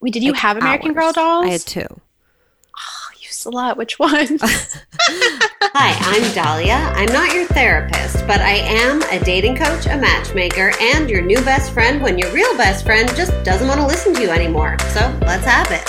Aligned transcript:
Wait, 0.00 0.14
did 0.14 0.22
you 0.22 0.32
like, 0.32 0.40
have 0.40 0.56
American 0.56 0.94
Girl 0.94 1.12
dolls? 1.12 1.44
I 1.44 1.50
had 1.50 1.60
two. 1.60 1.84
Oh, 1.90 3.10
you 3.20 3.28
slut. 3.28 3.76
Which 3.76 3.98
one? 3.98 4.38
Hi, 4.42 5.94
I'm 6.00 6.34
Dahlia. 6.34 6.90
I'm 6.94 7.12
not 7.12 7.34
your 7.34 7.44
therapist, 7.44 8.26
but 8.26 8.40
I 8.40 8.54
am 8.54 9.02
a 9.10 9.22
dating 9.22 9.56
coach, 9.56 9.84
a 9.84 9.98
matchmaker, 9.98 10.72
and 10.80 11.10
your 11.10 11.20
new 11.20 11.36
best 11.42 11.74
friend 11.74 12.00
when 12.00 12.18
your 12.18 12.32
real 12.32 12.56
best 12.56 12.86
friend 12.86 13.14
just 13.14 13.30
doesn't 13.44 13.68
want 13.68 13.78
to 13.78 13.86
listen 13.86 14.14
to 14.14 14.22
you 14.22 14.30
anymore. 14.30 14.78
So 14.88 15.00
let's 15.20 15.44
have 15.44 15.70
it. 15.70 15.86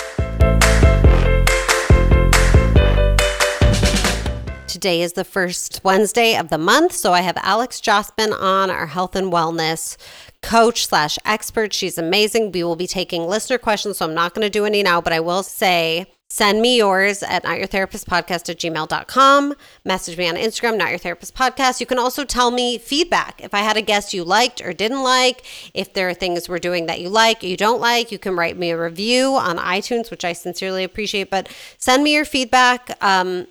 Today 4.68 5.04
is 5.04 5.14
the 5.14 5.24
first 5.24 5.80
Wednesday 5.86 6.36
of 6.36 6.50
the 6.50 6.58
month, 6.58 6.92
so 6.92 7.14
I 7.14 7.22
have 7.22 7.38
Alex 7.38 7.80
Jospin 7.80 8.38
on, 8.38 8.70
our 8.70 8.88
health 8.88 9.16
and 9.16 9.32
wellness 9.32 9.96
coach 10.42 10.88
slash 10.88 11.18
expert. 11.26 11.74
She's 11.74 11.98
amazing. 11.98 12.52
We 12.52 12.64
will 12.64 12.76
be 12.76 12.88
taking 12.88 13.28
listener 13.28 13.58
questions, 13.58 13.98
so 13.98 14.06
I'm 14.06 14.14
not 14.14 14.34
going 14.34 14.46
to 14.46 14.50
do 14.50 14.66
any 14.66 14.84
now, 14.84 15.02
but 15.02 15.14
I 15.14 15.20
will 15.20 15.44
say 15.44 16.08
send 16.32 16.62
me 16.62 16.78
yours 16.78 17.24
at 17.24 17.44
notyourtherapistpodcast 17.44 18.50
at 18.50 18.58
gmail.com. 18.58 19.54
Message 19.84 20.18
me 20.18 20.30
on 20.30 20.36
Instagram, 20.36 20.78
not 20.78 20.90
your 20.90 20.98
therapist 20.98 21.36
podcast. 21.36 21.82
You 21.82 21.86
can 21.86 22.00
also 22.00 22.24
tell 22.24 22.52
me 22.52 22.78
feedback. 22.78 23.42
If 23.44 23.54
I 23.54 23.60
had 23.60 23.76
a 23.76 23.82
guest 23.82 24.14
you 24.14 24.24
liked 24.24 24.62
or 24.62 24.72
didn't 24.72 25.04
like, 25.04 25.44
if 25.74 25.94
there 25.94 26.08
are 26.08 26.14
things 26.14 26.48
we're 26.48 26.60
doing 26.60 26.86
that 26.86 27.02
you 27.02 27.10
like, 27.10 27.44
you 27.44 27.58
don't 27.58 27.82
like, 27.82 28.14
you 28.14 28.18
can 28.18 28.36
write 28.38 28.58
me 28.58 28.72
a 28.72 28.82
review 28.82 29.36
on 29.36 29.58
iTunes, 29.58 30.10
which 30.10 30.24
I 30.24 30.32
sincerely 30.32 30.86
appreciate. 30.86 31.30
But 31.30 31.50
send 31.78 32.02
me 32.02 32.14
your 32.14 32.26
feedback. 32.26 32.98
Um, 33.04 33.48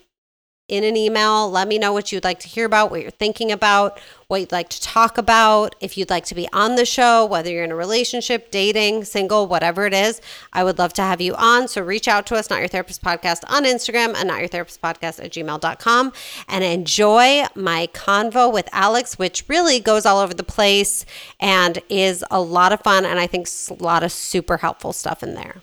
in 0.70 0.84
an 0.84 0.96
email. 0.96 1.50
Let 1.50 1.66
me 1.66 1.78
know 1.78 1.92
what 1.92 2.12
you'd 2.12 2.24
like 2.24 2.38
to 2.40 2.48
hear 2.48 2.64
about, 2.64 2.90
what 2.90 3.02
you're 3.02 3.10
thinking 3.10 3.50
about, 3.50 4.00
what 4.28 4.40
you'd 4.40 4.52
like 4.52 4.68
to 4.68 4.80
talk 4.80 5.18
about. 5.18 5.74
If 5.80 5.98
you'd 5.98 6.08
like 6.08 6.24
to 6.26 6.34
be 6.36 6.48
on 6.52 6.76
the 6.76 6.86
show, 6.86 7.26
whether 7.26 7.50
you're 7.50 7.64
in 7.64 7.72
a 7.72 7.76
relationship, 7.76 8.52
dating, 8.52 9.04
single, 9.04 9.48
whatever 9.48 9.84
it 9.84 9.92
is, 9.92 10.20
I 10.52 10.62
would 10.62 10.78
love 10.78 10.92
to 10.94 11.02
have 11.02 11.20
you 11.20 11.34
on. 11.34 11.66
So 11.66 11.82
reach 11.82 12.06
out 12.06 12.24
to 12.26 12.36
us, 12.36 12.48
Not 12.48 12.60
Your 12.60 12.68
Therapist 12.68 13.02
Podcast 13.02 13.42
on 13.48 13.64
Instagram 13.64 14.14
and 14.14 14.28
Not 14.28 14.38
Your 14.38 14.48
Therapist 14.48 14.80
Podcast 14.80 15.22
at 15.22 15.32
gmail.com 15.32 16.12
and 16.48 16.64
enjoy 16.64 17.44
my 17.56 17.88
convo 17.92 18.52
with 18.52 18.68
Alex, 18.72 19.18
which 19.18 19.44
really 19.48 19.80
goes 19.80 20.06
all 20.06 20.20
over 20.20 20.32
the 20.32 20.44
place 20.44 21.04
and 21.40 21.80
is 21.88 22.24
a 22.30 22.40
lot 22.40 22.72
of 22.72 22.80
fun. 22.80 23.04
And 23.04 23.18
I 23.18 23.26
think 23.26 23.48
a 23.70 23.82
lot 23.82 24.04
of 24.04 24.12
super 24.12 24.58
helpful 24.58 24.92
stuff 24.92 25.24
in 25.24 25.34
there. 25.34 25.62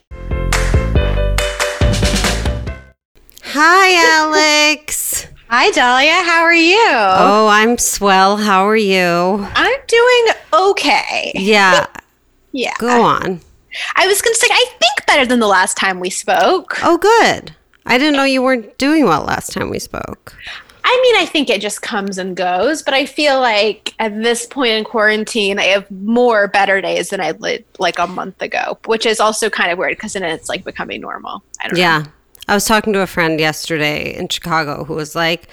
Hi, 3.59 4.22
Alex. 4.22 5.25
Hi, 5.50 5.72
Dahlia. 5.72 6.22
How 6.23 6.44
are 6.44 6.53
you? 6.53 6.77
Oh, 6.80 7.47
I'm 7.47 7.80
swell. 7.80 8.38
How 8.38 8.67
are 8.69 8.77
you? 8.77 9.02
I'm 9.55 9.80
doing 9.88 10.27
okay. 10.53 11.31
Yeah, 11.33 11.88
Yeah. 12.52 12.75
go 12.77 13.02
on. 13.02 13.41
I 13.95 14.05
was 14.05 14.22
going 14.22 14.36
to 14.36 14.39
say, 14.39 14.45
I 14.52 14.66
think 14.80 15.08
better 15.08 15.25
than 15.25 15.39
the 15.39 15.47
last 15.47 15.75
time 15.75 15.99
we 15.99 16.11
spoke. 16.11 16.77
Oh, 16.83 16.99
good. 16.99 17.55
I 17.88 17.97
didn't 17.97 18.16
know 18.16 18.25
you 18.25 18.44
weren't 18.44 18.77
doing 18.77 19.05
well 19.05 19.23
last 19.23 19.53
time 19.53 19.71
we 19.71 19.80
spoke. 19.80 20.36
I 20.83 20.99
mean, 21.02 21.16
I 21.16 21.25
think 21.25 21.49
it 21.49 21.59
just 21.59 21.81
comes 21.81 22.19
and 22.19 22.38
goes, 22.38 22.83
but 22.83 22.94
I 22.94 23.08
feel 23.08 23.39
like 23.42 23.95
at 23.97 24.21
this 24.21 24.45
point 24.45 24.73
in 24.73 24.83
quarantine, 24.83 25.58
I 25.58 25.64
have 25.64 25.89
more 25.89 26.47
better 26.47 26.80
days 26.80 27.09
than 27.09 27.21
I 27.21 27.31
did 27.31 27.66
like 27.80 27.97
a 27.97 28.05
month 28.05 28.39
ago, 28.39 28.77
which 28.86 29.08
is 29.08 29.19
also 29.19 29.49
kind 29.49 29.71
of 29.71 29.80
weird 29.80 29.97
because 29.97 30.14
then 30.14 30.21
it's 30.21 30.47
like 30.47 30.64
becoming 30.64 31.02
normal. 31.02 31.42
I 31.59 31.69
don't 31.69 31.80
know. 32.03 32.11
I 32.48 32.53
was 32.53 32.66
talking 32.66 32.94
to 32.94 33.02
a 33.02 33.08
friend 33.08 33.40
yesterday 33.40 34.16
in 34.16 34.30
Chicago 34.30 34.86
who 34.86 34.94
was 34.94 35.16
like, 35.16 35.48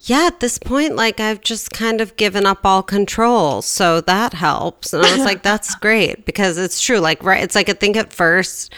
Yeah, 0.00 0.26
at 0.26 0.40
this 0.40 0.58
point, 0.58 0.94
like 0.94 1.18
I've 1.18 1.40
just 1.40 1.70
kind 1.70 2.00
of 2.00 2.16
given 2.16 2.46
up 2.46 2.64
all 2.64 2.82
control. 2.82 3.62
So 3.62 4.00
that 4.02 4.32
helps. 4.32 4.92
And 4.92 5.04
I 5.04 5.16
was 5.16 5.24
like, 5.24 5.42
That's 5.42 5.74
great 5.80 6.24
because 6.24 6.56
it's 6.58 6.80
true. 6.80 6.98
Like, 6.98 7.22
right. 7.22 7.42
It's 7.42 7.54
like 7.54 7.68
I 7.68 7.72
think 7.72 7.96
at 7.96 8.12
first 8.12 8.72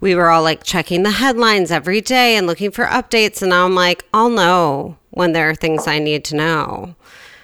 we 0.00 0.14
were 0.14 0.28
all 0.28 0.42
like 0.42 0.62
checking 0.64 1.04
the 1.04 1.10
headlines 1.10 1.70
every 1.70 2.00
day 2.00 2.36
and 2.36 2.46
looking 2.46 2.70
for 2.70 2.84
updates. 2.86 3.40
And 3.40 3.50
now 3.50 3.64
I'm 3.64 3.74
like, 3.74 4.04
I'll 4.12 4.30
know 4.30 4.96
when 5.10 5.32
there 5.32 5.48
are 5.48 5.54
things 5.54 5.86
I 5.86 5.98
need 5.98 6.24
to 6.26 6.36
know. 6.36 6.94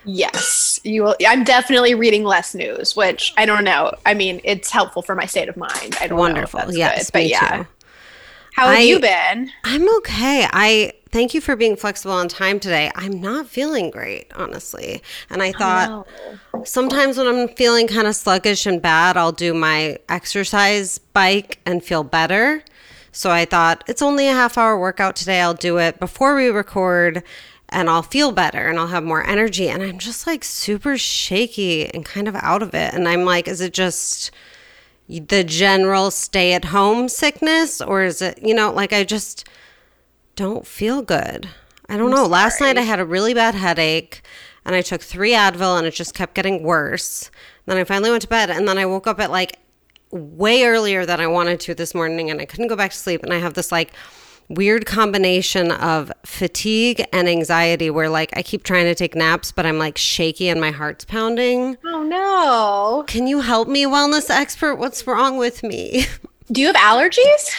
Yes, 0.05 0.81
you 0.83 1.05
will. 1.05 1.17
I'm 1.27 1.45
definitely 1.45 1.95
reading 1.95 2.25
less 2.25 2.55
news, 2.55 2.97
which 2.97 3.33
I 3.37 3.47
don't 3.47 3.63
know. 3.63 3.93
I 4.05 4.15
mean, 4.15 4.41
it's 4.43 4.69
helpful 4.71 5.01
for 5.03 5.15
my 5.15 5.27
state 5.27 5.49
of 5.49 5.57
mind. 5.57 5.97
I 6.01 6.09
don't 6.09 6.19
Wonderful. 6.19 6.59
know 6.59 6.63
if 6.63 6.67
that's 6.67 6.77
yes. 6.77 7.07
good, 7.07 7.13
but 7.13 7.19
me 7.21 7.31
yeah. 7.31 7.57
too. 7.59 7.67
How 8.53 8.69
have 8.69 8.79
I- 8.79 8.83
you 8.83 9.01
been? 9.01 9.51
I'm 9.65 9.89
okay. 9.99 10.47
I 10.53 10.93
thank 11.11 11.35
you 11.35 11.41
for 11.41 11.57
being 11.57 11.77
flexible 11.77 12.15
on 12.15 12.29
time 12.29 12.59
today. 12.61 12.91
I'm 12.95 13.21
not 13.21 13.47
feeling 13.47 13.91
great, 13.91 14.31
honestly. 14.35 15.03
And 15.31 15.43
I 15.43 15.53
thought 15.53 16.07
oh, 16.55 16.65
sometimes 16.65 17.19
when 17.19 17.27
I'm 17.27 17.49
feeling 17.49 17.87
kind 17.87 18.07
of 18.07 18.17
sluggish 18.17 18.67
and 18.67 18.81
bad, 18.81 19.17
I'll 19.17 19.33
do 19.33 19.53
my 19.55 19.99
exercise 20.09 20.99
bike 20.99 21.61
and 21.67 21.83
feel 21.85 22.05
better. 22.05 22.63
So 23.11 23.31
I 23.31 23.45
thought 23.45 23.85
it's 23.87 24.01
only 24.03 24.27
a 24.29 24.33
half 24.33 24.57
hour 24.57 24.79
workout 24.79 25.17
today. 25.17 25.41
I'll 25.41 25.55
do 25.55 25.79
it 25.79 25.99
before 26.01 26.35
we 26.35 26.49
record 26.49 27.23
and 27.69 27.89
I'll 27.91 28.03
feel 28.03 28.33
better 28.33 28.69
and 28.69 28.79
I'll 28.79 28.87
have 28.87 29.05
more 29.05 29.27
energy. 29.27 29.69
And 29.69 29.83
I'm 29.83 29.99
just 29.99 30.27
like 30.27 30.45
super 30.45 30.97
shaky 30.97 31.87
and 31.93 32.05
kind 32.05 32.29
of 32.29 32.35
out 32.37 32.63
of 32.63 32.75
it. 32.75 32.93
And 32.95 33.07
I'm 33.09 33.25
like, 33.25 33.49
is 33.49 33.61
it 33.61 33.73
just 33.75 34.31
the 35.09 35.45
general 35.45 36.11
stay 36.11 36.53
at 36.53 36.67
home 36.67 37.09
sickness 37.09 37.81
or 37.81 38.03
is 38.03 38.23
it, 38.23 38.39
you 38.43 38.55
know, 38.55 38.73
like 38.73 38.93
I 38.93 39.05
just 39.05 39.47
don't 40.37 40.67
feel 40.67 41.03
good. 41.03 41.49
I 41.89 41.97
don't 41.97 42.11
know. 42.11 42.27
Last 42.27 42.61
night 42.61 42.79
I 42.79 42.83
had 42.83 43.01
a 43.01 43.05
really 43.05 43.35
bad 43.35 43.55
headache 43.55 44.23
and 44.65 44.75
I 44.75 44.83
took 44.83 45.03
three 45.03 45.33
Advil 45.33 45.77
and 45.77 45.87
it 45.87 45.95
just 45.95 46.15
kept 46.15 46.35
getting 46.35 46.63
worse. 46.63 47.31
Then 47.67 47.77
I 47.77 47.85
finally 47.85 48.11
went 48.11 48.23
to 48.23 48.29
bed 48.29 48.51
and 48.51 48.67
then 48.67 48.79
I 48.79 48.87
woke 48.87 49.07
up 49.07 49.21
at 49.21 49.31
like 49.31 49.59
way 50.11 50.65
earlier 50.65 51.05
than 51.05 51.21
I 51.21 51.27
wanted 51.27 51.61
to 51.61 51.75
this 51.75 51.95
morning 51.95 52.31
and 52.31 52.41
I 52.41 52.45
couldn't 52.45 52.69
go 52.69 52.77
back 52.77 52.93
to 52.93 52.97
sleep. 52.97 53.23
And 53.23 53.33
I 53.33 53.39
have 53.39 53.55
this 53.55 53.73
like 53.73 53.93
weird 54.55 54.87
combination 54.87 55.73
of 55.73 56.13
fatigue 56.25 57.05
and 57.13 57.29
anxiety 57.29 57.91
where 57.91 58.09
like 58.09 58.31
I 58.37 58.43
keep 58.43 58.63
trying 58.63 58.85
to 58.85 58.95
take 58.95 59.15
naps, 59.15 59.53
but 59.53 59.67
I'm 59.67 59.79
like 59.79 59.99
shaky 59.99 60.49
and 60.49 60.61
my 60.61 60.71
heart's 60.71 61.05
pounding. 61.05 61.77
Oh 61.85 62.03
no. 62.03 63.05
Can 63.07 63.27
you 63.27 63.41
help 63.41 63.69
me, 63.69 63.85
wellness 63.85 64.31
expert? 64.31 64.77
What's 64.77 65.07
wrong 65.07 65.37
with 65.37 65.63
me? 65.63 66.07
Do 66.53 66.61
you 66.61 66.67
have 66.69 66.77
allergies? 66.77 67.51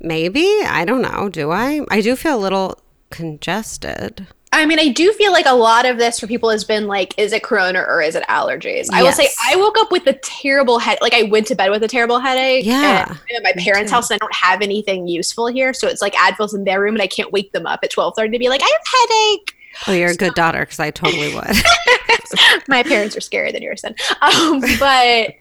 Maybe. 0.00 0.46
I 0.64 0.84
don't 0.84 1.02
know. 1.02 1.28
Do 1.28 1.50
I? 1.52 1.82
I 1.90 2.00
do 2.00 2.16
feel 2.16 2.36
a 2.36 2.40
little 2.40 2.80
congested. 3.10 4.26
I 4.54 4.66
mean, 4.66 4.78
I 4.78 4.88
do 4.88 5.12
feel 5.14 5.32
like 5.32 5.46
a 5.46 5.54
lot 5.54 5.86
of 5.86 5.96
this 5.96 6.20
for 6.20 6.26
people 6.26 6.50
has 6.50 6.62
been 6.62 6.86
like, 6.86 7.14
is 7.18 7.32
it 7.32 7.42
corona 7.42 7.80
or 7.80 8.02
is 8.02 8.14
it 8.14 8.22
allergies? 8.24 8.88
I 8.92 9.02
will 9.02 9.12
say, 9.12 9.28
I 9.42 9.56
woke 9.56 9.78
up 9.78 9.90
with 9.90 10.06
a 10.06 10.12
terrible 10.12 10.78
head. 10.78 10.98
Like, 11.00 11.14
I 11.14 11.22
went 11.22 11.46
to 11.46 11.54
bed 11.54 11.70
with 11.70 11.82
a 11.82 11.88
terrible 11.88 12.18
headache. 12.18 12.66
Yeah, 12.66 13.08
and 13.08 13.18
I'm 13.30 13.46
at 13.46 13.56
my 13.56 13.62
parents' 13.62 13.90
house, 13.90 14.10
and 14.10 14.16
I 14.16 14.18
don't 14.18 14.34
have 14.34 14.60
anything 14.60 15.08
useful 15.08 15.46
here, 15.46 15.72
so 15.72 15.88
it's 15.88 16.02
like 16.02 16.12
Advil's 16.14 16.52
in 16.52 16.64
their 16.64 16.80
room, 16.82 16.94
and 16.94 17.02
I 17.02 17.06
can't 17.06 17.32
wake 17.32 17.52
them 17.52 17.66
up 17.66 17.80
at 17.82 17.90
twelve 17.90 18.14
thirty 18.14 18.30
to 18.32 18.38
be 18.38 18.50
like, 18.50 18.60
I 18.62 18.66
have 18.66 18.72
a 18.72 19.14
headache. 19.14 19.56
Oh, 19.88 19.92
you're 19.92 20.10
a 20.10 20.14
good 20.14 20.34
daughter 20.34 20.60
because 20.60 20.78
I 20.80 20.90
totally 20.90 21.34
would. 21.34 21.56
my 22.68 22.82
parents 22.82 23.16
are 23.16 23.20
scarier 23.20 23.52
than 23.52 23.62
yours 23.62 23.80
then. 23.80 23.94
Um, 24.20 24.60
but 24.78 25.34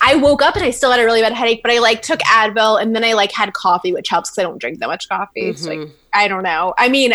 I 0.00 0.14
woke 0.16 0.40
up 0.40 0.56
and 0.56 0.64
I 0.64 0.70
still 0.70 0.90
had 0.90 1.00
a 1.00 1.04
really 1.04 1.20
bad 1.20 1.34
headache, 1.34 1.60
but 1.62 1.70
I 1.70 1.80
like 1.80 2.00
took 2.00 2.20
Advil 2.20 2.80
and 2.80 2.96
then 2.96 3.04
I 3.04 3.12
like 3.12 3.30
had 3.30 3.52
coffee, 3.52 3.92
which 3.92 4.08
helps 4.08 4.30
because 4.30 4.38
I 4.38 4.42
don't 4.44 4.58
drink 4.58 4.78
that 4.78 4.86
much 4.86 5.06
coffee. 5.08 5.52
So 5.54 5.68
like, 5.70 5.88
I 6.14 6.28
don't 6.28 6.42
know. 6.42 6.72
I 6.78 6.88
mean, 6.88 7.12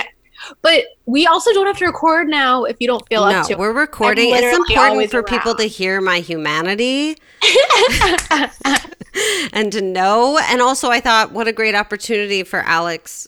but 0.62 0.84
we 1.06 1.26
also 1.26 1.52
don't 1.54 1.68
have 1.68 1.78
to 1.78 1.86
record 1.86 2.28
now 2.28 2.64
if 2.64 2.78
you 2.80 2.88
don't 2.88 3.08
feel 3.08 3.26
no, 3.26 3.32
up 3.32 3.48
to. 3.48 3.54
It. 3.54 3.60
We're 3.60 3.74
recording. 3.74 4.32
It's 4.34 4.58
important 4.58 5.12
for 5.12 5.24
people 5.24 5.56
to 5.56 5.64
hear 5.64 6.02
my 6.02 6.20
humanity 6.20 7.18
and 9.54 9.72
to 9.72 9.82
know. 9.82 10.40
And 10.50 10.62
also, 10.62 10.90
I 10.90 11.00
thought, 11.00 11.32
what 11.32 11.48
a 11.48 11.54
great 11.54 11.76
opportunity 11.76 12.44
for 12.44 12.60
Alex 12.60 13.28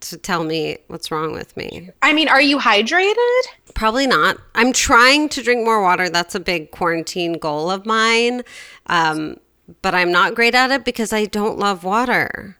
to 0.00 0.18
tell 0.18 0.44
me 0.44 0.78
what's 0.88 1.10
wrong 1.10 1.32
with 1.32 1.56
me. 1.56 1.90
I 2.02 2.12
mean, 2.12 2.28
are 2.28 2.42
you 2.42 2.58
hydrated? 2.58 3.42
Probably 3.74 4.06
not. 4.06 4.36
I'm 4.54 4.72
trying 4.72 5.28
to 5.30 5.42
drink 5.42 5.64
more 5.64 5.82
water. 5.82 6.08
That's 6.08 6.34
a 6.34 6.40
big 6.40 6.70
quarantine 6.70 7.34
goal 7.34 7.70
of 7.70 7.86
mine. 7.86 8.42
Um, 8.86 9.38
but 9.82 9.94
I'm 9.94 10.12
not 10.12 10.34
great 10.34 10.54
at 10.54 10.70
it 10.70 10.84
because 10.84 11.12
I 11.12 11.24
don't 11.24 11.58
love 11.58 11.84
water. 11.84 12.56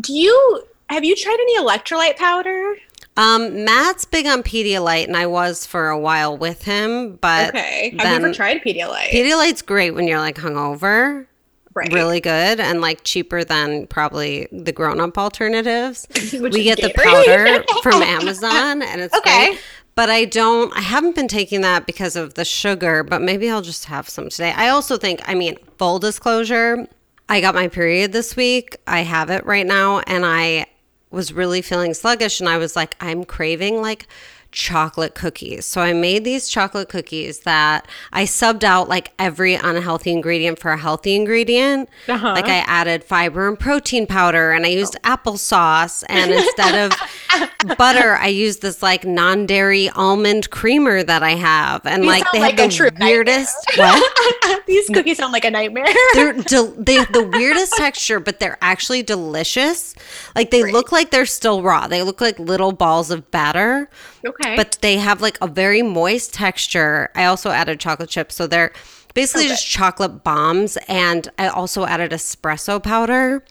Do 0.00 0.14
you 0.14 0.64
have 0.88 1.04
you 1.04 1.14
tried 1.14 1.38
any 1.40 1.58
electrolyte 1.58 2.16
powder? 2.16 2.76
Um, 3.18 3.64
Matt's 3.64 4.04
big 4.04 4.26
on 4.26 4.42
Pedialyte, 4.42 5.04
and 5.08 5.16
I 5.16 5.26
was 5.26 5.66
for 5.66 5.88
a 5.88 5.98
while 5.98 6.36
with 6.38 6.62
him. 6.62 7.16
But 7.16 7.50
Okay. 7.50 7.94
I've 7.98 8.20
never 8.20 8.32
tried 8.32 8.62
Pedialyte. 8.62 9.10
Pedialyte's 9.10 9.60
great 9.62 9.90
when 9.90 10.06
you're 10.06 10.20
like 10.20 10.36
hungover. 10.36 11.26
right. 11.74 11.92
Really 11.92 12.20
good 12.20 12.60
and 12.60 12.80
like 12.80 13.02
cheaper 13.04 13.42
than 13.44 13.86
probably 13.88 14.46
the 14.52 14.72
grown-up 14.72 15.18
alternatives. 15.18 16.06
We 16.40 16.62
get 16.62 16.80
the 16.80 16.92
powder 16.94 17.64
from 17.82 18.02
Amazon, 18.02 18.82
and 18.82 19.00
it's 19.00 19.14
Okay. 19.16 19.48
great. 19.50 19.60
But 19.96 20.10
I 20.10 20.24
don't. 20.26 20.72
I 20.76 20.80
haven't 20.80 21.16
been 21.16 21.26
taking 21.26 21.60
that 21.62 21.84
because 21.86 22.14
of 22.14 22.34
the 22.34 22.44
sugar. 22.44 23.02
But 23.02 23.20
maybe 23.20 23.50
I'll 23.50 23.62
just 23.62 23.86
have 23.86 24.08
some 24.08 24.28
today. 24.28 24.52
I 24.56 24.68
also 24.68 24.96
think. 24.96 25.20
I 25.28 25.34
mean, 25.34 25.56
full 25.76 25.98
disclosure. 25.98 26.86
I 27.28 27.40
got 27.40 27.54
my 27.56 27.66
period 27.66 28.12
this 28.12 28.36
week. 28.36 28.76
I 28.86 29.00
have 29.00 29.28
it 29.28 29.44
right 29.44 29.66
now, 29.66 29.98
and 30.06 30.24
I 30.24 30.66
was 31.10 31.32
really 31.32 31.62
feeling 31.62 31.94
sluggish 31.94 32.40
and 32.40 32.48
I 32.48 32.58
was 32.58 32.76
like 32.76 32.94
I'm 33.00 33.24
craving 33.24 33.80
like 33.80 34.06
chocolate 34.52 35.14
cookies. 35.14 35.66
So 35.66 35.80
I 35.80 35.92
made 35.92 36.24
these 36.24 36.48
chocolate 36.48 36.88
cookies 36.88 37.40
that 37.40 37.86
I 38.12 38.24
subbed 38.24 38.64
out 38.64 38.88
like 38.88 39.12
every 39.18 39.54
unhealthy 39.54 40.12
ingredient 40.12 40.58
for 40.58 40.70
a 40.70 40.78
healthy 40.78 41.14
ingredient. 41.14 41.88
Uh-huh. 42.08 42.32
Like 42.32 42.46
I 42.46 42.58
added 42.66 43.04
fiber 43.04 43.48
and 43.48 43.58
protein 43.58 44.06
powder 44.06 44.50
and 44.50 44.64
I 44.64 44.70
used 44.70 44.96
applesauce 45.04 46.02
and 46.08 46.32
instead 46.32 46.90
of 46.90 47.76
butter 47.78 48.16
I 48.16 48.28
used 48.28 48.62
this 48.62 48.82
like 48.82 49.04
non-dairy 49.04 49.90
almond 49.90 50.50
creamer 50.50 51.02
that 51.02 51.22
I 51.22 51.32
have 51.32 51.84
and 51.84 52.02
These 52.02 52.08
like 52.08 52.24
they 52.32 52.40
like 52.40 52.58
have 52.58 52.70
the 52.70 52.96
weirdest 53.00 53.56
what? 53.76 54.66
These 54.66 54.88
cookies 54.88 55.18
sound 55.18 55.32
like 55.32 55.44
a 55.44 55.50
nightmare. 55.50 55.86
they're 56.14 56.32
they 56.78 56.94
have 56.94 57.12
the 57.12 57.30
weirdest 57.32 57.74
texture, 57.74 58.20
but 58.20 58.40
they're 58.40 58.58
actually 58.60 59.02
delicious. 59.02 59.94
Like 60.34 60.50
they 60.50 60.70
look 60.70 60.92
like 60.92 61.10
they're 61.10 61.26
still 61.26 61.62
raw. 61.62 61.86
They 61.86 62.02
look 62.02 62.20
like 62.20 62.38
little 62.38 62.72
balls 62.72 63.10
of 63.10 63.30
batter, 63.30 63.90
okay. 64.24 64.56
but 64.56 64.78
they 64.80 64.96
have 64.96 65.20
like 65.22 65.38
a 65.40 65.46
very 65.46 65.82
moist 65.82 66.32
texture. 66.34 67.10
I 67.14 67.24
also 67.24 67.50
added 67.50 67.80
chocolate 67.80 68.10
chips, 68.10 68.34
so 68.34 68.46
they're 68.46 68.72
basically 69.14 69.44
Okay. 69.44 69.50
just 69.54 69.66
chocolate 69.66 70.22
bombs. 70.24 70.76
And 70.88 71.28
I 71.38 71.48
also 71.48 71.84
added 71.86 72.10
espresso 72.12 72.82
powder. 72.82 73.44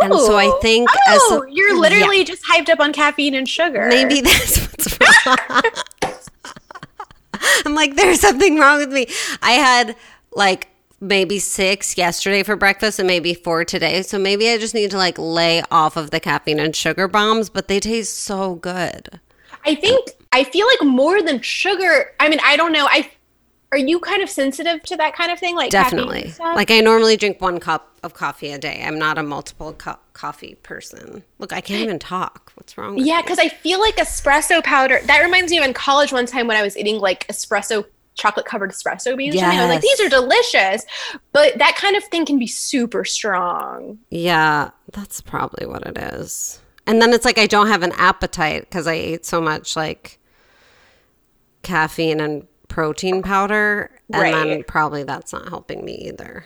and 0.00 0.12
so 0.14 0.36
I 0.36 0.46
Ooh. 0.46 0.58
think 0.62 0.88
oh, 0.90 1.14
as 1.14 1.20
oh, 1.24 1.42
a- 1.42 1.50
you're 1.52 1.78
literally 1.78 2.24
just 2.24 2.42
hyped 2.44 2.68
up 2.68 2.80
on 2.80 2.92
caffeine 2.92 3.34
and 3.34 3.48
sugar. 3.48 3.88
Maybe 3.88 4.20
that's 4.22 4.58
what's 4.60 4.98
wrong. 5.26 5.62
I'm 7.66 7.74
like, 7.74 7.96
there's 7.96 8.20
something 8.20 8.58
wrong 8.58 8.78
with 8.78 8.92
me. 8.92 9.06
I 9.42 9.52
had 9.52 9.96
like 10.34 10.68
maybe 11.00 11.38
six 11.40 11.96
yesterday 11.98 12.42
for 12.44 12.54
breakfast 12.56 12.98
and 13.00 13.08
maybe 13.08 13.34
four 13.34 13.64
today. 13.64 14.02
So 14.02 14.18
maybe 14.18 14.48
I 14.48 14.58
just 14.58 14.74
need 14.74 14.90
to 14.92 14.96
like 14.96 15.18
lay 15.18 15.62
off 15.70 15.96
of 15.96 16.10
the 16.10 16.20
caffeine 16.20 16.60
and 16.60 16.74
sugar 16.74 17.08
bombs, 17.08 17.50
but 17.50 17.66
they 17.68 17.80
taste 17.80 18.16
so 18.18 18.54
good. 18.56 19.20
I 19.64 19.74
think 19.74 20.10
I 20.32 20.44
feel 20.44 20.66
like 20.66 20.82
more 20.88 21.22
than 21.22 21.40
sugar. 21.40 22.12
I 22.18 22.28
mean, 22.28 22.40
I 22.44 22.56
don't 22.56 22.72
know. 22.72 22.86
I 22.88 23.10
are 23.72 23.78
you 23.78 23.98
kind 23.98 24.22
of 24.22 24.28
sensitive 24.28 24.82
to 24.82 24.96
that 24.96 25.16
kind 25.16 25.32
of 25.32 25.38
thing? 25.38 25.56
Like 25.56 25.70
Definitely. 25.70 26.32
Like 26.38 26.70
I 26.70 26.80
normally 26.80 27.16
drink 27.16 27.40
one 27.40 27.58
cup 27.58 27.96
of 28.02 28.12
coffee 28.12 28.52
a 28.52 28.58
day. 28.58 28.82
I'm 28.84 28.98
not 28.98 29.16
a 29.16 29.22
multiple 29.22 29.72
cup 29.72 30.12
coffee 30.12 30.56
person. 30.62 31.24
Look, 31.38 31.54
I 31.54 31.62
can't 31.62 31.82
even 31.82 31.98
talk. 31.98 32.52
What's 32.54 32.76
wrong 32.76 32.96
with 32.96 33.06
Yeah, 33.06 33.22
because 33.22 33.38
I 33.38 33.48
feel 33.48 33.80
like 33.80 33.96
espresso 33.96 34.62
powder. 34.62 35.00
That 35.06 35.20
reminds 35.20 35.50
me 35.50 35.58
of 35.58 35.64
in 35.64 35.72
college 35.72 36.12
one 36.12 36.26
time 36.26 36.46
when 36.46 36.56
I 36.56 36.62
was 36.62 36.76
eating 36.76 36.98
like 36.98 37.26
espresso, 37.28 37.86
chocolate 38.14 38.44
covered 38.44 38.72
espresso 38.72 39.16
beans. 39.16 39.36
something. 39.36 39.58
I 39.58 39.62
was 39.62 39.74
like, 39.74 39.80
these 39.80 40.00
are 40.00 40.08
delicious, 40.10 40.84
but 41.32 41.56
that 41.56 41.74
kind 41.76 41.96
of 41.96 42.04
thing 42.04 42.26
can 42.26 42.38
be 42.38 42.46
super 42.46 43.06
strong. 43.06 43.98
Yeah, 44.10 44.70
that's 44.92 45.22
probably 45.22 45.66
what 45.66 45.86
it 45.86 45.96
is. 45.96 46.60
And 46.86 47.00
then 47.00 47.12
it's 47.12 47.24
like 47.24 47.38
I 47.38 47.46
don't 47.46 47.68
have 47.68 47.82
an 47.82 47.92
appetite 47.92 48.62
because 48.62 48.86
I 48.86 48.94
ate 48.94 49.24
so 49.24 49.40
much 49.40 49.76
like 49.76 50.18
caffeine 51.62 52.20
and 52.20 52.46
protein 52.68 53.22
powder. 53.22 53.90
And 54.12 54.34
then 54.34 54.64
probably 54.64 55.04
that's 55.04 55.32
not 55.32 55.48
helping 55.48 55.84
me 55.84 55.94
either. 55.94 56.44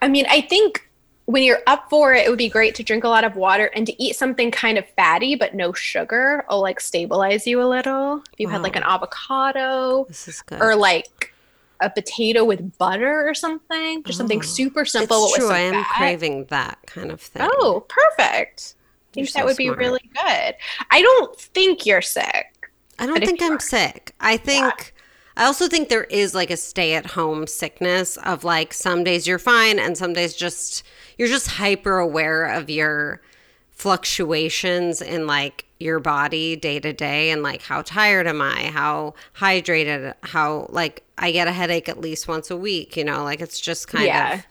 I 0.00 0.08
mean, 0.08 0.26
I 0.28 0.40
think 0.42 0.88
when 1.26 1.42
you're 1.42 1.62
up 1.66 1.88
for 1.88 2.12
it, 2.14 2.26
it 2.26 2.28
would 2.28 2.38
be 2.38 2.48
great 2.48 2.74
to 2.74 2.82
drink 2.82 3.04
a 3.04 3.08
lot 3.08 3.24
of 3.24 3.36
water 3.36 3.66
and 3.74 3.86
to 3.86 4.02
eat 4.02 4.16
something 4.16 4.50
kind 4.50 4.76
of 4.76 4.84
fatty 4.90 5.36
but 5.36 5.54
no 5.54 5.72
sugar. 5.72 6.44
will 6.50 6.60
like 6.60 6.80
stabilize 6.80 7.46
you 7.46 7.62
a 7.62 7.64
little. 7.64 8.22
If 8.32 8.40
you 8.40 8.48
had 8.48 8.62
like 8.62 8.76
an 8.76 8.82
oh. 8.84 8.90
avocado 8.90 10.06
is 10.10 10.42
good. 10.46 10.60
or 10.60 10.74
like 10.74 11.32
a 11.80 11.90
potato 11.90 12.44
with 12.44 12.76
butter 12.78 13.28
or 13.28 13.34
something, 13.34 14.02
just 14.04 14.18
something 14.18 14.40
oh, 14.40 14.42
super 14.42 14.84
simple. 14.84 15.16
Oh. 15.16 15.26
it's 15.26 15.36
true. 15.38 15.50
I 15.50 15.60
am 15.60 15.74
fat. 15.74 15.94
craving 15.96 16.44
that 16.46 16.78
kind 16.86 17.10
of 17.10 17.20
thing. 17.20 17.48
Oh, 17.50 17.86
perfect. 17.88 18.74
I 19.14 19.20
You're 19.20 19.26
think 19.26 19.34
that 19.34 19.40
so 19.40 19.44
would 19.46 19.56
be 19.56 19.70
really 19.70 20.10
good. 20.14 20.54
I 20.90 21.02
don't 21.02 21.38
think 21.38 21.84
you're 21.86 22.02
sick. 22.02 22.70
I 22.98 23.06
don't 23.06 23.24
think 23.24 23.42
I'm 23.42 23.56
are- 23.56 23.60
sick. 23.60 24.14
I 24.20 24.36
think 24.36 24.94
I 25.36 25.44
also 25.44 25.66
think 25.68 25.88
there 25.88 26.04
is 26.04 26.34
like 26.34 26.50
a 26.50 26.56
stay 26.56 26.94
at 26.94 27.06
home 27.06 27.46
sickness 27.46 28.16
of 28.18 28.44
like 28.44 28.72
some 28.74 29.02
days 29.04 29.26
you're 29.26 29.38
fine 29.38 29.78
and 29.78 29.96
some 29.98 30.12
days 30.12 30.34
just 30.34 30.82
you're 31.18 31.28
just 31.28 31.46
hyper 31.48 31.98
aware 31.98 32.44
of 32.46 32.70
your 32.70 33.20
fluctuations 33.92 35.02
in 35.02 35.26
like 35.26 35.64
your 35.80 35.98
body 36.00 36.54
day 36.56 36.78
to 36.80 36.92
day 36.92 37.30
and 37.30 37.42
like 37.42 37.60
how 37.62 37.82
tired 37.82 38.26
am 38.26 38.40
I, 38.40 38.70
how 38.70 39.14
hydrated, 39.36 40.14
how 40.22 40.66
like 40.70 41.02
I 41.18 41.32
get 41.32 41.48
a 41.48 41.52
headache 41.52 41.88
at 41.88 42.00
least 42.00 42.28
once 42.28 42.50
a 42.50 42.56
week, 42.56 42.96
you 42.96 43.04
know, 43.04 43.24
like 43.24 43.40
it's 43.40 43.60
just 43.60 43.88
kind 43.88 44.06
Yeah. 44.06 44.34
of 44.34 44.44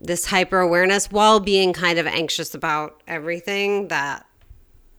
this 0.00 0.26
hyper 0.26 0.60
awareness 0.60 1.10
while 1.10 1.40
being 1.40 1.72
kind 1.72 1.98
of 1.98 2.06
anxious 2.06 2.54
about 2.54 3.02
everything 3.08 3.88
that 3.88 4.24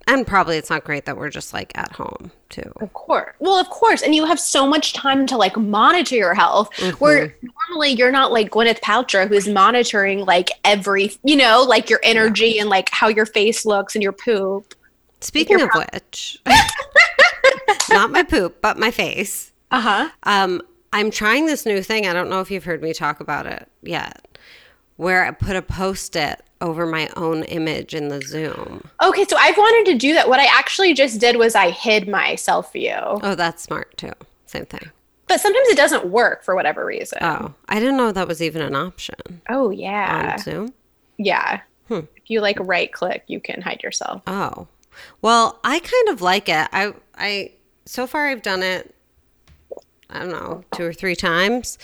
and 0.07 0.25
probably 0.25 0.57
it's 0.57 0.71
not 0.71 0.83
great 0.83 1.05
that 1.05 1.17
we're 1.17 1.29
just 1.29 1.53
like 1.53 1.71
at 1.77 1.91
home 1.91 2.31
too. 2.49 2.71
Of 2.81 2.91
course. 2.93 3.35
Well, 3.37 3.59
of 3.59 3.69
course. 3.69 4.01
And 4.01 4.15
you 4.15 4.25
have 4.25 4.39
so 4.39 4.65
much 4.65 4.93
time 4.93 5.27
to 5.27 5.37
like 5.37 5.55
monitor 5.55 6.15
your 6.15 6.33
health 6.33 6.69
where 6.99 7.27
Mm-hmm. 7.27 7.47
normally 7.69 7.91
you're 7.91 8.11
not 8.11 8.31
like 8.31 8.49
Gwyneth 8.49 8.79
Paltrow 8.79 9.27
who's 9.27 9.47
monitoring 9.47 10.25
like 10.25 10.49
every, 10.65 11.11
you 11.23 11.35
know, 11.35 11.61
like 11.61 11.91
your 11.91 11.99
energy 12.01 12.57
and 12.57 12.69
like 12.69 12.89
how 12.91 13.07
your 13.07 13.27
face 13.27 13.65
looks 13.67 13.95
and 13.95 14.01
your 14.01 14.11
poop. 14.13 14.73
Speaking 15.21 15.61
of 15.61 15.69
which, 15.75 16.39
not 17.89 18.09
my 18.09 18.23
poop, 18.23 18.61
but 18.61 18.77
my 18.79 18.89
face. 18.91 19.51
Uh 19.69 19.81
huh. 19.81 20.09
Um, 20.23 20.61
I'm 20.91 21.11
trying 21.11 21.45
this 21.45 21.65
new 21.67 21.83
thing. 21.83 22.07
I 22.07 22.13
don't 22.13 22.29
know 22.29 22.41
if 22.41 22.49
you've 22.49 22.63
heard 22.63 22.81
me 22.81 22.93
talk 22.93 23.19
about 23.19 23.45
it 23.45 23.69
yet, 23.83 24.25
where 24.99 25.23
I 25.25 25.31
put 25.31 25.55
a 25.55 25.61
post 25.61 26.17
it 26.17 26.41
over 26.59 26.85
my 26.85 27.09
own 27.15 27.43
image 27.43 27.93
in 27.93 28.09
the 28.09 28.19
Zoom. 28.21 28.83
Okay. 29.01 29.23
So 29.23 29.37
I've 29.37 29.55
wanted 29.55 29.91
to 29.93 29.97
do 29.97 30.13
that. 30.13 30.27
What 30.27 30.41
I 30.41 30.45
actually 30.45 30.93
just 30.93 31.17
did 31.21 31.37
was 31.37 31.55
I 31.55 31.69
hid 31.69 32.07
my 32.09 32.35
self 32.35 32.73
view, 32.73 32.97
Oh, 32.99 33.33
that's 33.33 33.63
smart 33.63 33.95
too. 33.95 34.11
Same 34.45 34.65
thing. 34.65 34.89
but 35.27 35.39
sometimes 35.39 35.69
it 35.69 35.77
doesn't 35.77 36.07
work 36.07 36.43
for 36.43 36.55
whatever 36.55 36.85
reason. 36.85 37.19
Oh, 37.21 37.53
I 37.69 37.79
didn't 37.79 37.95
know 37.95 38.11
that 38.11 38.27
was 38.27 38.41
even 38.41 38.61
an 38.61 38.75
option 38.75 39.15
Oh, 39.47 39.69
yeah. 39.69 40.33
on 40.33 40.39
Zoom. 40.43 40.73
Yeah. 41.17 41.61
Hmm. 41.87 41.99
If 42.17 42.23
you 42.29 42.41
like 42.41 42.57
right 42.59 42.91
click, 42.91 43.23
you 43.27 43.39
can 43.39 43.61
hide 43.61 43.81
yourself. 43.81 44.21
Oh, 44.27 44.67
well, 45.21 45.59
I 45.63 45.79
kind 45.79 46.09
of 46.09 46.21
like 46.21 46.49
it. 46.49 46.67
I, 46.73 46.93
I, 47.17 47.51
so 47.85 48.05
far 48.05 48.27
I've 48.27 48.41
done 48.41 48.63
it, 48.63 48.93
I 50.09 50.19
don't 50.19 50.29
know, 50.31 50.63
two 50.73 50.83
or 50.83 50.91
three 50.93 51.15
times. 51.15 51.77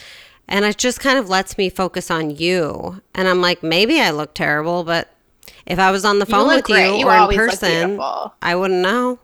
And 0.48 0.64
it 0.66 0.78
just 0.78 1.00
kind 1.00 1.18
of 1.18 1.30
lets 1.30 1.58
me 1.58 1.70
focus 1.70 2.12
on 2.12 2.32
you. 2.32 3.02
And 3.14 3.28
I'm 3.28 3.42
like, 3.42 3.64
maybe 3.64 4.00
I 4.00 4.12
look 4.12 4.34
terrible, 4.34 4.84
but 4.84 5.10
if 5.66 5.80
I 5.80 5.92
was 5.92 6.06
on 6.06 6.20
the 6.20 6.26
phone 6.26 6.48
look 6.48 6.68
with 6.68 6.78
you 6.78 7.00
You 7.00 7.08
or 7.08 7.32
in 7.32 7.38
person. 7.38 8.00
I 8.42 8.56
wouldn't 8.56 8.82
know. 8.82 9.20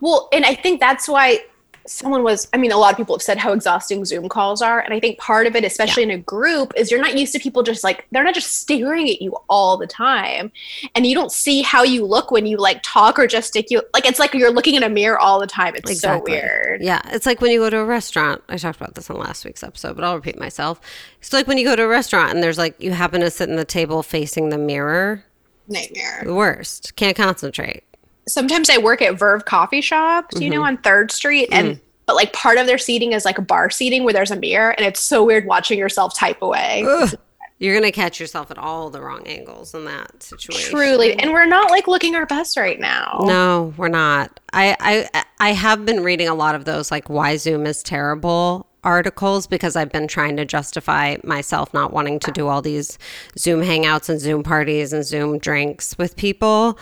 Well, 0.00 0.28
and 0.32 0.44
I 0.44 0.54
think 0.54 0.80
that's 0.80 1.08
why 1.08 1.40
someone 1.90 2.22
was, 2.22 2.48
I 2.52 2.56
mean, 2.56 2.72
a 2.72 2.76
lot 2.76 2.92
of 2.92 2.96
people 2.96 3.14
have 3.14 3.22
said 3.22 3.36
how 3.36 3.52
exhausting 3.52 4.04
Zoom 4.04 4.28
calls 4.28 4.62
are. 4.62 4.80
And 4.80 4.94
I 4.94 5.00
think 5.00 5.18
part 5.18 5.46
of 5.46 5.56
it, 5.56 5.64
especially 5.64 6.02
in 6.04 6.10
a 6.10 6.18
group, 6.18 6.72
is 6.76 6.90
you're 6.90 7.00
not 7.00 7.18
used 7.18 7.32
to 7.32 7.38
people 7.40 7.62
just 7.62 7.82
like, 7.82 8.06
they're 8.12 8.24
not 8.24 8.34
just 8.34 8.58
staring 8.58 9.10
at 9.10 9.20
you 9.20 9.36
all 9.48 9.76
the 9.76 9.86
time. 9.86 10.52
And 10.94 11.06
you 11.06 11.14
don't 11.14 11.32
see 11.32 11.62
how 11.62 11.82
you 11.82 12.06
look 12.06 12.30
when 12.30 12.46
you 12.46 12.56
like 12.56 12.80
talk 12.82 13.18
or 13.18 13.26
gesticulate. 13.26 13.88
Like, 13.92 14.06
it's 14.06 14.18
like 14.18 14.32
you're 14.34 14.52
looking 14.52 14.76
in 14.76 14.82
a 14.82 14.88
mirror 14.88 15.18
all 15.18 15.40
the 15.40 15.46
time. 15.46 15.74
It's 15.74 15.90
Exactly. 15.90 16.32
so 16.32 16.40
weird. 16.40 16.82
Yeah, 16.82 17.00
it's 17.06 17.26
like 17.26 17.40
when 17.40 17.50
you 17.50 17.58
go 17.58 17.70
to 17.70 17.78
a 17.78 17.84
restaurant. 17.84 18.42
I 18.48 18.56
talked 18.56 18.80
about 18.80 18.94
this 18.94 19.10
on 19.10 19.18
last 19.18 19.44
week's 19.44 19.62
episode, 19.62 19.96
but 19.96 20.04
I'll 20.04 20.14
repeat 20.14 20.38
myself. 20.38 20.80
It's 21.20 21.32
like 21.32 21.46
when 21.46 21.58
you 21.58 21.64
go 21.64 21.74
to 21.76 21.82
a 21.82 21.88
restaurant 21.88 22.32
and 22.32 22.42
there's 22.42 22.58
like 22.58 22.80
you 22.80 22.92
happen 22.92 23.20
to 23.20 23.30
sit 23.30 23.48
in 23.48 23.56
the 23.56 23.64
table 23.64 24.02
facing 24.02 24.50
the 24.50 24.58
mirror. 24.58 25.24
Nightmare. 25.68 26.22
The 26.24 26.34
worst. 26.34 26.96
Can't 26.96 27.16
concentrate. 27.16 27.84
Sometimes 28.32 28.70
I 28.70 28.78
work 28.78 29.02
at 29.02 29.18
Verve 29.18 29.44
Coffee 29.44 29.80
Shops, 29.80 30.40
you 30.40 30.50
know, 30.50 30.56
mm-hmm. 30.56 30.64
on 30.64 30.78
Third 30.78 31.10
Street. 31.10 31.48
And, 31.52 31.76
mm. 31.76 31.80
but 32.06 32.16
like 32.16 32.32
part 32.32 32.58
of 32.58 32.66
their 32.66 32.78
seating 32.78 33.12
is 33.12 33.24
like 33.24 33.38
a 33.38 33.42
bar 33.42 33.70
seating 33.70 34.04
where 34.04 34.12
there's 34.12 34.30
a 34.30 34.36
mirror. 34.36 34.70
And 34.70 34.86
it's 34.86 35.00
so 35.00 35.24
weird 35.24 35.46
watching 35.46 35.78
yourself 35.78 36.16
type 36.16 36.42
away. 36.42 36.84
Ugh. 36.86 37.14
You're 37.60 37.74
gonna 37.74 37.92
catch 37.92 38.18
yourself 38.18 38.50
at 38.50 38.56
all 38.56 38.88
the 38.88 39.02
wrong 39.02 39.26
angles 39.26 39.74
in 39.74 39.84
that 39.84 40.22
situation. 40.22 40.70
Truly. 40.70 41.12
And 41.12 41.30
we're 41.30 41.44
not 41.44 41.70
like 41.70 41.86
looking 41.86 42.14
our 42.14 42.24
best 42.24 42.56
right 42.56 42.80
now. 42.80 43.20
No, 43.26 43.74
we're 43.76 43.88
not. 43.88 44.40
I, 44.54 44.74
I 44.80 45.24
I 45.38 45.52
have 45.52 45.84
been 45.84 46.02
reading 46.02 46.26
a 46.26 46.34
lot 46.34 46.54
of 46.54 46.64
those 46.64 46.90
like 46.90 47.10
why 47.10 47.36
Zoom 47.36 47.66
is 47.66 47.82
terrible 47.82 48.66
articles 48.82 49.46
because 49.46 49.76
I've 49.76 49.92
been 49.92 50.08
trying 50.08 50.36
to 50.36 50.46
justify 50.46 51.16
myself 51.22 51.74
not 51.74 51.92
wanting 51.92 52.18
to 52.20 52.32
do 52.32 52.48
all 52.48 52.62
these 52.62 52.98
Zoom 53.38 53.60
hangouts 53.60 54.08
and 54.08 54.18
Zoom 54.18 54.42
parties 54.42 54.94
and 54.94 55.04
Zoom 55.04 55.38
drinks 55.38 55.98
with 55.98 56.16
people. 56.16 56.78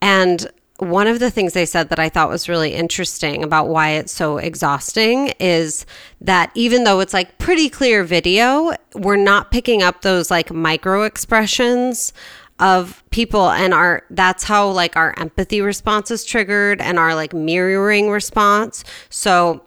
And 0.00 0.46
one 0.78 1.06
of 1.06 1.20
the 1.20 1.30
things 1.30 1.54
they 1.54 1.66
said 1.66 1.88
that 1.88 1.98
I 1.98 2.08
thought 2.08 2.28
was 2.28 2.48
really 2.48 2.74
interesting 2.74 3.42
about 3.42 3.68
why 3.68 3.90
it's 3.90 4.12
so 4.12 4.36
exhausting 4.38 5.28
is 5.40 5.86
that 6.20 6.50
even 6.54 6.84
though 6.84 7.00
it's 7.00 7.14
like 7.14 7.38
pretty 7.38 7.68
clear 7.68 8.04
video, 8.04 8.74
we're 8.94 9.16
not 9.16 9.50
picking 9.50 9.82
up 9.82 10.02
those 10.02 10.30
like 10.30 10.52
micro 10.52 11.04
expressions 11.04 12.12
of 12.58 13.02
people 13.10 13.50
and 13.50 13.74
our 13.74 14.02
that's 14.08 14.44
how 14.44 14.66
like 14.68 14.96
our 14.96 15.14
empathy 15.18 15.60
response 15.60 16.10
is 16.10 16.24
triggered 16.24 16.80
and 16.80 16.98
our 16.98 17.14
like 17.14 17.32
mirroring 17.32 18.10
response. 18.10 18.84
So 19.08 19.64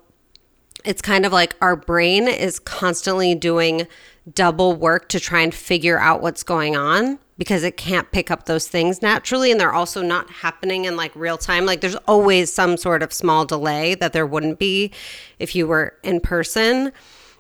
it's 0.86 1.02
kind 1.02 1.26
of 1.26 1.32
like 1.32 1.56
our 1.62 1.76
brain 1.76 2.28
is 2.28 2.60
constantly 2.60 3.36
doing 3.36 3.88
double 4.34 4.76
work 4.76 5.10
to 5.10 5.20
try 5.20 5.42
and 5.42 5.54
figure 5.54 6.00
out 6.00 6.22
what's 6.22 6.44
going 6.44 6.76
on 6.76 7.20
because 7.40 7.64
it 7.64 7.78
can't 7.78 8.12
pick 8.12 8.30
up 8.30 8.46
those 8.46 8.68
things 8.68 9.02
naturally 9.02 9.50
and 9.50 9.60
they're 9.60 9.72
also 9.72 10.02
not 10.02 10.30
happening 10.30 10.84
in 10.84 10.98
like 10.98 11.16
real 11.16 11.38
time. 11.38 11.66
Like 11.66 11.80
there's 11.80 11.96
always 12.06 12.52
some 12.52 12.76
sort 12.76 13.02
of 13.02 13.14
small 13.14 13.46
delay 13.46 13.96
that 13.96 14.12
there 14.12 14.28
wouldn't 14.28 14.60
be 14.60 14.92
if 15.40 15.56
you 15.56 15.66
were 15.66 15.96
in 16.04 16.20
person. 16.20 16.92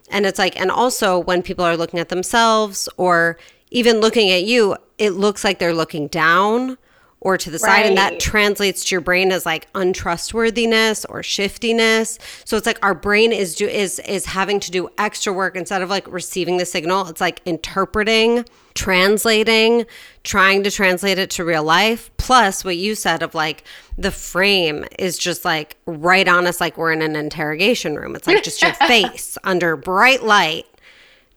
And 0.09 0.25
it's 0.25 0.39
like, 0.39 0.59
and 0.59 0.71
also 0.71 1.19
when 1.19 1.43
people 1.43 1.65
are 1.65 1.75
looking 1.75 1.99
at 1.99 2.07
themselves 2.07 2.87
or 2.95 3.37
even 3.71 3.99
looking 3.99 4.31
at 4.31 4.45
you, 4.45 4.77
it 4.97 5.11
looks 5.11 5.43
like 5.43 5.59
they're 5.59 5.73
looking 5.73 6.07
down 6.07 6.77
or 7.21 7.37
to 7.37 7.49
the 7.49 7.59
side 7.59 7.85
and 7.85 7.97
that 7.97 8.19
translates 8.19 8.85
to 8.85 8.95
your 8.95 9.01
brain 9.01 9.31
as 9.31 9.45
like 9.45 9.67
untrustworthiness 9.75 11.03
or 11.05 11.21
shiftiness. 11.21 12.17
So 12.45 12.55
it's 12.55 12.65
like 12.65 12.79
our 12.81 12.95
brain 12.95 13.33
is 13.33 13.55
do 13.55 13.67
is 13.67 13.99
is 13.99 14.25
having 14.25 14.59
to 14.61 14.71
do 14.71 14.89
extra 14.97 15.33
work 15.33 15.55
instead 15.55 15.81
of 15.81 15.89
like 15.89 16.09
receiving 16.11 16.57
the 16.57 16.65
signal. 16.65 17.07
It's 17.07 17.21
like 17.21 17.41
interpreting 17.45 18.45
translating 18.73 19.85
trying 20.23 20.63
to 20.63 20.71
translate 20.71 21.17
it 21.17 21.29
to 21.31 21.43
real 21.43 21.63
life. 21.63 22.09
Plus 22.15 22.63
what 22.63 22.77
you 22.77 22.95
said 22.95 23.21
of 23.21 23.35
like 23.35 23.65
the 23.97 24.11
frame 24.11 24.85
is 24.97 25.17
just 25.17 25.43
like 25.43 25.75
right 25.85 26.27
on 26.27 26.47
us 26.47 26.61
like 26.61 26.77
we're 26.77 26.93
in 26.93 27.01
an 27.01 27.17
interrogation 27.17 27.95
room. 27.95 28.15
It's 28.15 28.27
like 28.27 28.43
just 28.43 28.61
your 28.61 28.73
face 28.87 29.37
under 29.43 29.75
bright 29.75 30.23
light 30.23 30.65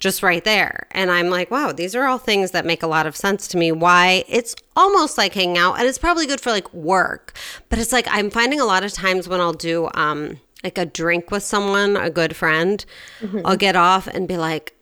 just 0.03 0.21
right 0.23 0.43
there. 0.43 0.89
And 0.91 1.13
I'm 1.13 1.31
like, 1.31 1.49
wow, 1.49 1.71
these 1.71 1.95
are 1.95 2.07
all 2.07 2.19
things 2.19 2.51
that 2.51 2.67
make 2.67 2.83
a 2.83 2.89
lot 2.89 3.07
of 3.07 3.15
sense 3.17 3.47
to 3.49 3.57
me. 3.57 3.71
Why 3.71 4.25
it's 4.29 4.57
almost 4.75 5.17
like 5.17 5.33
hanging 5.33 5.57
out, 5.59 5.79
and 5.79 5.87
it's 5.89 5.97
probably 5.97 6.27
good 6.27 6.41
for 6.41 6.51
like 6.51 6.75
work, 6.75 7.33
but 7.69 7.79
it's 7.79 7.93
like 7.93 8.07
I'm 8.11 8.29
finding 8.29 8.61
a 8.61 8.65
lot 8.65 8.83
of 8.85 8.93
times 8.93 9.29
when 9.29 9.41
I'll 9.41 9.53
do 9.53 9.89
um 9.95 10.39
like 10.65 10.77
a 10.77 10.85
drink 10.87 11.31
with 11.31 11.45
someone, 11.45 11.97
a 11.97 12.11
good 12.11 12.35
friend, 12.37 12.85
I'll 13.45 13.57
get 13.57 13.77
off 13.77 14.07
and 14.09 14.27
be 14.29 14.37
like, 14.37 14.75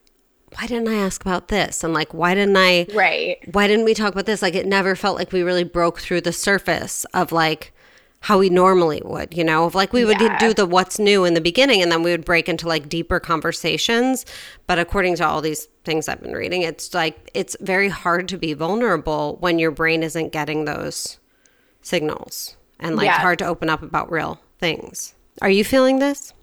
why 0.55 0.67
didn't 0.67 0.89
I 0.89 0.95
ask 0.95 1.21
about 1.21 1.49
this? 1.49 1.85
And 1.85 1.93
like, 1.95 2.13
why 2.15 2.35
didn't 2.35 2.57
I? 2.57 2.87
Right. 2.95 3.39
why 3.53 3.67
didn't 3.69 3.85
we 3.85 3.95
talk 3.95 4.13
about 4.13 4.27
this? 4.27 4.41
Like 4.43 4.55
it 4.55 4.67
never 4.67 4.97
felt 4.97 5.17
like 5.19 5.33
we 5.33 5.43
really 5.43 5.65
broke 5.65 6.01
through 6.01 6.23
the 6.23 6.33
surface 6.33 7.05
of 7.13 7.31
like 7.31 7.73
how 8.23 8.39
we 8.39 8.51
normally 8.51 9.01
would, 9.05 9.35
you 9.37 9.43
know, 9.43 9.65
of 9.65 9.75
like 9.75 9.93
we 9.95 10.05
would 10.05 10.21
Yeah. 10.21 10.39
do 10.39 10.53
the 10.53 10.67
what's 10.67 10.99
new 10.99 11.25
in 11.25 11.33
the 11.35 11.41
beginning 11.41 11.81
and 11.81 11.91
then 11.91 12.03
we 12.03 12.11
would 12.11 12.25
break 12.25 12.49
into 12.51 12.69
like 12.69 12.89
deeper 12.89 13.19
conversations. 13.19 14.27
But 14.67 14.79
according 14.79 15.17
to 15.17 15.27
all 15.27 15.41
these 15.41 15.69
things 15.85 16.07
I've 16.09 16.21
been 16.23 16.35
reading, 16.35 16.61
it's 16.63 16.93
like 16.93 17.31
it's 17.33 17.57
very 17.61 17.89
hard 17.89 18.29
to 18.29 18.37
be 18.37 18.53
vulnerable 18.53 19.39
when 19.41 19.59
your 19.59 19.71
brain 19.71 20.03
isn't 20.03 20.33
getting 20.33 20.67
those 20.67 21.19
signals 21.81 22.57
and 22.79 22.95
like 22.97 23.07
Yeah. 23.07 23.21
hard 23.21 23.39
to 23.39 23.47
open 23.47 23.71
up 23.71 23.83
about 23.83 24.11
real 24.13 24.39
things. 24.59 25.15
Are 25.41 25.51
you 25.51 25.65
feeling 25.65 25.99
this? 25.99 26.35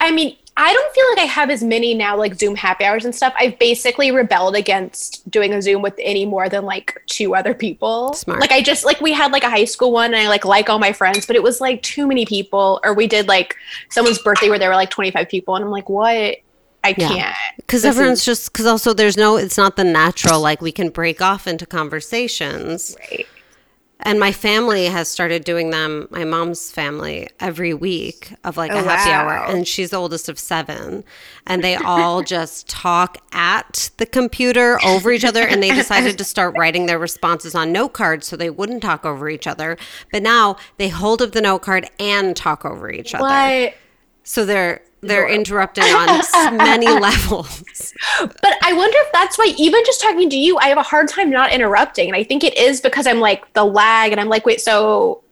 I 0.00 0.10
mean, 0.10 0.36
I 0.56 0.72
don't 0.72 0.94
feel 0.94 1.04
like 1.10 1.18
I 1.18 1.32
have 1.32 1.50
as 1.50 1.64
many 1.64 1.94
now, 1.94 2.16
like 2.16 2.36
Zoom 2.36 2.54
happy 2.54 2.84
hours 2.84 3.04
and 3.04 3.14
stuff. 3.14 3.34
I've 3.38 3.58
basically 3.58 4.12
rebelled 4.12 4.54
against 4.54 5.28
doing 5.28 5.52
a 5.52 5.60
Zoom 5.60 5.82
with 5.82 5.94
any 5.98 6.24
more 6.24 6.48
than 6.48 6.64
like 6.64 7.02
two 7.06 7.34
other 7.34 7.54
people. 7.54 8.12
Smart. 8.12 8.40
Like 8.40 8.52
I 8.52 8.62
just 8.62 8.84
like 8.84 9.00
we 9.00 9.12
had 9.12 9.32
like 9.32 9.42
a 9.42 9.50
high 9.50 9.64
school 9.64 9.90
one, 9.90 10.14
and 10.14 10.16
I 10.16 10.28
like 10.28 10.44
like 10.44 10.68
all 10.70 10.78
my 10.78 10.92
friends, 10.92 11.26
but 11.26 11.34
it 11.34 11.42
was 11.42 11.60
like 11.60 11.82
too 11.82 12.06
many 12.06 12.24
people. 12.24 12.80
Or 12.84 12.94
we 12.94 13.08
did 13.08 13.26
like 13.26 13.56
someone's 13.90 14.20
birthday 14.20 14.48
where 14.48 14.58
there 14.58 14.68
were 14.68 14.76
like 14.76 14.90
twenty 14.90 15.10
five 15.10 15.28
people, 15.28 15.56
and 15.56 15.64
I'm 15.64 15.70
like, 15.72 15.88
what? 15.88 16.36
I 16.84 16.92
can't. 16.92 17.34
Because 17.56 17.84
everyone's 17.86 18.18
is- 18.18 18.24
just, 18.26 18.52
because 18.52 18.66
also 18.66 18.92
there's 18.92 19.16
no, 19.16 19.36
it's 19.38 19.56
not 19.56 19.76
the 19.76 19.84
natural, 19.84 20.38
like 20.42 20.60
we 20.60 20.70
can 20.70 20.90
break 20.90 21.22
off 21.22 21.46
into 21.46 21.64
conversations. 21.64 22.94
Right. 23.10 23.26
And 24.06 24.20
my 24.20 24.32
family 24.32 24.84
has 24.86 25.08
started 25.08 25.44
doing 25.44 25.70
them, 25.70 26.08
my 26.10 26.24
mom's 26.24 26.70
family, 26.70 27.28
every 27.40 27.72
week 27.72 28.34
of 28.44 28.58
like 28.58 28.70
a 28.70 28.74
Oh, 28.74 28.84
happy 28.84 29.10
hour. 29.10 29.32
And 29.46 29.66
she's 29.66 29.90
the 29.90 29.96
oldest 29.96 30.28
of 30.28 30.38
seven. 30.38 31.04
And 31.46 31.64
they 31.64 31.76
all 31.76 32.22
just 32.36 32.68
talk 32.68 33.16
at 33.32 33.90
the 33.96 34.04
computer 34.04 34.78
over 34.84 35.10
each 35.10 35.24
other. 35.24 35.42
And 35.42 35.62
they 35.62 35.70
decided 35.74 36.18
to 36.18 36.24
start 36.24 36.54
writing 36.58 36.84
their 36.84 36.98
responses 36.98 37.54
on 37.54 37.72
note 37.72 37.94
cards 37.94 38.26
so 38.26 38.36
they 38.36 38.50
wouldn't 38.50 38.82
talk 38.82 39.06
over 39.06 39.28
each 39.30 39.46
other. 39.46 39.78
But 40.12 40.22
now 40.22 40.56
they 40.76 40.90
hold 40.90 41.22
up 41.22 41.32
the 41.32 41.40
note 41.40 41.62
card 41.62 41.88
and 41.98 42.36
talk 42.36 42.64
over 42.66 42.90
each 42.90 43.14
other. 43.14 43.24
What? 43.24 43.74
So 44.22 44.44
they're, 44.44 44.82
they're 45.06 45.28
interrupted 45.28 45.84
on 45.84 46.56
many 46.56 46.88
levels. 46.88 47.62
But 48.18 48.56
I 48.62 48.72
wonder 48.72 48.96
if 49.00 49.12
that's 49.12 49.38
why, 49.38 49.54
even 49.58 49.82
just 49.84 50.00
talking 50.00 50.30
to 50.30 50.36
you, 50.36 50.56
I 50.58 50.68
have 50.68 50.78
a 50.78 50.82
hard 50.82 51.08
time 51.08 51.30
not 51.30 51.52
interrupting. 51.52 52.08
And 52.08 52.16
I 52.16 52.24
think 52.24 52.44
it 52.44 52.56
is 52.56 52.80
because 52.80 53.06
I'm 53.06 53.20
like 53.20 53.52
the 53.54 53.64
lag, 53.64 54.12
and 54.12 54.20
I'm 54.20 54.28
like, 54.28 54.46
wait, 54.46 54.60
so 54.60 55.22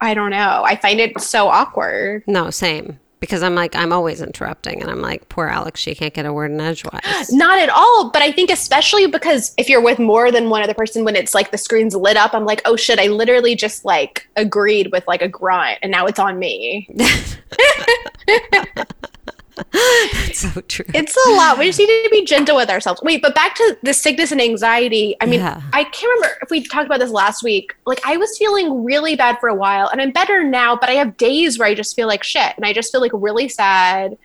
I 0.00 0.14
don't 0.14 0.30
know. 0.30 0.62
I 0.64 0.76
find 0.76 1.00
it 1.00 1.20
so 1.20 1.48
awkward. 1.48 2.22
No, 2.26 2.50
same. 2.50 2.98
Because 3.18 3.42
I'm 3.42 3.54
like, 3.54 3.74
I'm 3.74 3.92
always 3.92 4.20
interrupting. 4.20 4.82
And 4.82 4.90
I'm 4.90 5.00
like, 5.00 5.30
poor 5.30 5.46
Alex, 5.46 5.80
she 5.80 5.94
can't 5.94 6.12
get 6.12 6.26
a 6.26 6.32
word 6.32 6.50
in 6.50 6.60
edgewise. 6.60 7.00
Not 7.32 7.58
at 7.58 7.70
all. 7.70 8.10
But 8.10 8.20
I 8.20 8.30
think, 8.30 8.50
especially 8.50 9.06
because 9.06 9.54
if 9.56 9.70
you're 9.70 9.80
with 9.80 9.98
more 9.98 10.30
than 10.30 10.50
one 10.50 10.62
other 10.62 10.74
person, 10.74 11.02
when 11.02 11.16
it's 11.16 11.34
like 11.34 11.50
the 11.50 11.58
screen's 11.58 11.96
lit 11.96 12.18
up, 12.18 12.34
I'm 12.34 12.44
like, 12.44 12.60
oh 12.66 12.76
shit, 12.76 12.98
I 12.98 13.06
literally 13.06 13.56
just 13.56 13.86
like 13.86 14.28
agreed 14.36 14.92
with 14.92 15.06
like 15.08 15.22
a 15.22 15.28
grunt, 15.28 15.78
and 15.82 15.90
now 15.90 16.06
it's 16.06 16.18
on 16.18 16.38
me. 16.38 16.88
so 20.32 20.60
true. 20.62 20.84
It's 20.94 21.16
a 21.26 21.30
lot. 21.30 21.58
We 21.58 21.66
just 21.66 21.78
need 21.78 21.86
to 21.86 22.08
be 22.10 22.24
gentle 22.24 22.56
with 22.56 22.68
ourselves. 22.70 23.00
Wait, 23.02 23.22
but 23.22 23.34
back 23.34 23.54
to 23.56 23.76
the 23.82 23.94
sickness 23.94 24.32
and 24.32 24.40
anxiety. 24.40 25.16
I 25.20 25.26
mean, 25.26 25.40
Yeah. 25.40 25.62
I 25.72 25.84
can't 25.84 26.12
remember 26.16 26.38
if 26.42 26.50
we 26.50 26.62
talked 26.62 26.86
about 26.86 27.00
this 27.00 27.10
last 27.10 27.42
week. 27.42 27.74
Like, 27.86 28.00
I 28.04 28.16
was 28.16 28.36
feeling 28.36 28.84
really 28.84 29.16
bad 29.16 29.38
for 29.40 29.48
a 29.48 29.54
while, 29.54 29.88
and 29.88 30.00
I'm 30.00 30.10
better 30.10 30.44
now, 30.44 30.76
but 30.76 30.88
I 30.88 30.94
have 30.94 31.16
days 31.16 31.58
where 31.58 31.68
I 31.68 31.74
just 31.74 31.96
feel 31.96 32.06
like 32.06 32.22
shit, 32.22 32.52
and 32.56 32.64
I 32.66 32.72
just 32.72 32.92
feel 32.92 33.00
like 33.00 33.12
really 33.14 33.48
sad. 33.48 34.16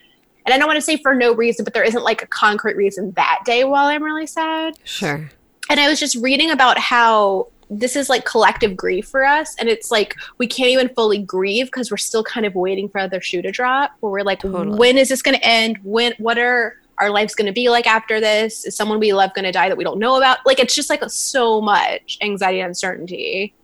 And 0.46 0.54
I 0.54 0.58
don't 0.58 0.68
want 0.68 0.78
to 0.78 0.82
say 0.82 0.98
for 0.98 1.14
no 1.14 1.34
reason, 1.34 1.64
but 1.64 1.74
there 1.74 1.84
isn't 1.84 2.04
like 2.04 2.24
a 2.24 2.28
concrete 2.28 2.76
reason 2.76 3.12
that 3.12 3.42
day 3.46 3.64
while 3.64 3.86
I'm 3.86 4.04
really 4.04 4.26
sad. 4.28 4.74
Sure. 4.84 5.30
And 5.70 5.80
I 5.80 5.88
was 5.88 6.00
just 6.00 6.16
reading 6.16 6.50
about 6.52 6.78
how 6.80 7.48
this 7.72 7.96
is 7.96 8.10
like 8.10 8.26
collective 8.26 8.76
grief 8.76 9.08
for 9.08 9.26
us. 9.26 9.56
And 9.56 9.70
it's 9.70 9.90
like 9.90 10.16
we 10.38 10.46
can't 10.46 10.70
even 10.70 10.90
fully 10.90 11.20
grieve 11.20 11.68
because 11.68 11.90
we're 11.90 11.98
still 11.98 12.24
kind 12.24 12.46
of 12.46 12.54
waiting 12.54 12.90
for 12.90 13.00
other 13.00 13.22
shoe 13.22 13.42
to 13.42 13.50
drop. 13.50 13.92
Where 14.02 14.12
we're 14.12 14.24
like, 14.24 14.42
Totally. 14.42 14.78
when 14.78 14.98
is 14.98 15.08
this 15.10 15.22
going 15.22 15.38
to 15.38 15.46
end? 15.46 15.80
When, 15.84 16.14
what 16.18 16.38
are 16.38 16.76
our 17.00 17.10
lives 17.10 17.34
going 17.34 17.48
to 17.48 17.54
be 17.54 17.70
like 17.70 17.88
after 17.88 18.20
this? 18.20 18.66
Is 18.66 18.76
someone 18.76 19.00
we 19.00 19.14
love 19.14 19.34
going 19.34 19.46
to 19.46 19.54
die 19.54 19.70
that 19.70 19.78
we 19.78 19.86
don't 19.86 20.00
know 20.00 20.18
about? 20.18 20.40
Like, 20.46 20.60
it's 20.60 20.76
just 20.76 20.90
like 20.90 21.02
so 21.08 21.62
much 21.62 22.18
anxiety 22.22 22.60
and 22.60 22.68
uncertainty. 22.68 23.56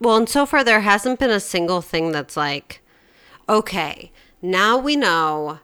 Well, 0.00 0.16
and 0.16 0.28
so 0.28 0.44
far, 0.44 0.62
there 0.62 0.80
hasn't 0.80 1.18
been 1.18 1.30
a 1.30 1.40
single 1.40 1.80
thing 1.80 2.12
that's 2.12 2.36
like, 2.36 2.82
okay, 3.48 4.12
now 4.42 4.76
we 4.76 4.96
know 4.96 5.60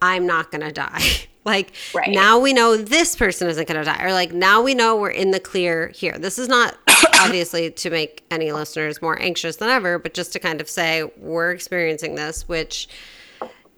I'm 0.00 0.26
not 0.26 0.50
going 0.50 0.62
to 0.62 0.72
die. 0.72 1.02
like, 1.44 1.72
Right. 1.94 2.10
now 2.10 2.38
we 2.38 2.52
know 2.52 2.76
this 2.76 3.16
person 3.16 3.48
isn't 3.48 3.66
going 3.68 3.78
to 3.78 3.84
die. 3.84 4.02
Or 4.04 4.12
like, 4.12 4.32
now 4.32 4.62
we 4.62 4.74
know 4.74 4.96
we're 4.96 5.10
in 5.10 5.30
the 5.32 5.40
clear 5.40 5.88
here. 5.88 6.16
This 6.18 6.38
is 6.38 6.48
not 6.48 6.76
obviously 7.20 7.70
to 7.70 7.90
make 7.90 8.24
any 8.30 8.52
listeners 8.52 9.02
more 9.02 9.20
anxious 9.20 9.56
than 9.56 9.68
ever, 9.68 9.98
but 9.98 10.14
just 10.14 10.32
to 10.34 10.38
kind 10.38 10.60
of 10.60 10.68
say, 10.68 11.04
we're 11.16 11.50
experiencing 11.50 12.14
this, 12.14 12.48
which, 12.48 12.88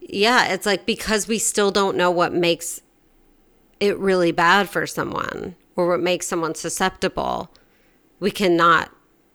yeah, 0.01 0.53
it's 0.53 0.67
like 0.67 0.85
because 0.87 1.27
we 1.29 1.39
still 1.39 1.71
don't 1.71 1.97
know 1.97 2.11
what 2.11 2.33
makes 2.35 2.83
it 3.81 3.99
really 3.99 4.33
bad 4.33 4.69
for 4.69 4.87
someone 4.87 5.57
or 5.77 5.89
what 5.89 6.01
makes 6.01 6.27
someone 6.27 6.55
susceptible, 6.55 7.51
we 8.21 8.31
cannot 8.31 8.91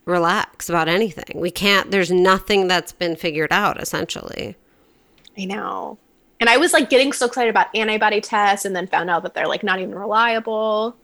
relax 0.06 0.70
about 0.70 0.88
anything. 0.88 1.40
We 1.40 1.52
can't, 1.52 1.92
there's 1.92 2.10
nothing 2.12 2.68
that's 2.68 2.92
been 2.92 3.16
figured 3.16 3.52
out 3.52 3.82
essentially. 3.82 4.56
I 5.38 5.46
know. 5.46 5.98
And 6.40 6.50
I 6.50 6.58
was 6.58 6.72
like 6.74 6.90
getting 6.90 7.12
so 7.12 7.26
excited 7.26 7.50
about 7.50 7.68
antibody 7.76 8.22
tests 8.22 8.66
and 8.66 8.76
then 8.76 8.88
found 8.88 9.10
out 9.10 9.24
that 9.24 9.34
they're 9.34 9.48
like 9.48 9.64
not 9.64 9.80
even 9.80 9.94
reliable. 9.96 10.96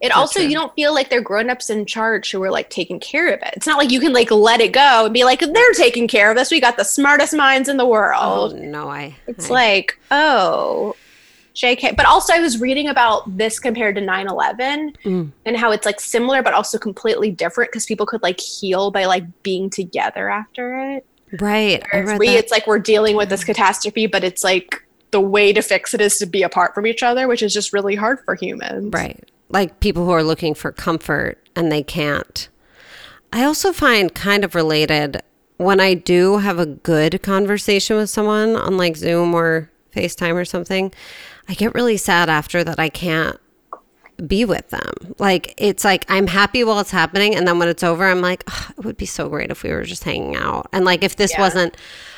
It 0.00 0.12
also, 0.12 0.40
true. 0.40 0.48
you 0.48 0.54
don't 0.54 0.74
feel 0.74 0.92
like 0.92 1.08
they're 1.08 1.22
grown 1.22 1.48
ups 1.48 1.70
in 1.70 1.86
charge 1.86 2.30
who 2.30 2.42
are 2.42 2.50
like 2.50 2.68
taking 2.68 3.00
care 3.00 3.28
of 3.32 3.40
it. 3.42 3.54
It's 3.56 3.66
not 3.66 3.78
like 3.78 3.90
you 3.90 4.00
can 4.00 4.12
like 4.12 4.30
let 4.30 4.60
it 4.60 4.72
go 4.72 5.04
and 5.06 5.14
be 5.14 5.24
like, 5.24 5.40
they're 5.40 5.72
taking 5.72 6.06
care 6.08 6.30
of 6.30 6.36
this. 6.36 6.50
We 6.50 6.60
got 6.60 6.76
the 6.76 6.84
smartest 6.84 7.32
minds 7.34 7.68
in 7.68 7.76
the 7.78 7.84
Oh, 7.84 7.88
world. 7.88 8.56
no, 8.56 8.88
I. 8.88 9.16
It's 9.26 9.50
I- 9.50 9.54
like, 9.54 9.98
oh, 10.10 10.94
JK. 11.54 11.96
But 11.96 12.04
also, 12.06 12.34
I 12.34 12.40
was 12.40 12.60
reading 12.60 12.88
about 12.88 13.36
this 13.38 13.58
compared 13.58 13.94
to 13.94 14.00
9 14.02 14.28
11 14.28 14.96
Mm. 15.04 15.30
and 15.46 15.56
how 15.56 15.70
it's 15.72 15.86
like 15.86 16.00
similar, 16.00 16.42
but 16.42 16.52
also 16.52 16.76
completely 16.78 17.30
different 17.30 17.70
because 17.70 17.86
people 17.86 18.04
could 18.04 18.22
like 18.22 18.40
heal 18.40 18.90
by 18.90 19.06
like 19.06 19.24
being 19.42 19.70
together 19.70 20.28
after 20.28 20.76
it. 20.96 21.06
right. 21.40 21.82
I 21.92 22.00
read 22.00 22.18
we, 22.18 22.26
that. 22.28 22.36
it's 22.36 22.52
like 22.52 22.66
we're 22.66 22.78
dealing 22.78 23.16
with 23.16 23.28
this 23.30 23.42
catastrophe, 23.44 24.06
but 24.06 24.22
it's 24.22 24.44
like 24.44 24.83
the 25.14 25.20
way 25.20 25.52
to 25.52 25.62
fix 25.62 25.94
it 25.94 26.00
is 26.00 26.18
to 26.18 26.26
be 26.26 26.42
apart 26.42 26.74
from 26.74 26.88
each 26.88 27.00
other, 27.04 27.28
which 27.28 27.40
is 27.40 27.54
just 27.54 27.72
really 27.72 27.94
hard 27.94 28.18
for 28.24 28.34
humans. 28.34 28.92
Right. 28.92 29.30
Like 29.48 29.78
people 29.78 30.04
who 30.04 30.10
are 30.10 30.24
looking 30.24 30.54
for 30.54 30.72
comfort 30.72 31.38
and 31.54 31.70
they 31.70 31.84
can't. 31.84 32.48
I 33.32 33.44
also 33.44 33.72
find 33.72 34.12
kind 34.12 34.42
of 34.44 34.56
related 34.56 35.22
when 35.58 35.78
I 35.78 35.94
do 35.94 36.38
have 36.38 36.58
a 36.58 36.66
good 36.66 37.22
conversation 37.22 37.96
with 37.96 38.10
someone 38.10 38.56
on 38.56 38.76
like 38.76 38.96
Zoom 38.96 39.34
or 39.34 39.70
FaceTime 39.94 40.34
or 40.34 40.44
something, 40.44 40.92
I 41.48 41.54
get 41.54 41.74
really 41.74 41.96
sad 41.96 42.28
after 42.28 42.64
that 42.64 42.80
I 42.80 42.88
can't 42.88 43.38
be 44.26 44.44
with 44.44 44.68
them. 44.70 45.14
Like 45.20 45.54
it's 45.56 45.84
like 45.84 46.04
I'm 46.08 46.26
happy 46.26 46.64
while 46.64 46.80
it's 46.80 46.90
happening 46.90 47.36
and 47.36 47.46
then 47.46 47.60
when 47.60 47.68
it's 47.68 47.84
over 47.84 48.04
I'm 48.04 48.20
like 48.20 48.42
"Ugh, 48.48 48.74
it 48.78 48.84
would 48.84 48.96
be 48.96 49.06
so 49.06 49.28
great 49.28 49.52
if 49.52 49.62
we 49.62 49.70
were 49.70 49.84
just 49.84 50.02
hanging 50.02 50.34
out. 50.34 50.68
And 50.72 50.84
like 50.84 51.04
if 51.04 51.14
this 51.14 51.32
Yeah. 51.32 51.40
wasn't 51.40 51.76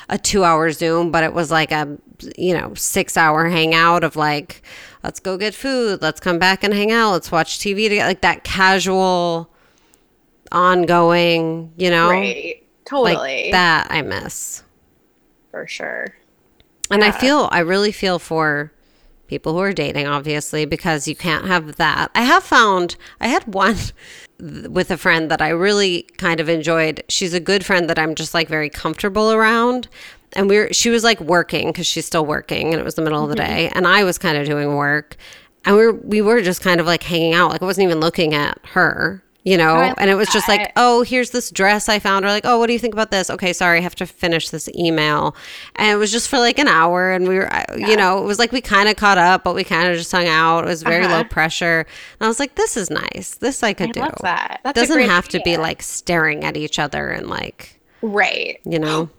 a 0.09 0.17
2-hour 0.17 0.71
Zoom 0.71 1.11
but 1.11 1.23
it 1.23 1.33
was 1.33 1.51
like 1.51 1.71
a 1.71 1.97
you 2.37 2.53
know, 2.53 2.69
6-hour 2.69 3.49
hangout 3.49 4.03
of 4.03 4.15
like 4.15 4.61
let's 5.03 5.19
go 5.19 5.37
get 5.37 5.53
food, 5.53 6.01
let's 6.01 6.19
come 6.19 6.39
back 6.39 6.63
and 6.63 6.73
hang 6.73 6.91
out, 6.91 7.11
let's 7.11 7.31
watch 7.31 7.59
TV 7.59 7.89
together 7.89 8.09
like 8.09 8.21
that 8.21 8.43
casual 8.43 9.49
ongoing, 10.51 11.71
you 11.77 11.89
know? 11.89 12.09
Right. 12.09 12.63
Totally. 12.85 13.15
Like 13.15 13.51
that 13.51 13.87
I 13.89 14.01
miss. 14.01 14.63
For 15.51 15.67
sure. 15.67 16.15
And 16.89 17.03
I 17.03 17.11
feel, 17.11 17.49
I 17.51 17.59
really 17.59 17.91
feel 17.91 18.17
for 18.17 18.71
people 19.27 19.53
who 19.53 19.59
are 19.59 19.73
dating, 19.73 20.07
obviously, 20.07 20.63
because 20.63 21.07
you 21.07 21.15
can't 21.15 21.45
have 21.45 21.75
that. 21.75 22.09
I 22.15 22.21
have 22.21 22.43
found, 22.43 22.95
I 23.19 23.27
had 23.27 23.43
one 23.53 23.75
with 24.39 24.91
a 24.91 24.97
friend 24.97 25.31
that 25.31 25.41
I 25.41 25.49
really 25.49 26.03
kind 26.17 26.39
of 26.39 26.49
enjoyed. 26.49 27.03
She's 27.09 27.33
a 27.33 27.39
good 27.39 27.65
friend 27.65 27.89
that 27.89 27.97
I'm 27.97 28.15
just 28.15 28.33
like 28.33 28.47
very 28.47 28.69
comfortable 28.69 29.31
around. 29.31 29.87
And 30.33 30.49
we 30.49 30.57
were, 30.57 30.73
she 30.73 30.89
was 30.89 31.03
like 31.03 31.19
working 31.19 31.67
because 31.67 31.87
she's 31.87 32.05
still 32.05 32.25
working 32.25 32.73
and 32.73 32.79
it 32.79 32.83
was 32.83 32.95
the 32.95 33.01
middle 33.01 33.23
of 33.23 33.29
the 33.29 33.35
mm-hmm. 33.35 33.53
day. 33.53 33.71
And 33.73 33.87
I 33.87 34.03
was 34.03 34.17
kind 34.17 34.37
of 34.37 34.45
doing 34.45 34.75
work. 34.75 35.15
And 35.65 35.75
we 35.75 35.85
were, 35.87 35.93
we 35.93 36.21
were 36.21 36.41
just 36.41 36.61
kind 36.61 36.79
of 36.79 36.85
like 36.85 37.03
hanging 37.03 37.33
out. 37.33 37.51
Like 37.51 37.61
I 37.61 37.65
wasn't 37.65 37.85
even 37.85 37.99
looking 37.99 38.33
at 38.33 38.59
her, 38.73 39.23
you 39.47 39.57
know? 39.57 39.75
I 39.75 39.93
and 39.97 40.09
it 40.09 40.15
was 40.15 40.27
just 40.29 40.47
like, 40.49 40.71
oh, 40.75 41.03
here's 41.03 41.29
this 41.31 41.49
dress 41.51 41.87
I 41.87 41.99
found. 41.99 42.25
Or 42.25 42.27
like, 42.27 42.45
oh, 42.45 42.59
what 42.59 42.67
do 42.67 42.73
you 42.73 42.79
think 42.79 42.93
about 42.93 43.11
this? 43.11 43.29
Okay, 43.29 43.53
sorry, 43.53 43.77
I 43.77 43.81
have 43.81 43.95
to 43.95 44.05
finish 44.05 44.49
this 44.49 44.67
email. 44.75 45.35
And 45.77 45.89
it 45.89 45.95
was 45.95 46.11
just 46.11 46.27
for 46.29 46.37
like 46.37 46.59
an 46.59 46.67
hour. 46.67 47.11
And 47.13 47.27
we 47.27 47.35
were, 47.37 47.51
I- 47.53 47.65
you 47.77 47.95
know, 47.95 48.21
it 48.21 48.25
was 48.25 48.39
like 48.39 48.51
we 48.51 48.59
kind 48.61 48.89
of 48.89 48.95
caught 48.97 49.17
up, 49.17 49.43
but 49.45 49.55
we 49.55 49.63
kind 49.63 49.87
of 49.87 49.95
just 49.97 50.11
hung 50.11 50.27
out. 50.27 50.65
It 50.65 50.67
was 50.67 50.83
very 50.83 51.05
Uh-huh. 51.05 51.17
low 51.19 51.23
pressure. 51.23 51.85
And 52.19 52.25
I 52.25 52.27
was 52.27 52.39
like, 52.39 52.55
this 52.55 52.75
is 52.75 52.89
nice. 52.89 53.35
This 53.35 53.63
I 53.63 53.73
could 53.73 53.89
I 53.89 53.91
do. 53.93 53.99
love 54.01 54.17
that. 54.23 54.59
That's 54.65 54.79
Doesn't 54.79 55.01
have 55.03 55.27
to 55.29 55.39
be 55.45 55.55
like 55.57 55.81
staring 55.81 56.43
at 56.43 56.57
each 56.57 56.77
other 56.79 57.07
and 57.09 57.27
like, 57.29 57.79
Right. 58.01 58.59
you 58.65 58.79
know, 58.79 59.09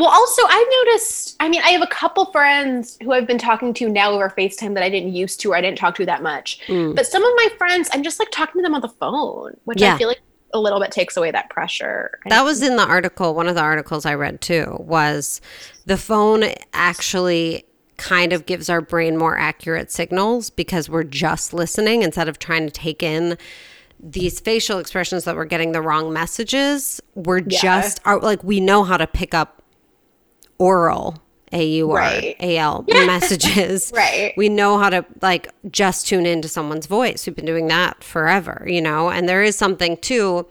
Well, 0.00 0.08
also, 0.10 0.42
I've 0.48 0.66
noticed, 0.86 1.36
I 1.40 1.48
mean, 1.48 1.62
I 1.62 1.70
have 1.70 1.82
a 1.82 1.86
couple 1.86 2.26
friends 2.26 2.98
who 3.02 3.12
I've 3.12 3.26
been 3.26 3.38
talking 3.38 3.72
to 3.74 3.88
now 3.88 4.12
over 4.12 4.28
FaceTime 4.30 4.74
that 4.74 4.82
I 4.82 4.90
didn't 4.90 5.12
used 5.14 5.40
to 5.40 5.52
or 5.52 5.56
I 5.56 5.60
didn't 5.60 5.78
talk 5.78 5.94
to 5.96 6.06
that 6.06 6.22
much. 6.22 6.60
Mm. 6.66 6.94
But 6.94 7.06
some 7.06 7.24
of 7.24 7.32
my 7.36 7.48
friends, 7.58 7.88
I'm 7.92 8.02
just 8.02 8.18
like 8.18 8.30
talking 8.30 8.60
to 8.60 8.62
them 8.62 8.74
on 8.74 8.80
the 8.80 8.88
phone, 8.88 9.56
which 9.64 9.80
Yeah. 9.80 9.94
I 9.94 9.98
feel 9.98 10.08
like 10.08 10.20
a 10.54 10.60
little 10.60 10.80
bit 10.80 10.90
takes 10.90 11.16
away 11.16 11.30
that 11.30 11.50
pressure. 11.50 12.18
That 12.28 12.42
was 12.44 12.62
in 12.62 12.76
the 12.76 12.86
article. 12.86 13.34
One 13.34 13.48
of 13.48 13.54
the 13.54 13.60
articles 13.62 14.06
I 14.06 14.14
read 14.14 14.40
too 14.40 14.76
was 14.78 15.40
the 15.86 15.96
phone 15.96 16.44
actually 16.72 17.64
kind 17.96 18.32
of 18.32 18.46
gives 18.46 18.68
our 18.68 18.80
brain 18.80 19.16
more 19.16 19.36
accurate 19.38 19.90
signals 19.90 20.50
because 20.50 20.88
we're 20.88 21.02
just 21.04 21.52
listening 21.54 22.02
instead 22.02 22.28
of 22.28 22.38
trying 22.38 22.66
to 22.66 22.70
take 22.70 23.02
in 23.02 23.38
these 23.98 24.38
facial 24.40 24.78
expressions 24.78 25.24
that 25.24 25.34
we're 25.34 25.46
getting 25.46 25.72
the 25.72 25.80
wrong 25.80 26.12
messages. 26.12 27.00
We're 27.14 27.38
Yeah. 27.38 27.58
just 27.60 28.00
are 28.04 28.18
like 28.18 28.44
we 28.44 28.60
know 28.60 28.84
how 28.84 28.98
to 28.98 29.06
pick 29.06 29.32
up 29.34 29.62
oral 30.58 31.22
A 31.52 31.64
U 31.64 31.90
R 31.90 31.98
Right. 31.98 32.36
A 32.40 32.58
L 32.58 32.84
messages. 32.88 33.92
Right. 33.94 34.34
We 34.36 34.48
know 34.48 34.78
how 34.78 34.90
to 34.90 35.04
like 35.22 35.48
just 35.70 36.06
tune 36.06 36.26
into 36.26 36.48
someone's 36.48 36.86
voice. 36.86 37.26
We've 37.26 37.36
been 37.36 37.44
doing 37.44 37.68
that 37.68 38.02
forever, 38.02 38.64
you 38.66 38.80
know. 38.80 39.10
And 39.10 39.28
there 39.28 39.42
is 39.42 39.56
something 39.56 39.96
too 39.98 40.46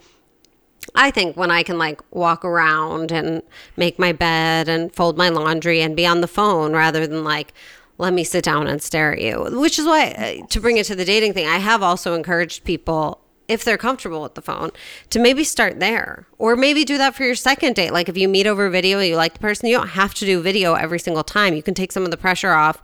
I 0.94 1.12
think 1.12 1.36
when 1.36 1.52
I 1.52 1.64
can 1.64 1.78
like 1.78 2.02
walk 2.12 2.46
around 2.46 3.12
and 3.12 3.42
make 3.76 3.98
my 3.98 4.12
bed 4.12 4.70
and 4.70 4.94
fold 4.94 5.18
my 5.18 5.30
laundry 5.30 5.82
and 5.82 5.96
be 5.96 6.06
on 6.06 6.22
the 6.22 6.28
phone 6.28 6.74
rather 6.74 7.08
than 7.08 7.24
like 7.24 7.54
let 7.98 8.14
me 8.14 8.24
sit 8.24 8.44
down 8.44 8.68
and 8.68 8.82
stare 8.82 9.14
at 9.14 9.22
you. 9.22 9.48
Which 9.60 9.80
is 9.80 9.86
why 9.86 10.12
uh, 10.44 10.46
to 10.48 10.60
bring 10.60 10.78
it 10.78 10.86
to 10.88 10.96
the 10.96 11.06
dating 11.06 11.34
thing, 11.34 11.48
I 11.48 11.58
have 11.58 11.82
also 11.82 12.14
encouraged 12.14 12.66
people 12.66 13.22
if 13.48 13.64
they're 13.64 13.78
comfortable 13.78 14.22
with 14.22 14.36
the 14.36 14.42
phone 14.42 14.72
to 15.10 15.20
maybe 15.20 15.44
start 15.44 15.80
there 15.80 16.28
or 16.38 16.56
maybe 16.56 16.84
do 16.84 16.98
that 16.98 17.16
for 17.16 17.24
your 17.24 17.36
second 17.36 17.76
date. 17.76 17.92
Like 17.92 18.10
if 18.10 18.18
you 18.18 18.28
meet 18.28 18.48
over 18.48 18.70
video 18.70 19.00
you 19.00 19.16
like 19.16 19.34
the 19.34 19.40
person, 19.40 19.70
you 19.70 19.78
don't 19.78 19.90
have 19.90 20.14
to 20.16 20.26
do 20.26 20.42
video 20.42 20.74
every 20.74 21.00
single 21.00 21.24
time. 21.24 21.54
You 21.54 21.64
can 21.64 21.74
take 21.74 21.92
some 21.92 22.04
of 22.04 22.12
the 22.12 22.18
pressure 22.18 22.52
off, 22.52 22.82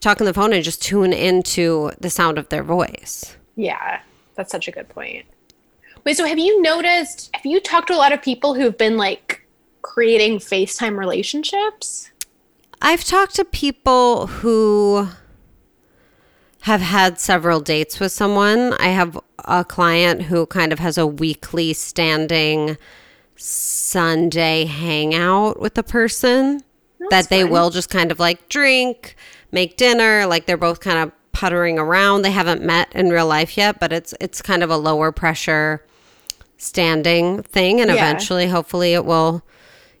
talk 0.00 0.20
on 0.20 0.26
the 0.26 0.34
phone 0.34 0.52
and 0.52 0.64
just 0.64 0.82
tune 0.82 1.12
into 1.12 1.90
the 2.00 2.10
sound 2.10 2.38
of 2.38 2.48
their 2.48 2.62
voice. 2.62 3.36
Yeah, 3.56 4.00
that's 4.34 4.52
such 4.52 4.68
a 4.68 4.72
good 4.72 4.88
point. 4.88 5.26
Wait, 6.04 6.16
so 6.16 6.24
have 6.24 6.38
you 6.38 6.62
noticed, 6.62 7.30
have 7.34 7.44
you 7.44 7.60
talked 7.60 7.88
to 7.88 7.94
a 7.94 7.96
lot 7.96 8.12
of 8.12 8.22
people 8.22 8.54
who've 8.54 8.78
been 8.78 8.96
like 8.96 9.44
creating 9.82 10.38
FaceTime 10.38 10.96
relationships? 10.96 12.10
I've 12.80 13.02
talked 13.02 13.34
to 13.36 13.44
people 13.44 14.28
who 14.28 15.08
have 16.66 16.80
had 16.80 17.18
several 17.20 17.60
dates 17.60 18.00
with 18.00 18.10
someone. 18.12 18.72
I 18.74 18.88
have 18.88 19.18
a 19.44 19.64
client 19.64 20.22
who 20.22 20.46
kind 20.46 20.72
of 20.72 20.80
has 20.80 20.98
a 20.98 21.06
weekly 21.06 21.72
standing 21.72 22.76
Sunday 23.36 24.64
hangout 24.64 25.60
with 25.60 25.78
a 25.78 25.82
person 25.84 26.62
that 27.10 27.28
they 27.28 27.42
fun. 27.42 27.50
will 27.52 27.70
just 27.70 27.88
kind 27.88 28.10
of 28.10 28.18
like 28.18 28.48
drink, 28.48 29.14
make 29.52 29.76
dinner, 29.76 30.26
like 30.26 30.46
they're 30.46 30.56
both 30.56 30.80
kind 30.80 30.98
of 30.98 31.12
puttering 31.32 31.78
around. 31.78 32.22
They 32.22 32.32
haven't 32.32 32.62
met 32.62 32.92
in 32.94 33.10
real 33.10 33.26
life 33.28 33.56
yet, 33.56 33.78
but 33.78 33.92
it's 33.92 34.12
it's 34.20 34.42
kind 34.42 34.62
of 34.64 34.70
a 34.70 34.76
lower 34.76 35.12
pressure 35.12 35.84
standing 36.58 37.42
thing 37.44 37.80
and 37.80 37.90
Yeah. 37.90 37.96
eventually 37.96 38.48
hopefully 38.48 38.94
it 38.94 39.04
will 39.04 39.42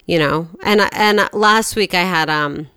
you 0.06 0.18
know 0.18 0.48
and 0.62 0.80
and 0.94 1.28
last 1.34 1.76
week 1.76 1.92
i 1.92 2.00
had 2.00 2.30
um 2.30 2.68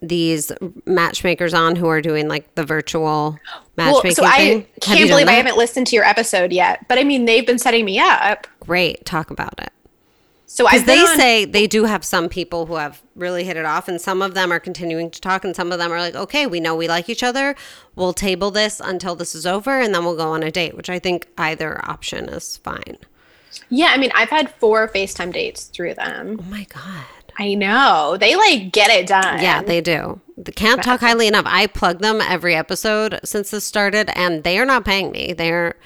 these 0.00 0.52
matchmakers 0.86 1.52
on 1.54 1.76
who 1.76 1.88
are 1.88 2.00
doing 2.00 2.28
like 2.28 2.54
the 2.54 2.64
virtual 2.64 3.38
matchmaking 3.76 4.12
so 4.12 4.24
I 4.24 4.36
thing? 4.36 4.58
Have 4.60 4.80
can't 4.80 5.08
believe 5.08 5.28
I 5.28 5.32
haven't 5.32 5.56
listened 5.56 5.86
to 5.88 5.96
your 5.96 6.04
episode 6.04 6.52
yet, 6.52 6.86
but 6.88 6.98
I 6.98 7.04
mean, 7.04 7.24
they've 7.24 7.46
been 7.46 7.58
setting 7.58 7.84
me 7.84 7.98
up. 7.98 8.46
great. 8.60 9.04
Talk 9.04 9.30
about 9.30 9.54
it. 9.58 9.72
So 10.50 10.64
because 10.64 10.80
I've 10.80 10.86
they 10.86 11.00
on- 11.00 11.16
say 11.16 11.44
they 11.44 11.66
do 11.66 11.84
have 11.84 12.02
some 12.04 12.28
people 12.30 12.64
who 12.66 12.76
have 12.76 13.02
really 13.14 13.44
hit 13.44 13.56
it 13.58 13.66
off 13.66 13.86
and 13.86 14.00
some 14.00 14.22
of 14.22 14.32
them 14.34 14.50
are 14.50 14.58
continuing 14.58 15.10
to 15.10 15.20
talk 15.20 15.44
and 15.44 15.54
some 15.54 15.72
of 15.72 15.78
them 15.78 15.92
are 15.92 15.98
like 16.00 16.14
okay 16.14 16.46
we 16.46 16.58
know 16.58 16.74
we 16.74 16.88
like 16.88 17.08
each 17.10 17.22
other. 17.22 17.54
We'll 17.96 18.14
table 18.14 18.50
this 18.50 18.80
until 18.80 19.14
this 19.14 19.34
is 19.34 19.44
over 19.46 19.78
and 19.78 19.94
then 19.94 20.04
we'll 20.04 20.16
go 20.16 20.30
on 20.30 20.42
a 20.42 20.50
date 20.50 20.74
which 20.74 20.88
i 20.88 20.98
think 20.98 21.28
either 21.36 21.84
option 21.88 22.28
is 22.30 22.56
fine. 22.58 22.96
Yeah, 23.70 23.88
I 23.88 23.98
mean, 23.98 24.10
I've 24.14 24.28
had 24.30 24.50
four 24.54 24.88
FaceTime 24.88 25.32
dates 25.32 25.64
through 25.64 25.94
them. 25.94 26.38
oh 26.40 26.50
my 26.50 26.64
god 26.72 27.04
I 27.38 27.54
know. 27.54 28.16
They 28.18 28.34
like 28.36 28.72
get 28.72 28.90
it 28.90 29.06
done. 29.06 29.40
Yeah, 29.40 29.62
they 29.62 29.80
do. 29.80 30.20
They 30.36 30.52
can't 30.52 30.82
talk 30.82 31.00
highly 31.00 31.26
enough. 31.28 31.44
I 31.46 31.66
plug 31.66 32.00
them 32.00 32.20
every 32.20 32.54
episode 32.54 33.20
since 33.24 33.50
this 33.50 33.64
started, 33.64 34.10
and 34.16 34.44
they 34.44 34.58
are 34.58 34.64
not 34.64 34.84
paying 34.84 35.10
me. 35.12 35.32
They're 35.32 35.76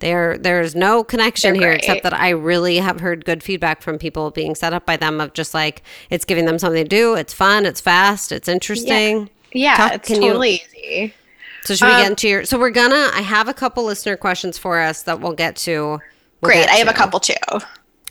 there. 0.00 0.36
There's 0.38 0.74
no 0.74 1.02
connection 1.04 1.54
here 1.54 1.72
except 1.72 2.02
that 2.04 2.14
I 2.14 2.30
really 2.30 2.76
have 2.76 3.00
heard 3.00 3.24
good 3.24 3.42
feedback 3.42 3.82
from 3.82 3.98
people 3.98 4.30
being 4.30 4.54
set 4.54 4.72
up 4.72 4.86
by 4.86 4.96
them 4.96 5.20
of 5.20 5.32
just 5.34 5.54
like 5.54 5.82
it's 6.10 6.24
giving 6.24 6.44
them 6.44 6.58
something 6.58 6.84
to 6.84 6.88
do. 6.88 7.14
It's 7.14 7.32
fun. 7.32 7.64
It's 7.66 7.80
fast. 7.80 8.30
It's 8.32 8.48
interesting. 8.48 9.30
Yeah, 9.52 9.76
Talk- 9.76 9.92
it's 9.94 10.08
can 10.08 10.22
you- 10.22 10.28
totally 10.28 10.62
easy. 10.74 11.14
So 11.64 11.74
should 11.74 11.86
we 11.86 11.92
Um, 11.92 12.00
get 12.02 12.10
into 12.10 12.28
your? 12.28 12.44
So 12.44 12.58
we're 12.58 12.70
gonna. 12.70 13.10
I 13.14 13.20
have 13.22 13.48
a 13.48 13.54
couple 13.54 13.84
listener 13.84 14.16
questions 14.16 14.56
for 14.58 14.78
us 14.78 15.02
that 15.02 15.20
we'll 15.20 15.32
get 15.32 15.56
to. 15.56 16.00
We'll 16.40 16.50
Great. 16.52 16.68
I 16.68 16.76
have 16.76 16.88
a 16.88 16.92
couple 16.92 17.18
too. 17.20 17.34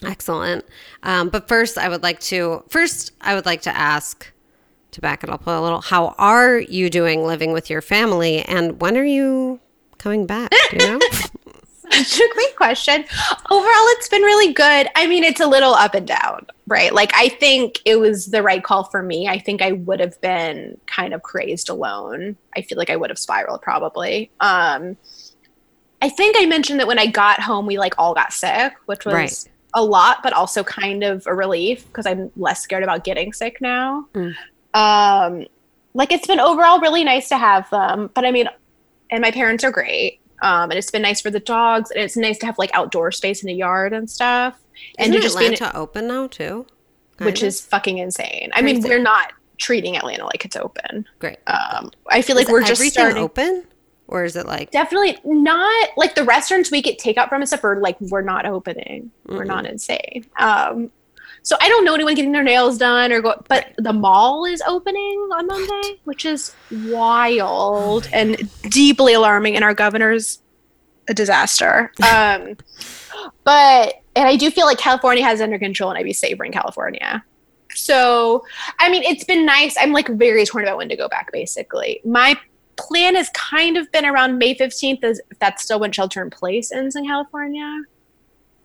Excellent. 0.04 0.64
Um, 1.02 1.28
but 1.28 1.48
first, 1.48 1.78
I 1.78 1.88
would 1.88 2.02
like 2.02 2.20
to 2.20 2.62
first 2.68 3.12
I 3.20 3.34
would 3.34 3.46
like 3.46 3.62
to 3.62 3.76
ask 3.76 4.30
to 4.92 5.00
back 5.00 5.24
it 5.24 5.30
up 5.30 5.46
a 5.46 5.60
little. 5.60 5.80
How 5.80 6.14
are 6.18 6.58
you 6.58 6.88
doing 6.88 7.24
living 7.26 7.52
with 7.52 7.68
your 7.68 7.82
family, 7.82 8.42
and 8.42 8.80
when 8.80 8.96
are 8.96 9.04
you 9.04 9.60
coming 9.98 10.26
back? 10.26 10.50
Do 10.70 10.76
you 10.76 10.86
know? 10.86 11.00
Such 11.90 12.20
a 12.20 12.34
great 12.34 12.54
question. 12.56 13.04
Overall, 13.50 13.86
it's 13.96 14.08
been 14.08 14.22
really 14.22 14.52
good. 14.52 14.88
I 14.94 15.06
mean, 15.06 15.24
it's 15.24 15.40
a 15.40 15.46
little 15.46 15.72
up 15.72 15.94
and 15.94 16.06
down, 16.06 16.46
right? 16.66 16.92
Like, 16.92 17.12
I 17.14 17.30
think 17.30 17.80
it 17.86 17.96
was 17.96 18.26
the 18.26 18.42
right 18.42 18.62
call 18.62 18.84
for 18.84 19.02
me. 19.02 19.26
I 19.26 19.38
think 19.38 19.62
I 19.62 19.72
would 19.72 19.98
have 19.98 20.20
been 20.20 20.78
kind 20.86 21.14
of 21.14 21.22
crazed 21.22 21.70
alone. 21.70 22.36
I 22.54 22.60
feel 22.60 22.76
like 22.76 22.90
I 22.90 22.96
would 22.96 23.08
have 23.08 23.18
spiraled 23.18 23.62
probably. 23.62 24.30
Um, 24.40 24.98
I 26.02 26.10
think 26.10 26.36
I 26.38 26.44
mentioned 26.44 26.78
that 26.80 26.86
when 26.86 26.98
I 26.98 27.06
got 27.06 27.40
home, 27.40 27.64
we 27.64 27.78
like 27.78 27.94
all 27.96 28.14
got 28.14 28.32
sick, 28.34 28.74
which 28.84 29.06
was 29.06 29.14
Right. 29.14 29.48
A 29.78 29.82
lot, 29.82 30.18
but 30.22 30.32
also 30.32 30.62
kind 30.64 31.02
of 31.04 31.26
a 31.26 31.34
relief 31.34 31.86
because 31.86 32.06
I'm 32.06 32.30
less 32.36 32.60
scared 32.60 32.82
about 32.82 33.04
getting 33.04 33.32
sick 33.32 33.60
now. 33.60 34.06
Mm. 34.14 34.34
Um, 34.74 35.46
like, 35.94 36.12
it's 36.12 36.26
been 36.26 36.40
overall 36.40 36.80
really 36.80 37.04
nice 37.04 37.28
to 37.30 37.38
have 37.38 37.68
them. 37.70 38.10
But 38.14 38.24
I 38.24 38.30
mean, 38.30 38.48
and 39.10 39.22
my 39.22 39.30
parents 39.30 39.64
are 39.64 39.70
great. 39.70 40.20
Um, 40.40 40.70
and 40.70 40.74
it's 40.74 40.90
been 40.90 41.02
nice 41.02 41.20
for 41.20 41.30
the 41.30 41.40
dogs, 41.40 41.90
and 41.90 42.00
it's 42.00 42.16
nice 42.16 42.38
to 42.38 42.46
have 42.46 42.58
like 42.58 42.70
outdoor 42.74 43.10
space 43.10 43.42
in 43.42 43.48
the 43.48 43.54
yard 43.54 43.92
and 43.92 44.08
stuff. 44.08 44.56
and 44.98 45.08
Isn't 45.14 45.20
to 45.20 45.26
just 45.26 45.36
Atlanta 45.36 45.76
open 45.76 46.06
now 46.06 46.26
too? 46.28 46.66
which 47.18 47.40
Kind 47.40 47.48
is 47.48 47.60
fucking 47.60 47.98
insane. 47.98 48.50
I 48.52 48.62
mean, 48.62 48.80
we're 48.80 49.02
not 49.02 49.32
treating 49.56 49.96
Atlanta 49.96 50.24
like 50.26 50.44
it's 50.44 50.54
open. 50.54 51.04
great. 51.18 51.38
Um, 51.48 51.90
I 52.08 52.22
feel 52.22 52.36
like 52.36 52.46
Is 52.46 52.52
we're 52.52 52.62
just 52.62 52.80
starting. 52.92 53.20
open, 53.20 53.64
or 54.08 54.24
is 54.24 54.36
it 54.36 54.46
like 54.46 54.70
Definitely 54.70 55.18
not 55.24 55.88
like 55.96 56.14
the 56.14 56.24
restaurants 56.24 56.70
we 56.70 56.82
get 56.82 56.98
takeout 56.98 57.28
from 57.28 57.42
and 57.42 57.48
stuff 57.48 57.62
are 57.64 57.80
like 57.80 58.00
we're 58.00 58.22
not 58.22 58.46
opening. 58.46 59.10
We're 59.26 59.44
not 59.44 59.66
insane. 59.66 60.26
Um, 60.38 60.90
So 61.42 61.56
I 61.60 61.68
don't 61.68 61.84
know 61.84 61.94
anyone 61.94 62.14
getting 62.14 62.32
their 62.32 62.42
nails 62.42 62.78
done 62.78 63.12
or 63.12 63.20
go, 63.22 63.42
but 63.48 63.68
the 63.78 63.92
mall 63.92 64.44
is 64.44 64.60
opening 64.66 65.18
on 65.32 65.46
Monday, 65.46 66.00
which 66.04 66.24
is 66.24 66.54
wild 66.86 68.08
and 68.12 68.50
deeply 68.62 69.14
alarming. 69.14 69.54
And 69.54 69.64
our 69.64 69.74
governor's 69.74 70.40
a 71.08 71.14
disaster. 71.14 71.92
Um, 72.02 72.56
but 73.44 73.94
and 74.14 74.28
I 74.28 74.36
do 74.36 74.50
feel 74.50 74.66
like 74.66 74.78
California 74.78 75.24
has 75.24 75.40
under 75.40 75.58
control, 75.58 75.90
and 75.90 75.98
I'd 75.98 76.04
be 76.04 76.12
safer 76.12 76.44
in 76.44 76.52
California. 76.52 77.24
So, 77.74 78.44
I 78.78 78.88
mean, 78.90 79.02
it's 79.04 79.24
been 79.24 79.46
nice. 79.46 79.76
I'm 79.78 79.92
like 79.92 80.08
very 80.08 80.44
torn 80.44 80.64
about 80.64 80.76
when 80.78 80.88
to 80.88 80.96
go 80.96 81.08
back. 81.08 81.30
Basically, 81.32 82.00
my 82.04 82.36
plan 82.78 83.14
has 83.14 83.28
kind 83.30 83.76
of 83.76 83.90
been 83.92 84.04
around 84.04 84.38
May 84.38 84.54
15th, 84.54 85.04
as 85.04 85.20
that's 85.38 85.62
still 85.62 85.80
when 85.80 85.92
shelter 85.92 86.22
in 86.22 86.30
place 86.30 86.72
ends 86.72 86.96
in 86.96 87.06
California. 87.06 87.82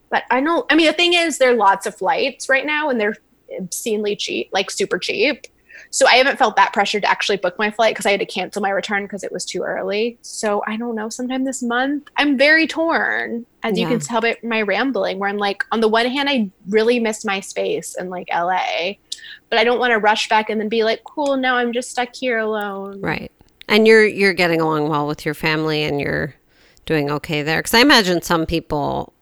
But 0.10 0.24
I 0.30 0.40
know, 0.40 0.66
I 0.70 0.76
mean, 0.76 0.88
the 0.88 0.94
thing 0.94 1.14
is, 1.14 1.38
there 1.38 1.52
are 1.52 1.56
lots 1.56 1.86
of 1.86 1.96
flights 1.96 2.48
right 2.48 2.66
now, 2.66 2.90
and 2.90 3.00
they're 3.00 3.18
obscenely 3.60 4.16
cheap, 4.16 4.50
like 4.54 4.70
super 4.72 5.00
cheap. 5.00 5.48
So 5.90 6.08
I 6.08 6.16
haven't 6.16 6.38
felt 6.38 6.56
that 6.56 6.74
pressure 6.74 7.00
to 7.00 7.08
actually 7.08 7.38
book 7.38 7.58
my 7.60 7.70
flight 7.70 7.94
because 7.94 8.06
I 8.06 8.12
had 8.12 8.20
to 8.20 8.26
cancel 8.26 8.62
my 8.62 8.70
return 8.70 9.04
because 9.04 9.24
it 9.24 9.32
was 9.32 9.46
too 9.46 9.62
early. 9.62 10.18
So 10.22 10.64
I 10.66 10.76
don't 10.78 10.96
know, 10.96 11.10
sometime 11.10 11.44
this 11.44 11.62
month. 11.62 12.10
I'm 12.18 12.38
very 12.38 12.66
torn, 12.66 13.46
as 13.62 13.78
yeah. 13.78 13.84
you 13.84 13.88
can 13.90 14.00
tell 14.00 14.22
by 14.22 14.38
my 14.44 14.62
rambling, 14.62 15.20
where 15.20 15.30
I'm 15.30 15.38
like, 15.38 15.64
on 15.72 15.82
the 15.82 15.88
one 15.88 16.08
hand, 16.08 16.30
I 16.30 16.50
really 16.68 17.00
miss 17.00 17.24
my 17.24 17.40
space 17.40 17.96
in 17.96 18.10
like 18.10 18.28
LA, 18.34 18.94
but 19.50 19.60
I 19.60 19.64
don't 19.64 19.80
want 19.80 19.92
to 19.92 20.00
rush 20.00 20.30
back 20.30 20.50
and 20.50 20.60
then 20.60 20.70
be 20.70 20.84
like, 20.84 21.04
cool, 21.04 21.38
now 21.38 21.58
I'm 21.58 21.74
just 21.74 21.92
stuck 21.92 22.16
here 22.16 22.40
alone. 22.40 23.00
Right. 23.02 23.32
And 23.68 23.88
you're 23.88 24.06
you're 24.06 24.34
getting 24.34 24.62
along 24.62 24.90
well 24.90 25.08
with 25.08 25.26
your 25.26 25.34
family 25.34 25.84
and 25.84 26.00
you're 26.00 26.36
doing 26.86 27.10
okay 27.12 27.44
there. 27.44 27.60
Because 27.60 27.74
I 27.74 27.80
imagine 27.80 28.22
some 28.22 28.46
people 28.46 29.14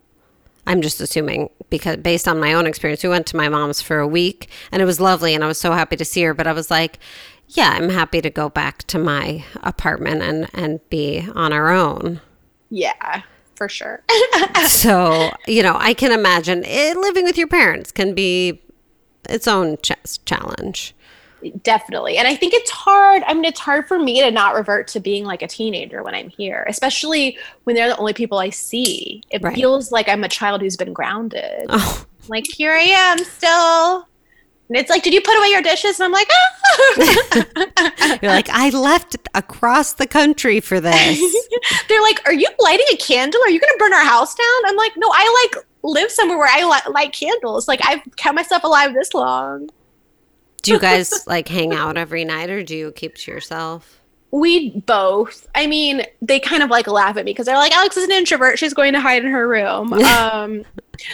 I'm 0.67 0.81
just 0.81 1.01
assuming 1.01 1.49
because 1.69 1.97
based 1.97 2.27
on 2.27 2.39
my 2.39 2.53
own 2.53 2.67
experience, 2.67 3.03
we 3.03 3.09
went 3.09 3.25
to 3.27 3.37
my 3.37 3.49
mom's 3.49 3.81
for 3.81 3.99
a 3.99 4.07
week 4.07 4.49
and 4.71 4.81
it 4.81 4.85
was 4.85 4.99
lovely 4.99 5.33
and 5.33 5.43
I 5.43 5.47
was 5.47 5.57
so 5.57 5.71
happy 5.71 5.95
to 5.95 6.05
see 6.05 6.21
her. 6.23 6.33
But 6.33 6.47
I 6.47 6.53
was 6.53 6.69
like, 6.69 6.99
yeah, 7.47 7.71
I'm 7.71 7.89
happy 7.89 8.21
to 8.21 8.29
go 8.29 8.49
back 8.49 8.83
to 8.87 8.99
my 8.99 9.43
apartment 9.63 10.21
and, 10.21 10.49
and 10.53 10.89
be 10.89 11.27
on 11.35 11.51
our 11.51 11.69
own. 11.69 12.21
Yeah, 12.69 13.23
for 13.55 13.67
sure. 13.67 14.03
so, 14.67 15.31
you 15.47 15.63
know, 15.63 15.75
I 15.77 15.93
can 15.93 16.11
imagine 16.11 16.63
it, 16.63 16.95
living 16.95 17.25
with 17.25 17.37
your 17.37 17.47
parents 17.47 17.91
can 17.91 18.13
be 18.13 18.61
its 19.29 19.47
own 19.47 19.77
ch- 19.77 20.23
challenge 20.25 20.95
definitely. 21.63 22.17
And 22.17 22.27
i 22.27 22.35
think 22.35 22.53
it's 22.53 22.69
hard 22.69 23.23
i 23.25 23.33
mean 23.33 23.45
it's 23.45 23.59
hard 23.59 23.87
for 23.87 23.99
me 23.99 24.21
to 24.21 24.31
not 24.31 24.55
revert 24.55 24.87
to 24.89 24.99
being 24.99 25.25
like 25.25 25.41
a 25.41 25.47
teenager 25.47 26.03
when 26.03 26.15
i'm 26.15 26.29
here 26.29 26.65
especially 26.67 27.37
when 27.63 27.75
they're 27.75 27.89
the 27.89 27.97
only 27.97 28.13
people 28.13 28.37
i 28.37 28.49
see. 28.49 29.23
It 29.29 29.43
right. 29.43 29.55
feels 29.55 29.91
like 29.91 30.07
i'm 30.07 30.23
a 30.23 30.29
child 30.29 30.61
who's 30.61 30.77
been 30.77 30.93
grounded. 30.93 31.65
Oh. 31.69 32.05
like 32.27 32.45
here 32.47 32.73
i 32.73 32.81
am 32.81 33.17
still. 33.19 34.07
And 34.69 34.77
it's 34.77 34.89
like 34.89 35.03
did 35.03 35.13
you 35.13 35.21
put 35.21 35.37
away 35.37 35.47
your 35.49 35.61
dishes? 35.61 35.99
And 35.99 36.05
i'm 36.05 36.11
like 36.11 36.29
ah. 36.31 38.19
you're 38.21 38.31
like 38.31 38.49
i 38.49 38.69
left 38.69 39.17
across 39.33 39.93
the 39.93 40.07
country 40.07 40.59
for 40.59 40.79
this. 40.79 41.19
They're 41.89 42.01
like 42.01 42.21
are 42.25 42.33
you 42.33 42.47
lighting 42.59 42.85
a 42.93 42.97
candle? 42.97 43.41
Are 43.41 43.49
you 43.49 43.59
going 43.59 43.73
to 43.73 43.77
burn 43.79 43.93
our 43.93 44.05
house 44.05 44.35
down? 44.35 44.65
I'm 44.65 44.77
like 44.77 44.93
no 44.97 45.09
i 45.11 45.49
like 45.53 45.65
live 45.83 46.11
somewhere 46.11 46.37
where 46.37 46.49
i 46.49 46.63
li- 46.63 46.93
light 46.93 47.13
candles. 47.13 47.67
Like 47.67 47.81
i've 47.83 48.01
kept 48.15 48.35
myself 48.35 48.63
alive 48.63 48.93
this 48.93 49.13
long 49.13 49.69
do 50.61 50.71
you 50.73 50.79
guys 50.79 51.25
like 51.27 51.47
hang 51.47 51.73
out 51.73 51.97
every 51.97 52.25
night 52.25 52.49
or 52.49 52.63
do 52.63 52.75
you 52.75 52.91
keep 52.91 53.15
to 53.15 53.31
yourself? 53.31 53.99
We 54.31 54.71
both. 54.71 55.47
I 55.55 55.67
mean, 55.67 56.03
they 56.21 56.39
kind 56.39 56.63
of 56.63 56.69
like 56.69 56.87
laugh 56.87 57.17
at 57.17 57.25
me 57.25 57.31
because 57.31 57.45
they're 57.45 57.57
like, 57.57 57.73
Alex 57.73 57.97
is 57.97 58.05
an 58.05 58.11
introvert. 58.11 58.57
She's 58.57 58.73
going 58.73 58.93
to 58.93 59.01
hide 59.01 59.25
in 59.25 59.31
her 59.31 59.47
room. 59.47 59.93
um, 59.93 60.63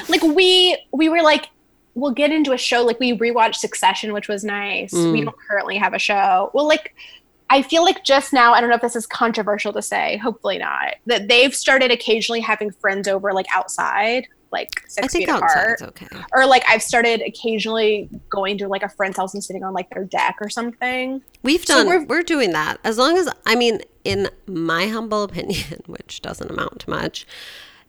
like 0.07 0.21
we 0.21 0.77
we 0.91 1.09
were 1.09 1.21
like, 1.23 1.49
we'll 1.95 2.11
get 2.11 2.31
into 2.31 2.51
a 2.51 2.57
show. 2.57 2.83
Like 2.83 2.99
we 2.99 3.17
rewatched 3.17 3.55
Succession, 3.55 4.13
which 4.13 4.27
was 4.27 4.43
nice. 4.43 4.93
Mm. 4.93 5.13
We 5.13 5.23
don't 5.23 5.35
currently 5.49 5.77
have 5.77 5.93
a 5.93 5.99
show. 5.99 6.51
Well, 6.53 6.67
like 6.67 6.93
I 7.49 7.61
feel 7.61 7.83
like 7.83 8.03
just 8.03 8.33
now, 8.33 8.53
I 8.53 8.61
don't 8.61 8.69
know 8.69 8.75
if 8.75 8.81
this 8.81 8.95
is 8.95 9.07
controversial 9.07 9.73
to 9.73 9.81
say, 9.81 10.17
hopefully 10.17 10.57
not, 10.57 10.95
that 11.05 11.27
they've 11.27 11.55
started 11.55 11.91
occasionally 11.91 12.41
having 12.41 12.71
friends 12.71 13.07
over 13.07 13.33
like 13.33 13.47
outside 13.55 14.27
like 14.51 14.69
six 14.87 15.13
feet 15.13 15.29
apart. 15.29 15.81
Okay. 15.81 16.07
Or 16.33 16.45
like 16.45 16.63
I've 16.67 16.81
started 16.81 17.21
occasionally 17.21 18.09
going 18.29 18.57
to 18.59 18.67
like 18.67 18.83
a 18.83 18.89
friend's 18.89 19.17
house 19.17 19.33
and 19.33 19.43
sitting 19.43 19.63
on 19.63 19.73
like 19.73 19.89
their 19.89 20.05
deck 20.05 20.37
or 20.41 20.49
something. 20.49 21.21
We've 21.43 21.65
done 21.65 21.85
so 21.85 21.87
we're, 21.87 22.05
we're 22.05 22.23
doing 22.23 22.51
that. 22.51 22.77
As 22.83 22.97
long 22.97 23.17
as 23.17 23.29
I 23.45 23.55
mean, 23.55 23.81
in 24.03 24.29
my 24.47 24.87
humble 24.87 25.23
opinion, 25.23 25.81
which 25.85 26.21
doesn't 26.21 26.49
amount 26.49 26.79
to 26.81 26.89
much, 26.89 27.25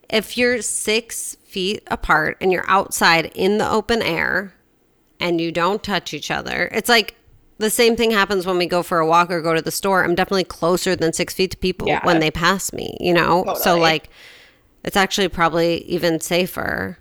if 0.08 0.38
you're 0.38 0.62
six 0.62 1.36
feet 1.44 1.82
apart 1.88 2.36
and 2.40 2.52
you're 2.52 2.68
outside 2.68 3.26
in 3.34 3.58
the 3.58 3.70
open 3.70 4.02
air 4.02 4.54
and 5.20 5.40
you 5.40 5.52
don't 5.52 5.82
touch 5.82 6.14
each 6.14 6.30
other, 6.30 6.68
it's 6.72 6.88
like 6.88 7.14
the 7.58 7.70
same 7.70 7.96
thing 7.96 8.12
happens 8.12 8.46
when 8.46 8.56
we 8.56 8.66
go 8.66 8.82
for 8.82 8.98
a 8.98 9.06
walk 9.06 9.30
or 9.30 9.42
go 9.42 9.52
to 9.52 9.60
the 9.60 9.70
store. 9.70 10.04
I'm 10.04 10.14
definitely 10.14 10.44
closer 10.44 10.94
than 10.94 11.12
six 11.12 11.34
feet 11.34 11.50
to 11.50 11.56
people 11.56 11.88
yeah. 11.88 12.04
when 12.06 12.20
they 12.20 12.30
pass 12.30 12.72
me, 12.72 12.96
you 13.00 13.12
know? 13.12 13.42
Totally. 13.44 13.62
So 13.62 13.78
like 13.78 14.10
it's 14.88 14.96
actually 14.96 15.28
probably 15.28 15.84
even 15.84 16.18
safer 16.18 16.96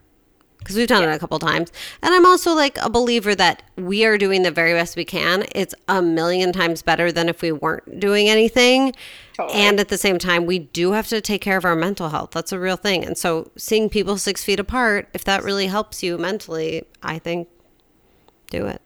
because 0.59 0.75
we've 0.75 0.89
done 0.89 1.03
yeah. 1.03 1.13
it 1.13 1.15
a 1.15 1.19
couple 1.19 1.39
times. 1.39 1.71
And 2.01 2.13
I'm 2.13 2.25
also 2.25 2.53
like 2.53 2.77
a 2.79 2.89
believer 2.89 3.33
that 3.35 3.63
we 3.77 4.03
are 4.03 4.17
doing 4.17 4.41
the 4.41 4.51
very 4.51 4.73
best 4.73 4.97
we 4.97 5.05
can. 5.05 5.45
It's 5.55 5.73
a 5.87 6.01
million 6.01 6.51
times 6.51 6.81
better 6.81 7.13
than 7.13 7.29
if 7.29 7.41
we 7.41 7.53
weren't 7.53 8.01
doing 8.01 8.27
anything. 8.27 8.93
Totally. 9.35 9.57
And 9.57 9.79
at 9.79 9.87
the 9.87 9.97
same 9.97 10.19
time, 10.19 10.45
we 10.45 10.59
do 10.59 10.91
have 10.91 11.07
to 11.07 11.21
take 11.21 11.41
care 11.41 11.55
of 11.55 11.63
our 11.63 11.77
mental 11.77 12.09
health. 12.09 12.31
That's 12.31 12.51
a 12.51 12.59
real 12.59 12.75
thing. 12.75 13.05
And 13.05 13.17
so 13.17 13.51
seeing 13.55 13.89
people 13.89 14.17
six 14.17 14.43
feet 14.43 14.59
apart, 14.59 15.07
if 15.13 15.23
that 15.23 15.45
really 15.45 15.67
helps 15.67 16.03
you 16.03 16.17
mentally, 16.17 16.83
I 17.01 17.19
think 17.19 17.47
do 18.49 18.65
it. 18.65 18.81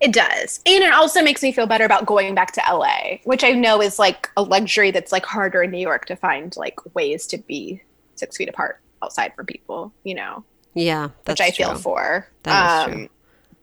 It 0.00 0.12
does. 0.12 0.60
And 0.66 0.84
it 0.84 0.92
also 0.92 1.20
makes 1.20 1.42
me 1.42 1.50
feel 1.50 1.66
better 1.66 1.84
about 1.84 2.06
going 2.06 2.36
back 2.36 2.52
to 2.52 2.62
LA, 2.72 3.16
which 3.24 3.42
I 3.42 3.50
know 3.50 3.82
is 3.82 3.98
like 3.98 4.30
a 4.36 4.42
luxury 4.44 4.92
that's 4.92 5.10
like 5.10 5.26
harder 5.26 5.64
in 5.64 5.72
New 5.72 5.78
York 5.78 6.04
to 6.04 6.14
find 6.14 6.56
like 6.56 6.94
ways 6.94 7.26
to 7.26 7.38
be 7.38 7.82
six 8.16 8.36
feet 8.36 8.48
apart 8.48 8.80
outside 9.02 9.34
for 9.34 9.44
people, 9.44 9.92
you 10.04 10.14
know? 10.14 10.44
Yeah. 10.74 11.10
which 11.24 11.40
I 11.40 11.50
feel 11.50 11.74
for. 11.76 12.28
That 12.42 12.88
um, 12.88 12.92
true. 12.92 13.08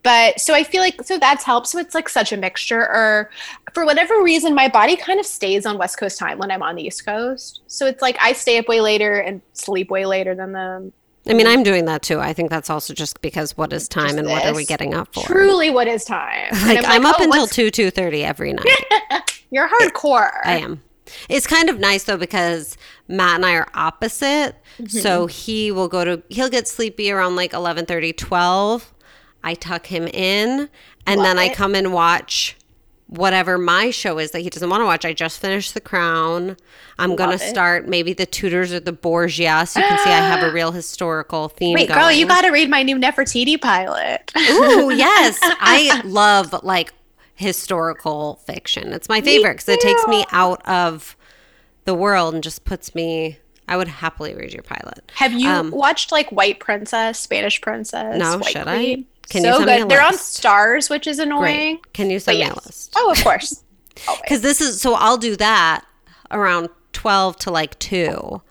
But 0.03 0.39
so 0.39 0.53
I 0.53 0.63
feel 0.63 0.81
like, 0.81 1.01
so 1.03 1.17
that's 1.17 1.43
helped. 1.45 1.67
So 1.67 1.79
it's 1.79 1.95
like 1.95 2.09
such 2.09 2.33
a 2.33 2.37
mixture. 2.37 2.81
Or 2.81 3.29
for 3.73 3.85
whatever 3.85 4.21
reason, 4.21 4.53
my 4.53 4.67
body 4.67 4.97
kind 4.97 5.19
of 5.19 5.25
stays 5.25 5.65
on 5.65 5.77
West 5.77 5.97
Coast 5.97 6.19
time 6.19 6.37
when 6.37 6.51
I'm 6.51 6.61
on 6.61 6.75
the 6.75 6.83
East 6.83 7.05
Coast. 7.05 7.61
So 7.67 7.85
it's 7.85 8.01
like 8.01 8.17
I 8.19 8.33
stay 8.33 8.57
up 8.57 8.67
way 8.67 8.81
later 8.81 9.19
and 9.19 9.41
sleep 9.53 9.89
way 9.89 10.05
later 10.05 10.35
than 10.35 10.51
them. 10.51 10.91
I 11.25 11.33
mean, 11.33 11.47
I'm 11.47 11.63
doing 11.63 11.85
that 11.85 12.01
too. 12.01 12.19
I 12.19 12.33
think 12.33 12.49
that's 12.49 12.69
also 12.69 12.93
just 12.93 13.21
because 13.21 13.55
what 13.55 13.71
is 13.71 13.87
time 13.87 14.07
just 14.07 14.17
and 14.17 14.27
this. 14.27 14.33
what 14.33 14.45
are 14.45 14.53
we 14.53 14.65
getting 14.65 14.93
up 14.93 15.13
for? 15.13 15.23
Truly, 15.23 15.69
what 15.69 15.87
is 15.87 16.03
time? 16.03 16.49
Like, 16.51 16.77
I'm, 16.79 16.83
like, 16.83 16.85
I'm, 16.85 17.05
up 17.05 17.15
oh, 17.19 17.23
until 17.23 17.47
two 17.47 17.71
two 17.71 17.89
thirty 17.89 18.25
every 18.25 18.51
night. 18.51 18.67
You're 19.51 19.69
hardcore. 19.69 20.31
I 20.43 20.57
am. 20.57 20.81
It's 21.29 21.47
kind 21.47 21.69
of 21.69 21.79
nice 21.79 22.03
though 22.03 22.17
because 22.17 22.77
Matt 23.07 23.35
and 23.35 23.45
I 23.45 23.55
are 23.55 23.67
opposite. 23.73 24.55
Mm-hmm. 24.77 24.97
So 24.97 25.27
he 25.27 25.71
will 25.71 25.87
go 25.87 26.03
to 26.05 26.23
he'll 26.29 26.49
get 26.49 26.67
sleepy 26.67 27.11
around 27.11 27.35
like 27.35 27.53
11, 27.53 27.85
30, 27.85 28.13
12. 28.13 28.93
I 29.43 29.53
tuck 29.55 29.87
him 29.87 30.07
in 30.07 30.69
and 31.05 31.19
Love 31.19 31.25
then. 31.25 31.39
I 31.39 31.53
come 31.53 31.75
and 31.75 31.93
watch 31.93 32.55
whatever 33.07 33.57
my 33.57 33.91
show 33.91 34.17
is 34.17 34.31
that 34.31 34.39
he 34.39 34.49
doesn't 34.49 34.69
want 34.69 34.81
to 34.81 34.85
watch. 34.85 35.05
I 35.05 35.13
just 35.13 35.39
finished 35.39 35.73
The 35.73 35.81
Crown. 35.81 36.57
I'm 36.97 37.15
going 37.15 37.37
to 37.37 37.37
start 37.37 37.87
maybe 37.87 38.13
The 38.13 38.25
Tudors 38.25 38.73
or 38.73 38.79
The 38.79 38.91
Borgia. 38.91 39.65
So 39.67 39.79
you 39.79 39.87
can 39.87 39.99
see 39.99 40.09
I 40.09 40.17
have 40.17 40.41
a 40.41 40.51
real 40.53 40.71
historical 40.71 41.49
theme. 41.49 41.75
Wait, 41.75 41.89
going. 41.89 41.99
girl, 41.99 42.11
you 42.11 42.25
got 42.25 42.41
to 42.41 42.49
read 42.49 42.69
my 42.69 42.81
new 42.81 42.97
Nefertiti 42.97 43.61
pilot. 43.61 44.31
Ooh, 44.35 44.91
yes. 44.91 45.37
I 45.43 46.01
love 46.05 46.55
like 46.63 46.93
historical 47.35 48.35
fiction. 48.45 48.93
It's 48.93 49.09
my 49.09 49.21
favorite 49.21 49.53
because 49.53 49.69
it 49.69 49.81
takes 49.81 50.05
me 50.07 50.25
out 50.31 50.65
of 50.67 51.15
the 51.85 51.95
world 51.95 52.33
and 52.33 52.43
just 52.43 52.65
puts 52.65 52.93
me. 52.95 53.39
I 53.67 53.77
would 53.77 53.87
happily 53.87 54.35
read 54.35 54.53
your 54.53 54.63
pilot. 54.63 55.09
Have 55.15 55.31
you 55.31 55.47
um, 55.47 55.71
watched 55.71 56.11
like 56.11 56.29
White 56.31 56.59
Princess, 56.59 57.17
Spanish 57.17 57.61
Princess? 57.61 58.17
No, 58.19 58.37
White 58.37 58.51
should 58.51 58.63
Queen? 58.63 59.07
I? 59.09 59.27
Can 59.29 59.41
so 59.41 59.47
you 59.47 59.53
send 59.53 59.65
good. 59.65 59.75
Me 59.75 59.81
a 59.83 59.85
They're 59.87 60.05
on 60.05 60.13
Starz, 60.13 60.89
which 60.89 61.07
is 61.07 61.17
annoying. 61.19 61.75
Great. 61.75 61.93
Can 61.93 62.09
you 62.09 62.19
send 62.19 62.39
but 62.39 62.39
me 62.39 62.45
yes. 62.47 62.65
a 62.65 62.67
list? 62.67 62.93
Oh, 62.95 63.11
of 63.11 63.23
course. 63.23 63.63
Because 64.21 64.41
this 64.41 64.59
is 64.59 64.81
so 64.81 64.95
I'll 64.95 65.17
do 65.17 65.35
that 65.35 65.85
around 66.31 66.69
twelve 66.93 67.37
to 67.37 67.51
like 67.51 67.77
two. 67.77 68.41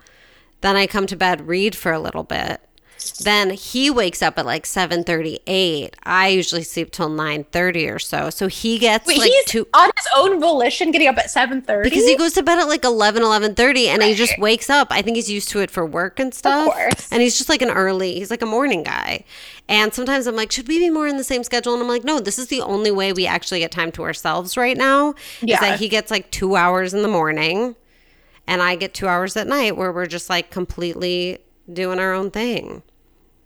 Then 0.60 0.76
I 0.76 0.86
come 0.86 1.08
to 1.08 1.16
bed, 1.16 1.48
read 1.48 1.74
for 1.74 1.90
a 1.90 1.98
little 1.98 2.22
bit, 2.22 2.60
then 3.10 3.50
he 3.50 3.90
wakes 3.90 4.22
up 4.22 4.38
at 4.38 4.46
like 4.46 4.64
7.38 4.64 5.94
i 6.04 6.28
usually 6.28 6.62
sleep 6.62 6.90
till 6.90 7.10
9.30 7.10 7.94
or 7.94 7.98
so. 7.98 8.30
So 8.30 8.48
he 8.48 8.78
gets 8.78 9.06
Wait, 9.06 9.18
like 9.18 9.30
he's 9.30 9.44
two 9.44 9.66
on 9.74 9.90
his 9.96 10.06
own 10.16 10.40
volition 10.40 10.90
getting 10.90 11.08
up 11.08 11.18
at 11.18 11.26
7.30 11.26 11.84
because 11.84 12.04
he 12.04 12.16
goes 12.16 12.32
to 12.34 12.42
bed 12.42 12.58
at 12.58 12.68
like 12.68 12.84
11 12.84 13.22
11.30 13.22 13.86
and 13.86 14.00
right. 14.00 14.08
he 14.08 14.14
just 14.14 14.38
wakes 14.38 14.70
up. 14.70 14.88
I 14.90 15.02
think 15.02 15.16
he's 15.16 15.30
used 15.30 15.48
to 15.50 15.60
it 15.60 15.70
for 15.70 15.86
work 15.86 16.18
and 16.18 16.34
stuff. 16.34 16.68
of 16.68 16.74
course. 16.74 17.12
and 17.12 17.22
he's 17.22 17.38
just 17.38 17.48
like 17.48 17.62
an 17.62 17.70
early 17.70 18.14
he's 18.14 18.30
like 18.30 18.42
a 18.42 18.46
morning 18.46 18.82
guy. 18.82 19.24
And 19.68 19.94
sometimes 19.94 20.26
i'm 20.26 20.36
like 20.36 20.52
should 20.52 20.68
we 20.68 20.78
be 20.78 20.90
more 20.90 21.06
in 21.06 21.16
the 21.16 21.24
same 21.24 21.44
schedule? 21.44 21.74
And 21.74 21.82
i'm 21.82 21.88
like 21.88 22.04
no 22.04 22.20
this 22.20 22.38
is 22.38 22.48
the 22.48 22.60
only 22.60 22.90
way 22.90 23.12
we 23.12 23.26
actually 23.26 23.60
get 23.60 23.70
time 23.70 23.92
to 23.92 24.02
ourselves 24.02 24.56
right 24.56 24.76
now 24.76 25.14
yeah. 25.40 25.54
is 25.54 25.60
that 25.60 25.78
he 25.78 25.88
gets 25.88 26.10
like 26.10 26.30
two 26.30 26.56
hours 26.56 26.94
in 26.94 27.02
the 27.02 27.08
morning 27.08 27.76
and 28.46 28.60
i 28.60 28.74
get 28.74 28.92
two 28.92 29.06
hours 29.06 29.36
at 29.36 29.46
night 29.46 29.76
where 29.76 29.92
we're 29.92 30.06
just 30.06 30.28
like 30.28 30.50
completely 30.50 31.38
doing 31.72 31.98
our 31.98 32.12
own 32.12 32.30
thing 32.30 32.82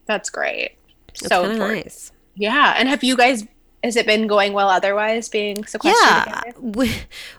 that's 0.06 0.30
great. 0.30 0.76
It's 1.08 1.26
so 1.26 1.52
nice. 1.52 2.12
Yeah. 2.34 2.74
And 2.76 2.88
have 2.88 3.02
you 3.02 3.16
guys 3.16 3.46
has 3.84 3.96
it 3.96 4.06
been 4.06 4.26
going 4.26 4.52
well 4.52 4.68
otherwise 4.68 5.28
being 5.28 5.64
sequestered 5.64 5.94
yeah 6.00 6.42
we, 6.60 6.92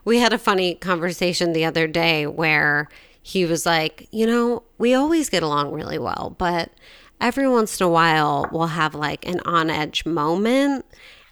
we 0.06 0.20
had 0.20 0.34
a 0.34 0.38
funny 0.38 0.76
conversation 0.76 1.52
the 1.54 1.66
other 1.66 1.88
day 1.88 2.26
where 2.26 2.88
he 3.22 3.46
was 3.46 3.66
like 3.66 4.08
you 4.12 4.26
know 4.26 4.64
we 4.78 4.94
always 4.94 5.30
get 5.30 5.44
along 5.44 5.74
really 5.74 6.00
well 6.00 6.36
but 6.38 6.72
every 7.20 7.48
once 7.50 7.80
in 7.80 7.86
a 7.86 7.90
while 7.90 8.48
we'll 8.52 8.68
have 8.68 8.96
like 8.96 9.28
an 9.28 9.40
on 9.42 9.70
edge 9.70 10.06
moment 10.06 10.86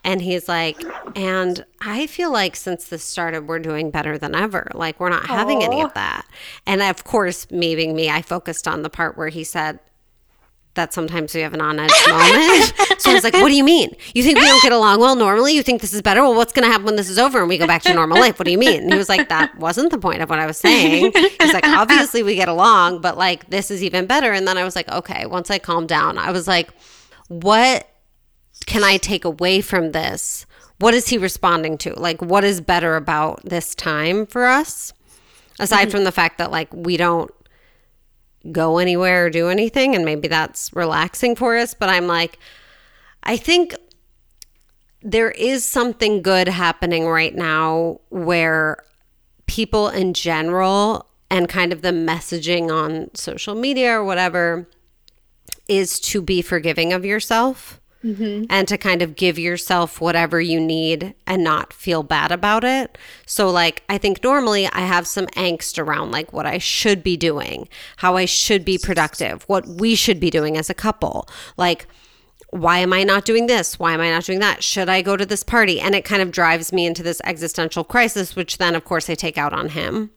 and 0.04 0.20
he's 0.20 0.48
like 0.48 0.82
and 1.14 1.64
i 1.80 2.06
feel 2.06 2.30
like 2.30 2.54
since 2.54 2.86
this 2.86 3.02
started 3.02 3.48
we're 3.48 3.58
doing 3.58 3.90
better 3.90 4.18
than 4.18 4.34
ever 4.34 4.70
like 4.74 5.00
we're 5.00 5.08
not 5.08 5.26
having 5.26 5.62
any 5.62 5.80
of 5.80 5.92
that 5.94 6.26
and 6.66 6.82
of 6.82 7.04
course 7.04 7.50
me 7.50 7.74
being 7.74 7.94
me 7.94 8.10
i 8.10 8.20
focused 8.20 8.68
on 8.68 8.82
the 8.82 8.90
part 8.90 9.16
where 9.16 9.28
he 9.28 9.42
said 9.44 9.78
that 10.76 10.94
sometimes 10.94 11.34
we 11.34 11.40
have 11.40 11.52
an 11.52 11.60
on 11.60 11.78
edge 11.78 11.90
moment. 12.08 12.72
so 12.98 13.10
I 13.10 13.14
was 13.14 13.24
like, 13.24 13.34
what 13.34 13.48
do 13.48 13.56
you 13.56 13.64
mean? 13.64 13.90
You 14.14 14.22
think 14.22 14.38
we 14.38 14.44
don't 14.44 14.62
get 14.62 14.72
along 14.72 15.00
well 15.00 15.16
normally? 15.16 15.54
You 15.54 15.62
think 15.62 15.80
this 15.80 15.92
is 15.92 16.02
better? 16.02 16.22
Well, 16.22 16.34
what's 16.34 16.52
going 16.52 16.64
to 16.64 16.70
happen 16.70 16.86
when 16.86 16.96
this 16.96 17.10
is 17.10 17.18
over 17.18 17.40
and 17.40 17.48
we 17.48 17.58
go 17.58 17.66
back 17.66 17.82
to 17.82 17.92
normal 17.92 18.18
life? 18.18 18.38
What 18.38 18.44
do 18.46 18.52
you 18.52 18.58
mean? 18.58 18.84
And 18.84 18.92
he 18.92 18.98
was 18.98 19.08
like, 19.08 19.28
that 19.28 19.58
wasn't 19.58 19.90
the 19.90 19.98
point 19.98 20.22
of 20.22 20.30
what 20.30 20.38
I 20.38 20.46
was 20.46 20.56
saying. 20.56 21.12
He's 21.14 21.52
like, 21.52 21.66
obviously 21.66 22.22
we 22.22 22.36
get 22.36 22.48
along, 22.48 23.00
but 23.00 23.18
like 23.18 23.50
this 23.50 23.70
is 23.70 23.82
even 23.82 24.06
better. 24.06 24.32
And 24.32 24.46
then 24.46 24.56
I 24.56 24.64
was 24.64 24.76
like, 24.76 24.88
okay, 24.90 25.26
once 25.26 25.50
I 25.50 25.58
calmed 25.58 25.88
down, 25.88 26.18
I 26.18 26.30
was 26.30 26.46
like, 26.46 26.70
what 27.28 27.88
can 28.66 28.84
I 28.84 28.96
take 28.96 29.24
away 29.24 29.60
from 29.60 29.92
this? 29.92 30.46
What 30.78 30.94
is 30.94 31.08
he 31.08 31.18
responding 31.18 31.78
to? 31.78 31.98
Like, 31.98 32.20
what 32.20 32.44
is 32.44 32.60
better 32.60 32.96
about 32.96 33.42
this 33.44 33.74
time 33.74 34.26
for 34.26 34.46
us? 34.46 34.92
Aside 35.58 35.84
mm-hmm. 35.84 35.90
from 35.90 36.04
the 36.04 36.12
fact 36.12 36.38
that 36.38 36.50
like 36.50 36.72
we 36.72 36.96
don't 36.96 37.30
go 38.52 38.78
anywhere 38.78 39.26
or 39.26 39.30
do 39.30 39.48
anything 39.48 39.94
and 39.94 40.04
maybe 40.04 40.28
that's 40.28 40.74
relaxing 40.74 41.34
for 41.34 41.56
us 41.56 41.74
but 41.74 41.88
i'm 41.88 42.06
like 42.06 42.38
i 43.22 43.36
think 43.36 43.74
there 45.02 45.30
is 45.30 45.64
something 45.64 46.22
good 46.22 46.48
happening 46.48 47.06
right 47.06 47.34
now 47.34 48.00
where 48.10 48.82
people 49.46 49.88
in 49.88 50.14
general 50.14 51.06
and 51.30 51.48
kind 51.48 51.72
of 51.72 51.82
the 51.82 51.90
messaging 51.90 52.70
on 52.70 53.08
social 53.14 53.54
media 53.54 53.92
or 53.92 54.04
whatever 54.04 54.68
is 55.68 55.98
to 55.98 56.22
be 56.22 56.42
forgiving 56.42 56.92
of 56.92 57.04
yourself 57.04 57.80
mm-hmm. 58.06 58.44
and 58.48 58.68
to 58.68 58.78
kind 58.78 59.02
of 59.02 59.16
give 59.16 59.38
yourself 59.38 60.00
whatever 60.00 60.40
you 60.40 60.60
need 60.60 61.14
and 61.26 61.42
not 61.42 61.72
feel 61.72 62.02
bad 62.02 62.30
about 62.30 62.64
it. 62.64 62.96
So, 63.26 63.50
like, 63.50 63.82
I 63.88 63.98
think 63.98 64.22
normally 64.22 64.66
I 64.68 64.80
have 64.80 65.06
some 65.06 65.26
angst 65.28 65.82
around 65.82 66.12
like 66.12 66.32
what 66.32 66.46
I 66.46 66.58
should 66.58 67.02
be 67.02 67.16
doing, 67.16 67.68
how 67.96 68.16
I 68.16 68.24
should 68.24 68.64
be 68.64 68.78
productive, 68.78 69.42
what 69.44 69.66
we 69.66 69.94
should 69.94 70.20
be 70.20 70.30
doing 70.30 70.56
as 70.56 70.70
a 70.70 70.74
couple. 70.74 71.28
Like, 71.56 71.86
why 72.50 72.78
am 72.78 72.92
I 72.92 73.02
not 73.02 73.24
doing 73.24 73.46
this? 73.46 73.78
Why 73.78 73.92
am 73.92 74.00
I 74.00 74.10
not 74.10 74.24
doing 74.24 74.38
that? 74.38 74.62
Should 74.62 74.88
I 74.88 75.02
go 75.02 75.16
to 75.16 75.26
this 75.26 75.42
party? 75.42 75.80
And 75.80 75.94
it 75.94 76.04
kind 76.04 76.22
of 76.22 76.30
drives 76.30 76.72
me 76.72 76.86
into 76.86 77.02
this 77.02 77.20
existential 77.24 77.84
crisis, 77.84 78.36
which 78.36 78.58
then, 78.58 78.74
of 78.74 78.84
course, 78.84 79.10
I 79.10 79.14
take 79.14 79.36
out 79.36 79.52
on 79.52 79.70
him. 79.70 80.10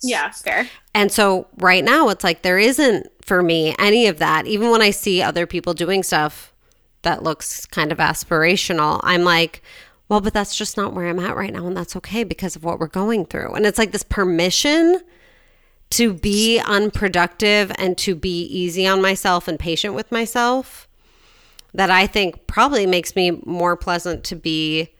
Yeah, 0.00 0.30
fair. 0.30 0.68
And 0.94 1.12
so 1.12 1.46
right 1.58 1.84
now, 1.84 2.08
it's 2.08 2.24
like 2.24 2.42
there 2.42 2.58
isn't 2.58 3.08
for 3.24 3.42
me 3.42 3.74
any 3.78 4.06
of 4.06 4.18
that. 4.18 4.46
Even 4.46 4.70
when 4.70 4.82
I 4.82 4.90
see 4.90 5.22
other 5.22 5.46
people 5.46 5.74
doing 5.74 6.02
stuff 6.02 6.51
that 7.02 7.22
looks 7.22 7.66
kind 7.66 7.92
of 7.92 7.98
aspirational, 7.98 9.00
I'm 9.02 9.24
like, 9.24 9.62
well, 10.08 10.20
but 10.20 10.32
that's 10.32 10.56
just 10.56 10.76
not 10.76 10.92
where 10.92 11.08
I'm 11.08 11.18
at 11.18 11.36
right 11.36 11.52
now. 11.52 11.66
And 11.66 11.76
that's 11.76 11.96
okay 11.96 12.24
because 12.24 12.56
of 12.56 12.64
what 12.64 12.78
we're 12.78 12.86
going 12.86 13.24
through. 13.24 13.54
And 13.54 13.64
it's 13.64 13.78
like 13.78 13.92
this 13.92 14.02
permission 14.02 15.00
to 15.90 16.12
be 16.12 16.58
unproductive 16.58 17.72
and 17.76 17.96
to 17.98 18.14
be 18.14 18.44
easy 18.44 18.86
on 18.86 19.02
myself 19.02 19.48
and 19.48 19.58
patient 19.58 19.94
with 19.94 20.10
myself 20.12 20.88
that 21.74 21.90
I 21.90 22.06
think 22.06 22.46
probably 22.46 22.86
makes 22.86 23.16
me 23.16 23.42
more 23.44 23.76
pleasant 23.76 24.24
to 24.24 24.36
be 24.36 24.90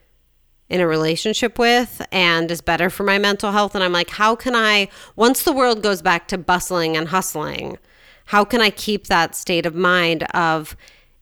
in 0.70 0.80
a 0.80 0.86
relationship 0.86 1.58
with 1.58 2.00
and 2.10 2.50
is 2.50 2.62
better 2.62 2.88
for 2.88 3.02
my 3.04 3.18
mental 3.18 3.52
health. 3.52 3.74
And 3.74 3.84
I'm 3.84 3.92
like, 3.92 4.08
how 4.08 4.34
can 4.34 4.54
I, 4.54 4.88
once 5.16 5.42
the 5.42 5.52
world 5.52 5.82
goes 5.82 6.00
back 6.00 6.28
to 6.28 6.38
bustling 6.38 6.96
and 6.96 7.08
hustling, 7.08 7.76
how 8.26 8.44
can 8.44 8.62
I 8.62 8.70
keep 8.70 9.08
that 9.08 9.34
state 9.34 9.66
of 9.66 9.74
mind 9.74 10.22
of, 10.34 10.74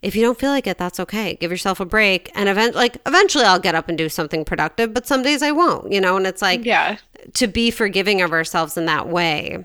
if 0.03 0.17
you 0.17 0.23
don't 0.23 0.39
feel 0.39 0.51
like 0.51 0.67
it, 0.67 0.79
that's 0.79 0.99
okay. 1.01 1.35
Give 1.35 1.51
yourself 1.51 1.81
a 1.81 1.85
break. 1.85 2.31
And 2.35 2.49
event 2.49 2.75
like 2.75 2.97
eventually 3.07 3.45
I'll 3.45 3.59
get 3.59 3.75
up 3.75 3.89
and 3.89 3.99
do 3.99 4.09
something 4.09 4.45
productive, 4.45 4.95
but 4.95 5.07
some 5.07 5.23
days 5.23 5.43
I 5.43 5.53
won't, 5.53 5.93
you 5.93 6.01
know, 6.01 6.17
and 6.17 6.27
it's 6.27 6.43
like 6.43 6.65
yeah. 6.65 6.97
to 7.35 7.47
be 7.47 7.71
forgiving 7.71 8.23
of 8.23 8.33
ourselves 8.33 8.77
in 8.77 8.87
that 8.87 9.09
way, 9.09 9.65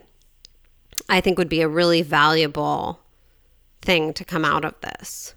I 1.07 1.21
think 1.21 1.37
would 1.37 1.49
be 1.49 1.61
a 1.61 1.67
really 1.67 2.01
valuable 2.01 2.99
thing 3.81 4.13
to 4.13 4.25
come 4.25 4.43
out 4.43 4.65
of 4.65 4.73
this. 4.81 5.35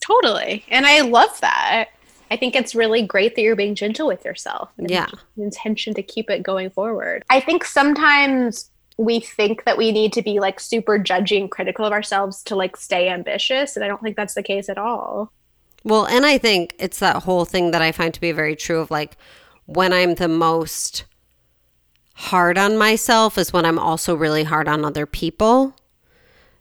Totally. 0.00 0.64
And 0.68 0.86
I 0.86 1.00
love 1.00 1.40
that. 1.40 1.88
I 2.30 2.36
think 2.36 2.54
it's 2.54 2.74
really 2.74 3.02
great 3.02 3.36
that 3.36 3.42
you're 3.42 3.56
being 3.56 3.74
gentle 3.74 4.06
with 4.06 4.24
yourself. 4.24 4.70
yeah. 4.76 5.08
Intention 5.38 5.94
to 5.94 6.02
keep 6.02 6.28
it 6.28 6.42
going 6.42 6.68
forward. 6.70 7.24
I 7.30 7.40
think 7.40 7.64
sometimes 7.64 8.70
we 8.98 9.20
think 9.20 9.64
that 9.64 9.78
we 9.78 9.92
need 9.92 10.12
to 10.12 10.22
be 10.22 10.40
like 10.40 10.58
super 10.58 10.98
judgy 10.98 11.40
and 11.40 11.50
critical 11.50 11.84
of 11.84 11.92
ourselves 11.92 12.42
to 12.42 12.56
like 12.56 12.76
stay 12.76 13.08
ambitious. 13.08 13.76
And 13.76 13.84
I 13.84 13.88
don't 13.88 14.02
think 14.02 14.16
that's 14.16 14.34
the 14.34 14.42
case 14.42 14.68
at 14.68 14.76
all. 14.76 15.32
Well, 15.84 16.04
and 16.06 16.26
I 16.26 16.36
think 16.36 16.74
it's 16.78 16.98
that 16.98 17.22
whole 17.22 17.44
thing 17.44 17.70
that 17.70 17.80
I 17.80 17.92
find 17.92 18.12
to 18.12 18.20
be 18.20 18.32
very 18.32 18.56
true 18.56 18.80
of 18.80 18.90
like 18.90 19.16
when 19.66 19.92
I'm 19.92 20.16
the 20.16 20.28
most 20.28 21.04
hard 22.14 22.58
on 22.58 22.76
myself 22.76 23.38
is 23.38 23.52
when 23.52 23.64
I'm 23.64 23.78
also 23.78 24.16
really 24.16 24.42
hard 24.42 24.66
on 24.66 24.84
other 24.84 25.06
people. 25.06 25.76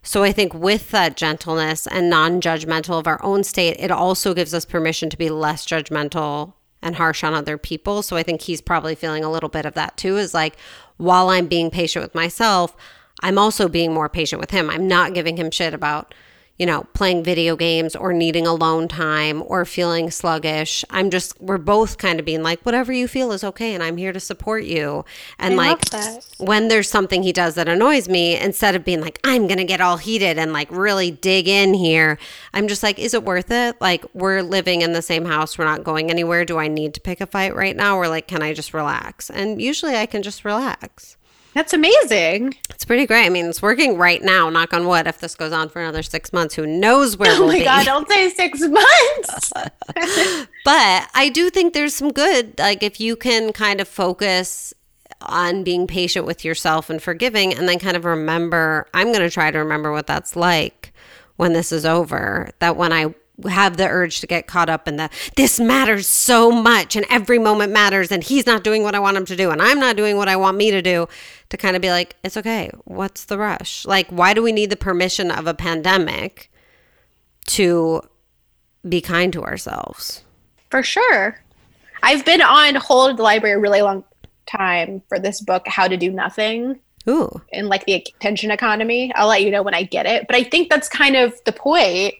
So 0.03 0.23
I 0.23 0.31
think 0.31 0.53
with 0.53 0.91
that 0.91 1.17
gentleness 1.17 1.87
and 1.87 2.09
non 2.09 2.39
judgmental 2.39 2.99
of 2.99 3.07
our 3.07 3.21
own 3.23 3.43
state, 3.43 3.77
it 3.79 3.89
also 3.89 4.35
gives 4.35 4.53
us 4.53 4.63
permission 4.63 5.09
to 5.09 5.17
be 5.17 5.29
less 5.29 5.65
judgmental 5.65 6.53
and 6.81 6.95
harsh 6.95 7.23
on 7.23 7.33
other 7.33 7.57
people. 7.57 8.03
So 8.03 8.15
I 8.15 8.23
think 8.23 8.41
he's 8.41 8.61
probably 8.61 8.93
feeling 8.93 9.23
a 9.23 9.31
little 9.31 9.49
bit 9.49 9.65
of 9.65 9.73
that 9.73 9.97
too 9.97 10.17
is 10.17 10.33
like, 10.33 10.55
while 10.97 11.29
I'm 11.29 11.47
being 11.47 11.71
patient 11.71 12.03
with 12.03 12.15
myself, 12.15 12.75
I'm 13.21 13.37
also 13.37 13.67
being 13.67 13.93
more 13.93 14.09
patient 14.09 14.39
with 14.39 14.51
him. 14.51 14.69
I'm 14.69 14.87
not 14.87 15.13
giving 15.13 15.37
him 15.37 15.51
shit 15.51 15.73
about, 15.73 16.13
you 16.57 16.65
know, 16.65 16.87
playing 16.93 17.23
video 17.23 17.55
games 17.55 17.95
or 17.95 18.13
needing 18.13 18.47
alone 18.47 18.87
time 18.87 19.43
or 19.45 19.63
feeling 19.63 20.09
sluggish. 20.09 20.83
I'm 20.89 21.11
just, 21.11 21.39
we're 21.39 21.59
both 21.59 21.97
kind 21.97 22.19
of 22.19 22.25
being 22.25 22.41
like, 22.41 22.61
whatever 22.61 22.91
you 22.91 23.07
feel 23.07 23.31
is 23.31 23.43
okay. 23.43 23.75
And 23.75 23.83
I'm 23.83 23.97
here 23.97 24.11
to 24.11 24.19
support 24.19 24.63
you. 24.63 25.05
And 25.37 25.53
I 25.53 25.57
like, 25.57 25.83
when 26.39 26.67
there's 26.67 26.89
something 26.89 27.21
he 27.21 27.31
does 27.31 27.55
that 27.55 27.67
annoys 27.67 28.09
me, 28.09 28.39
instead 28.39 28.75
of 28.75 28.83
being 28.83 29.01
like, 29.01 29.19
I'm 29.23 29.47
going 29.47 29.59
to 29.59 29.65
get 29.65 29.81
all 29.81 29.97
heated 29.97 30.39
and 30.39 30.51
like 30.51 30.71
really 30.71 31.11
dig 31.11 31.47
in 31.47 31.75
here, 31.75 32.17
I'm 32.53 32.67
just 32.67 32.81
like, 32.81 32.97
is 32.97 33.13
it 33.13 33.23
worth 33.23 33.51
it? 33.51 33.79
Like, 33.79 34.03
we're 34.15 34.41
living 34.41 34.81
in 34.81 34.93
the 34.93 35.01
same 35.01 35.25
house. 35.25 35.57
We're 35.57 35.65
not 35.65 35.83
going 35.83 36.09
anywhere. 36.09 36.43
Do 36.43 36.57
I 36.57 36.67
need 36.67 36.95
to 36.95 37.01
pick 37.01 37.21
a 37.21 37.27
fight 37.27 37.55
right 37.55 37.75
now? 37.75 37.97
Or 37.97 38.07
like, 38.07 38.27
can 38.27 38.41
I 38.41 38.53
just 38.53 38.73
relax? 38.73 39.29
And 39.29 39.61
usually 39.61 39.95
I 39.95 40.07
can 40.07 40.23
just 40.23 40.43
relax. 40.43 41.16
That's 41.57 41.73
amazing. 41.73 42.53
It's 42.69 42.85
pretty 42.85 43.07
great. 43.07 43.25
I 43.25 43.29
mean, 43.29 43.47
it's 43.47 43.63
working 43.63 43.97
right 43.97 44.21
now, 44.21 44.47
knock 44.47 44.75
on 44.75 44.85
wood. 44.85 45.07
If 45.07 45.17
this 45.17 45.33
goes 45.33 45.51
on 45.51 45.69
for 45.69 45.81
another 45.81 46.03
six 46.03 46.31
months, 46.31 46.53
who 46.53 46.67
knows 46.67 47.17
where 47.17 47.31
oh 47.31 47.47
we'll 47.47 47.57
my 47.57 47.63
God, 47.63 47.83
don't 47.83 48.07
say 48.07 48.29
six 48.29 48.59
months. 48.61 49.51
but 50.63 51.09
I 51.15 51.31
do 51.33 51.49
think 51.49 51.73
there's 51.73 51.95
some 51.95 52.11
good, 52.11 52.59
like 52.59 52.83
if 52.83 52.99
you 52.99 53.15
can 53.15 53.53
kind 53.53 53.81
of 53.81 53.87
focus 53.87 54.71
on 55.19 55.63
being 55.63 55.87
patient 55.87 56.27
with 56.27 56.45
yourself 56.45 56.91
and 56.91 57.01
forgiving, 57.01 57.55
and 57.55 57.67
then 57.67 57.79
kind 57.79 57.97
of 57.97 58.05
remember, 58.05 58.87
I'm 58.93 59.07
going 59.07 59.21
to 59.21 59.31
try 59.31 59.49
to 59.49 59.57
remember 59.57 59.91
what 59.91 60.05
that's 60.05 60.35
like 60.35 60.93
when 61.37 61.53
this 61.53 61.71
is 61.71 61.87
over. 61.87 62.51
That 62.59 62.77
when 62.77 62.93
I 62.93 63.15
have 63.45 63.77
the 63.77 63.87
urge 63.87 64.19
to 64.19 64.27
get 64.27 64.47
caught 64.47 64.69
up 64.69 64.87
in 64.87 64.97
the 64.97 65.09
this 65.35 65.59
matters 65.59 66.07
so 66.07 66.51
much 66.51 66.95
and 66.95 67.05
every 67.09 67.37
moment 67.37 67.71
matters 67.71 68.11
and 68.11 68.23
he's 68.23 68.47
not 68.47 68.63
doing 68.63 68.81
what 68.81 68.95
I 68.95 68.99
want 68.99 69.15
him 69.15 69.25
to 69.25 69.35
do 69.35 69.51
and 69.51 69.61
I'm 69.61 69.79
not 69.79 69.95
doing 69.95 70.17
what 70.17 70.27
I 70.27 70.35
want 70.35 70.57
me 70.57 70.71
to 70.71 70.81
do 70.81 71.07
to 71.49 71.57
kind 71.57 71.75
of 71.75 71.81
be 71.81 71.89
like 71.89 72.15
it's 72.23 72.37
okay. 72.37 72.71
What's 72.85 73.25
the 73.25 73.37
rush? 73.37 73.85
Like 73.85 74.09
why 74.09 74.33
do 74.33 74.41
we 74.41 74.51
need 74.51 74.71
the 74.71 74.75
permission 74.75 75.29
of 75.29 75.45
a 75.45 75.53
pandemic 75.53 76.51
to 77.47 78.01
be 78.87 79.01
kind 79.01 79.31
to 79.33 79.43
ourselves? 79.43 80.23
For 80.71 80.81
sure. 80.81 81.39
I've 82.01 82.25
been 82.25 82.41
on 82.41 82.75
hold 82.75 83.17
the 83.17 83.23
library 83.23 83.55
a 83.55 83.59
really 83.59 83.81
long 83.81 84.03
time 84.47 85.03
for 85.09 85.19
this 85.19 85.41
book 85.41 85.67
how 85.67 85.87
to 85.87 85.97
do 85.97 86.09
nothing 86.09 86.79
Ooh. 87.07 87.41
in 87.51 87.67
like 87.67 87.85
the 87.85 87.93
attention 87.93 88.49
economy. 88.49 89.11
I'll 89.13 89.27
let 89.27 89.43
you 89.43 89.51
know 89.51 89.61
when 89.61 89.75
I 89.75 89.83
get 89.83 90.07
it 90.07 90.25
but 90.25 90.35
I 90.35 90.43
think 90.43 90.71
that's 90.71 90.89
kind 90.89 91.15
of 91.15 91.35
the 91.45 91.51
point 91.51 92.15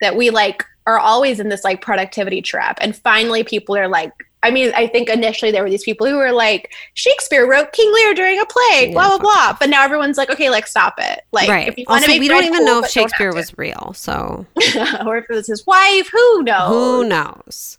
that 0.00 0.16
we 0.16 0.30
like 0.30 0.64
are 0.86 0.98
always 0.98 1.40
in 1.40 1.48
this 1.48 1.64
like 1.64 1.80
productivity 1.80 2.40
trap. 2.40 2.78
And 2.80 2.94
finally, 2.94 3.42
people 3.42 3.76
are 3.76 3.88
like, 3.88 4.12
I 4.42 4.50
mean, 4.50 4.72
I 4.76 4.86
think 4.86 5.08
initially 5.08 5.50
there 5.50 5.64
were 5.64 5.70
these 5.70 5.82
people 5.82 6.06
who 6.06 6.16
were 6.16 6.30
like, 6.30 6.72
Shakespeare 6.94 7.48
wrote 7.48 7.72
King 7.72 7.92
Lear 7.92 8.14
during 8.14 8.40
a 8.40 8.46
plague, 8.46 8.92
blah 8.92 9.08
blah 9.08 9.18
blah. 9.18 9.56
But 9.58 9.70
now 9.70 9.82
everyone's 9.82 10.16
like, 10.16 10.30
okay, 10.30 10.50
like 10.50 10.68
stop 10.68 10.94
it. 10.98 11.22
Like, 11.32 11.48
right. 11.48 11.66
if 11.66 11.76
you 11.76 11.84
want 11.88 12.04
to 12.04 12.10
make 12.10 12.20
we 12.20 12.28
don't 12.28 12.44
even 12.44 12.58
cool, 12.58 12.66
know 12.66 12.84
if 12.84 12.90
Shakespeare 12.90 13.34
was 13.34 13.56
real. 13.58 13.92
So, 13.94 14.46
or 15.04 15.18
if 15.18 15.28
it 15.28 15.34
was 15.34 15.48
his 15.48 15.66
wife, 15.66 16.08
who 16.12 16.42
knows? 16.44 16.68
Who 16.68 17.08
knows? 17.08 17.78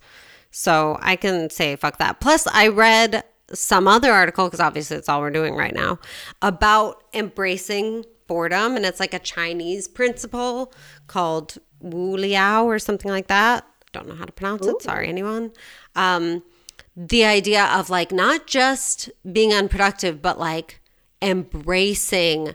So 0.51 0.97
I 1.01 1.15
can 1.15 1.49
say 1.49 1.75
fuck 1.77 1.99
that. 1.99 2.19
Plus, 2.19 2.47
I 2.47 2.67
read 2.67 3.23
some 3.53 3.87
other 3.87 4.11
article 4.11 4.47
because 4.47 4.59
obviously 4.59 4.97
it's 4.97 5.07
all 5.07 5.21
we're 5.21 5.29
doing 5.29 5.55
right 5.55 5.73
now 5.73 5.99
about 6.41 7.03
embracing 7.13 8.03
boredom, 8.27 8.75
and 8.75 8.85
it's 8.85 8.99
like 8.99 9.13
a 9.13 9.19
Chinese 9.19 9.87
principle 9.87 10.73
called 11.07 11.57
Wu 11.79 12.17
Liao 12.17 12.65
or 12.65 12.79
something 12.79 13.11
like 13.11 13.27
that. 13.27 13.65
Don't 13.93 14.07
know 14.07 14.15
how 14.15 14.25
to 14.25 14.31
pronounce 14.31 14.65
Ooh. 14.65 14.71
it. 14.71 14.81
Sorry, 14.81 15.07
anyone. 15.07 15.51
Um, 15.95 16.43
the 16.95 17.25
idea 17.25 17.65
of 17.65 17.89
like 17.89 18.11
not 18.11 18.47
just 18.47 19.09
being 19.31 19.53
unproductive, 19.53 20.21
but 20.21 20.39
like 20.39 20.81
embracing 21.21 22.53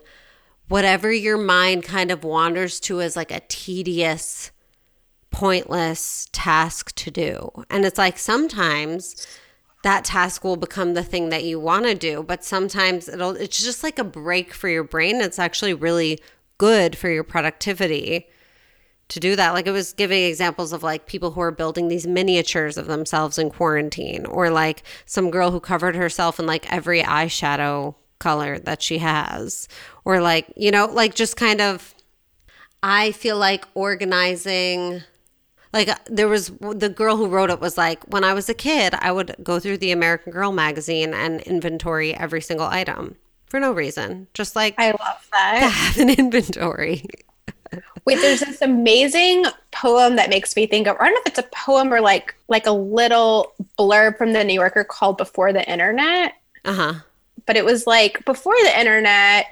whatever 0.67 1.11
your 1.11 1.37
mind 1.37 1.83
kind 1.83 2.11
of 2.11 2.23
wanders 2.23 2.79
to 2.81 3.01
as 3.01 3.15
like 3.15 3.31
a 3.31 3.41
tedious, 3.47 4.51
pointless 5.31 6.27
task 6.31 6.93
to 6.95 7.11
do. 7.11 7.51
And 7.69 7.85
it's 7.85 7.97
like 7.97 8.17
sometimes 8.17 9.27
that 9.83 10.05
task 10.05 10.43
will 10.43 10.55
become 10.55 10.93
the 10.93 11.03
thing 11.03 11.29
that 11.29 11.43
you 11.43 11.59
want 11.59 11.85
to 11.85 11.95
do, 11.95 12.23
but 12.23 12.43
sometimes 12.43 13.09
it'll 13.09 13.31
it's 13.31 13.61
just 13.63 13.83
like 13.83 13.99
a 13.99 14.03
break 14.03 14.53
for 14.53 14.69
your 14.69 14.83
brain. 14.83 15.21
It's 15.21 15.39
actually 15.39 15.73
really 15.73 16.19
good 16.57 16.97
for 16.97 17.09
your 17.09 17.23
productivity 17.23 18.27
to 19.13 19.19
do 19.19 19.35
that. 19.35 19.53
Like 19.53 19.67
it 19.67 19.71
was 19.71 19.93
giving 19.93 20.23
examples 20.23 20.73
of 20.73 20.81
like 20.81 21.05
people 21.05 21.31
who 21.31 21.41
are 21.41 21.51
building 21.51 21.87
these 21.87 22.07
miniatures 22.07 22.77
of 22.77 22.87
themselves 22.87 23.37
in 23.37 23.51
quarantine, 23.51 24.25
or 24.25 24.49
like 24.49 24.81
some 25.05 25.29
girl 25.29 25.51
who 25.51 25.59
covered 25.59 25.95
herself 25.95 26.39
in 26.39 26.47
like 26.47 26.71
every 26.73 27.03
eyeshadow 27.03 27.93
color 28.17 28.57
that 28.59 28.81
she 28.81 28.97
has, 28.97 29.67
or 30.03 30.19
like, 30.19 30.51
you 30.55 30.71
know, 30.71 30.87
like 30.87 31.13
just 31.13 31.37
kind 31.37 31.61
of, 31.61 31.93
I 32.81 33.11
feel 33.11 33.37
like 33.37 33.65
organizing. 33.75 35.03
Like 35.71 35.89
uh, 35.89 35.95
there 36.07 36.27
was 36.27 36.51
the 36.59 36.89
girl 36.89 37.15
who 37.15 37.27
wrote 37.27 37.51
it 37.51 37.59
was 37.59 37.77
like, 37.77 38.03
when 38.05 38.23
I 38.23 38.33
was 38.33 38.49
a 38.49 38.53
kid, 38.55 38.95
I 38.99 39.11
would 39.11 39.35
go 39.43 39.59
through 39.59 39.77
the 39.77 39.91
American 39.91 40.31
Girl 40.31 40.51
magazine 40.51 41.13
and 41.13 41.41
inventory 41.41 42.15
every 42.15 42.41
single 42.41 42.67
item 42.67 43.15
for 43.45 43.59
no 43.59 43.71
reason. 43.71 44.27
Just 44.33 44.55
like 44.55 44.73
I 44.79 44.87
love 44.91 45.27
that. 45.31 45.59
To 45.59 45.67
have 45.69 45.97
an 45.99 46.09
inventory. 46.09 47.05
Wait, 48.05 48.19
there's 48.19 48.41
this 48.41 48.61
amazing 48.61 49.45
poem 49.71 50.17
that 50.17 50.29
makes 50.29 50.55
me 50.55 50.67
think 50.67 50.87
of 50.87 50.97
I 50.99 51.05
don't 51.05 51.13
know 51.13 51.21
if 51.21 51.27
it's 51.27 51.39
a 51.39 51.49
poem 51.51 51.93
or 51.93 52.01
like 52.01 52.35
like 52.47 52.65
a 52.65 52.71
little 52.71 53.53
blurb 53.79 54.17
from 54.17 54.33
the 54.33 54.43
New 54.43 54.53
Yorker 54.53 54.83
called 54.83 55.17
Before 55.17 55.53
the 55.53 55.69
Internet. 55.69 56.33
Uh-huh. 56.65 56.95
But 57.45 57.55
it 57.55 57.65
was 57.65 57.87
like 57.87 58.23
before 58.25 58.55
the 58.63 58.79
internet, 58.79 59.47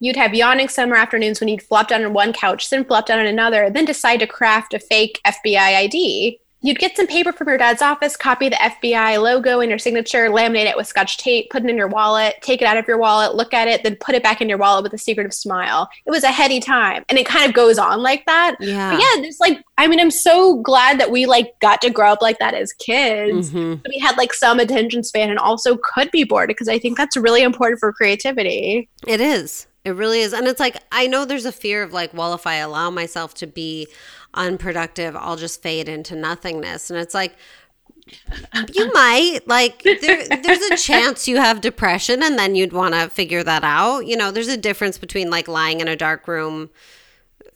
you'd 0.00 0.16
have 0.16 0.34
yawning 0.34 0.68
summer 0.68 0.96
afternoons 0.96 1.40
when 1.40 1.48
you'd 1.48 1.62
flop 1.62 1.88
down 1.88 2.04
on 2.04 2.12
one 2.12 2.32
couch, 2.32 2.70
then 2.70 2.84
flop 2.84 3.06
down 3.06 3.20
on 3.20 3.26
another, 3.26 3.70
then 3.70 3.84
decide 3.84 4.18
to 4.18 4.26
craft 4.26 4.74
a 4.74 4.78
fake 4.78 5.20
FBI 5.24 5.56
ID 5.56 6.40
You'd 6.62 6.78
get 6.78 6.96
some 6.96 7.06
paper 7.06 7.32
from 7.32 7.48
your 7.48 7.58
dad's 7.58 7.82
office, 7.82 8.16
copy 8.16 8.48
the 8.48 8.56
FBI 8.56 9.22
logo 9.22 9.60
and 9.60 9.68
your 9.68 9.78
signature, 9.78 10.28
laminate 10.28 10.64
it 10.64 10.76
with 10.76 10.86
scotch 10.86 11.18
tape, 11.18 11.50
put 11.50 11.62
it 11.62 11.70
in 11.70 11.76
your 11.76 11.86
wallet, 11.86 12.36
take 12.40 12.62
it 12.62 12.64
out 12.64 12.76
of 12.76 12.88
your 12.88 12.98
wallet, 12.98 13.34
look 13.34 13.54
at 13.54 13.68
it, 13.68 13.84
then 13.84 13.94
put 13.96 14.14
it 14.14 14.22
back 14.22 14.40
in 14.40 14.48
your 14.48 14.58
wallet 14.58 14.82
with 14.82 14.92
a 14.92 14.98
secretive 14.98 15.34
smile. 15.34 15.88
It 16.06 16.10
was 16.10 16.24
a 16.24 16.32
heady 16.32 16.58
time. 16.58 17.04
And 17.08 17.18
it 17.18 17.26
kind 17.26 17.46
of 17.46 17.54
goes 17.54 17.78
on 17.78 18.02
like 18.02 18.24
that. 18.26 18.56
Yeah. 18.58 18.92
But 18.92 19.00
yeah, 19.00 19.22
there's 19.22 19.38
like, 19.38 19.62
I 19.78 19.86
mean, 19.86 20.00
I'm 20.00 20.10
so 20.10 20.56
glad 20.62 20.98
that 20.98 21.10
we 21.10 21.26
like 21.26 21.58
got 21.60 21.80
to 21.82 21.90
grow 21.90 22.10
up 22.10 22.22
like 22.22 22.38
that 22.38 22.54
as 22.54 22.72
kids. 22.72 23.50
Mm-hmm. 23.50 23.82
We 23.88 23.98
had 23.98 24.16
like 24.16 24.32
some 24.32 24.58
attention 24.58 25.04
span 25.04 25.30
and 25.30 25.38
also 25.38 25.76
could 25.76 26.10
be 26.10 26.24
bored 26.24 26.48
because 26.48 26.68
I 26.68 26.78
think 26.78 26.96
that's 26.96 27.16
really 27.16 27.42
important 27.42 27.80
for 27.80 27.92
creativity. 27.92 28.88
It 29.06 29.20
is. 29.20 29.66
It 29.84 29.94
really 29.94 30.20
is. 30.20 30.32
And 30.32 30.48
it's 30.48 30.58
like, 30.58 30.82
I 30.90 31.06
know 31.06 31.24
there's 31.24 31.44
a 31.44 31.52
fear 31.52 31.84
of 31.84 31.92
like, 31.92 32.12
well, 32.12 32.34
if 32.34 32.44
I 32.44 32.56
allow 32.56 32.90
myself 32.90 33.34
to 33.34 33.46
be 33.46 33.86
unproductive, 34.36 35.16
I'll 35.16 35.36
just 35.36 35.62
fade 35.62 35.88
into 35.88 36.14
nothingness. 36.14 36.90
And 36.90 36.98
it's 36.98 37.14
like, 37.14 37.36
you 38.72 38.92
might 38.92 39.40
like 39.46 39.82
there, 39.82 40.24
there's 40.28 40.62
a 40.70 40.76
chance 40.76 41.26
you 41.26 41.38
have 41.38 41.60
depression 41.60 42.22
and 42.22 42.38
then 42.38 42.54
you'd 42.54 42.72
want 42.72 42.94
to 42.94 43.10
figure 43.10 43.42
that 43.42 43.64
out 43.64 44.06
you 44.06 44.16
know 44.16 44.30
there's 44.30 44.48
a 44.48 44.56
difference 44.56 44.96
between 44.96 45.28
like 45.28 45.48
lying 45.48 45.80
in 45.80 45.88
a 45.88 45.96
dark 45.96 46.28
room 46.28 46.70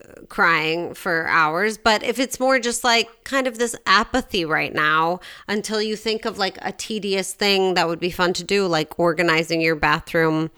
uh, 0.05 0.23
crying 0.29 0.93
for 0.93 1.29
hours 1.29 1.79
but 1.79 2.03
if 2.03 2.19
it's 2.19 2.41
more 2.41 2.59
just 2.59 2.83
like 2.83 3.23
kind 3.23 3.47
of 3.47 3.59
this 3.59 3.77
apathy 3.87 4.45
right 4.45 4.75
now 4.75 5.21
until 5.47 5.81
you 5.81 5.95
think 5.95 6.25
of 6.25 6.37
like 6.37 6.59
a 6.63 6.73
tedious 6.73 7.33
thing 7.33 7.75
that 7.75 7.87
would 7.87 8.01
be 8.01 8.11
fun 8.11 8.33
to 8.33 8.43
do 8.43 8.67
like 8.67 8.99
organizing 8.99 9.61
your 9.61 9.77
bathroom 9.77 10.51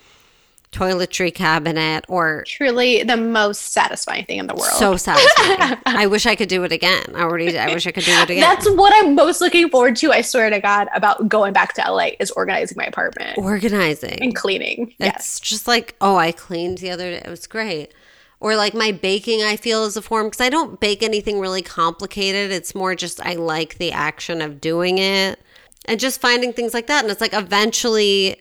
toiletry 0.72 1.32
cabinet 1.32 2.04
or 2.08 2.44
truly 2.46 3.02
the 3.02 3.16
most 3.16 3.72
satisfying 3.72 4.24
thing 4.24 4.38
in 4.38 4.46
the 4.46 4.54
world. 4.54 4.72
So 4.72 4.96
satisfying. 4.96 5.78
I 5.84 6.06
wish 6.06 6.26
I 6.26 6.34
could 6.34 6.48
do 6.48 6.64
it 6.64 6.72
again. 6.72 7.04
I 7.14 7.20
already 7.20 7.56
I 7.56 7.72
wish 7.72 7.86
I 7.86 7.92
could 7.92 8.04
do 8.04 8.12
it 8.12 8.30
again. 8.30 8.40
That's 8.40 8.68
what 8.70 8.92
I'm 8.96 9.14
most 9.14 9.40
looking 9.40 9.68
forward 9.68 9.96
to, 9.96 10.10
I 10.10 10.22
swear 10.22 10.48
to 10.50 10.60
God, 10.60 10.88
about 10.94 11.28
going 11.28 11.52
back 11.52 11.74
to 11.74 11.82
LA 11.82 12.10
is 12.18 12.30
organizing 12.32 12.76
my 12.78 12.84
apartment. 12.84 13.38
Organizing. 13.38 14.20
And 14.22 14.34
cleaning. 14.34 14.88
It's 14.98 14.98
yes. 14.98 15.40
just 15.40 15.68
like, 15.68 15.94
oh, 16.00 16.16
I 16.16 16.32
cleaned 16.32 16.78
the 16.78 16.90
other 16.90 17.10
day. 17.10 17.22
It 17.24 17.28
was 17.28 17.46
great. 17.46 17.92
Or 18.40 18.56
like 18.56 18.74
my 18.74 18.90
baking, 18.90 19.42
I 19.42 19.56
feel 19.56 19.84
is 19.84 19.96
a 19.96 20.02
form 20.02 20.26
because 20.26 20.40
I 20.40 20.48
don't 20.48 20.80
bake 20.80 21.02
anything 21.02 21.38
really 21.38 21.62
complicated. 21.62 22.50
It's 22.50 22.74
more 22.74 22.94
just 22.94 23.24
I 23.24 23.34
like 23.34 23.78
the 23.78 23.92
action 23.92 24.42
of 24.42 24.60
doing 24.60 24.98
it 24.98 25.38
and 25.84 26.00
just 26.00 26.20
finding 26.20 26.52
things 26.52 26.74
like 26.74 26.88
that. 26.88 27.04
And 27.04 27.12
it's 27.12 27.20
like 27.20 27.34
eventually 27.34 28.36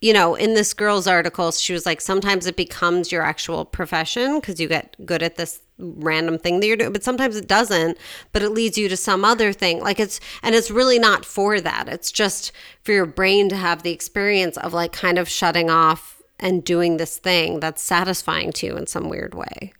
you 0.00 0.12
know, 0.12 0.34
in 0.34 0.54
this 0.54 0.74
girl's 0.74 1.06
article, 1.06 1.50
she 1.52 1.72
was 1.72 1.86
like, 1.86 2.00
sometimes 2.00 2.46
it 2.46 2.56
becomes 2.56 3.10
your 3.10 3.22
actual 3.22 3.64
profession 3.64 4.40
because 4.40 4.60
you 4.60 4.68
get 4.68 4.94
good 5.06 5.22
at 5.22 5.36
this 5.36 5.62
random 5.78 6.38
thing 6.38 6.60
that 6.60 6.66
you're 6.66 6.76
doing, 6.76 6.92
but 6.92 7.04
sometimes 7.04 7.36
it 7.36 7.48
doesn't, 7.48 7.98
but 8.32 8.42
it 8.42 8.50
leads 8.50 8.76
you 8.76 8.88
to 8.88 8.96
some 8.96 9.24
other 9.24 9.52
thing. 9.52 9.80
Like 9.80 9.98
it's, 9.98 10.20
and 10.42 10.54
it's 10.54 10.70
really 10.70 10.98
not 10.98 11.24
for 11.24 11.60
that. 11.60 11.88
It's 11.88 12.12
just 12.12 12.52
for 12.82 12.92
your 12.92 13.06
brain 13.06 13.48
to 13.48 13.56
have 13.56 13.82
the 13.82 13.90
experience 13.90 14.56
of 14.58 14.72
like 14.72 14.92
kind 14.92 15.18
of 15.18 15.28
shutting 15.28 15.70
off 15.70 16.22
and 16.38 16.62
doing 16.62 16.98
this 16.98 17.16
thing 17.16 17.60
that's 17.60 17.82
satisfying 17.82 18.52
to 18.52 18.66
you 18.66 18.76
in 18.76 18.86
some 18.86 19.08
weird 19.08 19.34
way. 19.34 19.72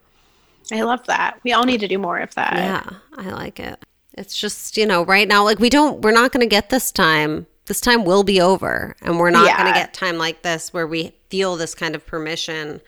I 0.72 0.82
love 0.82 1.04
that. 1.06 1.38
We 1.44 1.52
all 1.52 1.64
need 1.64 1.80
to 1.80 1.88
do 1.88 1.98
more 1.98 2.18
of 2.18 2.34
that. 2.34 2.54
Yeah, 2.56 2.98
I 3.16 3.30
like 3.30 3.60
it. 3.60 3.84
It's 4.14 4.36
just, 4.36 4.78
you 4.78 4.86
know, 4.86 5.04
right 5.04 5.28
now, 5.28 5.44
like 5.44 5.58
we 5.58 5.68
don't, 5.68 6.00
we're 6.00 6.12
not 6.12 6.32
going 6.32 6.40
to 6.40 6.46
get 6.46 6.70
this 6.70 6.90
time 6.90 7.46
this 7.66 7.80
time 7.80 8.04
will 8.04 8.22
be 8.22 8.40
over 8.40 8.96
and 9.02 9.18
we're 9.18 9.30
not 9.30 9.46
yeah. 9.46 9.62
going 9.62 9.72
to 9.72 9.78
get 9.78 9.92
time 9.92 10.18
like 10.18 10.42
this 10.42 10.72
where 10.72 10.86
we 10.86 11.12
feel 11.28 11.56
this 11.56 11.74
kind 11.74 11.94
of 11.94 12.06
permission 12.06 12.80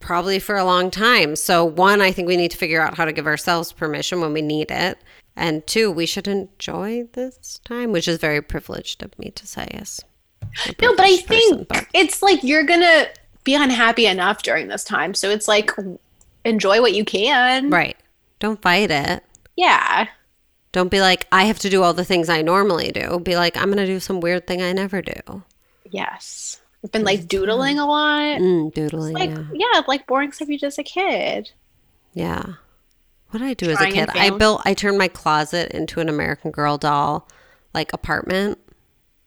probably 0.00 0.38
for 0.38 0.56
a 0.56 0.64
long 0.64 0.90
time. 0.90 1.36
So 1.36 1.64
one, 1.64 2.00
I 2.00 2.12
think 2.12 2.28
we 2.28 2.36
need 2.36 2.50
to 2.50 2.56
figure 2.56 2.80
out 2.80 2.96
how 2.96 3.04
to 3.04 3.12
give 3.12 3.26
ourselves 3.26 3.72
permission 3.72 4.20
when 4.20 4.32
we 4.32 4.42
need 4.42 4.70
it. 4.70 4.98
And 5.36 5.66
two, 5.66 5.90
we 5.90 6.06
should 6.06 6.28
enjoy 6.28 7.04
this 7.12 7.60
time, 7.64 7.92
which 7.92 8.06
is 8.06 8.18
very 8.18 8.42
privileged 8.42 9.02
of 9.02 9.18
me 9.18 9.30
to 9.30 9.46
say 9.46 9.68
yes. 9.72 10.00
No, 10.80 10.94
but 10.94 11.06
I 11.06 11.16
think 11.16 11.68
but. 11.68 11.86
it's 11.94 12.20
like 12.20 12.42
you're 12.42 12.64
going 12.64 12.80
to 12.80 13.08
be 13.44 13.54
unhappy 13.54 14.06
enough 14.06 14.42
during 14.42 14.68
this 14.68 14.84
time. 14.84 15.14
So 15.14 15.30
it's 15.30 15.48
like 15.48 15.70
enjoy 16.44 16.80
what 16.80 16.94
you 16.94 17.04
can. 17.04 17.70
Right. 17.70 17.96
Don't 18.40 18.60
fight 18.60 18.90
it. 18.90 19.24
Yeah. 19.56 20.08
Don't 20.72 20.90
be 20.90 21.00
like, 21.00 21.26
I 21.30 21.44
have 21.44 21.58
to 21.60 21.70
do 21.70 21.82
all 21.82 21.92
the 21.92 22.04
things 22.04 22.28
I 22.28 22.42
normally 22.42 22.90
do. 22.92 23.20
Be 23.20 23.36
like, 23.36 23.56
I'm 23.56 23.66
going 23.66 23.76
to 23.76 23.86
do 23.86 24.00
some 24.00 24.20
weird 24.20 24.46
thing 24.46 24.62
I 24.62 24.72
never 24.72 25.02
do. 25.02 25.42
Yes. 25.90 26.60
I've 26.82 26.90
been 26.90 27.04
like 27.04 27.28
doodling 27.28 27.78
a 27.78 27.86
lot. 27.86 28.40
Mm, 28.40 28.72
doodling. 28.74 29.14
Like, 29.14 29.30
yeah. 29.30 29.44
yeah, 29.52 29.82
like 29.86 30.06
boring 30.06 30.32
stuff 30.32 30.48
you 30.48 30.58
did 30.58 30.66
as 30.66 30.78
a 30.78 30.82
kid. 30.82 31.52
Yeah. 32.14 32.54
What 33.30 33.38
did 33.38 33.48
I 33.48 33.54
do 33.54 33.74
Trying 33.74 33.98
as 33.98 34.08
a 34.08 34.12
kid? 34.12 34.18
I 34.18 34.30
built, 34.30 34.62
I 34.64 34.74
turned 34.74 34.98
my 34.98 35.08
closet 35.08 35.72
into 35.72 36.00
an 36.00 36.08
American 36.08 36.50
Girl 36.50 36.78
doll, 36.78 37.28
like 37.72 37.92
apartment. 37.92 38.58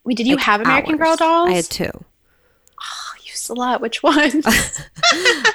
Wait, 0.03 0.17
did 0.17 0.27
you 0.27 0.35
like 0.35 0.45
have 0.45 0.61
American 0.61 0.93
hours. 0.95 0.99
Girl 0.99 1.15
dolls? 1.15 1.49
I 1.49 1.53
had 1.53 1.65
two. 1.65 1.91
Oh, 1.93 3.13
you 3.23 3.31
slut. 3.33 3.81
Which 3.81 4.03
one? 4.03 4.15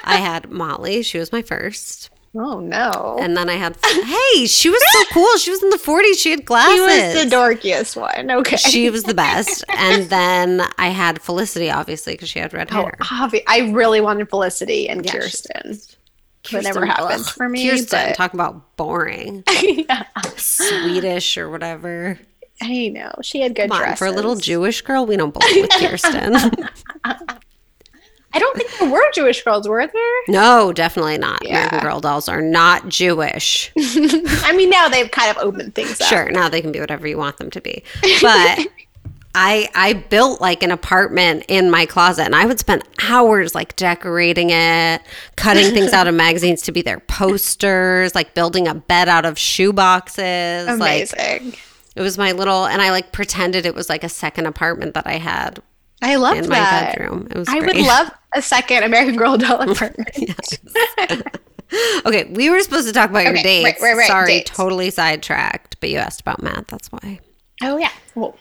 I 0.03 0.17
had 0.17 0.49
Molly. 0.49 1.03
She 1.03 1.19
was 1.19 1.31
my 1.31 1.41
first. 1.41 2.09
Oh 2.33 2.61
no! 2.61 3.17
And 3.19 3.35
then 3.35 3.49
I 3.49 3.55
had 3.55 3.77
hey, 3.83 4.45
she 4.45 4.69
was 4.69 4.81
so 4.91 5.03
cool. 5.13 5.37
She 5.37 5.51
was 5.51 5.61
in 5.61 5.69
the 5.69 5.77
40s. 5.77 6.17
She 6.17 6.31
had 6.31 6.45
glasses. 6.45 6.75
She 6.75 6.81
was 6.81 7.29
the 7.29 7.35
dorkiest 7.35 7.99
one. 7.99 8.31
Okay, 8.31 8.55
she 8.55 8.89
was 8.89 9.03
the 9.03 9.13
best. 9.13 9.65
and 9.69 10.09
then 10.09 10.61
I 10.77 10.87
had 10.87 11.21
Felicity, 11.21 11.69
obviously, 11.69 12.13
because 12.13 12.29
she 12.29 12.39
had 12.39 12.53
red 12.53 12.69
oh, 12.71 12.83
hair. 12.83 12.97
Obvi- 13.01 13.43
I 13.47 13.71
really 13.71 13.99
wanted 13.99 14.29
Felicity 14.29 14.87
and 14.87 15.05
yeah, 15.05 15.11
Kirsten. 15.11 15.77
Kirsten 16.43 16.63
never 16.63 16.85
happened 16.85 17.25
for 17.25 17.49
me. 17.49 17.69
Kirsten, 17.69 18.09
but... 18.09 18.15
talk 18.15 18.33
about 18.33 18.77
boring. 18.77 19.43
yeah. 19.61 20.03
Swedish 20.37 21.37
or 21.37 21.49
whatever. 21.49 22.17
I 22.61 22.89
know 22.89 23.11
she 23.21 23.41
had 23.41 23.55
good 23.55 23.69
Come 23.69 23.79
dresses. 23.79 23.99
For 23.99 24.05
a 24.05 24.11
little 24.11 24.35
Jewish 24.35 24.81
girl, 24.81 25.05
we 25.05 25.17
don't 25.17 25.33
believe 25.33 25.63
with 25.63 25.71
Kirsten. 25.79 26.35
I 28.33 28.39
don't 28.39 28.55
think 28.55 28.71
there 28.79 28.89
were 28.89 29.03
Jewish 29.13 29.43
girls, 29.43 29.67
were 29.67 29.85
there? 29.85 30.21
No, 30.27 30.71
definitely 30.71 31.17
not. 31.17 31.45
Yeah. 31.45 31.67
American 31.67 31.79
Girl 31.79 31.99
dolls 31.99 32.29
are 32.29 32.41
not 32.41 32.87
Jewish. 32.87 33.71
I 33.77 34.53
mean, 34.55 34.69
now 34.69 34.87
they've 34.87 35.11
kind 35.11 35.35
of 35.35 35.43
opened 35.43 35.75
things 35.75 35.99
up. 35.99 36.07
Sure, 36.07 36.29
now 36.31 36.47
they 36.47 36.61
can 36.61 36.71
be 36.71 36.79
whatever 36.79 37.07
you 37.07 37.17
want 37.17 37.37
them 37.37 37.49
to 37.51 37.61
be. 37.61 37.83
But 38.21 38.67
I 39.35 39.69
I 39.75 39.93
built 39.93 40.41
like 40.41 40.63
an 40.63 40.71
apartment 40.71 41.45
in 41.47 41.71
my 41.71 41.85
closet 41.85 42.25
and 42.25 42.35
I 42.35 42.45
would 42.45 42.59
spend 42.59 42.83
hours 43.03 43.55
like 43.55 43.75
decorating 43.75 44.49
it, 44.49 45.01
cutting 45.35 45.73
things 45.73 45.93
out 45.93 46.07
of 46.07 46.13
magazines 46.15 46.61
to 46.63 46.71
be 46.71 46.81
their 46.81 46.99
posters, 46.99 48.13
like 48.13 48.33
building 48.33 48.67
a 48.67 48.75
bed 48.75 49.07
out 49.07 49.25
of 49.25 49.37
shoe 49.37 49.73
boxes. 49.73 50.67
Amazing. 50.67 51.45
Like, 51.45 51.59
it 51.95 52.01
was 52.01 52.17
my 52.17 52.31
little 52.31 52.65
and 52.65 52.81
I 52.81 52.91
like 52.91 53.11
pretended 53.11 53.65
it 53.65 53.75
was 53.75 53.89
like 53.89 54.03
a 54.03 54.09
second 54.09 54.45
apartment 54.47 54.93
that 54.93 55.07
I 55.07 55.17
had 55.17 55.61
I 56.01 56.15
love 56.15 56.47
that. 56.47 56.95
bedroom. 56.97 57.27
It 57.31 57.37
was 57.37 57.47
I 57.49 57.59
great. 57.59 57.75
would 57.75 57.85
love 57.85 58.11
a 58.33 58.41
second 58.41 58.83
American 58.83 59.15
Girl 59.15 59.37
doll 59.37 59.61
apartment. 59.71 60.09
Okay, 62.05 62.25
we 62.33 62.49
were 62.49 62.59
supposed 62.61 62.87
to 62.87 62.93
talk 62.93 63.09
about 63.11 63.23
your 63.23 63.31
Okay, 63.37 63.63
right, 63.63 63.71
dates. 63.71 63.81
right, 63.81 63.95
right, 63.95 64.07
Sorry, 64.07 64.27
dates. 64.39 64.51
totally 64.51 64.89
sidetracked, 64.89 65.77
but 65.79 65.89
you 65.89 65.97
asked 65.99 66.19
about 66.19 66.41
Matt. 66.43 66.67
That's 66.67 66.89
why. 66.91 67.19
Oh 67.63 67.77
yeah. 67.77 67.91
Well, 68.15 68.35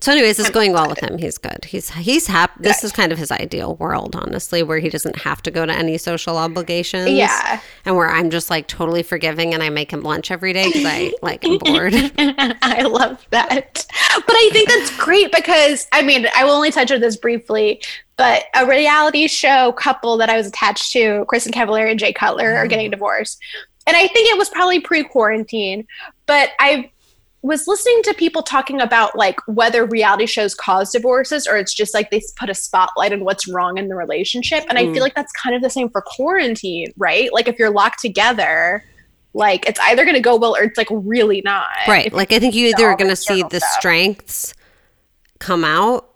So, 0.00 0.12
anyways, 0.12 0.38
it's 0.38 0.48
going 0.48 0.72
well 0.72 0.88
with 0.88 1.00
him. 1.00 1.18
He's 1.18 1.36
good. 1.36 1.62
He's 1.64 1.90
he's 1.90 2.26
happy. 2.26 2.54
This 2.60 2.82
is 2.82 2.90
kind 2.90 3.12
of 3.12 3.18
his 3.18 3.30
ideal 3.30 3.76
world, 3.76 4.16
honestly, 4.16 4.62
where 4.62 4.78
he 4.78 4.88
doesn't 4.88 5.16
have 5.16 5.42
to 5.42 5.50
go 5.50 5.66
to 5.66 5.72
any 5.72 5.98
social 5.98 6.38
obligations. 6.38 7.10
Yeah. 7.10 7.60
and 7.84 7.96
where 7.96 8.08
I'm 8.08 8.30
just 8.30 8.48
like 8.48 8.66
totally 8.66 9.02
forgiving, 9.02 9.52
and 9.52 9.62
I 9.62 9.68
make 9.68 9.92
him 9.92 10.00
lunch 10.00 10.30
every 10.30 10.54
day 10.54 10.68
because 10.68 10.84
I 10.86 11.12
like 11.22 11.44
am 11.44 11.58
bored. 11.58 11.92
I 12.18 12.82
love 12.82 13.26
that. 13.30 13.86
But 14.14 14.34
I 14.34 14.50
think 14.52 14.70
that's 14.70 14.96
great 14.96 15.32
because 15.32 15.86
I 15.92 16.00
mean, 16.00 16.26
I 16.34 16.44
will 16.44 16.52
only 16.52 16.70
touch 16.70 16.90
on 16.90 17.00
this 17.02 17.16
briefly, 17.16 17.82
but 18.16 18.44
a 18.54 18.66
reality 18.66 19.26
show 19.28 19.72
couple 19.72 20.16
that 20.16 20.30
I 20.30 20.36
was 20.38 20.46
attached 20.46 20.92
to, 20.92 21.26
Kristin 21.26 21.52
Cavallari 21.52 21.90
and 21.90 22.00
Jay 22.00 22.14
Cutler, 22.14 22.54
are 22.54 22.66
getting 22.66 22.88
mm. 22.88 22.92
divorced. 22.92 23.38
And 23.86 23.96
I 23.96 24.06
think 24.08 24.30
it 24.30 24.38
was 24.38 24.48
probably 24.48 24.80
pre 24.80 25.04
quarantine, 25.04 25.86
but 26.24 26.50
I 26.58 26.90
was 27.42 27.66
listening 27.66 28.02
to 28.02 28.12
people 28.14 28.42
talking 28.42 28.80
about 28.82 29.16
like 29.16 29.36
whether 29.46 29.86
reality 29.86 30.26
shows 30.26 30.54
cause 30.54 30.92
divorces 30.92 31.46
or 31.46 31.56
it's 31.56 31.72
just 31.72 31.94
like 31.94 32.10
they 32.10 32.20
put 32.36 32.50
a 32.50 32.54
spotlight 32.54 33.12
on 33.14 33.24
what's 33.24 33.48
wrong 33.48 33.78
in 33.78 33.88
the 33.88 33.94
relationship. 33.94 34.62
And 34.68 34.78
I 34.78 34.84
Mm. 34.86 34.92
feel 34.94 35.02
like 35.02 35.14
that's 35.14 35.32
kind 35.32 35.56
of 35.56 35.62
the 35.62 35.70
same 35.70 35.88
for 35.88 36.02
quarantine, 36.02 36.92
right? 36.98 37.32
Like 37.32 37.48
if 37.48 37.58
you're 37.58 37.70
locked 37.70 38.00
together, 38.00 38.84
like 39.32 39.66
it's 39.66 39.80
either 39.80 40.04
going 40.04 40.16
to 40.16 40.20
go 40.20 40.36
well 40.36 40.54
or 40.54 40.64
it's 40.64 40.76
like 40.76 40.88
really 40.90 41.40
not. 41.42 41.68
right. 41.88 42.12
Like 42.12 42.30
I 42.32 42.38
think 42.38 42.54
you 42.54 42.68
either 42.68 42.86
are 42.88 42.96
going 42.96 43.10
to 43.10 43.16
see 43.16 43.42
the 43.42 43.60
stuff. 43.60 43.70
strengths 43.78 44.54
come 45.38 45.64
out 45.64 46.10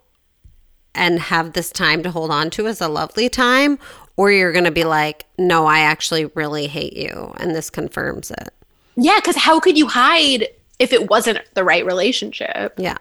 and 0.95 1.19
have 1.19 1.55
this 1.55 1.71
time 1.71 2.03
to 2.03 2.11
hold 2.11 2.31
on 2.31 2.51
to 2.51 2.67
as 2.67 2.81
a 2.81 2.89
lovely 2.89 3.29
time, 3.29 3.79
or 4.17 4.31
you're 4.31 4.53
going 4.53 4.65
to 4.65 4.71
be 4.71 4.85
like, 4.85 5.25
no, 5.39 5.67
I 5.67 5.81
actually 5.81 6.27
really 6.35 6.67
hate 6.69 6.93
you, 6.97 7.33
and 7.39 7.55
this 7.55 7.69
confirms 7.71 8.31
it. 8.31 8.51
Yeah, 8.97 9.19
because 9.19 9.35
how 9.37 9.59
could 9.59 9.77
you 9.77 9.89
hide 9.89 10.47
if 10.85 10.93
it 10.93 11.11
wasn't 11.11 11.39
the 11.55 11.65
right 11.65 11.85
relationship? 11.85 12.75
Yeah. 12.79 12.99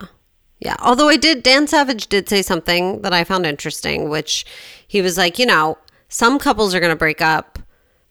Yeah. 0.59 0.75
Although 0.79 1.09
I 1.09 1.17
did, 1.17 1.43
Dan 1.43 1.67
Savage 1.67 2.07
did 2.07 2.27
say 2.29 2.41
something 2.41 3.01
that 3.01 3.13
I 3.13 3.23
found 3.23 3.45
interesting, 3.45 4.09
which 4.09 4.45
he 4.87 5.01
was 5.01 5.17
like, 5.17 5.37
you 5.37 5.45
know, 5.45 5.77
some 6.07 6.39
couples 6.39 6.73
are 6.73 6.79
going 6.79 6.91
to 6.91 6.95
break 6.95 7.21
up, 7.21 7.59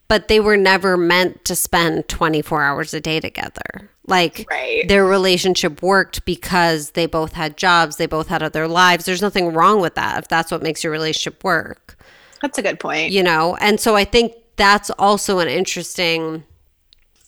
but 0.09 0.29
they 0.29 0.39
were 0.41 0.57
never 0.59 0.97
meant 0.97 1.45
to 1.47 1.57
spend 1.57 2.09
24 2.09 2.63
hours 2.63 2.93
a 2.93 3.01
day 3.01 3.21
together. 3.21 3.89
Like 4.07 4.47
Right. 4.51 4.87
their 4.89 5.07
relationship 5.07 5.81
worked 5.81 6.25
because 6.25 6.91
they 6.91 7.07
both 7.07 7.33
had 7.33 7.57
jobs, 7.57 7.97
they 7.97 8.07
both 8.07 8.29
had 8.29 8.43
other 8.43 8.67
lives. 8.69 9.05
There's 9.07 9.23
nothing 9.23 9.53
wrong 9.55 9.81
with 9.81 9.95
that 9.95 10.19
if 10.25 10.29
that's 10.29 10.51
what 10.51 10.63
makes 10.63 10.83
your 10.85 10.93
relationship 10.93 11.43
work 11.45 11.97
That's 12.43 12.59
a 12.59 12.63
good 12.63 12.81
point. 12.81 13.13
you 13.13 13.23
know 13.23 13.57
and 13.61 13.79
so 13.79 13.95
i 13.95 14.05
think 14.05 14.33
that's 14.57 14.91
also 14.99 15.39
an 15.39 15.47
interesting 15.49 16.43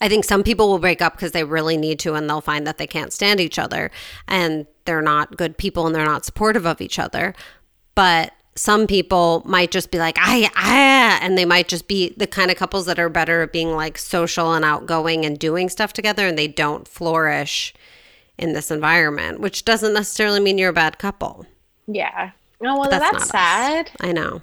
i 0.05 0.09
think 0.09 0.25
some 0.25 0.43
people 0.43 0.69
will 0.69 0.79
break 0.79 1.01
up 1.03 1.15
because 1.15 1.33
they 1.33 1.45
really 1.45 1.77
need 1.77 1.99
to 1.99 2.15
and 2.15 2.29
they'll 2.29 2.41
find 2.41 2.67
that 2.67 2.79
they 2.79 2.87
can't 2.87 3.13
stand 3.13 3.41
each 3.41 3.59
other 3.59 3.91
and 4.29 4.67
they're 4.85 5.03
not 5.03 5.37
good 5.37 5.57
people 5.57 5.87
and 5.87 5.95
they're 5.95 6.05
not 6.15 6.25
supportive 6.25 6.67
of 6.67 6.81
each 6.81 6.99
other 6.99 7.35
but 7.95 8.33
some 8.57 8.87
people 8.87 9.43
might 9.45 9.71
just 9.71 9.91
be 9.91 9.99
like 9.99 10.17
i 10.21 10.49
i 10.55 11.19
and 11.21 11.37
they 11.37 11.45
might 11.45 11.69
just 11.69 11.89
be 11.89 12.15
the 12.17 12.27
kind 12.27 12.51
of 12.51 12.57
couples 12.57 12.87
that 12.87 12.99
are 12.99 13.09
better 13.09 13.43
at 13.43 13.53
being 13.53 13.73
like 13.73 13.99
social 13.99 14.53
and 14.53 14.65
outgoing 14.65 15.25
and 15.25 15.39
doing 15.39 15.69
stuff 15.69 15.93
together 15.93 16.27
and 16.29 16.39
they 16.39 16.49
don't 16.49 16.87
flourish 16.87 17.75
in 18.39 18.53
this 18.53 18.71
environment 18.71 19.41
which 19.41 19.65
doesn't 19.65 19.95
necessarily 19.95 20.41
mean 20.41 20.59
you're 20.59 20.71
a 20.71 20.73
bad 20.73 20.99
couple 20.99 21.47
Yeah. 21.87 22.31
Oh 22.63 22.79
well, 22.81 22.89
that's 22.89 23.03
that's, 23.03 23.13
not 23.13 23.23
us. 23.23 23.31
sad. 23.31 23.91
I 24.01 24.13
know. 24.13 24.41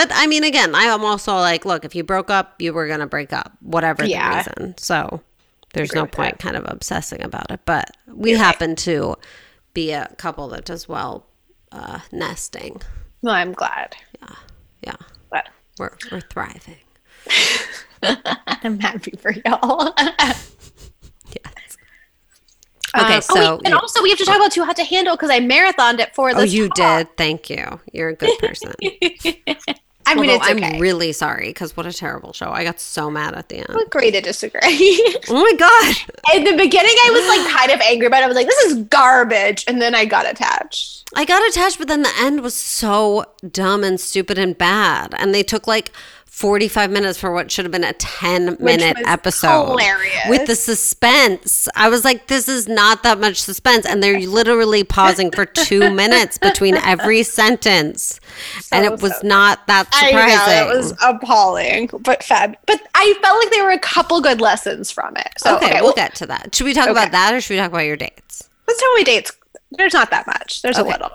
But 0.00 0.10
I 0.14 0.26
mean, 0.26 0.44
again, 0.44 0.74
I 0.74 0.84
am 0.84 1.04
also 1.04 1.34
like, 1.34 1.66
look, 1.66 1.84
if 1.84 1.94
you 1.94 2.02
broke 2.02 2.30
up, 2.30 2.54
you 2.58 2.72
were 2.72 2.86
going 2.86 3.00
to 3.00 3.06
break 3.06 3.34
up, 3.34 3.52
whatever 3.60 4.02
Yeah. 4.02 4.44
the 4.44 4.50
reason. 4.62 4.78
So 4.78 5.20
there's 5.74 5.92
no 5.92 6.06
point 6.06 6.38
kind 6.38 6.56
of 6.56 6.64
obsessing 6.66 7.22
about 7.22 7.50
it. 7.50 7.60
But 7.66 7.90
we 8.06 8.30
You're 8.30 8.38
happen 8.38 8.76
to 8.76 9.16
be 9.74 9.92
a 9.92 10.10
couple 10.16 10.48
that 10.48 10.64
does 10.64 10.88
well 10.88 11.26
uh, 11.70 11.98
nesting. 12.12 12.80
Well, 13.20 13.34
I'm 13.34 13.52
glad. 13.52 13.94
Yeah. 14.22 14.34
Yeah. 14.84 14.96
But 15.30 15.50
We're, 15.78 15.94
we're 16.10 16.22
thriving. 16.22 16.76
I'm 18.02 18.80
happy 18.80 19.12
for 19.20 19.34
y'all. 19.44 19.92
Yes. 21.44 21.76
Okay, 22.98 23.14
Um, 23.16 23.20
so. 23.20 23.34
oh, 23.36 23.60
and 23.66 23.68
you- 23.68 23.78
also 23.78 24.02
we 24.02 24.08
have 24.08 24.18
to 24.18 24.24
talk 24.24 24.36
about 24.36 24.50
too 24.50 24.64
hot 24.64 24.76
to 24.76 24.84
handle 24.84 25.14
because 25.14 25.28
I 25.30 25.40
marathoned 25.40 26.00
it 26.00 26.14
for 26.14 26.30
oh, 26.34 26.40
you 26.40 26.68
talk. 26.68 26.76
did. 26.76 27.16
Thank 27.18 27.50
you. 27.50 27.80
You're 27.92 28.08
a 28.08 28.14
good 28.16 28.38
person. 28.38 28.72
I 30.06 30.14
mean, 30.14 30.30
Although 30.30 30.44
it's 30.44 30.50
okay. 30.50 30.74
I'm 30.74 30.80
really 30.80 31.12
sorry 31.12 31.48
because 31.48 31.76
what 31.76 31.86
a 31.86 31.92
terrible 31.92 32.32
show. 32.32 32.50
I 32.50 32.64
got 32.64 32.80
so 32.80 33.10
mad 33.10 33.34
at 33.34 33.48
the 33.48 33.58
end. 33.58 33.80
Agree 33.86 34.10
to 34.10 34.20
disagree. 34.20 34.60
Oh 35.28 35.34
my 35.34 35.52
God. 35.56 35.96
In 36.34 36.44
the 36.44 36.56
beginning, 36.56 36.94
I 37.06 37.10
was 37.10 37.28
like 37.28 37.56
kind 37.56 37.70
of 37.70 37.80
angry 37.80 38.08
but. 38.08 38.22
I 38.22 38.26
was 38.26 38.34
like, 38.34 38.46
"This 38.46 38.64
is 38.64 38.82
garbage," 38.84 39.64
and 39.68 39.80
then 39.80 39.94
I 39.94 40.04
got 40.04 40.28
attached. 40.28 41.08
I 41.14 41.24
got 41.24 41.46
attached, 41.48 41.78
but 41.78 41.88
then 41.88 42.02
the 42.02 42.12
end 42.18 42.40
was 42.40 42.54
so 42.54 43.24
dumb 43.50 43.84
and 43.84 44.00
stupid 44.00 44.38
and 44.38 44.56
bad. 44.56 45.14
And 45.18 45.34
they 45.34 45.42
took 45.42 45.66
like 45.66 45.92
45 46.40 46.90
minutes 46.90 47.18
for 47.18 47.30
what 47.32 47.50
should 47.52 47.66
have 47.66 47.72
been 47.72 47.84
a 47.84 47.92
10 47.92 48.56
minute 48.60 48.96
episode. 49.04 49.66
hilarious. 49.68 50.22
With 50.28 50.46
the 50.46 50.56
suspense. 50.56 51.68
I 51.76 51.90
was 51.90 52.02
like, 52.02 52.28
this 52.28 52.48
is 52.48 52.66
not 52.66 53.02
that 53.02 53.20
much 53.20 53.42
suspense. 53.42 53.84
And 53.84 54.02
they're 54.02 54.18
literally 54.20 54.82
pausing 54.82 55.30
for 55.32 55.44
two 55.44 55.90
minutes 55.94 56.38
between 56.38 56.76
every 56.76 57.22
sentence. 57.24 58.20
and 58.72 58.86
it 58.86 59.02
was 59.02 59.12
so 59.20 59.26
not 59.26 59.66
that 59.66 59.92
surprising 59.92 60.16
I 60.18 60.60
know 60.64 60.70
it 60.70 60.76
was 60.78 60.94
appalling, 61.02 61.90
but 62.00 62.22
fab. 62.24 62.56
But 62.66 62.80
I 62.94 63.14
felt 63.20 63.38
like 63.44 63.50
there 63.50 63.64
were 63.64 63.70
a 63.72 63.78
couple 63.78 64.22
good 64.22 64.40
lessons 64.40 64.90
from 64.90 65.16
it. 65.18 65.28
So 65.36 65.56
okay, 65.56 65.66
okay, 65.66 65.74
we'll 65.76 65.84
well, 65.88 65.92
get 65.94 66.14
to 66.16 66.26
that. 66.26 66.54
Should 66.54 66.64
we 66.64 66.72
talk 66.72 66.84
Okay. 66.88 66.92
about 66.92 67.12
that 67.12 67.34
or 67.34 67.42
should 67.42 67.52
we 67.54 67.58
talk 67.58 67.68
about 67.70 67.84
your 67.84 67.96
dates? 67.98 68.48
let's 68.66 68.80
tell 68.80 68.94
me 68.94 69.04
dates. 69.04 69.32
There's 69.72 69.92
not 69.92 70.10
that 70.10 70.26
much. 70.26 70.62
There's 70.62 70.78
Okay, 70.78 70.88
a 70.88 70.92
little. 70.92 71.10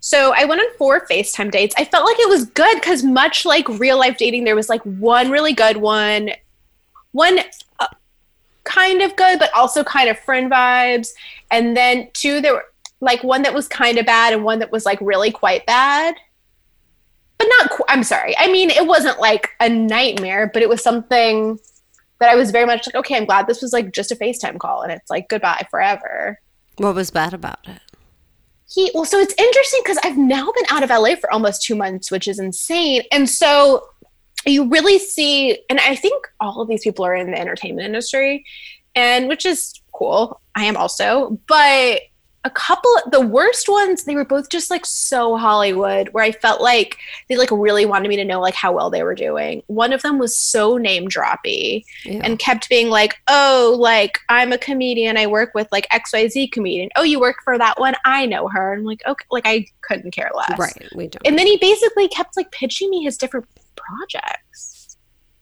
So 0.00 0.32
I 0.36 0.44
went 0.44 0.60
on 0.60 0.66
four 0.76 1.06
FaceTime 1.06 1.50
dates. 1.50 1.74
I 1.78 1.84
felt 1.84 2.04
like 2.04 2.18
it 2.18 2.28
was 2.28 2.46
good 2.46 2.76
because 2.80 3.02
much 3.02 3.44
like 3.44 3.68
real 3.68 3.98
life 3.98 4.16
dating, 4.16 4.44
there 4.44 4.56
was 4.56 4.68
like 4.68 4.82
one 4.82 5.30
really 5.30 5.52
good 5.52 5.78
one, 5.78 6.30
one 7.12 7.40
uh, 7.80 7.86
kind 8.64 9.02
of 9.02 9.16
good, 9.16 9.38
but 9.38 9.54
also 9.54 9.82
kind 9.84 10.08
of 10.08 10.18
friend 10.20 10.50
vibes, 10.50 11.10
and 11.50 11.76
then 11.76 12.08
two 12.12 12.40
there 12.40 12.54
were 12.54 12.64
like 13.00 13.22
one 13.22 13.42
that 13.42 13.54
was 13.54 13.68
kind 13.68 13.98
of 13.98 14.06
bad 14.06 14.32
and 14.32 14.44
one 14.44 14.58
that 14.58 14.72
was 14.72 14.84
like 14.84 14.98
really 15.00 15.30
quite 15.30 15.64
bad. 15.66 16.14
But 17.38 17.48
not. 17.58 17.70
Qu- 17.70 17.84
I'm 17.88 18.02
sorry. 18.02 18.36
I 18.36 18.50
mean, 18.50 18.70
it 18.70 18.86
wasn't 18.86 19.20
like 19.20 19.50
a 19.60 19.68
nightmare, 19.68 20.50
but 20.52 20.62
it 20.62 20.68
was 20.68 20.82
something 20.82 21.58
that 22.18 22.28
I 22.28 22.34
was 22.34 22.50
very 22.50 22.66
much 22.66 22.86
like, 22.86 22.96
okay, 22.96 23.16
I'm 23.16 23.26
glad 23.26 23.46
this 23.46 23.62
was 23.62 23.72
like 23.72 23.92
just 23.92 24.10
a 24.10 24.16
FaceTime 24.16 24.58
call, 24.58 24.82
and 24.82 24.90
it's 24.90 25.08
like 25.08 25.28
goodbye 25.28 25.66
forever 25.70 26.40
What 26.78 26.96
was 26.96 27.10
bad 27.12 27.32
about 27.34 27.60
it? 27.68 27.80
He 28.68 28.90
well 28.94 29.04
so 29.04 29.18
it's 29.18 29.34
interesting 29.38 29.80
because 29.82 29.98
i've 30.04 30.18
now 30.18 30.50
been 30.52 30.64
out 30.70 30.82
of 30.82 30.90
la 30.90 31.14
for 31.16 31.32
almost 31.32 31.62
two 31.62 31.74
months 31.74 32.10
which 32.10 32.28
is 32.28 32.38
insane. 32.38 33.02
And 33.10 33.28
so 33.28 33.88
you 34.46 34.68
really 34.68 34.98
see 34.98 35.58
and 35.68 35.80
i 35.80 35.94
think 35.96 36.26
all 36.40 36.60
of 36.60 36.68
these 36.68 36.82
people 36.82 37.04
are 37.04 37.14
in 37.14 37.30
the 37.32 37.38
entertainment 37.38 37.86
industry 37.86 38.44
and 38.94 39.28
which 39.28 39.46
is 39.46 39.80
cool. 39.98 40.40
I 40.54 40.64
am 40.64 40.76
also. 40.76 41.38
But 41.46 42.00
a 42.44 42.50
couple 42.50 42.90
the 43.10 43.20
worst 43.20 43.68
ones 43.68 44.04
they 44.04 44.14
were 44.14 44.24
both 44.24 44.48
just 44.48 44.70
like 44.70 44.86
so 44.86 45.36
hollywood 45.36 46.08
where 46.10 46.22
i 46.24 46.30
felt 46.30 46.60
like 46.60 46.96
they 47.28 47.36
like 47.36 47.50
really 47.50 47.84
wanted 47.84 48.08
me 48.08 48.14
to 48.14 48.24
know 48.24 48.40
like 48.40 48.54
how 48.54 48.70
well 48.72 48.90
they 48.90 49.02
were 49.02 49.14
doing 49.14 49.60
one 49.66 49.92
of 49.92 50.02
them 50.02 50.18
was 50.18 50.36
so 50.36 50.76
name 50.76 51.08
droppy 51.08 51.84
Ew. 52.04 52.20
and 52.22 52.38
kept 52.38 52.68
being 52.68 52.88
like, 52.90 53.16
oh, 53.28 53.76
like 53.78 54.20
I'm 54.28 54.52
a 54.52 54.58
comedian. 54.58 55.16
I 55.16 55.26
work 55.26 55.50
with 55.54 55.68
like 55.72 55.86
XYZ 55.92 56.52
comedian. 56.52 56.88
Oh, 56.96 57.02
you 57.02 57.18
work 57.20 57.36
for 57.44 57.58
that 57.58 57.78
one? 57.78 57.94
I 58.04 58.24
know 58.26 58.48
her. 58.48 58.72
And 58.72 58.80
I'm 58.80 58.84
like, 58.86 59.02
okay, 59.06 59.24
like 59.30 59.46
I 59.46 59.66
couldn't 59.82 60.12
care 60.12 60.30
less. 60.34 60.58
right. 60.58 60.88
We 60.94 61.08
don't. 61.08 61.26
And 61.26 61.38
then 61.38 61.46
he 61.46 61.56
basically 61.58 62.08
kept 62.08 62.36
like 62.36 62.50
pitching 62.52 62.88
me 62.90 63.02
his 63.02 63.16
different 63.18 63.46
projects. 63.76 64.96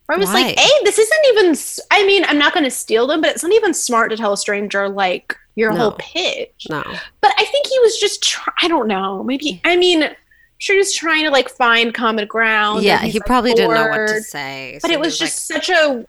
Where 0.06 0.16
I 0.16 0.20
was 0.20 0.28
Why? 0.28 0.42
like, 0.42 0.58
hey, 0.58 0.70
this 0.84 0.98
isn't 0.98 1.26
even, 1.32 1.46
s- 1.52 1.80
I 1.90 2.04
mean, 2.06 2.24
I'm 2.26 2.38
not 2.38 2.52
going 2.54 2.64
to 2.64 2.70
steal 2.70 3.06
them, 3.06 3.20
but 3.20 3.30
it's 3.30 3.42
not 3.42 3.52
even 3.52 3.74
smart 3.74 4.10
to 4.10 4.16
tell 4.16 4.32
a 4.32 4.36
stranger 4.36 4.88
like 4.88 5.36
your 5.56 5.72
No. 5.72 5.78
whole 5.78 5.92
pitch. 5.98 6.66
no. 6.70 6.82
But 7.20 7.32
I 7.38 7.44
think 7.44 7.66
he 7.66 7.78
was 7.80 7.98
just, 7.98 8.22
try- 8.22 8.52
I 8.62 8.68
don't 8.68 8.86
know, 8.86 9.22
maybe, 9.24 9.60
I 9.64 9.76
mean, 9.76 10.04
I'm 10.04 10.14
sure 10.58 10.74
he 10.76 10.78
was 10.78 10.94
trying 10.94 11.24
to 11.24 11.30
like 11.30 11.48
find 11.48 11.92
common 11.92 12.26
ground. 12.28 12.82
Yeah, 12.84 13.00
he 13.00 13.18
like, 13.18 13.26
probably 13.26 13.52
didn't 13.54 13.74
know 13.74 13.88
what 13.88 13.96
to 13.96 14.12
bored 14.12 14.22
say. 14.22 14.78
but 14.82 14.90
it 14.90 15.00
was 15.00 15.20
like, 15.20 15.28
just 15.28 15.46
such 15.48 15.68
a 15.70 16.06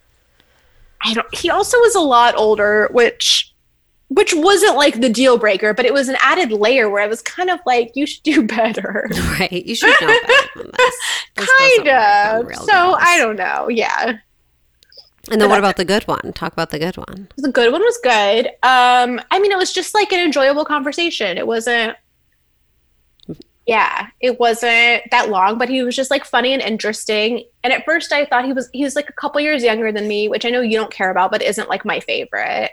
i 1.03 1.13
don't 1.13 1.27
he 1.35 1.47
also 1.49 1.77
was 1.79 1.93
a 1.93 1.99
lot 1.99 2.33
older 2.35 2.89
which 2.91 3.53
which 4.07 4.33
wasn't 4.33 4.75
like 4.75 4.99
the 4.99 5.09
deal 5.09 5.37
breaker 5.37 5.71
but 5.71 5.85
it 5.85 5.93
was 5.93 6.09
an 6.09 6.15
added 6.21 6.51
layer 6.51 6.89
where 6.89 7.03
i 7.03 7.07
was 7.07 7.21
kind 7.21 7.51
of 7.51 7.59
like 7.67 7.91
you 7.93 8.07
should 8.07 8.23
do 8.23 8.41
better 8.47 9.07
Right. 9.39 9.51
You 9.65 9.75
should 9.75 9.93
know 10.01 10.07
better 10.07 10.49
than 10.55 10.71
this. 10.75 10.95
This 11.35 11.49
kind 11.59 11.87
of 11.89 12.55
so 12.55 12.65
Girls. 12.65 12.97
i 12.99 13.17
don't 13.19 13.35
know 13.35 13.69
yeah 13.69 14.17
And 15.29 15.41
then 15.41 15.49
what 15.49 15.59
about 15.59 15.77
the 15.77 15.85
good 15.85 16.07
one? 16.07 16.33
Talk 16.33 16.53
about 16.53 16.69
the 16.69 16.79
good 16.79 16.97
one. 16.97 17.27
the 17.37 17.51
good 17.51 17.71
one 17.71 17.81
was 17.81 17.99
good 18.03 18.47
um 18.63 19.19
i 19.31 19.39
mean 19.39 19.51
it 19.51 19.57
was 19.57 19.73
just 19.73 19.93
like 19.93 20.11
an 20.11 20.19
enjoyable 20.19 20.65
conversation 20.65 21.37
it 21.37 21.45
wasn't 21.45 21.95
Yeah, 23.65 24.07
it 24.21 24.39
wasn't 24.39 25.03
that 25.11 25.29
long, 25.29 25.57
but 25.57 25.67
he 25.67 25.83
was 25.83 25.93
just 25.93 26.09
like 26.09 26.23
funny 26.23 26.53
and 26.53 26.61
interesting. 26.61 27.43
And 27.63 27.73
at 27.73 27.83
first, 27.83 28.13
I 28.13 28.23
thought 28.25 28.45
he 28.45 28.53
was 28.53 28.69
he 28.71 28.83
was 28.85 28.95
like 28.95 29.09
a 29.09 29.13
couple 29.13 29.41
years 29.41 29.61
younger 29.61 29.91
than 29.91 30.07
me, 30.07 30.29
which 30.29 30.45
I 30.45 30.49
know 30.49 30.61
you 30.61 30.77
don't 30.77 30.91
care 30.91 31.11
about, 31.11 31.31
but 31.31 31.41
isn't 31.41 31.67
like 31.67 31.83
my 31.83 31.99
favorite. 31.99 32.71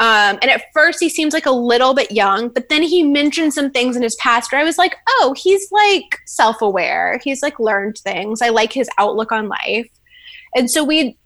Um, 0.00 0.38
and 0.42 0.50
at 0.50 0.64
first, 0.74 1.00
he 1.00 1.08
seems 1.08 1.32
like 1.32 1.46
a 1.46 1.50
little 1.50 1.94
bit 1.94 2.12
young, 2.12 2.50
but 2.50 2.68
then 2.68 2.82
he 2.82 3.02
mentioned 3.02 3.54
some 3.54 3.70
things 3.70 3.96
in 3.96 4.02
his 4.02 4.14
past 4.16 4.52
where 4.52 4.60
I 4.60 4.64
was 4.64 4.78
like, 4.78 4.96
oh, 5.08 5.34
he's 5.36 5.72
like 5.72 6.20
self 6.26 6.60
aware. 6.62 7.18
He's 7.24 7.42
like 7.42 7.58
learned 7.58 7.98
things. 7.98 8.42
I 8.42 8.50
like 8.50 8.72
his 8.72 8.90
outlook 8.98 9.32
on 9.32 9.48
life. 9.48 9.88
And 10.54 10.70
so 10.70 10.84
we, 10.84 11.16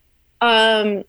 um, 0.42 1.04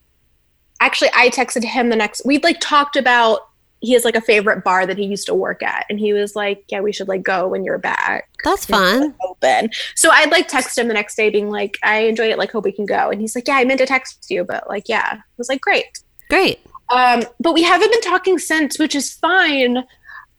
actually, 0.80 1.10
I 1.14 1.30
texted 1.30 1.64
him 1.66 1.90
the 1.90 1.96
next, 1.96 2.22
we'd 2.26 2.44
like 2.44 2.60
talked 2.62 2.96
about 2.96 3.42
he 3.84 3.92
has 3.92 4.06
like 4.06 4.16
a 4.16 4.22
favorite 4.22 4.64
bar 4.64 4.86
that 4.86 4.98
he 4.98 5.04
used 5.04 5.26
to 5.28 5.36
work 5.36 5.62
at 5.62 5.86
and 5.90 6.00
he 6.00 6.14
was 6.14 6.38
like 6.38 6.64
yeah 6.70 6.80
we 6.80 6.94
should 6.94 7.10
like 7.10 7.22
go 7.22 7.50
when 7.50 7.66
you're 7.66 7.78
back. 7.78 8.30
That's 8.44 8.66
fun. 8.66 9.14
open. 9.26 9.70
So 9.96 10.10
i'd 10.10 10.32
like 10.32 10.48
text 10.48 10.78
him 10.78 10.88
the 10.88 10.94
next 10.94 11.16
day 11.16 11.30
being 11.30 11.50
like 11.50 11.78
i 11.84 12.00
enjoyed 12.00 12.32
it 12.32 12.38
like 12.38 12.50
hope 12.52 12.64
we 12.64 12.72
can 12.72 12.86
go. 12.86 13.10
And 13.10 13.20
he's 13.20 13.36
like 13.36 13.46
yeah 13.46 13.56
i 13.56 13.66
meant 13.66 13.80
to 13.80 13.86
text 13.86 14.26
you 14.30 14.46
but 14.46 14.70
like 14.70 14.88
yeah. 14.88 15.18
I 15.18 15.22
was 15.38 15.50
like 15.50 15.60
great. 15.60 16.00
Great. 16.30 16.62
Um 16.90 17.24
but 17.42 17.54
we 17.54 17.62
haven't 17.62 17.92
been 17.92 18.02
talking 18.02 18.40
since 18.40 18.80
which 18.80 18.96
is 18.96 19.12
fine 19.12 19.84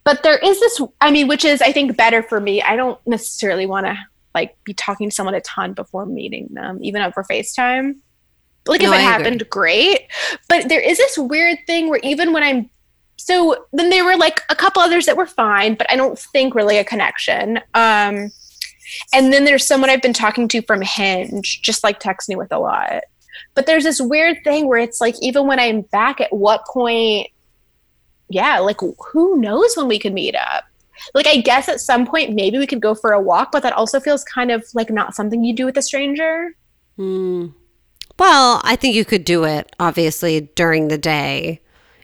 but 0.04 0.22
there 0.22 0.38
is 0.38 0.58
this 0.60 0.80
i 1.02 1.10
mean 1.10 1.28
which 1.28 1.44
is 1.44 1.60
i 1.60 1.70
think 1.70 1.98
better 1.98 2.22
for 2.22 2.40
me. 2.40 2.62
I 2.62 2.76
don't 2.76 2.98
necessarily 3.06 3.66
want 3.66 3.86
to 3.86 3.98
like 4.34 4.56
be 4.64 4.72
talking 4.72 5.10
to 5.10 5.14
someone 5.14 5.34
a 5.34 5.42
ton 5.42 5.74
before 5.74 6.06
meeting 6.06 6.48
them 6.50 6.78
even 6.82 7.02
over 7.02 7.22
facetime 7.22 7.96
like 8.66 8.80
no, 8.80 8.88
if 8.88 8.94
it 8.94 8.98
I 8.98 9.00
happened 9.00 9.42
agree. 9.42 9.48
great 9.50 10.00
but 10.48 10.68
there 10.68 10.80
is 10.80 10.98
this 10.98 11.18
weird 11.18 11.58
thing 11.66 11.88
where 11.88 12.00
even 12.02 12.32
when 12.32 12.42
i'm 12.42 12.70
so 13.24 13.66
then 13.72 13.88
there 13.88 14.04
were 14.04 14.16
like 14.16 14.42
a 14.50 14.54
couple 14.54 14.82
others 14.82 15.06
that 15.06 15.16
were 15.16 15.26
fine, 15.26 15.76
but 15.76 15.90
I 15.90 15.96
don't 15.96 16.18
think 16.18 16.54
really 16.54 16.76
a 16.76 16.84
connection. 16.84 17.58
Um, 17.72 18.30
and 19.14 19.32
then 19.32 19.46
there's 19.46 19.66
someone 19.66 19.88
I've 19.88 20.02
been 20.02 20.12
talking 20.12 20.46
to 20.48 20.60
from 20.60 20.82
Hinge, 20.82 21.62
just 21.62 21.82
like 21.82 22.00
text 22.00 22.28
me 22.28 22.36
with 22.36 22.52
a 22.52 22.58
lot. 22.58 23.04
But 23.54 23.64
there's 23.64 23.84
this 23.84 24.00
weird 24.00 24.38
thing 24.44 24.66
where 24.68 24.78
it's 24.78 25.00
like, 25.00 25.14
even 25.22 25.46
when 25.46 25.58
I'm 25.58 25.82
back, 25.82 26.20
at 26.20 26.34
what 26.34 26.66
point, 26.66 27.28
yeah, 28.28 28.58
like 28.58 28.80
who 28.80 29.40
knows 29.40 29.74
when 29.74 29.88
we 29.88 29.98
could 29.98 30.12
meet 30.12 30.36
up? 30.36 30.64
Like, 31.14 31.26
I 31.26 31.38
guess 31.38 31.68
at 31.70 31.80
some 31.80 32.06
point, 32.06 32.34
maybe 32.34 32.58
we 32.58 32.66
could 32.66 32.82
go 32.82 32.94
for 32.94 33.12
a 33.12 33.20
walk, 33.20 33.52
but 33.52 33.62
that 33.62 33.72
also 33.72 34.00
feels 34.00 34.22
kind 34.22 34.50
of 34.50 34.66
like 34.74 34.90
not 34.90 35.14
something 35.14 35.42
you 35.42 35.54
do 35.54 35.64
with 35.64 35.78
a 35.78 35.82
stranger. 35.82 36.54
Hmm. 36.96 37.46
Well, 38.18 38.60
I 38.64 38.76
think 38.76 38.94
you 38.94 39.04
could 39.04 39.24
do 39.24 39.44
it 39.44 39.74
obviously 39.80 40.42
during 40.54 40.88
the 40.88 40.98
day 40.98 41.60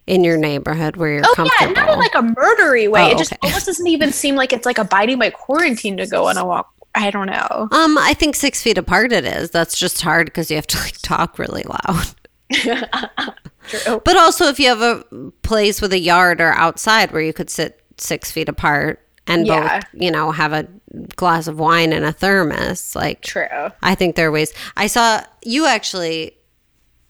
in 0.06 0.24
your 0.24 0.36
neighborhood 0.36 0.96
where 0.96 1.12
you're 1.12 1.22
oh, 1.24 1.34
comfortable. 1.34 1.72
yeah, 1.72 1.84
not 1.84 1.92
in 1.92 1.98
like 1.98 2.14
a 2.14 2.22
murdery 2.22 2.90
way. 2.90 3.02
Oh, 3.02 3.10
it 3.10 3.18
just 3.18 3.32
okay. 3.32 3.38
almost 3.44 3.66
doesn't 3.66 3.86
even 3.86 4.12
seem 4.12 4.34
like 4.34 4.52
it's 4.52 4.66
like 4.66 4.78
abiding 4.78 5.18
by 5.18 5.30
quarantine 5.30 5.96
to 5.98 6.06
go 6.06 6.28
on 6.28 6.36
a 6.36 6.44
walk. 6.44 6.72
I 6.94 7.10
don't 7.10 7.28
know. 7.28 7.68
Um, 7.70 7.96
I 7.98 8.14
think 8.14 8.34
six 8.34 8.60
feet 8.62 8.76
apart 8.76 9.12
it 9.12 9.24
is. 9.24 9.50
That's 9.50 9.78
just 9.78 10.00
hard 10.00 10.26
because 10.26 10.50
you 10.50 10.56
have 10.56 10.66
to 10.68 10.78
like 10.78 10.98
talk 11.02 11.38
really 11.38 11.62
loud. 11.62 12.06
True. 13.68 14.02
But 14.04 14.16
also, 14.16 14.46
if 14.46 14.58
you 14.58 14.68
have 14.68 14.80
a 14.80 15.30
place 15.42 15.80
with 15.80 15.92
a 15.92 15.98
yard 16.00 16.40
or 16.40 16.52
outside 16.54 17.12
where 17.12 17.22
you 17.22 17.32
could 17.32 17.48
sit 17.48 17.80
six 17.96 18.32
feet 18.32 18.48
apart 18.48 19.06
and 19.28 19.46
yeah. 19.46 19.78
both, 19.78 19.84
you 19.92 20.10
know, 20.10 20.32
have 20.32 20.52
a 20.52 20.66
glass 21.16 21.46
of 21.46 21.58
wine 21.58 21.92
and 21.92 22.04
a 22.04 22.12
thermos, 22.12 22.94
like 22.96 23.22
true. 23.22 23.46
I 23.82 23.94
think 23.94 24.16
there 24.16 24.28
are 24.28 24.32
ways. 24.32 24.52
I 24.76 24.86
saw 24.86 25.22
you 25.42 25.66
actually 25.66 26.34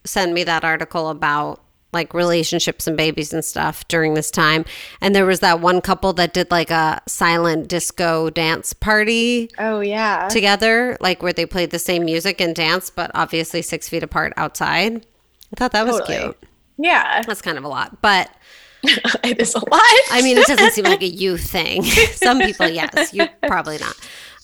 send 0.04 0.34
me 0.34 0.44
that 0.44 0.64
article 0.64 1.08
about 1.08 1.62
like 1.92 2.14
relationships 2.14 2.86
and 2.86 2.96
babies 2.96 3.32
and 3.32 3.44
stuff 3.44 3.86
during 3.88 4.14
this 4.14 4.30
time. 4.30 4.64
And 5.00 5.14
there 5.14 5.26
was 5.26 5.40
that 5.40 5.60
one 5.60 5.80
couple 5.80 6.12
that 6.14 6.32
did 6.32 6.50
like 6.50 6.70
a 6.70 7.00
silent 7.06 7.68
disco 7.68 8.30
dance 8.30 8.72
party. 8.72 9.50
Oh, 9.58 9.80
yeah. 9.80 10.28
Together, 10.28 10.96
like 11.00 11.22
where 11.22 11.32
they 11.32 11.46
played 11.46 11.70
the 11.70 11.78
same 11.78 12.04
music 12.04 12.40
and 12.40 12.54
dance, 12.54 12.90
but 12.90 13.10
obviously 13.14 13.62
six 13.62 13.88
feet 13.88 14.02
apart 14.02 14.32
outside. 14.36 15.04
I 15.52 15.56
thought 15.56 15.72
that 15.72 15.86
was 15.86 15.98
totally. 15.98 16.18
cute. 16.18 16.36
Yeah. 16.78 17.22
That's 17.22 17.42
kind 17.42 17.58
of 17.58 17.64
a 17.64 17.68
lot. 17.68 18.00
But 18.00 18.30
it 19.24 19.40
is 19.40 19.54
a 19.54 19.58
lot. 19.58 19.82
I 20.10 20.20
mean, 20.22 20.38
it 20.38 20.46
doesn't 20.46 20.72
seem 20.72 20.84
like 20.84 21.02
a 21.02 21.06
you 21.08 21.36
thing. 21.36 21.82
Some 21.84 22.40
people, 22.40 22.68
yes. 22.68 23.12
You 23.12 23.28
probably 23.46 23.78
not. 23.78 23.94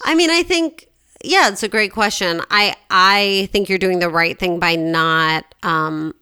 I 0.04 0.14
mean, 0.14 0.30
I 0.30 0.42
think 0.42 0.88
yeah, 1.24 1.48
it's 1.48 1.62
a 1.62 1.68
great 1.68 1.92
question. 1.92 2.42
I 2.50 2.76
I 2.90 3.48
think 3.52 3.68
you're 3.68 3.78
doing 3.78 3.98
the 3.98 4.10
right 4.10 4.38
thing 4.38 4.58
by 4.58 4.76
not 4.76 5.44
um 5.62 6.14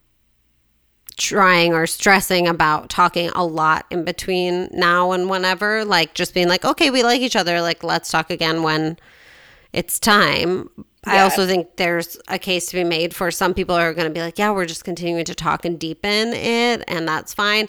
trying 1.17 1.75
or 1.75 1.87
stressing 1.87 2.49
about 2.49 2.91
talking 2.91 3.31
a 3.31 3.45
lot 3.45 3.87
in 3.91 4.05
between 4.05 4.69
now 4.73 5.13
and 5.13 5.31
whenever 5.31 5.85
like 5.85 6.13
just 6.15 6.35
being 6.35 6.49
like 6.49 6.65
okay 6.65 6.91
we 6.91 7.05
like 7.05 7.21
each 7.21 7.37
other 7.37 7.61
like 7.61 7.85
let's 7.85 8.11
talk 8.11 8.31
again 8.31 8.65
when 8.65 8.99
it's 9.73 10.01
time 10.01 10.69
yeah. 11.07 11.13
i 11.13 11.21
also 11.21 11.47
think 11.47 11.77
there's 11.77 12.19
a 12.27 12.37
case 12.37 12.67
to 12.67 12.75
be 12.75 12.83
made 12.83 13.15
for 13.15 13.31
some 13.31 13.55
people 13.55 13.77
are 13.77 13.95
going 13.95 14.09
to 14.09 14.13
be 14.13 14.21
like 14.21 14.41
yeah 14.41 14.51
we're 14.51 14.67
just 14.67 14.85
continuing 14.85 15.25
to 15.25 15.37
talk 15.37 15.65
and 15.65 15.79
deepen 15.79 16.33
it 16.33 16.83
and 16.89 17.07
that's 17.07 17.33
fine 17.33 17.69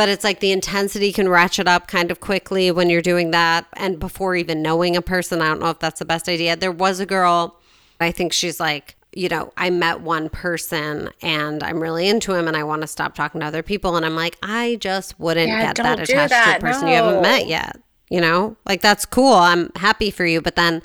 but 0.00 0.08
it's 0.08 0.24
like 0.24 0.40
the 0.40 0.50
intensity 0.50 1.12
can 1.12 1.28
ratchet 1.28 1.68
up 1.68 1.86
kind 1.86 2.10
of 2.10 2.20
quickly 2.20 2.70
when 2.70 2.88
you're 2.88 3.02
doing 3.02 3.32
that 3.32 3.66
and 3.74 3.98
before 3.98 4.34
even 4.34 4.62
knowing 4.62 4.96
a 4.96 5.02
person 5.02 5.42
i 5.42 5.44
don't 5.44 5.60
know 5.60 5.68
if 5.68 5.78
that's 5.78 5.98
the 5.98 6.06
best 6.06 6.26
idea 6.26 6.56
there 6.56 6.72
was 6.72 7.00
a 7.00 7.04
girl 7.04 7.60
i 8.00 8.10
think 8.10 8.32
she's 8.32 8.58
like 8.58 8.96
you 9.12 9.28
know, 9.28 9.52
I 9.56 9.70
met 9.70 10.02
one 10.02 10.28
person 10.28 11.10
and 11.20 11.64
I'm 11.64 11.82
really 11.82 12.08
into 12.08 12.32
him 12.32 12.46
and 12.46 12.56
I 12.56 12.62
want 12.62 12.82
to 12.82 12.86
stop 12.86 13.16
talking 13.16 13.40
to 13.40 13.46
other 13.48 13.60
people. 13.60 13.96
And 13.96 14.06
I'm 14.06 14.14
like, 14.14 14.38
I 14.40 14.76
just 14.80 15.18
wouldn't 15.18 15.48
yeah, 15.48 15.72
get 15.72 15.82
that 15.82 15.98
attached 15.98 16.30
that. 16.30 16.60
to 16.60 16.66
a 16.66 16.70
person 16.70 16.86
no. 16.86 16.90
you 16.90 16.96
haven't 16.96 17.20
met 17.20 17.48
yet. 17.48 17.76
You 18.08 18.20
know, 18.20 18.56
like 18.64 18.82
that's 18.82 19.04
cool. 19.04 19.32
I'm 19.32 19.72
happy 19.74 20.12
for 20.12 20.24
you. 20.24 20.40
But 20.40 20.54
then 20.54 20.80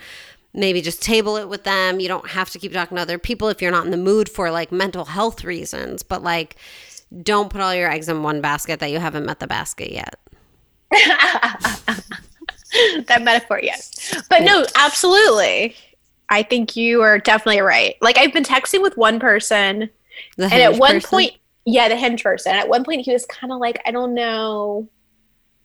maybe 0.56 0.82
just 0.82 1.04
table 1.04 1.38
it 1.38 1.48
with 1.48 1.66
them. 1.66 2.00
You 2.00 2.08
don't 2.08 2.30
have 2.30 2.50
to 2.50 2.58
keep 2.58 2.74
talking 2.74 2.96
to 2.96 3.02
other 3.04 3.20
people 3.20 3.50
if 3.50 3.62
you're 3.62 3.70
not 3.70 3.86
in 3.86 3.92
the 3.92 3.98
mood 3.98 4.28
for 4.28 4.50
like 4.50 4.72
mental 4.72 5.06
health 5.06 5.44
reasons. 5.44 6.02
But 6.02 6.24
like, 6.24 6.56
don't 7.24 7.50
put 7.50 7.62
all 7.62 7.74
your 7.74 7.90
eggs 7.90 8.10
in 8.10 8.24
one 8.24 8.42
basket 8.42 8.80
that 8.80 8.92
you 8.92 9.00
haven't 9.00 9.26
met 9.26 9.40
the 9.40 9.48
basket 9.48 9.92
yet. 9.92 10.16
that 13.08 13.22
metaphor, 13.22 13.60
yes. 13.62 14.24
But 14.30 14.44
no, 14.44 14.66
absolutely. 14.76 15.76
I 16.30 16.44
think 16.44 16.76
you 16.76 17.02
are 17.02 17.20
definitely 17.20 17.62
right. 17.62 17.96
Like 18.02 18.18
I've 18.18 18.34
been 18.34 18.44
texting 18.44 18.82
with 18.82 18.98
one 18.98 19.20
person, 19.20 19.90
and 20.38 20.54
at 20.54 20.78
one 20.78 20.96
person? 20.96 21.10
point, 21.10 21.32
yeah, 21.66 21.88
the 21.88 21.96
hinge 21.96 22.24
person. 22.24 22.54
At 22.54 22.70
one 22.70 22.84
point, 22.84 23.02
he 23.02 23.12
was 23.12 23.26
kind 23.26 23.54
of 23.54 23.60
like, 23.60 23.82
I 23.86 23.92
don't 23.92 24.14
know, 24.14 24.88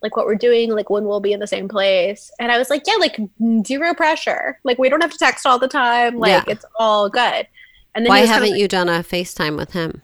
like 0.03 0.17
what 0.17 0.27
we're 0.27 0.35
doing, 0.35 0.71
like 0.71 0.91
when 0.91 1.05
we'll 1.05 1.21
be 1.21 1.33
in 1.33 1.41
the 1.41 1.47
same 1.47 1.69
place. 1.69 2.31
And 2.39 2.51
I 2.51 2.59
was 2.59 2.71
like, 2.71 2.83
yeah, 2.87 2.95
like 2.95 3.19
zero 3.67 3.95
pressure. 3.95 4.59
Like 4.65 4.79
we 4.79 4.89
don't 4.89 5.01
have 5.01 5.13
to 5.13 5.19
text 5.19 5.47
all 5.47 5.59
the 5.59 5.69
time. 5.69 6.19
Like 6.19 6.47
yeah. 6.47 6.53
it's 6.53 6.65
all 6.79 7.09
good. 7.09 7.47
And 7.95 8.07
then 8.07 8.09
why 8.09 8.21
haven't 8.21 8.51
like, 8.51 8.61
you 8.61 8.69
done 8.69 8.89
a 8.89 9.03
FaceTime 9.03 9.57
with 9.57 9.73
him? 9.73 10.03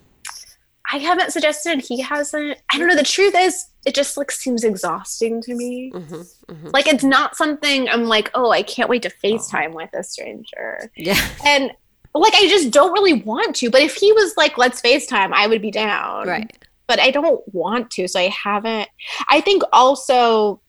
I 0.92 0.98
haven't 0.98 1.32
suggested. 1.32 1.80
He 1.80 2.00
hasn't. 2.00 2.58
I 2.72 2.78
don't 2.78 2.88
know. 2.88 2.96
The 2.96 3.02
truth 3.02 3.34
is, 3.36 3.66
it 3.84 3.94
just 3.94 4.16
like 4.16 4.30
seems 4.30 4.64
exhausting 4.64 5.42
to 5.42 5.54
me. 5.54 5.92
Mm-hmm, 5.94 6.14
mm-hmm. 6.14 6.68
Like 6.72 6.86
it's 6.86 7.04
not 7.04 7.36
something 7.36 7.88
I'm 7.88 8.04
like, 8.04 8.30
oh, 8.34 8.50
I 8.50 8.62
can't 8.62 8.88
wait 8.88 9.02
to 9.02 9.10
FaceTime 9.10 9.72
with 9.72 9.90
a 9.94 10.02
stranger. 10.02 10.90
Yeah. 10.96 11.20
And 11.44 11.72
like 12.14 12.34
I 12.34 12.48
just 12.48 12.70
don't 12.70 12.92
really 12.92 13.14
want 13.22 13.56
to. 13.56 13.70
But 13.70 13.82
if 13.82 13.94
he 13.94 14.12
was 14.12 14.36
like, 14.36 14.58
let's 14.58 14.80
FaceTime, 14.80 15.32
I 15.32 15.46
would 15.46 15.62
be 15.62 15.70
down. 15.70 16.28
Right. 16.28 16.66
But 16.86 17.00
I 17.00 17.10
don't 17.10 17.42
want 17.52 17.90
to, 17.92 18.06
so 18.06 18.20
I 18.20 18.28
haven't. 18.28 18.88
I 19.28 19.40
think 19.40 19.62
also 19.72 20.60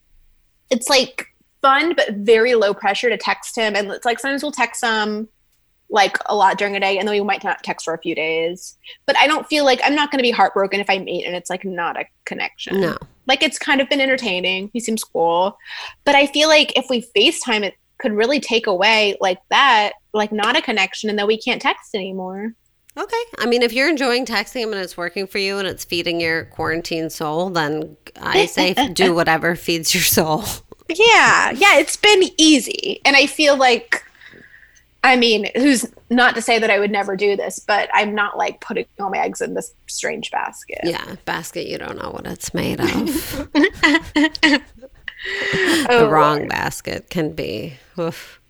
it's 0.71 0.89
like 0.89 1.27
fun 1.61 1.93
but 1.95 2.13
very 2.15 2.55
low 2.55 2.73
pressure 2.73 3.09
to 3.09 3.17
text 3.17 3.55
him, 3.55 3.75
and 3.75 3.89
it's 3.91 4.05
like 4.05 4.19
sometimes 4.19 4.41
we'll 4.41 4.51
text 4.51 4.83
him 4.83 5.27
like 5.89 6.17
a 6.25 6.35
lot 6.35 6.57
during 6.57 6.75
a 6.75 6.79
day 6.79 6.97
and 6.97 7.07
then 7.07 7.13
we 7.15 7.21
might 7.21 7.43
not 7.43 7.63
text 7.63 7.85
for 7.85 7.93
a 7.93 7.99
few 7.99 8.15
days. 8.15 8.77
But 9.05 9.17
i 9.17 9.27
don't 9.27 9.47
feel 9.47 9.65
like 9.65 9.79
i'm 9.83 9.95
not 9.95 10.11
going 10.11 10.19
to 10.19 10.23
be 10.23 10.31
heartbroken 10.31 10.79
if 10.79 10.89
i 10.89 10.97
meet 10.97 11.25
and 11.25 11.35
it's 11.35 11.49
like 11.49 11.65
not 11.65 11.97
a 11.97 12.05
connection. 12.25 12.81
No. 12.81 12.97
Like 13.25 13.43
it's 13.43 13.59
kind 13.59 13.81
of 13.81 13.89
been 13.89 14.01
entertaining. 14.01 14.69
He 14.73 14.79
seems 14.79 15.03
cool. 15.03 15.57
But 16.05 16.15
i 16.15 16.27
feel 16.27 16.49
like 16.49 16.77
if 16.77 16.89
we 16.89 17.05
facetime 17.15 17.63
it 17.63 17.75
could 17.99 18.13
really 18.13 18.39
take 18.39 18.67
away 18.67 19.17
like 19.21 19.39
that 19.49 19.93
like 20.13 20.31
not 20.31 20.55
a 20.55 20.61
connection 20.61 21.09
and 21.09 21.17
that 21.17 21.27
we 21.27 21.37
can't 21.37 21.61
text 21.61 21.95
anymore. 21.95 22.53
Okay. 22.97 23.23
I 23.37 23.45
mean 23.45 23.61
if 23.61 23.73
you're 23.73 23.89
enjoying 23.89 24.25
texting 24.25 24.61
him 24.61 24.73
and 24.73 24.81
it's 24.81 24.97
working 24.97 25.27
for 25.27 25.37
you 25.37 25.57
and 25.59 25.67
it's 25.67 25.85
feeding 25.85 26.19
your 26.19 26.45
quarantine 26.45 27.09
soul 27.09 27.49
then 27.49 27.95
i 28.19 28.45
say 28.45 28.73
do 28.93 29.13
whatever 29.13 29.55
feeds 29.55 29.93
your 29.93 30.03
soul. 30.03 30.43
Yeah. 30.89 31.51
Yeah 31.51 31.77
it's 31.77 31.95
been 31.95 32.23
easy. 32.37 32.99
And 33.05 33.15
i 33.15 33.25
feel 33.25 33.55
like 33.55 34.03
I 35.07 35.15
mean, 35.15 35.49
who's 35.55 35.85
not 36.09 36.35
to 36.35 36.41
say 36.41 36.59
that 36.59 36.69
I 36.69 36.79
would 36.79 36.91
never 36.91 37.15
do 37.15 37.37
this, 37.37 37.59
but 37.59 37.89
I'm 37.93 38.13
not 38.13 38.37
like 38.37 38.59
putting 38.59 38.85
all 38.99 39.09
my 39.09 39.19
eggs 39.19 39.39
in 39.39 39.53
this 39.53 39.73
strange 39.87 40.31
basket. 40.31 40.79
Yeah, 40.83 41.15
basket 41.23 41.67
you 41.67 41.77
don't 41.77 41.97
know 41.97 42.09
what 42.09 42.27
it's 42.27 42.53
made 42.53 42.81
of. 42.81 42.89
the 43.53 44.61
oh, 45.89 46.09
wrong 46.09 46.39
Lord. 46.39 46.49
basket 46.49 47.09
can 47.09 47.31
be 47.31 47.75
oof. 47.97 48.41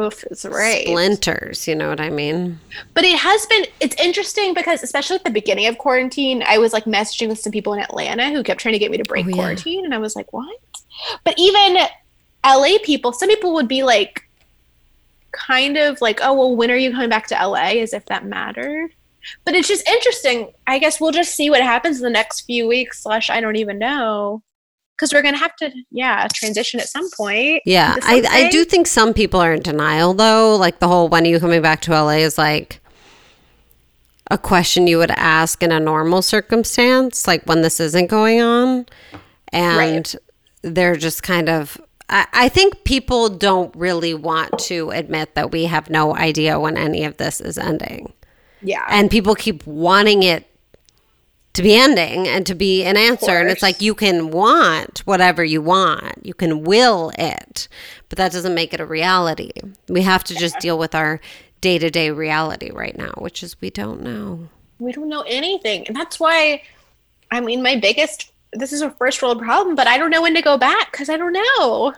Oof 0.00 0.24
is 0.24 0.44
right. 0.44 0.84
Splinters, 0.84 1.68
you 1.68 1.76
know 1.76 1.88
what 1.88 2.00
I 2.00 2.10
mean? 2.10 2.58
But 2.94 3.04
it 3.04 3.16
has 3.16 3.46
been 3.46 3.64
it's 3.78 3.94
interesting 4.02 4.54
because 4.54 4.82
especially 4.82 5.16
at 5.16 5.24
the 5.24 5.30
beginning 5.30 5.66
of 5.66 5.78
quarantine, 5.78 6.42
I 6.44 6.58
was 6.58 6.72
like 6.72 6.86
messaging 6.86 7.28
with 7.28 7.38
some 7.38 7.52
people 7.52 7.72
in 7.74 7.80
Atlanta 7.80 8.30
who 8.30 8.42
kept 8.42 8.60
trying 8.60 8.74
to 8.74 8.80
get 8.80 8.90
me 8.90 8.96
to 8.96 9.04
break 9.04 9.26
oh, 9.26 9.28
yeah. 9.28 9.34
quarantine 9.36 9.84
and 9.84 9.94
I 9.94 9.98
was 9.98 10.16
like, 10.16 10.32
"What?" 10.32 10.58
But 11.22 11.34
even 11.38 11.78
LA 12.44 12.78
people, 12.82 13.12
some 13.12 13.28
people 13.28 13.54
would 13.54 13.68
be 13.68 13.84
like, 13.84 14.27
kind 15.38 15.76
of 15.76 16.00
like, 16.00 16.20
oh, 16.22 16.34
well, 16.34 16.56
when 16.56 16.70
are 16.70 16.76
you 16.76 16.90
coming 16.92 17.08
back 17.08 17.26
to 17.28 17.34
LA? 17.34 17.80
As 17.80 17.92
if 17.92 18.06
that 18.06 18.24
mattered. 18.24 18.94
But 19.44 19.54
it's 19.54 19.68
just 19.68 19.86
interesting. 19.88 20.52
I 20.66 20.78
guess 20.78 21.00
we'll 21.00 21.12
just 21.12 21.34
see 21.34 21.50
what 21.50 21.62
happens 21.62 21.98
in 21.98 22.02
the 22.02 22.10
next 22.10 22.42
few 22.42 22.66
weeks, 22.66 23.02
slash, 23.02 23.30
I 23.30 23.40
don't 23.40 23.56
even 23.56 23.78
know. 23.78 24.42
Because 24.96 25.12
we're 25.12 25.22
going 25.22 25.34
to 25.34 25.40
have 25.40 25.54
to, 25.56 25.70
yeah, 25.90 26.26
transition 26.34 26.80
at 26.80 26.88
some 26.88 27.08
point. 27.16 27.62
Yeah. 27.64 27.94
I, 28.02 28.24
I 28.28 28.50
do 28.50 28.64
think 28.64 28.86
some 28.86 29.14
people 29.14 29.40
are 29.40 29.54
in 29.54 29.62
denial, 29.62 30.12
though. 30.12 30.56
Like 30.56 30.80
the 30.80 30.88
whole 30.88 31.08
when 31.08 31.24
are 31.24 31.28
you 31.28 31.38
coming 31.38 31.62
back 31.62 31.80
to 31.82 31.92
LA 31.92 32.18
is 32.18 32.36
like, 32.36 32.80
a 34.30 34.38
question 34.38 34.86
you 34.86 34.98
would 34.98 35.10
ask 35.12 35.62
in 35.62 35.72
a 35.72 35.80
normal 35.80 36.20
circumstance, 36.20 37.26
like 37.26 37.42
when 37.44 37.62
this 37.62 37.80
isn't 37.80 38.08
going 38.08 38.40
on. 38.40 38.86
And 39.52 39.78
right. 39.78 40.14
they're 40.62 40.96
just 40.96 41.22
kind 41.22 41.48
of, 41.48 41.80
I, 42.08 42.26
I 42.32 42.48
think 42.48 42.84
people 42.84 43.28
don't 43.28 43.74
really 43.76 44.14
want 44.14 44.58
to 44.60 44.90
admit 44.90 45.34
that 45.34 45.52
we 45.52 45.64
have 45.64 45.90
no 45.90 46.16
idea 46.16 46.58
when 46.58 46.76
any 46.76 47.04
of 47.04 47.16
this 47.16 47.40
is 47.40 47.58
ending. 47.58 48.12
Yeah. 48.62 48.84
And 48.88 49.10
people 49.10 49.34
keep 49.34 49.66
wanting 49.66 50.22
it 50.22 50.44
to 51.54 51.62
be 51.62 51.74
ending 51.74 52.28
and 52.28 52.46
to 52.46 52.54
be 52.54 52.84
an 52.84 52.96
answer. 52.96 53.32
And 53.32 53.50
it's 53.50 53.62
like 53.62 53.82
you 53.82 53.94
can 53.94 54.30
want 54.30 55.00
whatever 55.00 55.44
you 55.44 55.60
want, 55.60 56.24
you 56.24 56.34
can 56.34 56.62
will 56.62 57.10
it, 57.18 57.68
but 58.08 58.16
that 58.18 58.32
doesn't 58.32 58.54
make 58.54 58.72
it 58.72 58.80
a 58.80 58.86
reality. 58.86 59.50
We 59.88 60.02
have 60.02 60.22
to 60.24 60.34
just 60.34 60.58
deal 60.60 60.78
with 60.78 60.94
our 60.94 61.20
day 61.60 61.78
to 61.78 61.90
day 61.90 62.10
reality 62.10 62.70
right 62.70 62.96
now, 62.96 63.12
which 63.18 63.42
is 63.42 63.60
we 63.60 63.70
don't 63.70 64.02
know. 64.02 64.48
We 64.78 64.92
don't 64.92 65.08
know 65.08 65.24
anything. 65.26 65.86
And 65.88 65.96
that's 65.96 66.20
why, 66.20 66.62
I 67.32 67.40
mean, 67.40 67.62
my 67.62 67.74
biggest, 67.74 68.30
this 68.52 68.72
is 68.72 68.82
a 68.82 68.90
first 68.90 69.22
world 69.22 69.40
problem, 69.40 69.74
but 69.74 69.86
I 69.86 69.98
don't 69.98 70.10
know 70.10 70.22
when 70.22 70.34
to 70.34 70.42
go 70.42 70.56
back 70.56 70.92
because 70.92 71.08
I 71.08 71.16
don't 71.16 71.32
know. 71.32 71.94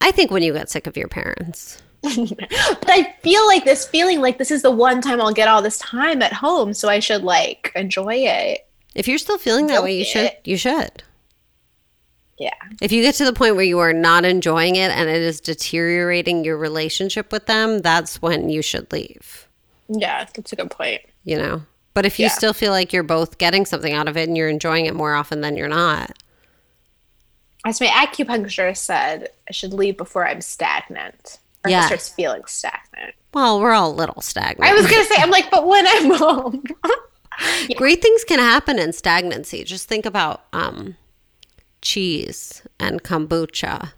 I 0.00 0.10
think 0.10 0.30
when 0.30 0.42
you 0.42 0.52
get 0.52 0.70
sick 0.70 0.86
of 0.86 0.96
your 0.96 1.08
parents. 1.08 1.80
but 2.02 2.90
I 2.90 3.14
feel 3.22 3.46
like 3.46 3.64
this 3.64 3.86
feeling 3.86 4.20
like 4.20 4.38
this 4.38 4.50
is 4.50 4.62
the 4.62 4.70
one 4.70 5.00
time 5.00 5.20
I'll 5.20 5.32
get 5.32 5.48
all 5.48 5.62
this 5.62 5.78
time 5.78 6.20
at 6.22 6.32
home, 6.32 6.74
so 6.74 6.88
I 6.88 6.98
should 6.98 7.22
like 7.22 7.70
enjoy 7.76 8.14
it. 8.16 8.66
If 8.94 9.06
you're 9.06 9.18
still 9.18 9.38
feeling 9.38 9.68
that 9.68 9.82
way, 9.82 9.96
you 9.96 10.04
should. 10.04 10.32
You 10.44 10.56
should. 10.56 11.02
Yeah. 12.38 12.50
If 12.80 12.90
you 12.90 13.02
get 13.02 13.14
to 13.16 13.24
the 13.24 13.32
point 13.32 13.54
where 13.54 13.64
you 13.64 13.78
are 13.78 13.92
not 13.92 14.24
enjoying 14.24 14.74
it 14.74 14.90
and 14.90 15.08
it 15.08 15.22
is 15.22 15.40
deteriorating 15.40 16.44
your 16.44 16.56
relationship 16.56 17.30
with 17.30 17.46
them, 17.46 17.78
that's 17.78 18.20
when 18.20 18.48
you 18.48 18.62
should 18.62 18.90
leave. 18.90 19.48
Yeah, 19.88 20.26
that's 20.34 20.52
a 20.52 20.56
good 20.56 20.70
point. 20.70 21.02
You 21.24 21.38
know? 21.38 21.62
But 21.94 22.06
if 22.06 22.18
you 22.18 22.26
yeah. 22.26 22.32
still 22.32 22.52
feel 22.52 22.72
like 22.72 22.92
you're 22.92 23.02
both 23.02 23.38
getting 23.38 23.66
something 23.66 23.92
out 23.92 24.08
of 24.08 24.16
it 24.16 24.28
and 24.28 24.36
you're 24.36 24.48
enjoying 24.48 24.86
it 24.86 24.94
more 24.94 25.14
often 25.14 25.40
than 25.40 25.56
you're 25.56 25.68
not. 25.68 26.12
As 27.64 27.80
my 27.80 27.86
acupuncturist 27.88 28.78
said, 28.78 29.28
I 29.48 29.52
should 29.52 29.72
leave 29.72 29.96
before 29.96 30.26
I'm 30.26 30.40
stagnant. 30.40 31.38
Or 31.64 31.70
yeah. 31.70 31.86
starts 31.86 32.08
feeling 32.08 32.42
stagnant. 32.46 33.14
Well, 33.34 33.60
we're 33.60 33.72
all 33.72 33.92
a 33.92 33.94
little 33.94 34.20
stagnant. 34.20 34.70
I 34.70 34.74
was 34.74 34.90
gonna 34.90 35.04
say, 35.04 35.14
I'm 35.18 35.30
like, 35.30 35.50
but 35.50 35.66
when 35.66 35.86
I'm 35.86 36.10
home. 36.14 36.64
yeah. 37.68 37.76
Great 37.76 38.02
things 38.02 38.24
can 38.24 38.40
happen 38.40 38.78
in 38.78 38.92
stagnancy. 38.92 39.62
Just 39.62 39.88
think 39.88 40.04
about 40.04 40.44
um 40.52 40.96
cheese 41.82 42.62
and 42.80 43.02
kombucha. 43.02 43.92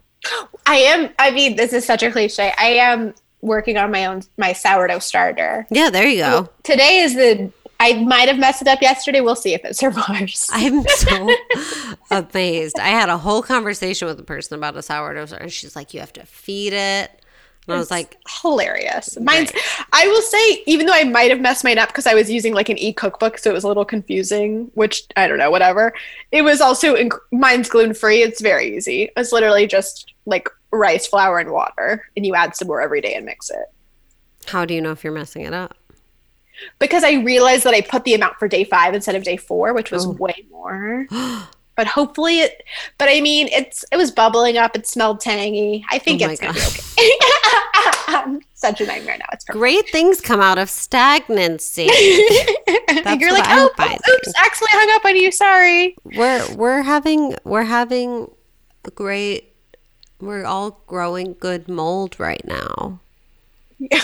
I 0.65 0.77
am. 0.77 1.09
I 1.19 1.31
mean, 1.31 1.55
this 1.55 1.73
is 1.73 1.85
such 1.85 2.03
a 2.03 2.11
cliche. 2.11 2.53
I 2.57 2.67
am 2.67 3.13
working 3.41 3.77
on 3.77 3.91
my 3.91 4.05
own 4.05 4.23
my 4.37 4.53
sourdough 4.53 4.99
starter. 4.99 5.67
Yeah, 5.69 5.89
there 5.89 6.07
you 6.07 6.17
go. 6.21 6.49
Today 6.63 6.99
is 6.99 7.15
the. 7.15 7.51
I 7.79 7.93
might 8.03 8.27
have 8.27 8.37
messed 8.37 8.61
it 8.61 8.67
up 8.67 8.81
yesterday. 8.81 9.21
We'll 9.21 9.35
see 9.35 9.53
if 9.53 9.63
it 9.65 9.75
survives. 9.77 10.49
I'm 10.51 10.83
so 10.87 11.29
amazed. 12.11 12.79
I 12.79 12.89
had 12.89 13.09
a 13.09 13.17
whole 13.17 13.41
conversation 13.41 14.07
with 14.07 14.19
a 14.19 14.23
person 14.23 14.55
about 14.57 14.75
a 14.75 14.81
sourdough 14.81 15.25
starter. 15.27 15.49
She's 15.49 15.75
like, 15.75 15.93
"You 15.93 15.99
have 15.99 16.13
to 16.13 16.25
feed 16.25 16.73
it." 16.73 17.21
And 17.67 17.75
I 17.75 17.79
was 17.79 17.89
like, 17.89 18.17
hilarious. 18.41 19.17
Mine's, 19.19 19.51
right. 19.51 19.63
I 19.91 20.07
will 20.07 20.21
say, 20.21 20.63
even 20.67 20.85
though 20.85 20.93
I 20.93 21.03
might 21.03 21.31
have 21.31 21.39
messed 21.39 21.63
mine 21.63 21.79
up 21.79 21.89
because 21.89 22.05
I 22.05 22.13
was 22.13 22.29
using 22.29 22.53
like 22.53 22.69
an 22.69 22.77
e 22.77 22.93
cookbook, 22.93 23.39
so 23.39 23.49
it 23.49 23.53
was 23.53 23.63
a 23.63 23.67
little 23.67 23.85
confusing, 23.85 24.69
which 24.75 25.03
I 25.15 25.27
don't 25.27 25.39
know, 25.39 25.49
whatever. 25.49 25.93
It 26.31 26.43
was 26.43 26.61
also, 26.61 26.95
inc- 26.95 27.17
mine's 27.31 27.67
gluten 27.67 27.95
free. 27.95 28.21
It's 28.21 28.39
very 28.39 28.77
easy. 28.77 29.09
It's 29.17 29.31
literally 29.31 29.65
just 29.65 30.13
like 30.27 30.47
rice, 30.71 31.07
flour, 31.07 31.39
and 31.39 31.49
water, 31.49 32.05
and 32.15 32.23
you 32.25 32.35
add 32.35 32.55
some 32.55 32.67
more 32.67 32.81
every 32.81 33.01
day 33.01 33.15
and 33.15 33.25
mix 33.25 33.49
it. 33.49 33.65
How 34.45 34.65
do 34.65 34.75
you 34.75 34.81
know 34.81 34.91
if 34.91 35.03
you're 35.03 35.13
messing 35.13 35.41
it 35.41 35.53
up? 35.53 35.75
Because 36.79 37.03
I 37.03 37.13
realized 37.13 37.63
that 37.63 37.73
I 37.73 37.81
put 37.81 38.03
the 38.03 38.13
amount 38.13 38.37
for 38.37 38.47
day 38.47 38.63
five 38.63 38.93
instead 38.93 39.15
of 39.15 39.23
day 39.23 39.37
four, 39.37 39.73
which 39.73 39.91
was 39.91 40.05
oh. 40.05 40.11
way 40.11 40.45
more. 40.51 41.07
but 41.75 41.87
hopefully 41.87 42.39
it 42.39 42.63
but 42.97 43.09
i 43.09 43.19
mean 43.19 43.49
it's 43.49 43.83
it 43.91 43.97
was 43.97 44.11
bubbling 44.11 44.57
up. 44.57 44.75
It 44.75 44.87
smelled 44.87 45.19
tangy. 45.19 45.85
I 45.89 45.99
think 45.99 46.21
oh 46.21 46.29
it's 46.29 46.41
gonna 46.41 46.53
be 46.53 46.59
okay. 48.19 48.39
Such 48.53 48.81
a 48.81 48.85
nightmare 48.85 49.17
now. 49.17 49.25
It's 49.33 49.45
perfect. 49.45 49.59
great 49.59 49.89
things 49.89 50.21
come 50.21 50.39
out 50.39 50.57
of 50.57 50.69
stagnancy. 50.69 51.83
You're 51.91 53.33
like 53.33 53.45
oh, 53.47 53.69
oh 53.77 53.97
oops 54.09 54.33
actually 54.37 54.69
hung 54.71 54.95
up 54.95 55.05
on 55.05 55.15
you. 55.15 55.31
Sorry. 55.31 55.95
We're 56.03 56.55
we're 56.55 56.81
having 56.81 57.35
we're 57.43 57.63
having 57.63 58.31
great 58.95 59.53
we're 60.19 60.45
all 60.45 60.81
growing 60.87 61.35
good 61.39 61.67
mold 61.67 62.19
right 62.19 62.43
now 62.45 63.01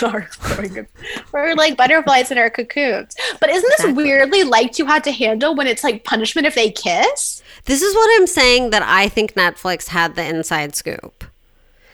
are 0.02 0.28
growing. 0.40 0.86
We're 1.32 1.54
like 1.54 1.76
butterflies 1.76 2.30
in 2.30 2.38
our 2.38 2.50
cocoons. 2.50 3.16
But 3.40 3.50
isn't 3.50 3.68
this 3.68 3.80
exactly. 3.80 4.04
weirdly 4.04 4.44
like 4.44 4.78
you 4.78 4.86
had 4.86 5.04
to 5.04 5.12
handle 5.12 5.54
when 5.54 5.66
it's 5.66 5.84
like 5.84 6.04
punishment 6.04 6.46
if 6.46 6.54
they 6.54 6.70
kiss? 6.70 7.42
This 7.64 7.82
is 7.82 7.94
what 7.94 8.20
I'm 8.20 8.26
saying 8.26 8.70
that 8.70 8.82
I 8.82 9.08
think 9.08 9.34
Netflix 9.34 9.88
had 9.88 10.14
the 10.14 10.26
inside 10.26 10.74
scoop. 10.74 11.24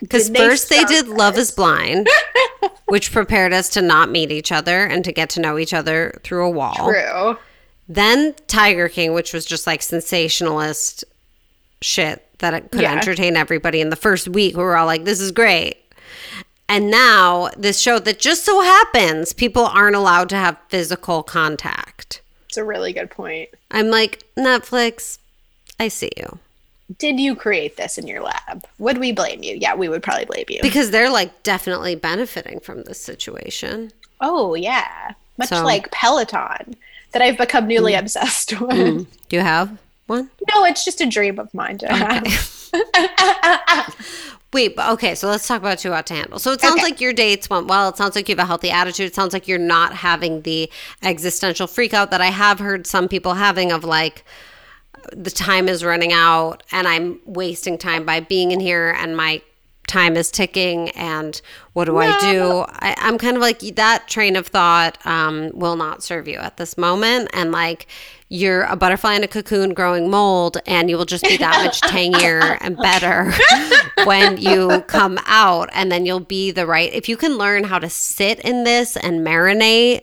Because 0.01 0.29
first 0.31 0.69
they 0.69 0.85
did 0.85 1.07
this? 1.07 1.15
Love 1.15 1.37
is 1.39 1.51
Blind, 1.51 2.09
which 2.87 3.13
prepared 3.13 3.53
us 3.53 3.69
to 3.71 3.83
not 3.83 4.11
meet 4.11 4.31
each 4.31 4.53
other 4.53 4.85
and 4.85 5.05
to 5.05 5.13
get 5.13 5.31
to 5.31 5.41
know 5.41 5.59
each 5.59 5.75
other 5.75 6.21
through 6.23 6.47
a 6.47 6.51
wall. 6.51 6.75
True. 6.75 7.37
Then 7.89 8.35
Tiger 8.47 8.89
King, 8.89 9.13
which 9.13 9.33
was 9.33 9.45
just 9.45 9.67
like 9.67 9.83
sensationalist 9.83 11.05
shit 11.81 12.25
that 12.39 12.55
it 12.55 12.71
could 12.71 12.83
yeah. 12.83 12.93
entertain 12.93 13.37
everybody. 13.37 13.81
In 13.81 13.91
the 13.91 13.97
first 13.97 14.29
week, 14.29 14.57
we 14.57 14.63
were 14.63 14.77
all 14.77 14.87
like, 14.87 15.05
this 15.05 15.21
is 15.21 15.33
great. 15.33 15.77
And 16.69 16.91
now 16.91 17.49
this 17.57 17.81
show 17.81 17.99
that 17.99 18.19
just 18.19 18.45
so 18.45 18.61
happens 18.61 19.33
people 19.33 19.65
aren't 19.65 19.97
allowed 19.97 20.29
to 20.31 20.37
have 20.37 20.59
physical 20.69 21.23
contact. 21.23 22.21
It's 22.49 22.59
a 22.59 22.65
really 22.65 22.93
good 22.93 23.11
point. 23.11 23.49
I'm 23.71 23.89
like, 23.89 24.23
Netflix, 24.37 25.19
I 25.81 25.89
see 25.89 26.11
you. 26.17 26.39
Did 26.99 27.21
you 27.21 27.35
create 27.35 27.77
this 27.77 27.99
in 27.99 28.07
your 28.07 28.23
lab? 28.23 28.65
Would 28.79 28.99
we 28.99 29.13
blame 29.13 29.43
you? 29.43 29.57
Yeah, 29.61 29.75
we 29.75 29.89
would 29.89 30.03
probably 30.03 30.25
blame 30.25 30.47
you. 30.49 30.61
Because 30.63 30.91
they're 30.91 31.11
like 31.11 31.43
definitely 31.43 31.95
benefiting 31.95 32.61
from 32.61 32.85
this 32.85 33.01
situation. 33.01 33.93
Oh, 34.21 34.55
yeah. 34.55 35.13
Much 35.37 35.51
so, 35.51 35.65
like 35.65 35.91
Peloton 35.91 36.77
that 37.13 37.23
I've 37.23 37.39
become 37.39 37.67
newly 37.67 37.93
mm, 37.93 38.01
obsessed 38.01 38.59
with. 38.61 38.71
Mm, 38.71 39.07
do 39.29 39.37
you 39.37 39.43
have 39.43 39.79
one? 40.07 40.31
No, 40.55 40.65
it's 40.65 40.85
just 40.85 41.01
a 41.01 41.07
dream 41.07 41.39
of 41.39 41.53
mine 41.55 41.79
to 41.79 41.93
okay. 41.93 42.31
have. 42.31 42.55
Wait, 44.53 44.75
but 44.75 44.91
okay, 44.93 45.15
so 45.15 45.29
let's 45.29 45.47
talk 45.47 45.61
about 45.61 45.79
too 45.79 45.93
hot 45.93 46.07
to 46.07 46.15
handle. 46.15 46.39
So 46.39 46.53
it 46.53 46.61
sounds 46.61 46.77
okay. 46.77 46.85
like 46.85 47.01
your 47.01 47.13
dates 47.13 47.51
went 47.51 47.67
well. 47.67 47.91
It 47.91 47.99
sounds 47.99 48.17
like 48.17 48.29
you 48.29 48.35
have 48.35 48.43
a 48.43 48.47
healthy 48.47 48.71
attitude. 48.71 49.09
It 49.09 49.15
sounds 49.15 49.35
like 49.35 49.47
you're 49.47 49.59
not 49.59 49.93
having 49.93 50.41
the 50.43 50.71
existential 51.03 51.67
freak 51.67 51.93
out 51.93 52.11
that 52.13 52.23
I 52.23 52.27
have 52.27 52.59
heard 52.59 52.87
some 52.87 53.09
people 53.09 53.35
having 53.35 53.73
of 53.73 53.85
like 53.85 54.25
the 55.13 55.31
time 55.31 55.69
is 55.69 55.85
running 55.85 56.13
out 56.13 56.63
and 56.73 56.89
I'm 56.89 57.21
wasting 57.25 57.77
time 57.77 58.05
by 58.05 58.21
being 58.21 58.51
in 58.51 58.61
here 58.61 58.95
and 58.99 59.17
my 59.17 59.43
time 59.87 60.17
is 60.17 60.31
ticking 60.31 60.91
and 60.91 61.41
what 61.73 61.87
do 61.87 61.93
no. 61.93 61.99
I 61.99 62.21
do? 62.21 62.65
I, 62.69 62.95
am 62.99 63.19
kind 63.19 63.37
of 63.37 63.41
like 63.41 63.61
that 63.61 64.07
train 64.07 64.37
of 64.37 64.47
thought 64.47 65.05
um, 65.07 65.51
will 65.55 65.77
not 65.77 66.03
serve 66.03 66.29
you 66.29 66.37
at 66.37 66.59
this 66.59 66.79
moment. 66.79 67.31
And 67.33 67.53
like 67.53 67.87
you're 68.29 68.65
a 68.65 68.77
butterfly 68.77 69.15
in 69.15 69.25
a 69.25 69.29
cocoon 69.29 69.73
growing 69.73 70.11
mold 70.11 70.59
and 70.67 70.91
you 70.91 70.99
will 70.99 71.07
just 71.07 71.25
be 71.25 71.39
that 71.39 71.65
much 71.65 71.81
tangier 71.91 72.59
and 72.61 72.77
better 72.77 73.33
when 74.05 74.37
you 74.37 74.83
come 74.83 75.19
out. 75.27 75.71
And 75.73 75.91
then 75.91 76.05
you'll 76.05 76.21
be 76.21 76.51
the 76.51 76.67
right 76.67 76.93
if 76.93 77.09
you 77.09 77.17
can 77.17 77.39
learn 77.39 77.65
how 77.65 77.79
to 77.79 77.89
sit 77.89 78.41
in 78.41 78.65
this 78.65 78.97
and 78.97 79.27
marinate 79.27 80.03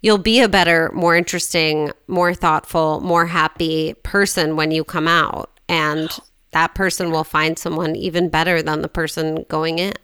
you'll 0.00 0.18
be 0.18 0.40
a 0.40 0.48
better 0.48 0.90
more 0.92 1.14
interesting 1.14 1.92
more 2.08 2.34
thoughtful 2.34 2.98
more 3.00 3.26
happy 3.26 3.94
person 4.02 4.56
when 4.56 4.70
you 4.70 4.84
come 4.84 5.08
out. 5.08 5.50
And 5.68 6.10
that 6.52 6.74
person 6.74 7.10
will 7.10 7.24
find 7.24 7.58
someone 7.58 7.96
even 7.96 8.28
better 8.28 8.62
than 8.62 8.82
the 8.82 8.88
person 8.88 9.44
going 9.48 9.78
in 9.78 9.94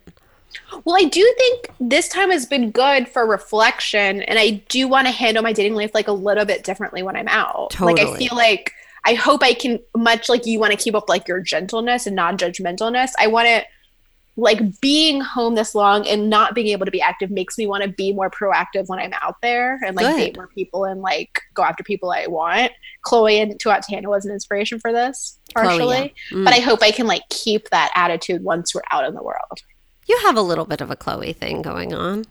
well, 0.85 0.97
I 0.97 1.05
do 1.05 1.35
think 1.39 1.71
this 1.81 2.09
time 2.09 2.31
has 2.31 2.47
been 2.47 2.71
good 2.71 3.09
for 3.09 3.27
reflection, 3.27 4.23
and 4.23 4.39
I 4.39 4.63
do 4.69 4.89
want 4.89 5.07
to 5.07 5.13
handle 5.13 5.43
my 5.43 5.53
dating 5.53 5.75
life 5.75 5.93
like 5.95 6.09
a 6.09 6.13
little 6.13 6.45
bit 6.45 6.65
differently 6.65 7.03
when 7.03 7.17
I'm 7.17 7.29
out. 7.29 7.71
Totally. 7.71 7.95
Like 7.95 8.07
I 8.07 8.17
feel 8.19 8.37
like 8.37 8.73
I 9.05 9.15
hope 9.15 9.43
I 9.43 9.55
can 9.55 9.81
much 9.97 10.29
like 10.29 10.47
you 10.47 10.59
want 10.59 10.73
to 10.73 10.79
keep 10.79 10.95
up 10.95 11.09
like 11.09 11.29
your 11.29 11.41
gentleness 11.41 12.07
and 12.07 12.17
non-judgmentalness. 12.17 13.13
I 13.19 13.27
want 13.27 13.47
to 13.47 13.65
like 14.37 14.81
being 14.81 15.21
home 15.21 15.57
this 15.57 15.75
long 15.75 16.07
and 16.07 16.31
not 16.31 16.55
being 16.55 16.69
able 16.69 16.85
to 16.85 16.93
be 16.93 17.01
active 17.01 17.29
makes 17.29 17.59
me 17.59 17.67
want 17.67 17.83
to 17.83 17.89
be 17.89 18.13
more 18.13 18.31
proactive 18.31 18.87
when 18.87 19.01
I'm 19.01 19.13
out 19.21 19.35
there 19.43 19.81
and 19.85 19.97
like 19.97 20.07
Good. 20.07 20.17
date 20.17 20.37
more 20.37 20.47
people 20.47 20.85
and 20.85 21.01
like 21.01 21.41
go 21.55 21.65
after 21.65 21.83
people 21.83 22.13
I 22.13 22.29
want. 22.29 22.71
Chloe 23.03 23.41
and 23.41 23.59
Too 23.59 23.71
Hot 23.71 23.83
to 23.83 23.91
Handle 23.91 24.13
was 24.13 24.25
an 24.25 24.33
inspiration 24.33 24.79
for 24.79 24.93
this 24.93 25.39
Chloe, 25.55 25.67
partially, 25.67 26.15
yeah. 26.31 26.39
Mm. 26.39 26.45
but 26.45 26.55
I 26.55 26.61
hope 26.61 26.83
I 26.83 26.93
can 26.93 27.09
like 27.09 27.23
keep 27.31 27.69
that 27.71 27.91
attitude 27.97 28.45
once 28.45 28.75
we're 28.75 28.83
out 28.93 29.05
in 29.05 29.15
the 29.15 29.23
world. 29.23 29.61
You 30.09 30.19
have 30.25 30.37
a 30.37 30.43
little 30.43 30.65
bit 30.65 30.81
of 30.81 30.91
a 30.91 30.97
Chloe 30.97 31.33
thing 31.33 31.63
going 31.63 31.93
on. 31.93 32.25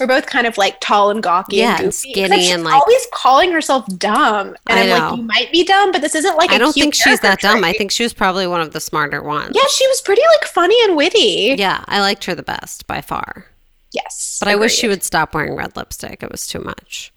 We're 0.00 0.08
both 0.08 0.26
kind 0.26 0.46
of 0.46 0.58
like 0.58 0.80
tall 0.80 1.10
and 1.10 1.22
gawky 1.22 1.58
Yeah, 1.58 1.76
and 1.76 1.84
and 1.84 1.94
skinny 1.94 2.50
and, 2.50 2.64
like- 2.64 2.74
always 2.74 3.06
calling 3.12 3.52
herself 3.52 3.86
dumb, 3.96 4.56
and 4.66 4.78
I 4.78 4.82
I'm 4.82 4.88
know. 4.88 5.08
like, 5.10 5.16
you 5.18 5.22
might 5.24 5.52
be 5.52 5.64
dumb, 5.64 5.92
but 5.92 6.00
this 6.00 6.16
isn't 6.16 6.36
like. 6.36 6.50
I 6.50 6.56
I 6.56 6.58
don't 6.58 6.72
think 6.72 6.94
she's 6.94 7.20
that 7.20 7.40
dumb. 7.40 7.62
I 7.62 7.72
think 7.72 7.92
she 7.92 8.02
was 8.02 8.12
probably 8.12 8.46
one 8.48 8.60
of 8.60 8.72
the 8.72 8.80
smarter 8.80 9.22
ones. 9.22 9.52
Yeah, 9.54 9.66
she 9.70 9.86
was 9.86 10.00
pretty 10.00 10.22
like 10.40 10.48
funny 10.50 10.76
and 10.84 10.96
witty. 10.96 11.54
Yeah, 11.58 11.84
I 11.86 12.00
liked 12.00 12.24
her 12.24 12.34
the 12.34 12.42
best 12.42 12.86
by 12.88 13.00
far. 13.00 13.46
Yes, 13.92 14.36
But 14.40 14.48
I 14.48 14.56
wish 14.56 14.74
she 14.74 14.86
would 14.88 15.02
stop 15.02 15.32
wearing 15.32 15.54
red 15.54 15.74
lipstick. 15.76 16.22
It 16.22 16.30
was 16.30 16.46
too 16.46 16.60
much. 16.60 17.12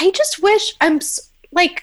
I 0.00 0.10
just 0.12 0.42
wish 0.42 0.74
I'm 0.80 1.00
like. 1.52 1.82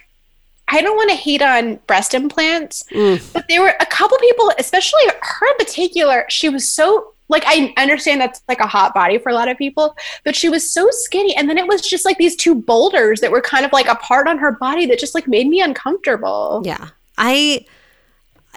I 0.70 0.82
don't 0.82 0.96
want 0.96 1.10
to 1.10 1.16
hate 1.18 1.42
on 1.42 1.76
breast 1.88 2.14
implants, 2.14 2.84
Mm. 2.94 3.22
but 3.34 3.48
there 3.50 3.62
were 3.62 3.76
a 3.82 3.86
couple 3.86 4.18
people, 4.20 4.50
especially 4.58 5.02
her 5.22 5.48
in 5.52 5.58
particular. 5.58 6.26
She 6.30 6.48
was 6.48 6.72
so 6.72 7.13
like 7.30 7.44
I 7.46 7.74
understand 7.78 8.22
that's 8.22 8.42
like 8.48 8.60
a 8.60 8.68
hot 8.68 8.94
body 8.94 9.18
for 9.18 9.30
a 9.30 9.34
lot 9.34 9.48
of 9.48 9.58
people, 9.58 9.96
but 10.24 10.36
she 10.36 10.50
was 10.50 10.72
so 10.72 10.88
skinny, 10.92 11.36
and 11.36 11.50
then 11.50 11.58
it 11.58 11.68
was 11.68 11.82
just 11.82 12.06
like 12.06 12.18
these 12.18 12.36
two 12.36 12.56
boulders 12.56 13.22
that 13.22 13.32
were 13.32 13.42
kind 13.42 13.66
of 13.66 13.72
like 13.72 13.88
a 13.88 13.96
part 13.96 14.28
on 14.28 14.38
her 14.38 14.52
body 14.54 14.86
that 14.88 15.00
just 15.00 15.16
like 15.16 15.28
made 15.28 15.48
me 15.48 15.62
uncomfortable. 15.62 16.62
Yeah. 16.66 16.90
I, 17.18 17.66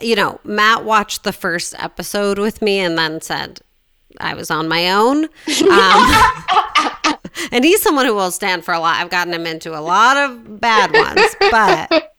you 0.00 0.16
know, 0.16 0.40
Matt 0.44 0.84
watched 0.84 1.24
the 1.24 1.32
first 1.32 1.74
episode 1.78 2.38
with 2.38 2.62
me 2.62 2.78
and 2.78 2.98
then 2.98 3.20
said 3.20 3.60
I 4.18 4.34
was 4.34 4.50
on 4.50 4.68
my 4.68 4.92
own. 4.92 5.24
Um, 5.24 7.16
and 7.52 7.64
he's 7.64 7.82
someone 7.82 8.06
who 8.06 8.14
will 8.14 8.30
stand 8.30 8.64
for 8.64 8.74
a 8.74 8.78
lot. 8.78 8.96
I've 8.96 9.10
gotten 9.10 9.32
him 9.32 9.46
into 9.46 9.78
a 9.78 9.80
lot 9.80 10.16
of 10.16 10.60
bad 10.60 10.92
ones, 10.92 11.36
but 11.50 12.15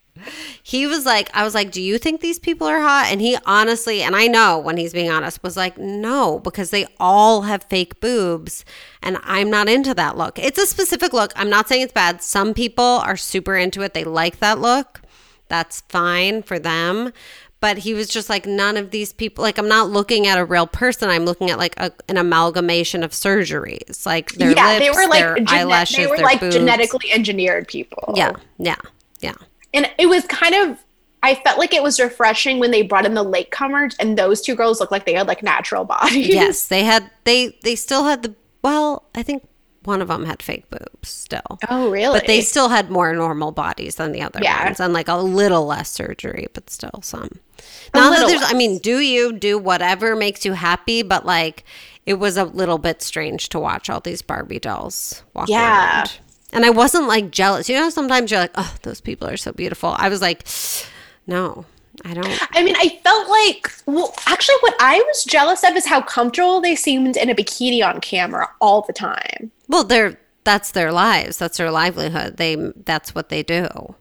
he 0.67 0.85
was 0.85 1.05
like, 1.05 1.29
I 1.33 1.45
was 1.45 1.55
like, 1.55 1.71
do 1.71 1.81
you 1.81 1.97
think 1.97 2.19
these 2.19 2.39
people 2.39 2.67
are 2.67 2.81
hot? 2.81 3.07
And 3.09 3.21
he 3.21 3.37
honestly, 3.45 4.01
and 4.01 4.17
I 4.17 4.27
know 4.27 4.59
when 4.59 4.75
he's 4.75 4.91
being 4.91 5.09
honest, 5.09 5.41
was 5.41 5.55
like, 5.55 5.77
no, 5.77 6.39
because 6.39 6.71
they 6.71 6.87
all 6.99 7.43
have 7.43 7.63
fake 7.63 8.01
boobs. 8.01 8.65
And 9.01 9.17
I'm 9.23 9.49
not 9.49 9.69
into 9.69 9.93
that 9.93 10.17
look. 10.17 10.37
It's 10.37 10.59
a 10.59 10.65
specific 10.65 11.13
look. 11.13 11.31
I'm 11.37 11.49
not 11.49 11.69
saying 11.69 11.83
it's 11.83 11.93
bad. 11.93 12.21
Some 12.21 12.53
people 12.53 12.83
are 12.83 13.15
super 13.15 13.55
into 13.55 13.81
it, 13.81 13.93
they 13.93 14.03
like 14.03 14.39
that 14.39 14.59
look. 14.59 14.99
That's 15.47 15.83
fine 15.87 16.43
for 16.43 16.59
them. 16.59 17.13
But 17.61 17.77
he 17.77 17.93
was 17.93 18.09
just 18.09 18.29
like, 18.29 18.45
none 18.45 18.75
of 18.75 18.91
these 18.91 19.13
people, 19.13 19.43
like, 19.43 19.57
I'm 19.57 19.69
not 19.69 19.89
looking 19.89 20.27
at 20.27 20.37
a 20.37 20.43
real 20.43 20.67
person. 20.67 21.09
I'm 21.09 21.23
looking 21.23 21.49
at 21.49 21.57
like 21.57 21.75
a, 21.77 21.93
an 22.09 22.17
amalgamation 22.17 23.05
of 23.05 23.11
surgeries. 23.11 24.05
Like, 24.05 24.33
their 24.33 24.51
yeah, 24.51 24.73
lips, 24.73 24.79
they 24.79 24.89
were 24.89 25.07
like 25.07 25.19
their 25.21 25.35
gene- 25.37 25.47
eyelashes, 25.47 25.95
they 25.95 26.07
were 26.07 26.17
like 26.17 26.41
boobs. 26.41 26.53
genetically 26.57 27.09
engineered 27.09 27.69
people. 27.69 28.15
Yeah, 28.17 28.33
yeah, 28.57 28.75
yeah. 29.21 29.35
And 29.73 29.89
it 29.97 30.07
was 30.07 30.25
kind 30.27 30.55
of 30.55 30.83
I 31.23 31.35
felt 31.35 31.57
like 31.57 31.73
it 31.73 31.81
was 31.81 31.99
refreshing 31.99 32.59
when 32.59 32.69
they 32.71 32.83
brought 32.83 33.05
in 33.05 33.15
the 33.15 33.25
latecomers, 33.25 33.95
and 33.99 34.17
those 34.17 34.39
two 34.41 34.55
girls 34.55 34.79
looked 34.79 34.91
like 34.91 35.05
they 35.05 35.13
had 35.13 35.27
like 35.27 35.41
natural 35.43 35.83
bodies. 35.83 36.27
yes, 36.27 36.67
they 36.67 36.83
had 36.83 37.09
they 37.23 37.57
they 37.63 37.75
still 37.75 38.03
had 38.05 38.23
the 38.23 38.35
well, 38.63 39.03
I 39.15 39.23
think 39.23 39.47
one 39.83 40.01
of 40.01 40.09
them 40.09 40.25
had 40.25 40.43
fake 40.43 40.69
boobs 40.69 41.07
still. 41.09 41.59
Oh, 41.69 41.89
really? 41.89 42.19
But 42.19 42.27
they 42.27 42.41
still 42.41 42.67
had 42.69 42.89
more 42.89 43.13
normal 43.13 43.51
bodies 43.53 43.95
than 43.95 44.11
the 44.11 44.21
other 44.21 44.39
Yeah. 44.43 44.65
ones 44.65 44.79
and 44.81 44.93
like 44.93 45.07
a 45.07 45.15
little 45.15 45.65
less 45.65 45.89
surgery, 45.89 46.47
but 46.53 46.69
still 46.69 46.99
some. 47.01 47.39
A 47.93 47.97
Not 47.97 48.17
that 48.17 48.27
there's 48.27 48.43
I 48.43 48.53
mean, 48.53 48.79
do 48.79 48.99
you 48.99 49.31
do 49.33 49.57
whatever 49.57 50.15
makes 50.15 50.45
you 50.45 50.53
happy, 50.53 51.03
but 51.03 51.25
like 51.25 51.63
it 52.05 52.15
was 52.15 52.35
a 52.37 52.43
little 52.43 52.77
bit 52.77 53.01
strange 53.01 53.49
to 53.49 53.59
watch 53.59 53.89
all 53.89 54.01
these 54.01 54.21
Barbie 54.21 54.59
dolls 54.59 55.23
walk 55.33 55.47
Yeah. 55.49 55.99
around. 56.01 56.11
And 56.53 56.65
I 56.65 56.69
wasn't 56.69 57.07
like 57.07 57.31
jealous. 57.31 57.69
You 57.69 57.75
know, 57.75 57.89
sometimes 57.89 58.31
you're 58.31 58.39
like, 58.39 58.51
oh, 58.55 58.75
those 58.83 59.01
people 59.01 59.27
are 59.27 59.37
so 59.37 59.51
beautiful. 59.51 59.95
I 59.97 60.09
was 60.09 60.21
like, 60.21 60.47
no, 61.25 61.65
I 62.05 62.13
don't. 62.13 62.55
I 62.55 62.63
mean, 62.63 62.75
I 62.77 62.99
felt 63.03 63.29
like, 63.29 63.71
well, 63.85 64.13
actually, 64.27 64.55
what 64.61 64.75
I 64.79 64.99
was 64.99 65.25
jealous 65.25 65.63
of 65.63 65.75
is 65.75 65.85
how 65.85 66.01
comfortable 66.01 66.61
they 66.61 66.75
seemed 66.75 67.17
in 67.17 67.29
a 67.29 67.35
bikini 67.35 67.85
on 67.85 67.99
camera 68.01 68.49
all 68.61 68.81
the 68.81 68.93
time. 68.93 69.51
Well, 69.67 69.83
they're 69.83 70.17
that's 70.43 70.71
their 70.71 70.93
lives. 70.93 71.37
That's 71.37 71.57
their 71.57 71.71
livelihood. 71.71 72.37
They 72.37 72.55
that's 72.85 73.13
what 73.13 73.29
they 73.29 73.43
do. 73.43 73.95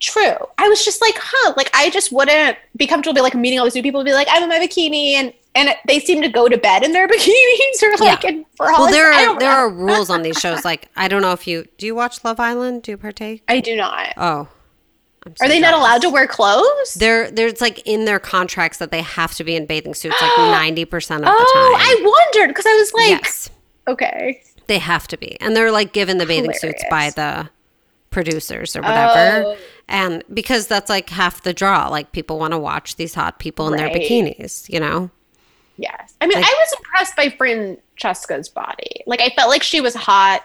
True. 0.00 0.36
I 0.56 0.68
was 0.68 0.82
just 0.82 1.02
like, 1.02 1.16
huh, 1.18 1.52
like 1.58 1.70
I 1.74 1.90
just 1.90 2.10
wouldn't 2.10 2.56
be 2.74 2.86
comfortable 2.86 3.14
be 3.14 3.20
like 3.20 3.34
meeting 3.34 3.58
all 3.58 3.66
these 3.66 3.74
new 3.74 3.82
people 3.82 4.00
and 4.00 4.06
be 4.06 4.14
like, 4.14 4.28
I'm 4.30 4.42
in 4.42 4.48
my 4.48 4.58
bikini 4.58 5.12
and 5.12 5.34
and 5.54 5.74
they 5.86 5.98
seem 5.98 6.22
to 6.22 6.28
go 6.28 6.48
to 6.48 6.56
bed 6.56 6.82
in 6.82 6.92
their 6.92 7.08
bikinis 7.08 7.82
or 7.82 7.96
like 8.04 8.22
Yeah. 8.22 8.30
in 8.30 8.46
bras. 8.56 8.78
Well, 8.78 8.90
there 8.90 9.12
are 9.12 9.38
there 9.38 9.50
are 9.50 9.70
rules 9.70 10.10
on 10.10 10.22
these 10.22 10.38
shows. 10.38 10.64
Like 10.64 10.88
I 10.96 11.08
don't 11.08 11.22
know 11.22 11.32
if 11.32 11.46
you 11.46 11.66
do 11.78 11.86
you 11.86 11.94
watch 11.94 12.24
Love 12.24 12.40
Island? 12.40 12.82
Do 12.82 12.92
you 12.92 12.96
partake? 12.96 13.42
I 13.48 13.60
do 13.60 13.76
not. 13.76 14.14
Oh, 14.16 14.48
I'm 15.26 15.36
so 15.36 15.44
Are 15.44 15.48
they 15.48 15.60
not 15.60 15.74
allowed 15.74 16.02
to 16.02 16.10
wear 16.10 16.26
clothes? 16.26 16.94
They're 16.94 17.30
there's 17.30 17.60
like 17.60 17.82
in 17.86 18.04
their 18.04 18.18
contracts 18.18 18.78
that 18.78 18.90
they 18.90 19.02
have 19.02 19.34
to 19.34 19.44
be 19.44 19.56
in 19.56 19.66
bathing 19.66 19.94
suits 19.94 20.20
like 20.20 20.30
ninety 20.38 20.84
percent 20.84 21.24
of 21.24 21.26
the 21.26 21.32
oh, 21.32 21.36
time. 21.36 21.46
Oh. 21.46 21.76
I 21.78 22.28
wondered 22.34 22.48
because 22.48 22.66
I 22.66 22.76
was 22.76 22.92
like, 22.94 23.08
yes, 23.22 23.50
okay. 23.88 24.42
they 24.66 24.78
have 24.78 25.08
to 25.08 25.16
be, 25.16 25.40
and 25.40 25.56
they're 25.56 25.72
like 25.72 25.92
given 25.92 26.18
the 26.18 26.26
bathing 26.26 26.54
suits 26.54 26.82
by 26.90 27.10
the 27.10 27.50
producers 28.10 28.76
or 28.76 28.82
whatever. 28.82 29.44
Oh. 29.46 29.56
And 29.88 30.22
because 30.32 30.68
that's 30.68 30.88
like 30.88 31.10
half 31.10 31.42
the 31.42 31.52
draw, 31.52 31.88
like 31.88 32.12
people 32.12 32.38
want 32.38 32.52
to 32.52 32.58
watch 32.58 32.96
these 32.96 33.14
hot 33.14 33.40
people 33.40 33.66
in 33.68 33.76
their 33.76 33.88
bikinis, 33.88 34.68
you 34.72 34.78
know? 34.78 35.10
Yes. 35.80 36.14
I 36.20 36.26
mean, 36.26 36.36
Like- 36.38 36.46
I 36.50 36.54
was 36.58 36.78
impressed 36.78 37.16
by 37.16 37.30
Francesca's 37.30 38.48
body. 38.50 39.02
Like, 39.06 39.20
I 39.22 39.30
felt 39.30 39.48
like 39.48 39.62
she 39.62 39.80
was 39.80 39.94
hot. 39.94 40.42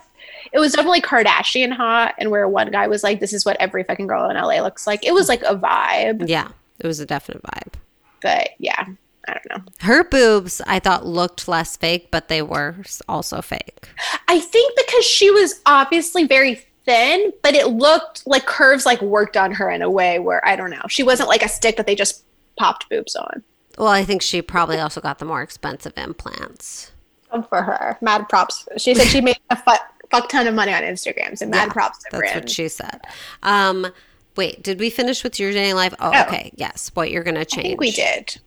It 0.54 0.60
was 0.60 0.72
definitely 0.74 1.02
Kardashian 1.02 1.74
hot, 1.74 2.16
and 2.18 2.32
where 2.32 2.48
one 2.48 2.72
guy 2.72 2.88
was 2.88 3.04
like, 3.04 3.20
"This 3.20 3.34
is 3.34 3.46
what 3.46 3.58
every 3.60 3.84
fucking 3.84 4.08
girl 4.08 4.30
in 4.30 4.38
LA 4.38 4.62
looks 4.62 4.88
like." 4.88 5.04
It 5.06 5.14
was 5.14 5.28
like 5.28 5.42
a 5.44 5.56
vibe, 5.56 6.30
Yeah, 6.30 6.48
it 6.80 6.88
was 6.88 7.00
a 7.02 7.06
definite 7.06 7.42
vibe. 7.44 7.74
but 8.22 8.52
yeah, 8.60 8.86
I 9.28 9.34
don't 9.34 9.50
know. 9.50 9.72
Her 9.82 10.04
boobs, 10.06 10.62
I 10.66 10.80
thought 10.80 11.06
looked 11.06 11.48
less 11.50 11.76
fake, 11.76 12.10
but 12.12 12.28
they 12.30 12.42
were 12.42 12.76
also 13.10 13.42
fake. 13.42 13.90
I 14.30 14.40
think 14.40 14.78
because 14.78 15.04
she 15.06 15.30
was 15.32 15.60
obviously 15.66 16.26
very 16.26 16.64
thin, 16.86 17.34
but 17.42 17.56
it 17.56 17.68
looked 17.70 18.26
like 18.28 18.46
curves 18.46 18.86
like 18.86 19.02
worked 19.02 19.36
on 19.36 19.52
her 19.52 19.70
in 19.70 19.82
a 19.82 19.90
way 19.90 20.20
where 20.20 20.46
I 20.48 20.56
don't 20.56 20.70
know. 20.70 20.84
She 20.88 21.04
wasn't 21.04 21.28
like 21.28 21.44
a 21.44 21.50
stick 21.50 21.76
that 21.78 21.88
they 21.88 21.96
just 21.96 22.24
popped 22.58 22.88
boobs 22.90 23.16
on. 23.16 23.44
Well, 23.78 23.88
I 23.88 24.03
think 24.05 24.21
she 24.21 24.41
probably 24.41 24.80
also 24.80 25.01
got 25.01 25.19
the 25.19 25.26
more 25.26 25.41
expensive 25.41 25.93
implants. 25.97 26.91
Good 27.32 27.45
for 27.49 27.61
her. 27.61 27.97
Mad 28.01 28.30
props. 28.30 28.67
She 28.78 28.95
said 28.95 29.07
she 29.07 29.19
made 29.21 29.38
a 29.49 29.55
fuck, 29.55 29.82
fuck 30.11 30.30
ton 30.30 30.47
of 30.47 30.55
money 30.55 30.73
on 30.73 30.82
Instagram, 30.84 31.38
so 31.38 31.45
mad 31.47 31.67
Yeah, 31.67 31.73
props 31.73 31.97
to 31.99 32.05
That's 32.11 32.19
Bryn. 32.32 32.34
what 32.36 32.49
she 32.49 32.67
said. 32.69 33.01
Um, 33.43 33.88
wait, 34.38 34.63
did 34.63 34.80
we 34.80 34.89
finish 34.89 35.23
with 35.23 35.39
your 35.39 35.51
daily 35.51 35.73
life? 35.73 35.93
Oh, 35.99 36.11
Oh. 36.13 36.21
okay. 36.28 36.51
Yes. 36.55 36.91
What 36.93 37.11
you're 37.11 37.23
going 37.23 37.36
to 37.36 37.43
change. 37.45 37.65
I 37.65 37.69
think 37.69 37.82
we 37.82 37.91
did. 37.91 38.38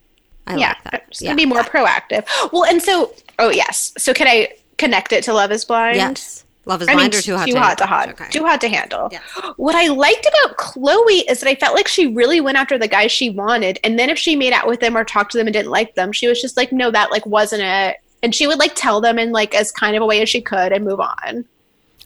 I 0.47 0.55
yeah, 0.55 0.69
like 0.69 0.83
that. 0.91 1.11
just 1.11 1.21
Yeah. 1.21 1.35
be 1.35 1.45
more 1.45 1.61
proactive. 1.61 2.25
Well, 2.51 2.65
and 2.65 2.81
so, 2.81 3.13
oh 3.37 3.51
yes. 3.51 3.93
So 3.99 4.13
can 4.15 4.27
I 4.27 4.49
connect 4.79 5.11
it 5.11 5.23
to 5.25 5.33
Love 5.33 5.51
Is 5.51 5.63
Blind? 5.65 5.97
Yes. 5.97 6.43
Love 6.65 6.81
is 6.81 6.87
I 6.89 6.95
mean, 6.95 7.07
or 7.07 7.21
too 7.21 7.35
hot 7.37 7.47
too 7.47 7.53
to 7.53 7.59
hot 7.59 7.77
to 7.79 7.85
handle? 7.85 7.87
hot, 7.87 8.09
Okay. 8.21 8.29
too 8.31 8.43
hot 8.45 8.61
to 8.61 8.69
handle. 8.69 9.09
Yeah. 9.11 9.19
What 9.57 9.75
I 9.75 9.87
liked 9.87 10.27
about 10.27 10.57
Chloe 10.57 11.19
is 11.29 11.39
that 11.39 11.49
I 11.49 11.55
felt 11.55 11.73
like 11.75 11.87
she 11.87 12.07
really 12.07 12.41
went 12.41 12.57
after 12.57 12.77
the 12.77 12.87
guy 12.87 13.07
she 13.07 13.29
wanted, 13.29 13.79
and 13.83 13.97
then 13.97 14.09
if 14.09 14.17
she 14.19 14.35
made 14.35 14.53
out 14.53 14.67
with 14.67 14.79
them 14.79 14.95
or 14.95 15.03
talked 15.03 15.31
to 15.31 15.37
them 15.37 15.47
and 15.47 15.53
didn't 15.53 15.71
like 15.71 15.95
them, 15.95 16.11
she 16.11 16.27
was 16.27 16.41
just 16.41 16.57
like, 16.57 16.71
no, 16.71 16.91
that 16.91 17.11
like 17.11 17.25
wasn't 17.25 17.61
it. 17.63 17.97
And 18.21 18.35
she 18.35 18.45
would 18.45 18.59
like 18.59 18.73
tell 18.75 18.99
them 19.01 19.17
in 19.17 19.31
like 19.31 19.55
as 19.55 19.71
kind 19.71 19.95
of 19.95 20.01
a 20.03 20.05
way 20.05 20.21
as 20.21 20.29
she 20.29 20.41
could 20.41 20.71
and 20.73 20.83
move 20.85 20.99
on. 20.99 21.45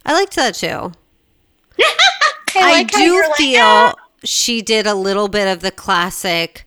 I 0.06 0.14
liked 0.14 0.36
that 0.36 0.54
too. 0.56 0.92
I, 1.82 1.96
I, 2.56 2.72
like 2.74 2.92
how 2.92 3.00
do 3.00 3.04
you're 3.04 3.28
like, 3.28 3.36
feel 3.38 3.62
"Ah." 3.64 3.96
she 4.24 4.62
did 4.62 4.86
a 4.86 4.94
little 4.94 5.28
bit 5.28 5.48
of 5.52 5.62
the 5.62 5.72
classic, 5.72 6.66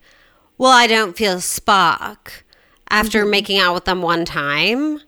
well, 0.58 0.72
I 0.72 0.86
don't 0.86 1.16
feel 1.16 1.36
Spock 1.36 2.42
after 2.90 3.20
Mm-hmm. 3.22 3.30
making 3.30 3.58
out 3.58 3.74
with 3.74 3.84
them 3.84 4.02
one 4.02 4.24
time. 4.24 5.00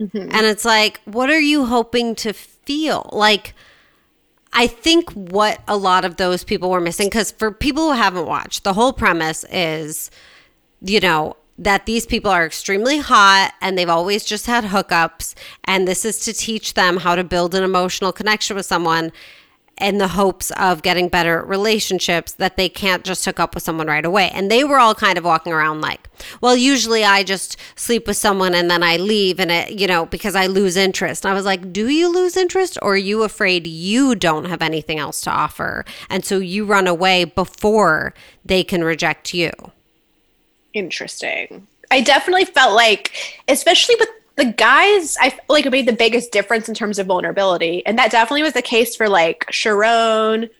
Mm-hmm. 0.00 0.28
And 0.30 0.46
it's 0.46 0.64
like, 0.64 1.00
what 1.04 1.30
are 1.30 1.40
you 1.40 1.66
hoping 1.66 2.14
to 2.16 2.32
feel? 2.32 3.08
Like, 3.12 3.54
I 4.52 4.66
think 4.66 5.10
what 5.12 5.60
a 5.66 5.76
lot 5.76 6.04
of 6.04 6.16
those 6.16 6.44
people 6.44 6.70
were 6.70 6.80
missing, 6.80 7.08
because 7.08 7.30
for 7.30 7.50
people 7.50 7.88
who 7.88 7.96
haven't 7.96 8.26
watched, 8.26 8.64
the 8.64 8.72
whole 8.72 8.92
premise 8.92 9.44
is, 9.50 10.10
you 10.80 11.00
know, 11.00 11.36
that 11.58 11.86
these 11.86 12.04
people 12.04 12.30
are 12.30 12.44
extremely 12.44 12.98
hot 12.98 13.54
and 13.62 13.78
they've 13.78 13.88
always 13.88 14.24
just 14.24 14.46
had 14.46 14.64
hookups. 14.64 15.34
And 15.64 15.88
this 15.88 16.04
is 16.04 16.20
to 16.20 16.32
teach 16.32 16.74
them 16.74 16.98
how 16.98 17.14
to 17.14 17.24
build 17.24 17.54
an 17.54 17.64
emotional 17.64 18.12
connection 18.12 18.56
with 18.56 18.66
someone 18.66 19.10
in 19.80 19.98
the 19.98 20.08
hopes 20.08 20.50
of 20.52 20.82
getting 20.82 21.08
better 21.08 21.42
relationships 21.44 22.32
that 22.32 22.56
they 22.56 22.68
can't 22.68 23.04
just 23.04 23.24
hook 23.24 23.38
up 23.38 23.54
with 23.54 23.62
someone 23.62 23.86
right 23.86 24.04
away. 24.04 24.30
And 24.32 24.50
they 24.50 24.64
were 24.64 24.78
all 24.78 24.94
kind 24.94 25.18
of 25.18 25.24
walking 25.24 25.52
around 25.52 25.82
like, 25.82 26.08
well, 26.40 26.56
usually 26.56 27.04
I 27.04 27.22
just 27.22 27.56
sleep 27.74 28.06
with 28.06 28.16
someone 28.16 28.54
and 28.54 28.70
then 28.70 28.82
I 28.82 28.96
leave 28.96 29.38
and 29.38 29.50
it, 29.50 29.72
you 29.78 29.86
know, 29.86 30.06
because 30.06 30.34
I 30.34 30.46
lose 30.46 30.76
interest. 30.76 31.24
And 31.24 31.32
I 31.32 31.34
was 31.34 31.44
like, 31.44 31.72
do 31.72 31.88
you 31.88 32.12
lose 32.12 32.36
interest 32.36 32.78
or 32.80 32.94
are 32.94 32.96
you 32.96 33.22
afraid 33.22 33.66
you 33.66 34.14
don't 34.14 34.46
have 34.46 34.62
anything 34.62 34.98
else 34.98 35.20
to 35.22 35.30
offer? 35.30 35.84
And 36.08 36.24
so 36.24 36.38
you 36.38 36.64
run 36.64 36.86
away 36.86 37.24
before 37.24 38.14
they 38.44 38.64
can 38.64 38.82
reject 38.82 39.34
you. 39.34 39.50
Interesting. 40.72 41.66
I 41.90 42.00
definitely 42.00 42.46
felt 42.46 42.74
like, 42.74 43.12
especially 43.48 43.94
with 43.98 44.08
the 44.36 44.44
guys, 44.44 45.16
I 45.18 45.38
like 45.48 45.70
made 45.70 45.86
the 45.86 45.92
biggest 45.92 46.30
difference 46.30 46.68
in 46.68 46.74
terms 46.74 46.98
of 46.98 47.06
vulnerability, 47.06 47.84
and 47.86 47.98
that 47.98 48.10
definitely 48.10 48.42
was 48.42 48.52
the 48.52 48.62
case 48.62 48.94
for 48.94 49.08
like 49.08 49.46
Sharron, 49.46 50.50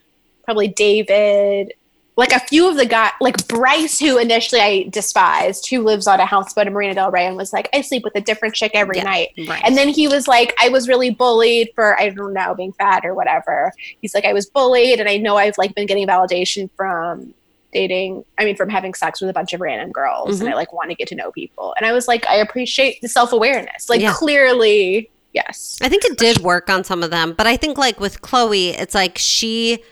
probably 0.45 0.69
David, 0.69 1.75
like 2.17 2.33
a 2.33 2.41
few 2.41 2.69
of 2.69 2.77
the 2.77 2.87
guys, 2.87 3.13
like 3.21 3.47
Bryce, 3.47 3.99
who 3.99 4.17
initially 4.17 4.63
I 4.63 4.85
despised, 4.85 5.69
who 5.69 5.83
lives 5.83 6.07
on 6.07 6.19
a 6.19 6.25
houseboat 6.25 6.67
in 6.67 6.73
Marina 6.73 6.95
Del 6.95 7.11
Rey, 7.11 7.27
and 7.27 7.37
was 7.37 7.53
like, 7.53 7.69
I 7.75 7.83
sleep 7.83 8.03
with 8.05 8.17
a 8.17 8.23
different 8.23 8.55
chick 8.55 8.73
every 8.75 8.97
yeah, 8.97 9.05
night. 9.05 9.29
Right. 9.47 9.63
And 9.63 9.77
then 9.77 9.89
he 9.89 10.09
was 10.09 10.27
like, 10.27 10.55
I 10.59 10.71
was 10.71 10.89
really 10.89 11.11
bullied 11.11 11.71
for 11.75 12.01
I 12.01 12.09
don't 12.09 12.33
know 12.33 12.55
being 12.55 12.73
fat 12.73 13.05
or 13.05 13.15
whatever. 13.15 13.73
He's 14.01 14.15
like, 14.15 14.25
I 14.25 14.33
was 14.33 14.47
bullied, 14.47 15.01
and 15.01 15.09
I 15.09 15.19
know 15.19 15.37
I've 15.37 15.59
like 15.59 15.75
been 15.75 15.87
getting 15.87 16.07
validation 16.07 16.71
from 16.77 17.35
dating 17.73 18.25
i 18.39 18.45
mean 18.45 18.57
from 18.57 18.69
having 18.69 18.95
sex 18.95 19.21
with 19.21 19.29
a 19.29 19.33
bunch 19.33 19.53
of 19.53 19.61
random 19.61 19.91
girls 19.91 20.37
mm-hmm. 20.37 20.47
and 20.47 20.55
i 20.55 20.57
like 20.57 20.73
want 20.73 20.89
to 20.89 20.95
get 20.95 21.09
to 21.09 21.15
know 21.15 21.31
people. 21.33 21.75
And 21.77 21.87
i 21.87 21.93
was 21.93 22.09
like 22.09 22.27
i 22.27 22.37
appreciate 22.37 23.01
the 23.03 23.09
self-awareness. 23.09 23.89
Like 23.89 24.01
yeah. 24.01 24.13
clearly 24.13 25.11
yes. 25.33 25.79
I 25.83 25.89
think 25.89 26.05
it 26.05 26.17
did 26.17 26.39
work 26.39 26.71
on 26.71 26.85
some 26.85 27.03
of 27.03 27.11
them 27.11 27.33
but 27.33 27.47
i 27.47 27.57
think 27.57 27.77
like 27.79 28.01
with 28.01 28.23
chloe 28.23 28.71
it's 28.71 28.95
like 28.95 29.19
she 29.19 29.83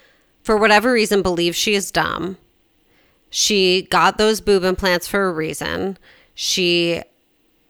for 0.44 0.58
whatever 0.58 0.92
reason 0.92 1.22
believes 1.22 1.56
she 1.56 1.74
is 1.74 1.90
dumb. 1.90 2.36
She 3.30 3.88
got 3.90 4.18
those 4.18 4.40
boob 4.40 4.62
implants 4.62 5.08
for 5.08 5.26
a 5.26 5.32
reason. 5.32 5.98
She 6.34 7.02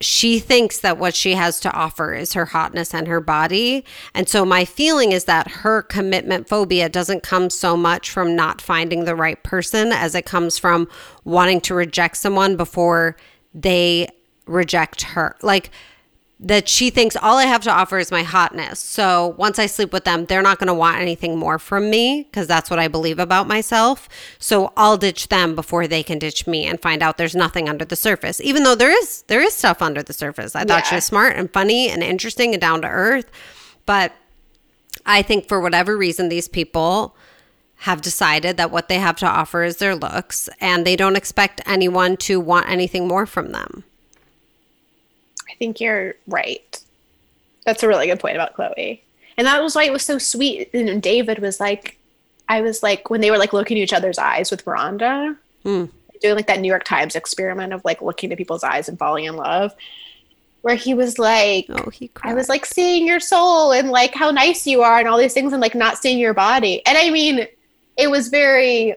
she 0.01 0.39
thinks 0.39 0.81
that 0.81 0.99
what 0.99 1.15
she 1.15 1.33
has 1.33 1.61
to 1.61 1.73
offer 1.73 2.13
is 2.15 2.33
her 2.35 2.47
hotness 2.47 2.93
and 2.93 3.07
her 3.07 3.21
body. 3.21 3.85
And 4.13 4.29
so 4.29 4.45
my 4.45 4.65
feeling 4.65 5.13
is 5.13 5.25
that 5.25 5.49
her 5.49 5.83
commitment 5.83 6.49
phobia 6.49 6.89
doesn't 6.89 7.23
come 7.23 7.49
so 7.49 7.77
much 7.77 8.11
from 8.11 8.37
not 8.37 8.61
finding 8.61 9.05
the 9.05 9.17
right 9.17 9.43
person 9.43 9.93
as 9.93 10.15
it 10.15 10.27
comes 10.27 10.59
from 10.59 10.89
wanting 11.25 11.61
to 11.63 11.75
reject 11.75 12.17
someone 12.17 12.57
before 12.57 13.17
they 13.55 14.09
reject 14.47 15.03
her. 15.03 15.37
Like, 15.43 15.71
that 16.45 16.69
she 16.69 16.91
thinks 16.91 17.17
all 17.17 17.39
I 17.39 17.45
have 17.45 17.63
to 17.63 17.71
offer 17.71 17.99
is 17.99 18.11
my 18.11 18.23
hotness. 18.23 18.79
So 18.79 19.35
once 19.39 19.59
I 19.59 19.65
sleep 19.65 19.95
with 19.95 20.05
them, 20.05 20.27
they're 20.27 20.43
not 20.43 20.59
going 20.59 20.69
to 20.69 20.75
want 20.75 21.01
anything 21.01 21.39
more 21.39 21.59
from 21.59 21.89
me 21.89 22.25
because 22.25 22.47
that's 22.47 22.69
what 22.69 22.79
I 22.79 22.87
believe 22.87 23.19
about 23.19 23.49
myself. 23.49 24.11
So 24.39 24.71
I'll 24.77 24.99
ditch 24.99 25.29
them 25.29 25.55
before 25.55 25.87
they 25.87 26.03
can 26.03 26.19
ditch 26.19 26.47
me 26.47 26.67
and 26.67 26.81
find 26.81 27.03
out 27.03 27.17
there's 27.17 27.35
nothing 27.35 27.67
under 27.67 27.87
the 27.87 27.97
surface. 27.97 28.43
Even 28.43 28.63
though 28.63 28.75
there 28.75 28.91
is 28.91 29.23
there 29.29 29.41
is 29.41 29.55
stuff 29.55 29.81
under 29.81 30.03
the 30.03 30.13
surface. 30.13 30.55
I 30.55 30.65
thought 30.65 30.85
yeah. 30.85 30.91
she 30.91 30.95
was 30.97 31.05
smart 31.05 31.37
and 31.37 31.51
funny 31.51 31.89
and 31.89 32.03
interesting 32.03 32.53
and 32.53 32.61
down 32.61 32.83
to 32.83 32.89
earth. 32.89 33.31
But 33.87 34.13
I 35.07 35.23
think 35.23 35.49
for 35.49 35.61
whatever 35.61 35.97
reason 35.97 36.29
these 36.29 36.49
people 36.49 37.17
have 37.79 38.03
decided 38.03 38.59
that 38.59 38.71
what 38.71 38.89
they 38.89 38.99
have 38.99 39.17
to 39.17 39.27
offer 39.27 39.63
is 39.63 39.79
their 39.79 39.95
looks 39.95 40.49
and 40.61 40.87
they 40.87 40.97
don't 40.97 41.17
expect 41.17 41.63
anyone 41.67 42.17
to 42.19 42.39
want 42.39 42.69
anything 42.69 43.09
more 43.09 43.25
from 43.25 43.53
them. 43.53 43.85
I 45.55 45.57
think 45.57 45.81
you're 45.81 46.15
right. 46.27 46.81
That's 47.65 47.83
a 47.83 47.89
really 47.89 48.07
good 48.07 48.21
point 48.21 48.35
about 48.35 48.55
Chloe. 48.55 49.03
And 49.37 49.47
that 49.47 49.63
was 49.63 49.75
why 49.75 49.85
it 49.85 49.93
was 49.93 50.03
so 50.03 50.19
sweet. 50.19 50.71
And 50.75 51.01
David 51.01 51.39
was 51.39 51.61
like, 51.61 51.97
I 52.49 52.61
was 52.61 52.83
like, 52.83 53.09
when 53.09 53.21
they 53.21 53.31
were 53.31 53.39
like 53.39 53.53
looking 53.53 53.79
at 53.79 53.83
each 53.83 53.93
other's 53.93 54.19
eyes 54.19 54.51
with 54.51 54.65
Rhonda, 54.65 55.37
mm. 55.65 55.89
doing 56.21 56.35
like 56.35 56.49
that 56.49 56.61
New 56.61 56.69
York 56.69 56.85
Times 56.85 57.15
experiment 57.15 57.73
of 57.73 57.85
like 57.85 58.03
looking 58.03 58.33
at 58.33 58.39
people's 58.39 58.65
eyes 58.65 58.89
and 58.89 58.99
falling 58.99 59.25
in 59.25 59.37
love, 59.37 59.75
where 60.63 60.75
he 60.75 60.93
was 60.93 61.19
like, 61.19 61.67
oh, 61.69 61.91
he 61.91 62.09
cried. 62.09 62.33
I 62.33 62.35
was 62.35 62.49
like 62.49 62.67
seeing 62.67 63.07
your 63.07 63.21
soul 63.21 63.73
and 63.73 63.91
like 63.91 64.15
how 64.15 64.31
nice 64.31 64.67
you 64.67 64.83
are 64.83 64.99
and 64.99 65.09
all 65.09 65.19
these 65.19 65.35
things 65.35 65.53
and 65.53 65.63
like 65.63 65.75
not 65.75 65.99
seeing 65.99 66.19
your 66.19 66.35
body. 66.35 66.85
And 66.87 66.99
I 66.99 67.11
mean, 67.11 67.47
it 67.97 68.11
was 68.11 68.29
very 68.29 68.95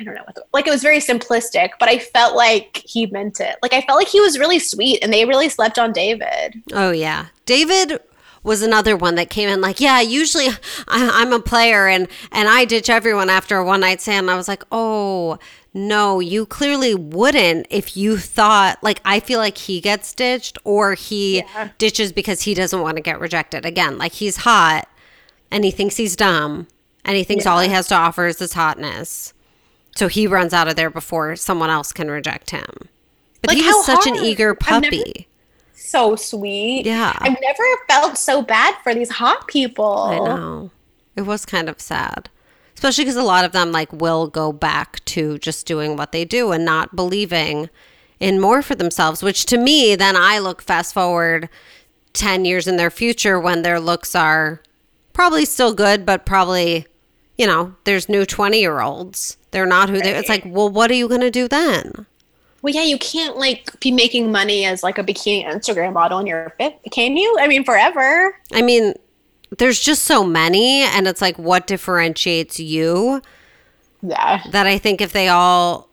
I 0.00 0.04
don't 0.04 0.14
know 0.14 0.22
what 0.24 0.34
the, 0.34 0.44
like 0.54 0.66
it 0.66 0.70
was 0.70 0.82
very 0.82 0.98
simplistic, 0.98 1.72
but 1.78 1.88
I 1.88 1.98
felt 1.98 2.34
like 2.34 2.82
he 2.86 3.06
meant 3.06 3.38
it. 3.38 3.56
Like 3.62 3.74
I 3.74 3.82
felt 3.82 3.98
like 3.98 4.08
he 4.08 4.20
was 4.20 4.38
really 4.38 4.58
sweet 4.58 5.00
and 5.02 5.12
they 5.12 5.26
really 5.26 5.50
slept 5.50 5.78
on 5.78 5.92
David. 5.92 6.62
Oh 6.72 6.90
yeah. 6.90 7.26
David 7.44 8.00
was 8.42 8.62
another 8.62 8.96
one 8.96 9.16
that 9.16 9.28
came 9.28 9.50
in 9.50 9.60
like, 9.60 9.78
yeah, 9.78 10.00
usually 10.00 10.48
I, 10.88 11.22
am 11.22 11.34
a 11.34 11.40
player 11.40 11.86
and 11.86 12.08
and 12.32 12.48
I 12.48 12.64
ditch 12.64 12.88
everyone 12.88 13.28
after 13.28 13.58
a 13.58 13.64
one 13.64 13.80
night 13.80 14.00
stand. 14.00 14.30
I 14.30 14.36
was 14.36 14.48
like, 14.48 14.64
oh 14.72 15.38
no, 15.74 16.18
you 16.18 16.46
clearly 16.46 16.94
wouldn't 16.94 17.66
if 17.68 17.94
you 17.94 18.16
thought 18.16 18.82
like 18.82 19.02
I 19.04 19.20
feel 19.20 19.38
like 19.38 19.58
he 19.58 19.82
gets 19.82 20.14
ditched 20.14 20.56
or 20.64 20.94
he 20.94 21.38
yeah. 21.38 21.68
ditches 21.76 22.10
because 22.10 22.42
he 22.42 22.54
doesn't 22.54 22.80
want 22.80 22.96
to 22.96 23.02
get 23.02 23.20
rejected 23.20 23.66
again. 23.66 23.98
Like 23.98 24.12
he's 24.12 24.38
hot 24.38 24.88
and 25.50 25.62
he 25.62 25.70
thinks 25.70 25.98
he's 25.98 26.16
dumb 26.16 26.68
and 27.04 27.18
he 27.18 27.24
thinks 27.24 27.44
yeah. 27.44 27.52
all 27.52 27.60
he 27.60 27.68
has 27.68 27.86
to 27.88 27.94
offer 27.94 28.26
is 28.26 28.38
his 28.38 28.54
hotness. 28.54 29.34
So 29.96 30.08
he 30.08 30.26
runs 30.26 30.52
out 30.52 30.68
of 30.68 30.76
there 30.76 30.90
before 30.90 31.36
someone 31.36 31.70
else 31.70 31.92
can 31.92 32.10
reject 32.10 32.50
him. 32.50 32.88
But 33.42 33.50
like 33.50 33.58
he 33.58 33.66
was 33.66 33.84
such 33.84 34.04
hard? 34.04 34.18
an 34.18 34.24
eager 34.24 34.54
puppy. 34.54 35.28
so 35.74 36.16
sweet. 36.16 36.86
Yeah. 36.86 37.16
I've 37.18 37.36
never 37.40 37.64
felt 37.88 38.16
so 38.18 38.42
bad 38.42 38.76
for 38.82 38.94
these 38.94 39.10
hot 39.10 39.48
people. 39.48 39.94
I 39.94 40.18
know. 40.18 40.70
It 41.16 41.22
was 41.22 41.44
kind 41.44 41.68
of 41.68 41.80
sad. 41.80 42.28
Especially 42.74 43.04
because 43.04 43.16
a 43.16 43.22
lot 43.22 43.44
of 43.44 43.52
them 43.52 43.72
like 43.72 43.92
will 43.92 44.26
go 44.28 44.52
back 44.52 45.04
to 45.06 45.38
just 45.38 45.66
doing 45.66 45.96
what 45.96 46.12
they 46.12 46.24
do 46.24 46.52
and 46.52 46.64
not 46.64 46.96
believing 46.96 47.68
in 48.20 48.40
more 48.40 48.62
for 48.62 48.74
themselves, 48.74 49.22
which 49.22 49.46
to 49.46 49.58
me, 49.58 49.96
then 49.96 50.16
I 50.16 50.38
look 50.38 50.62
fast 50.62 50.94
forward 50.94 51.48
10 52.12 52.44
years 52.44 52.66
in 52.66 52.76
their 52.76 52.90
future 52.90 53.40
when 53.40 53.62
their 53.62 53.80
looks 53.80 54.14
are 54.14 54.62
probably 55.12 55.44
still 55.44 55.74
good, 55.74 56.04
but 56.06 56.26
probably, 56.26 56.86
you 57.40 57.46
know, 57.46 57.74
there's 57.84 58.08
new 58.08 58.26
20 58.26 58.60
year 58.60 58.80
olds 58.80 59.38
they're 59.50 59.66
not 59.66 59.88
who 59.88 59.98
they. 59.98 60.16
It's 60.16 60.28
like, 60.28 60.44
well, 60.46 60.68
what 60.68 60.90
are 60.90 60.94
you 60.94 61.08
gonna 61.08 61.30
do 61.30 61.48
then? 61.48 62.06
Well, 62.62 62.74
yeah, 62.74 62.82
you 62.82 62.98
can't 62.98 63.36
like 63.36 63.80
be 63.80 63.90
making 63.90 64.30
money 64.30 64.64
as 64.64 64.82
like 64.82 64.98
a 64.98 65.02
bikini 65.02 65.44
Instagram 65.44 65.94
model 65.94 66.18
in 66.18 66.26
your 66.26 66.54
fit, 66.58 66.78
can 66.92 67.16
you? 67.16 67.36
I 67.40 67.48
mean, 67.48 67.64
forever. 67.64 68.36
I 68.52 68.62
mean, 68.62 68.94
there's 69.58 69.80
just 69.80 70.04
so 70.04 70.22
many, 70.24 70.82
and 70.82 71.08
it's 71.08 71.20
like, 71.20 71.38
what 71.38 71.66
differentiates 71.66 72.60
you? 72.60 73.22
Yeah. 74.02 74.42
That 74.50 74.66
I 74.66 74.78
think 74.78 75.00
if 75.00 75.12
they 75.12 75.28
all, 75.28 75.88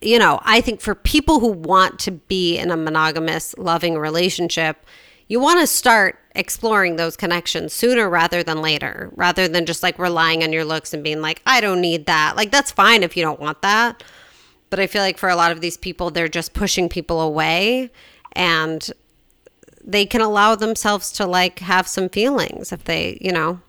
you 0.00 0.18
know, 0.18 0.40
I 0.44 0.60
think 0.60 0.80
for 0.80 0.94
people 0.94 1.40
who 1.40 1.48
want 1.48 1.98
to 2.00 2.12
be 2.12 2.58
in 2.58 2.70
a 2.70 2.76
monogamous, 2.76 3.54
loving 3.58 3.98
relationship, 3.98 4.84
you 5.30 5.38
want 5.38 5.60
to 5.60 5.66
start 5.66 6.18
exploring 6.34 6.96
those 6.96 7.16
connections 7.16 7.72
sooner 7.72 8.10
rather 8.10 8.42
than 8.42 8.60
later, 8.60 9.10
rather 9.14 9.46
than 9.46 9.64
just 9.64 9.80
like 9.80 9.96
relying 9.96 10.42
on 10.42 10.52
your 10.52 10.64
looks 10.64 10.92
and 10.92 11.04
being 11.04 11.20
like, 11.22 11.40
I 11.46 11.60
don't 11.60 11.80
need 11.80 12.06
that. 12.06 12.34
Like, 12.36 12.50
that's 12.50 12.72
fine 12.72 13.04
if 13.04 13.16
you 13.16 13.22
don't 13.22 13.38
want 13.38 13.62
that. 13.62 14.02
But 14.70 14.80
I 14.80 14.88
feel 14.88 15.02
like 15.02 15.18
for 15.18 15.28
a 15.28 15.36
lot 15.36 15.52
of 15.52 15.60
these 15.60 15.76
people, 15.76 16.10
they're 16.10 16.26
just 16.26 16.52
pushing 16.52 16.88
people 16.88 17.20
away 17.20 17.92
and 18.32 18.90
they 19.84 20.04
can 20.04 20.20
allow 20.20 20.56
themselves 20.56 21.12
to 21.12 21.26
like 21.26 21.60
have 21.60 21.86
some 21.86 22.08
feelings 22.08 22.72
if 22.72 22.82
they, 22.82 23.16
you 23.20 23.30
know, 23.30 23.60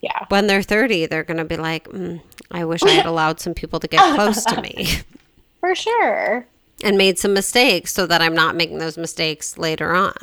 yeah. 0.00 0.26
When 0.30 0.48
they're 0.48 0.62
30, 0.64 1.06
they're 1.06 1.22
going 1.22 1.36
to 1.36 1.44
be 1.44 1.56
like, 1.56 1.86
mm, 1.90 2.20
I 2.50 2.64
wish 2.64 2.82
I 2.82 2.90
had 2.90 3.06
allowed 3.06 3.38
some 3.38 3.54
people 3.54 3.78
to 3.78 3.86
get 3.86 4.16
close 4.16 4.44
to 4.46 4.60
me. 4.60 4.88
For 5.60 5.76
sure. 5.76 6.44
And 6.82 6.98
made 6.98 7.20
some 7.20 7.32
mistakes 7.32 7.94
so 7.94 8.04
that 8.08 8.20
I'm 8.20 8.34
not 8.34 8.56
making 8.56 8.78
those 8.78 8.98
mistakes 8.98 9.56
later 9.56 9.94
on 9.94 10.16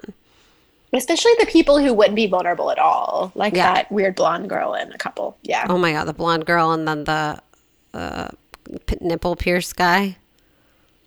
especially 0.93 1.31
the 1.39 1.45
people 1.45 1.77
who 1.77 1.93
wouldn't 1.93 2.15
be 2.15 2.27
vulnerable 2.27 2.71
at 2.71 2.79
all, 2.79 3.31
like 3.35 3.53
yeah. 3.53 3.73
that 3.73 3.91
weird 3.91 4.15
blonde 4.15 4.49
girl 4.49 4.73
in 4.73 4.91
a 4.91 4.97
couple. 4.97 5.37
Yeah. 5.43 5.65
Oh 5.69 5.77
my 5.77 5.91
god, 5.91 6.05
the 6.05 6.13
blonde 6.13 6.45
girl 6.45 6.71
and 6.71 6.87
then 6.87 7.03
the 7.03 7.39
uh, 7.93 8.29
nipple 9.01 9.35
pierce 9.35 9.73
guy. 9.73 10.17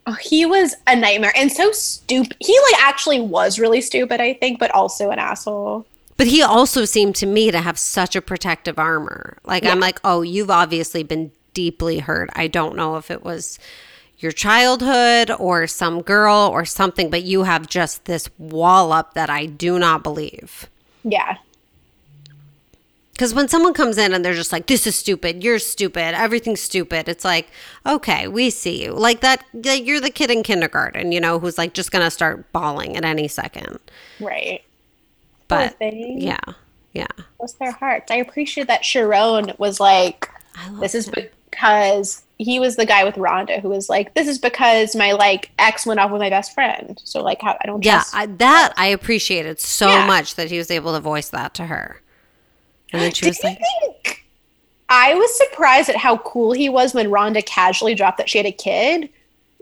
Oh, 0.07 0.16
he 0.20 0.45
was 0.45 0.74
a 0.87 0.97
nightmare 0.97 1.33
and 1.37 1.51
so 1.51 1.70
stupid. 1.72 2.37
He 2.41 2.59
like 2.70 2.83
actually 2.83 3.20
was 3.20 3.59
really 3.59 3.80
stupid, 3.80 4.20
I 4.20 4.35
think, 4.35 4.59
but 4.59 4.70
also 4.72 5.11
an 5.11 5.18
asshole. 5.18 5.87
But 6.16 6.26
he 6.26 6.43
also 6.43 6.85
seemed 6.85 7.16
to 7.16 7.26
me 7.26 7.51
to 7.51 7.61
have 7.61 7.78
such 7.78 8.16
a 8.16 8.22
protective 8.22 8.78
armor. 8.78 9.39
Like 9.45 9.64
yeah. 9.64 9.70
I'm 9.70 9.80
like, 9.80 10.01
oh, 10.05 10.22
you've 10.22 10.51
obviously 10.51 11.03
been 11.03 11.33
deeply 11.55 12.01
hurt. 12.01 12.30
I 12.35 12.49
don't 12.49 12.76
know 12.76 12.97
if 12.97 13.11
it 13.11 13.24
was 13.24 13.59
your 14.22 14.32
childhood 14.32 15.30
or 15.38 15.66
some 15.66 16.02
girl 16.02 16.48
or 16.52 16.64
something, 16.64 17.10
but 17.10 17.24
you 17.24 17.42
have 17.42 17.68
just 17.68 18.04
this 18.04 18.28
wall 18.38 18.92
up 18.92 19.14
that 19.14 19.28
I 19.28 19.46
do 19.46 19.78
not 19.78 20.02
believe. 20.02 20.68
Yeah. 21.04 21.38
Because 23.12 23.34
when 23.34 23.46
someone 23.46 23.74
comes 23.74 23.98
in 23.98 24.14
and 24.14 24.24
they're 24.24 24.34
just 24.34 24.52
like, 24.52 24.66
this 24.66 24.86
is 24.86 24.96
stupid, 24.96 25.44
you're 25.44 25.58
stupid, 25.58 26.14
everything's 26.14 26.60
stupid, 26.60 27.08
it's 27.08 27.24
like, 27.24 27.48
okay, 27.86 28.26
we 28.26 28.48
see 28.50 28.82
you. 28.82 28.92
Like 28.92 29.20
that, 29.20 29.44
like 29.52 29.86
you're 29.86 30.00
the 30.00 30.10
kid 30.10 30.30
in 30.30 30.42
kindergarten, 30.42 31.12
you 31.12 31.20
know, 31.20 31.38
who's 31.38 31.58
like 31.58 31.74
just 31.74 31.92
going 31.92 32.04
to 32.04 32.10
start 32.10 32.50
bawling 32.52 32.96
at 32.96 33.04
any 33.04 33.28
second. 33.28 33.78
Right. 34.18 34.64
But 35.46 35.76
yeah, 35.80 36.40
yeah. 36.94 37.06
Bless 37.38 37.52
their 37.54 37.72
hearts. 37.72 38.10
I 38.10 38.16
appreciate 38.16 38.68
that 38.68 38.82
Sharron 38.82 39.58
was 39.58 39.78
like, 39.78 40.30
this 40.80 40.94
is 40.94 41.10
because 41.10 42.22
he 42.43 42.61
was 42.61 42.76
the 42.76 42.86
guy 42.86 43.05
with 43.05 43.14
Rhonda 43.14 43.61
who 43.61 43.68
was 43.68 43.88
like, 43.88 44.14
"This 44.14 44.28
is 44.28 44.38
because 44.38 44.95
my 44.97 45.12
like 45.12 45.51
ex 45.59 45.86
went 45.86 46.01
off 46.01 46.11
with 46.11 46.20
my 46.20 46.30
best 46.30 46.55
friend." 46.55 47.01
So 47.05 47.22
like, 47.22 47.40
how 47.43 47.57
I 47.61 47.66
don't. 47.66 47.84
Yeah, 47.84 48.05
I, 48.12 48.26
that 48.26 48.72
I 48.76 48.86
appreciated 48.86 49.61
so 49.61 49.88
yeah. 49.88 50.07
much 50.07 50.34
that 50.36 50.51
he 50.51 50.59
was 50.59 50.70
able 50.70 50.93
to 50.93 51.01
voice 51.01 51.28
that 51.30 51.55
to 51.55 51.66
her. 51.66 52.01
And 52.93 53.01
then 53.01 53.12
she 53.12 53.22
Did 53.22 53.30
was 53.30 53.45
like, 53.45 53.59
think, 53.59 54.24
"I 54.88 55.14
was 55.14 55.36
surprised 55.36 55.88
at 55.88 55.97
how 55.97 56.18
cool 56.18 56.53
he 56.53 56.68
was 56.68 56.95
when 56.95 57.07
Rhonda 57.09 57.45
casually 57.45 57.95
dropped 57.95 58.18
that 58.18 58.28
she 58.28 58.38
had 58.38 58.47
a 58.47 58.53
kid." 58.53 59.09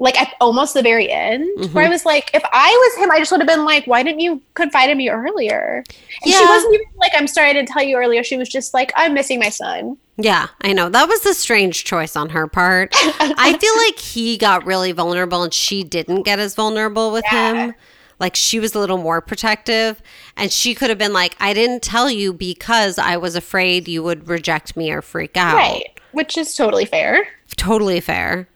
Like 0.01 0.21
at 0.21 0.35
almost 0.41 0.73
the 0.73 0.83
very 0.83 1.11
end 1.11 1.47
mm-hmm. 1.59 1.73
where 1.75 1.87
I 1.87 1.91
was 1.91 2.07
like, 2.07 2.31
if 2.33 2.43
I 2.51 2.71
was 2.71 3.05
him, 3.05 3.11
I 3.11 3.19
just 3.19 3.31
would 3.31 3.41
have 3.41 3.47
been 3.47 3.67
like, 3.67 3.87
why 3.87 4.03
didn't 4.03 4.21
you 4.21 4.41
confide 4.55 4.89
in 4.89 4.97
me 4.97 5.11
earlier? 5.11 5.85
And 5.87 6.33
yeah. 6.33 6.39
she 6.39 6.45
wasn't 6.47 6.75
even 6.75 6.87
like, 6.97 7.13
I'm 7.15 7.27
sorry 7.27 7.51
I 7.51 7.53
didn't 7.53 7.69
tell 7.69 7.83
you 7.83 7.97
earlier. 7.97 8.25
She 8.25 8.39
was 8.39 8.49
just 8.49 8.73
like, 8.73 8.93
I'm 8.97 9.13
missing 9.13 9.39
my 9.39 9.51
son. 9.51 9.99
Yeah, 10.17 10.49
I 10.63 10.73
know. 10.73 10.89
That 10.89 11.07
was 11.07 11.25
a 11.27 11.35
strange 11.35 11.85
choice 11.85 12.17
on 12.17 12.31
her 12.31 12.47
part. 12.47 12.95
I 12.95 13.57
feel 13.61 13.77
like 13.77 13.99
he 13.99 14.39
got 14.39 14.65
really 14.65 14.93
vulnerable 14.93 15.43
and 15.43 15.53
she 15.53 15.85
didn't 15.85 16.23
get 16.23 16.39
as 16.39 16.55
vulnerable 16.55 17.13
with 17.13 17.25
yeah. 17.31 17.53
him. 17.67 17.75
Like 18.19 18.37
she 18.37 18.59
was 18.59 18.75
a 18.75 18.79
little 18.79 18.99
more 18.99 19.21
protective 19.21 20.03
and 20.35 20.51
she 20.51 20.75
could 20.75 20.89
have 20.89 20.99
been 20.99 21.13
like, 21.13 21.37
I 21.41 21.53
didn't 21.53 21.83
tell 21.83 22.11
you 22.11 22.33
because 22.33 22.99
I 22.99 23.19
was 23.19 23.37
afraid 23.37 23.87
you 23.87 24.03
would 24.03 24.29
reject 24.29 24.79
me 24.79 24.91
or 24.91 25.03
freak 25.03 25.37
out. 25.37 25.57
Right. 25.57 25.85
Which 26.13 26.39
is 26.39 26.55
totally 26.55 26.87
fair. 26.87 27.29
Totally 27.57 28.01
fair. 28.01 28.49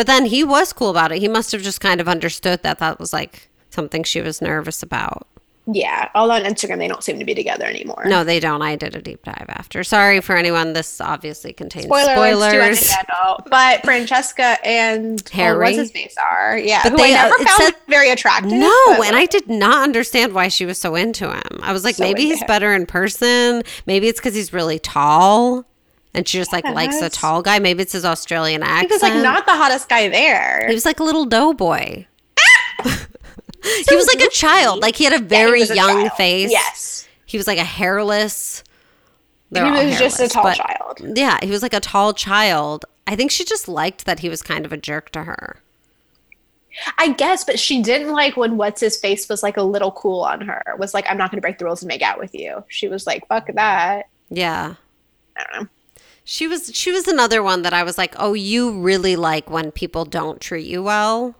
But 0.00 0.06
then 0.06 0.24
he 0.24 0.42
was 0.42 0.72
cool 0.72 0.88
about 0.88 1.12
it. 1.12 1.18
He 1.18 1.28
must 1.28 1.52
have 1.52 1.60
just 1.60 1.82
kind 1.82 2.00
of 2.00 2.08
understood 2.08 2.62
that 2.62 2.78
that 2.78 2.98
was 2.98 3.12
like 3.12 3.50
something 3.68 4.02
she 4.02 4.22
was 4.22 4.40
nervous 4.40 4.82
about. 4.82 5.28
Yeah, 5.66 6.08
although 6.14 6.36
on 6.36 6.44
Instagram 6.44 6.78
they 6.78 6.88
don't 6.88 7.04
seem 7.04 7.18
to 7.18 7.24
be 7.26 7.34
together 7.34 7.66
anymore. 7.66 8.04
No, 8.06 8.24
they 8.24 8.40
don't. 8.40 8.62
I 8.62 8.76
did 8.76 8.96
a 8.96 9.02
deep 9.02 9.22
dive 9.24 9.44
after. 9.50 9.84
Sorry 9.84 10.22
for 10.22 10.36
anyone. 10.36 10.72
This 10.72 11.02
obviously 11.02 11.52
contains 11.52 11.84
Spoiler 11.84 12.14
spoilers. 12.14 12.90
but 13.50 13.84
Francesca 13.84 14.56
and 14.64 15.22
Harry, 15.28 15.54
oh, 15.54 15.60
what's 15.60 15.76
his 15.76 15.92
face 15.92 16.16
are 16.16 16.56
yeah, 16.56 16.82
but 16.82 16.96
they 16.96 17.14
I 17.14 17.22
never 17.22 17.34
uh, 17.34 17.44
found 17.44 17.62
said, 17.62 17.74
very 17.86 18.08
attractive. 18.08 18.52
No, 18.52 19.02
and 19.04 19.14
I 19.14 19.26
did 19.26 19.50
not 19.50 19.84
understand 19.84 20.32
why 20.32 20.48
she 20.48 20.64
was 20.64 20.78
so 20.78 20.94
into 20.94 21.30
him. 21.30 21.60
I 21.60 21.74
was 21.74 21.84
like, 21.84 21.96
so 21.96 22.04
maybe 22.04 22.22
he's 22.22 22.40
him. 22.40 22.46
better 22.46 22.72
in 22.72 22.86
person. 22.86 23.64
Maybe 23.84 24.08
it's 24.08 24.18
because 24.18 24.34
he's 24.34 24.54
really 24.54 24.78
tall 24.78 25.66
and 26.14 26.26
she 26.26 26.38
just 26.38 26.52
like 26.52 26.64
yes. 26.64 26.74
likes 26.74 27.00
a 27.02 27.10
tall 27.10 27.42
guy. 27.42 27.58
Maybe 27.58 27.82
it's 27.82 27.92
his 27.92 28.04
Australian 28.04 28.62
accent. 28.62 28.90
He 28.90 28.94
was 28.94 29.02
like 29.02 29.22
not 29.22 29.46
the 29.46 29.54
hottest 29.54 29.88
guy 29.88 30.08
there. 30.08 30.66
He 30.66 30.74
was 30.74 30.84
like 30.84 31.00
a 31.00 31.04
little 31.04 31.24
doughboy. 31.24 32.06
he 33.62 33.94
was 33.94 34.06
like 34.06 34.20
a 34.20 34.30
child. 34.30 34.80
Like 34.80 34.96
he 34.96 35.04
had 35.04 35.12
a 35.12 35.22
very 35.22 35.62
yeah, 35.64 35.74
young 35.74 36.06
a 36.06 36.10
face. 36.10 36.50
Yes. 36.50 37.08
He 37.26 37.36
was 37.36 37.46
like 37.46 37.58
a 37.58 37.64
hairless. 37.64 38.64
He 39.52 39.60
was 39.60 39.70
hairless, 39.70 39.98
just 39.98 40.20
a 40.20 40.28
tall 40.28 40.52
child. 40.52 40.98
Yeah, 41.16 41.38
he 41.42 41.50
was 41.50 41.62
like 41.62 41.74
a 41.74 41.80
tall 41.80 42.12
child. 42.12 42.84
I 43.06 43.16
think 43.16 43.30
she 43.30 43.44
just 43.44 43.68
liked 43.68 44.04
that 44.06 44.20
he 44.20 44.28
was 44.28 44.42
kind 44.42 44.64
of 44.64 44.72
a 44.72 44.76
jerk 44.76 45.10
to 45.10 45.24
her. 45.24 45.60
I 46.98 47.12
guess, 47.12 47.44
but 47.44 47.58
she 47.58 47.82
didn't 47.82 48.12
like 48.12 48.36
when 48.36 48.56
what's 48.56 48.80
his 48.80 48.96
face 48.96 49.28
was 49.28 49.42
like 49.42 49.56
a 49.56 49.62
little 49.62 49.90
cool 49.92 50.20
on 50.20 50.40
her. 50.42 50.62
Was 50.78 50.94
like, 50.94 51.04
I'm 51.08 51.16
not 51.16 51.30
going 51.30 51.38
to 51.38 51.42
break 51.42 51.58
the 51.58 51.64
rules 51.64 51.82
and 51.82 51.88
make 51.88 52.02
out 52.02 52.18
with 52.18 52.34
you. 52.34 52.64
She 52.68 52.88
was 52.88 53.06
like, 53.06 53.26
fuck 53.26 53.52
that. 53.54 54.08
Yeah. 54.28 54.74
I 55.36 55.44
don't 55.44 55.62
know. 55.62 55.68
She 56.24 56.46
was 56.46 56.70
she 56.74 56.92
was 56.92 57.08
another 57.08 57.42
one 57.42 57.62
that 57.62 57.72
I 57.72 57.82
was 57.82 57.98
like, 57.98 58.14
"Oh, 58.18 58.34
you 58.34 58.80
really 58.80 59.16
like 59.16 59.50
when 59.50 59.70
people 59.70 60.04
don't 60.04 60.40
treat 60.40 60.66
you 60.66 60.82
well." 60.82 61.34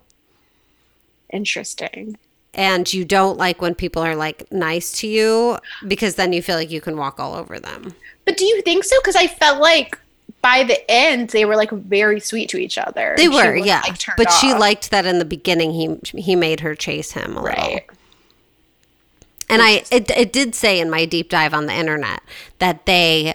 Interesting. 1.32 2.18
And 2.52 2.92
you 2.92 3.04
don't 3.04 3.38
like 3.38 3.62
when 3.62 3.76
people 3.76 4.02
are 4.02 4.16
like 4.16 4.50
nice 4.50 4.90
to 5.00 5.06
you 5.06 5.58
because 5.86 6.16
then 6.16 6.32
you 6.32 6.42
feel 6.42 6.56
like 6.56 6.70
you 6.70 6.80
can 6.80 6.96
walk 6.96 7.20
all 7.20 7.34
over 7.34 7.60
them. 7.60 7.94
But 8.24 8.36
do 8.36 8.44
you 8.44 8.60
think 8.62 8.82
so? 8.82 8.96
Because 9.00 9.14
I 9.14 9.28
felt 9.28 9.60
like 9.60 9.96
by 10.42 10.64
the 10.64 10.90
end 10.90 11.30
they 11.30 11.44
were 11.44 11.56
like 11.56 11.70
very 11.70 12.18
sweet 12.18 12.48
to 12.50 12.58
each 12.58 12.78
other. 12.78 13.14
They 13.16 13.28
were, 13.28 13.54
was, 13.54 13.66
yeah. 13.66 13.82
Like, 13.84 14.00
but 14.16 14.28
off. 14.28 14.40
she 14.40 14.52
liked 14.52 14.90
that 14.90 15.06
in 15.06 15.18
the 15.18 15.24
beginning 15.24 15.72
he 15.72 16.20
he 16.20 16.34
made 16.34 16.60
her 16.60 16.74
chase 16.74 17.12
him 17.12 17.36
a 17.36 17.40
right. 17.40 17.58
little. 17.58 17.80
And 19.48 19.62
I 19.62 19.82
it, 19.90 20.10
it 20.10 20.32
did 20.32 20.54
say 20.54 20.80
in 20.80 20.90
my 20.90 21.04
deep 21.04 21.28
dive 21.28 21.54
on 21.54 21.66
the 21.66 21.74
internet 21.74 22.22
that 22.58 22.86
they 22.86 23.34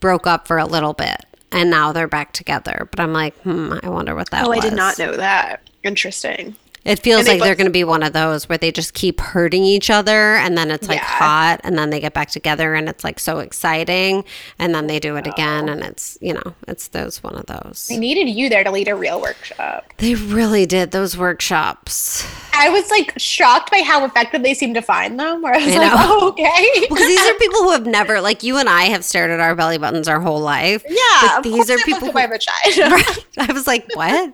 broke 0.00 0.26
up 0.26 0.46
for 0.46 0.58
a 0.58 0.66
little 0.66 0.92
bit 0.92 1.24
and 1.52 1.70
now 1.70 1.92
they're 1.92 2.08
back 2.08 2.32
together. 2.32 2.88
But 2.90 3.00
I'm 3.00 3.12
like, 3.12 3.36
hmm, 3.40 3.74
I 3.82 3.88
wonder 3.88 4.14
what 4.14 4.30
that 4.30 4.44
oh, 4.44 4.50
was. 4.50 4.58
I 4.58 4.68
did 4.68 4.76
not 4.76 4.98
know 4.98 5.16
that. 5.16 5.68
Interesting. 5.82 6.56
It 6.86 7.00
feels 7.00 7.26
like 7.26 7.38
both- 7.38 7.46
they're 7.46 7.54
going 7.56 7.66
to 7.66 7.72
be 7.72 7.84
one 7.84 8.02
of 8.02 8.12
those 8.12 8.48
where 8.48 8.58
they 8.58 8.70
just 8.70 8.94
keep 8.94 9.20
hurting 9.20 9.64
each 9.64 9.90
other 9.90 10.36
and 10.36 10.56
then 10.56 10.70
it's 10.70 10.88
like 10.88 11.00
yeah. 11.00 11.04
hot 11.04 11.60
and 11.64 11.76
then 11.76 11.90
they 11.90 12.00
get 12.00 12.14
back 12.14 12.30
together 12.30 12.74
and 12.74 12.88
it's 12.88 13.02
like 13.02 13.18
so 13.18 13.40
exciting 13.40 14.24
and 14.58 14.74
then 14.74 14.86
they 14.86 15.00
do 15.00 15.16
it 15.16 15.26
oh. 15.26 15.32
again 15.32 15.68
and 15.68 15.82
it's, 15.82 16.16
you 16.20 16.32
know, 16.32 16.54
it's 16.68 16.88
those 16.88 17.22
one 17.22 17.34
of 17.34 17.46
those. 17.46 17.88
They 17.88 17.98
needed 17.98 18.28
you 18.28 18.48
there 18.48 18.62
to 18.62 18.70
lead 18.70 18.88
a 18.88 18.94
real 18.94 19.20
workshop. 19.20 19.92
They 19.98 20.14
really 20.14 20.64
did 20.64 20.92
those 20.92 21.16
workshops. 21.16 22.26
I 22.52 22.70
was 22.70 22.90
like 22.90 23.12
shocked 23.18 23.70
by 23.70 23.82
how 23.82 24.04
effective 24.04 24.42
they 24.42 24.54
seemed 24.54 24.76
to 24.76 24.82
find 24.82 25.18
them. 25.18 25.42
Where 25.42 25.54
I 25.54 25.58
was 25.58 25.74
I 25.74 25.78
like, 25.78 25.92
oh, 25.94 26.28
okay. 26.28 26.86
because 26.88 27.06
these 27.06 27.20
are 27.20 27.34
people 27.38 27.60
who 27.60 27.72
have 27.72 27.86
never, 27.86 28.20
like 28.20 28.42
you 28.42 28.58
and 28.58 28.68
I 28.68 28.84
have 28.84 29.04
stared 29.04 29.30
at 29.30 29.40
our 29.40 29.54
belly 29.54 29.78
buttons 29.78 30.08
our 30.08 30.20
whole 30.20 30.40
life. 30.40 30.84
Yeah. 30.88 31.40
these 31.42 31.68
are 31.70 31.78
people. 31.78 32.08
Who, 32.08 32.12
right, 32.12 33.26
I 33.38 33.52
was 33.52 33.66
like, 33.66 33.86
what? 33.94 34.32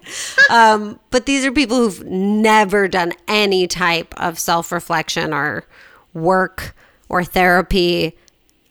um, 0.50 0.98
but 1.10 1.26
these 1.26 1.44
are 1.44 1.52
people 1.52 1.76
who've 1.78 2.04
never 2.42 2.88
done 2.88 3.12
any 3.28 3.66
type 3.66 4.14
of 4.16 4.38
self 4.38 4.72
reflection 4.72 5.32
or 5.32 5.64
work 6.14 6.74
or 7.08 7.24
therapy. 7.24 8.16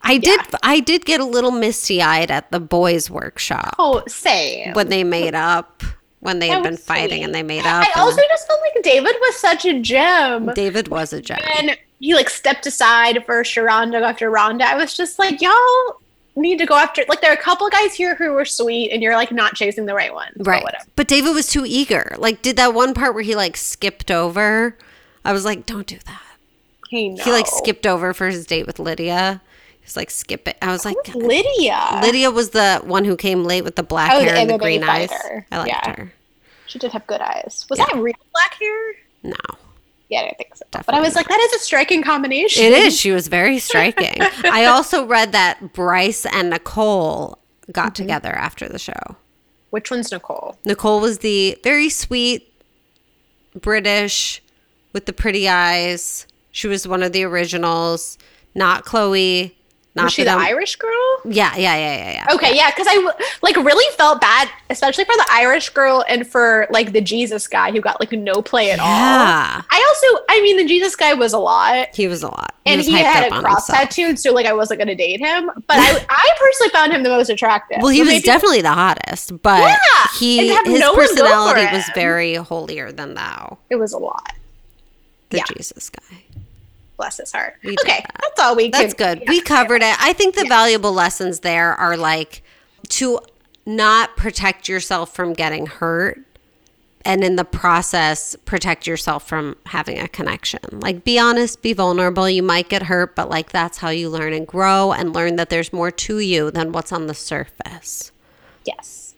I 0.04 0.18
did 0.18 0.40
yeah. 0.52 0.60
I 0.64 0.80
did 0.80 1.06
get 1.06 1.20
a 1.20 1.26
little 1.26 1.52
misty 1.52 2.02
eyed 2.02 2.32
at 2.32 2.52
the 2.52 2.60
boys 2.60 3.10
workshop. 3.10 3.76
Oh, 3.78 4.04
same. 4.08 4.74
When 4.74 4.90
they 4.90 5.04
made 5.04 5.36
up. 5.36 5.84
When 6.20 6.38
they 6.38 6.50
that 6.50 6.56
had 6.56 6.64
been 6.64 6.78
fighting 6.78 7.18
sweet. 7.18 7.24
and 7.24 7.34
they 7.34 7.42
made 7.42 7.66
up. 7.66 7.84
I 7.84 8.00
also 8.00 8.22
just 8.30 8.46
felt 8.46 8.60
like 8.62 8.84
David 8.84 9.16
was 9.22 9.38
such 9.38 9.66
a 9.66 9.80
gem. 9.80 10.52
David 10.54 10.88
was 10.88 11.14
a 11.14 11.22
gem. 11.22 11.40
And 11.58 11.76
he 12.00 12.14
like 12.14 12.30
stepped 12.30 12.68
aside 12.68 13.26
for 13.26 13.42
Sharonda 13.44 14.02
after 14.02 14.30
Rhonda. 14.30 14.62
I 14.62 14.76
was 14.76 14.96
just 14.96 15.18
like, 15.18 15.42
y'all 15.42 16.01
need 16.36 16.58
to 16.58 16.66
go 16.66 16.76
after 16.76 17.04
like 17.10 17.22
there 17.22 17.32
are 17.32 17.36
a 17.36 17.42
couple 17.42 17.68
guys 17.70 17.94
here 17.94 18.16
who 18.16 18.32
were 18.32 18.46
sweet 18.46 18.92
and 18.92 19.04
you're 19.04 19.16
like 19.16 19.32
not 19.32 19.54
chasing 19.54 19.86
the 19.86 19.94
right 19.94 20.14
one 20.14 20.32
right 20.40 20.64
but, 20.64 20.76
but 20.96 21.08
david 21.08 21.34
was 21.34 21.48
too 21.48 21.66
eager 21.66 22.16
like 22.18 22.42
did 22.42 22.56
that 22.56 22.74
one 22.74 22.94
part 22.94 23.14
where 23.14 23.24
he 23.24 23.36
like 23.36 23.58
skipped 23.58 24.10
over 24.10 24.78
i 25.26 25.34
was 25.34 25.44
like 25.44 25.66
don't 25.66 25.88
do 25.88 25.98
that 26.06 26.22
he, 26.90 27.16
he 27.18 27.32
like 27.32 27.48
skipped 27.48 27.86
over 27.86 28.14
for 28.14 28.28
his 28.28 28.46
date 28.46 28.66
with 28.66 28.80
lydia 28.80 29.42
He's 29.82 29.98
like 29.98 30.12
skip 30.12 30.48
it. 30.48 30.58
I 30.62 30.72
was 30.72 30.86
like 30.86 30.96
Lydia. 31.16 32.00
Lydia 32.02 32.32
was 32.32 32.52
the 32.52 32.82
one 32.84 33.04
who 33.04 33.18
came 33.18 33.44
late 33.44 33.64
with 33.64 33.76
the 33.76 33.84
black 33.84 34.12
oh, 34.14 34.20
hair 34.20 34.36
and 34.36 34.50
the 34.50 34.58
green 34.58 34.84
eyes. 34.84 35.10
I 35.52 35.58
liked 35.58 35.68
yeah. 35.70 35.96
her. 35.96 36.14
She 36.68 36.80
did 36.80 36.92
have 36.92 37.06
good 37.08 37.20
eyes. 37.20 37.66
Was 37.70 37.80
yeah. 37.80 37.88
that 37.92 37.96
real 37.98 38.16
black 38.32 38.54
hair? 38.54 38.94
No. 39.24 39.36
Yeah, 40.12 40.28
I 40.30 40.34
think 40.34 40.54
so. 40.56 40.66
Definitely. 40.72 40.92
But 40.92 40.96
I 40.98 41.08
was 41.08 41.16
like, 41.16 41.30
that 41.30 41.40
is 41.40 41.54
a 41.54 41.64
striking 41.64 42.04
combination. 42.04 42.66
It 42.66 42.74
is. 42.74 43.00
She 43.00 43.12
was 43.12 43.30
very 43.30 43.60
striking. 43.60 44.22
I 44.44 44.66
also 44.70 45.06
read 45.06 45.32
that 45.32 45.72
Bryce 45.72 46.26
and 46.26 46.50
Nicole 46.50 47.40
got 47.72 47.86
mm-hmm. 47.86 47.94
together 47.94 48.30
after 48.30 48.68
the 48.68 48.78
show. 48.78 49.16
Which 49.70 49.90
one's 49.90 50.12
Nicole? 50.12 50.58
Nicole 50.66 51.00
was 51.00 51.20
the 51.20 51.58
very 51.64 51.90
sweet 51.90 52.54
British 53.62 54.44
with 54.92 55.06
the 55.06 55.14
pretty 55.14 55.48
eyes. 55.48 56.28
She 56.52 56.68
was 56.68 56.86
one 56.86 57.04
of 57.04 57.14
the 57.14 57.24
originals, 57.24 58.18
not 58.54 58.84
Chloe. 58.84 59.58
Not 59.94 60.06
was 60.06 60.14
she 60.14 60.24
the 60.24 60.32
Irish 60.32 60.78
girl? 60.78 61.18
Yeah, 61.26 61.54
yeah, 61.58 61.76
yeah, 61.76 61.98
yeah, 61.98 62.12
yeah. 62.14 62.34
Okay, 62.36 62.56
yeah, 62.56 62.72
because 62.72 62.88
I 62.90 63.12
like 63.42 63.58
really 63.58 63.96
felt 63.98 64.22
bad, 64.22 64.50
especially 64.70 65.04
for 65.04 65.16
the 65.18 65.26
Irish 65.30 65.68
girl 65.70 66.06
and 66.08 66.26
for 66.26 66.66
like 66.70 66.94
the 66.94 67.02
Jesus 67.02 67.46
guy 67.46 67.72
who 67.72 67.82
got 67.82 68.00
like 68.00 68.14
no 68.14 68.42
play 68.42 68.72
at 68.72 68.78
yeah. 68.78 68.84
all. 68.84 69.66
I 69.70 69.86
also, 69.90 70.24
I 70.30 70.42
mean, 70.42 70.56
the 70.56 70.66
Jesus 70.66 70.96
guy 70.96 71.14
was 71.14 71.34
a 71.34 71.40
lot. 71.40 71.94
He 71.94 72.08
was 72.08 72.24
a 72.24 72.30
lot, 72.30 72.56
he 72.64 72.72
and 72.72 72.82
he 72.82 72.94
had 72.94 73.34
a 73.34 73.42
cross 73.42 73.68
tattoo, 73.68 74.16
so 74.16 74.32
like 74.32 74.46
I 74.46 74.54
wasn't 74.54 74.80
gonna 74.80 74.96
date 74.96 75.20
him. 75.20 75.52
But 75.68 75.78
I, 75.78 76.06
I 76.10 76.30
personally 76.40 76.70
found 76.70 76.94
him 76.94 77.04
the 77.04 77.10
most 77.10 77.30
attractive. 77.30 77.80
Well, 77.82 77.90
he 77.90 77.98
so 77.98 78.04
was 78.06 78.14
maybe, 78.14 78.24
definitely 78.24 78.62
the 78.62 78.72
hottest, 78.72 79.42
but 79.42 79.60
yeah, 79.60 80.06
he 80.18 80.48
his 80.48 80.80
no 80.80 80.96
personality 80.96 81.66
was 81.70 81.84
very 81.94 82.36
holier 82.36 82.94
than 82.94 83.16
thou. 83.16 83.58
It 83.70 83.76
was 83.76 83.92
a 83.92 83.98
lot. 83.98 84.36
The 85.32 85.38
yeah. 85.38 85.44
Jesus 85.54 85.90
guy 85.90 86.21
bless 87.02 87.18
his 87.18 87.32
heart. 87.32 87.56
We 87.64 87.76
okay, 87.82 88.02
that. 88.02 88.16
that's 88.22 88.40
all 88.40 88.56
we. 88.56 88.70
That's 88.70 88.94
good. 88.94 89.24
We 89.28 89.42
covered 89.42 89.82
it. 89.82 89.96
I 90.00 90.14
think 90.14 90.36
the 90.36 90.44
yeah. 90.44 90.50
valuable 90.50 90.94
lessons 90.94 91.40
there 91.40 91.74
are 91.74 91.98
like 91.98 92.44
to 92.90 93.20
not 93.66 94.16
protect 94.16 94.70
yourself 94.70 95.14
from 95.14 95.34
getting 95.34 95.66
hurt 95.66 96.20
and 97.04 97.24
in 97.24 97.36
the 97.36 97.46
process 97.46 98.36
protect 98.46 98.86
yourself 98.86 99.28
from 99.28 99.56
having 99.68 100.00
a 100.00 100.08
connection 100.08 100.60
like 100.72 101.04
be 101.04 101.18
honest 101.18 101.62
be 101.62 101.74
vulnerable 101.74 102.30
you 102.30 102.44
might 102.44 102.70
get 102.70 102.84
hurt 102.84 103.16
but 103.16 103.30
like 103.30 103.52
that's 103.52 103.80
how 103.80 103.90
you 103.90 104.10
learn 104.10 104.34
and 104.34 104.48
grow 104.48 104.92
and 104.92 105.14
learn 105.14 105.36
that 105.36 105.50
there's 105.50 105.72
more 105.72 105.92
to 105.92 106.20
you 106.20 106.52
than 106.52 106.72
what's 106.72 106.92
on 106.92 107.08
the 107.08 107.14
surface 107.14 108.12
yes 108.66 109.16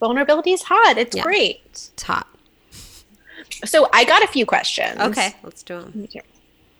vulnerability 0.00 0.52
is 0.52 0.62
hot 0.64 0.98
it's 0.98 1.16
yeah. 1.16 1.22
great 1.22 1.60
it's 1.92 2.02
hot 2.02 2.28
so 3.64 3.88
i 3.92 4.04
got 4.04 4.22
a 4.22 4.28
few 4.28 4.44
questions 4.44 5.00
okay 5.00 5.34
let's 5.42 5.62
do 5.62 5.80
them 5.80 6.08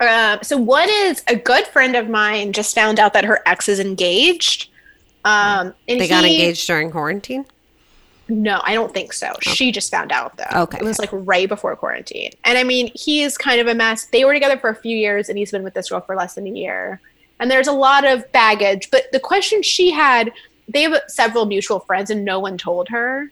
uh, 0.06 0.42
so 0.42 0.56
what 0.56 0.88
is 0.88 1.22
a 1.28 1.36
good 1.36 1.66
friend 1.66 1.96
of 1.96 2.08
mine 2.08 2.52
just 2.52 2.74
found 2.74 2.98
out 2.98 3.12
that 3.12 3.24
her 3.24 3.40
ex 3.46 3.68
is 3.68 3.80
engaged. 3.80 4.70
Um, 5.24 5.74
and 5.88 6.00
they 6.00 6.08
got 6.08 6.24
engaged 6.24 6.66
during 6.66 6.90
quarantine. 6.90 7.46
No, 8.28 8.60
I 8.64 8.74
don't 8.74 8.92
think 8.92 9.12
so. 9.12 9.30
Okay. 9.30 9.50
She 9.50 9.72
just 9.72 9.90
found 9.90 10.10
out 10.10 10.36
though. 10.36 10.62
Okay, 10.62 10.78
it 10.78 10.84
was 10.84 10.98
like 10.98 11.10
right 11.12 11.48
before 11.48 11.76
quarantine, 11.76 12.32
and 12.44 12.56
I 12.56 12.64
mean, 12.64 12.90
he 12.94 13.22
is 13.22 13.36
kind 13.36 13.60
of 13.60 13.66
a 13.66 13.74
mess. 13.74 14.06
They 14.06 14.24
were 14.24 14.32
together 14.32 14.58
for 14.58 14.70
a 14.70 14.74
few 14.74 14.96
years, 14.96 15.28
and 15.28 15.36
he's 15.36 15.50
been 15.50 15.62
with 15.62 15.74
this 15.74 15.90
girl 15.90 16.00
for 16.00 16.16
less 16.16 16.34
than 16.34 16.46
a 16.46 16.50
year. 16.50 17.00
And 17.40 17.50
there's 17.50 17.68
a 17.68 17.72
lot 17.72 18.06
of 18.06 18.30
baggage. 18.32 18.90
But 18.90 19.10
the 19.12 19.20
question 19.20 19.62
she 19.62 19.90
had, 19.90 20.32
they 20.68 20.82
have 20.82 21.02
several 21.08 21.44
mutual 21.44 21.80
friends, 21.80 22.10
and 22.10 22.24
no 22.24 22.40
one 22.40 22.56
told 22.56 22.88
her, 22.88 23.30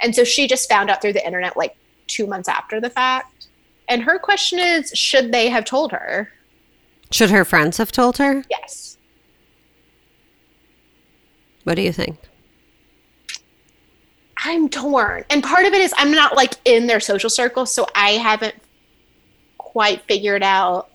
and 0.00 0.14
so 0.14 0.24
she 0.24 0.46
just 0.46 0.68
found 0.68 0.90
out 0.90 1.00
through 1.00 1.14
the 1.14 1.24
internet 1.24 1.56
like 1.56 1.76
two 2.06 2.26
months 2.26 2.48
after 2.48 2.80
the 2.80 2.90
fact. 2.90 3.32
And 3.88 4.02
her 4.02 4.18
question 4.18 4.58
is 4.58 4.90
should 4.94 5.32
they 5.32 5.48
have 5.48 5.64
told 5.64 5.92
her? 5.92 6.32
Should 7.10 7.30
her 7.30 7.44
friends 7.44 7.78
have 7.78 7.92
told 7.92 8.18
her? 8.18 8.44
Yes. 8.50 8.98
What 11.64 11.74
do 11.74 11.82
you 11.82 11.92
think? 11.92 12.18
I'm 14.44 14.68
torn. 14.68 15.24
And 15.30 15.42
part 15.42 15.66
of 15.66 15.72
it 15.72 15.80
is 15.80 15.92
I'm 15.96 16.12
not 16.12 16.36
like 16.36 16.54
in 16.64 16.86
their 16.86 17.00
social 17.00 17.30
circle, 17.30 17.66
so 17.66 17.86
I 17.94 18.10
haven't 18.12 18.54
quite 19.58 20.02
figured 20.02 20.42
out 20.42 20.90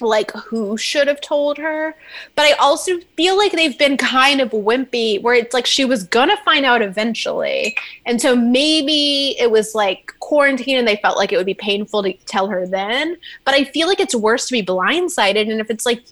like 0.00 0.30
who 0.32 0.76
should 0.76 1.08
have 1.08 1.20
told 1.20 1.58
her. 1.58 1.94
But 2.36 2.44
I 2.44 2.52
also 2.52 2.98
feel 3.16 3.36
like 3.36 3.52
they've 3.52 3.78
been 3.78 3.96
kind 3.96 4.40
of 4.40 4.50
wimpy 4.50 5.20
where 5.22 5.34
it's 5.34 5.54
like 5.54 5.66
she 5.66 5.84
was 5.84 6.04
gonna 6.04 6.36
find 6.44 6.64
out 6.64 6.82
eventually. 6.82 7.76
And 8.06 8.20
so 8.20 8.34
maybe 8.34 9.36
it 9.38 9.50
was 9.50 9.74
like 9.74 10.14
quarantine 10.20 10.76
and 10.76 10.86
they 10.86 10.96
felt 10.96 11.16
like 11.16 11.32
it 11.32 11.36
would 11.36 11.46
be 11.46 11.54
painful 11.54 12.02
to 12.02 12.12
tell 12.26 12.48
her 12.48 12.66
then. 12.66 13.16
But 13.44 13.54
I 13.54 13.64
feel 13.64 13.88
like 13.88 14.00
it's 14.00 14.14
worse 14.14 14.46
to 14.48 14.52
be 14.52 14.62
blindsided. 14.62 15.50
And 15.50 15.60
if 15.60 15.70
it's 15.70 15.86
like 15.86 16.02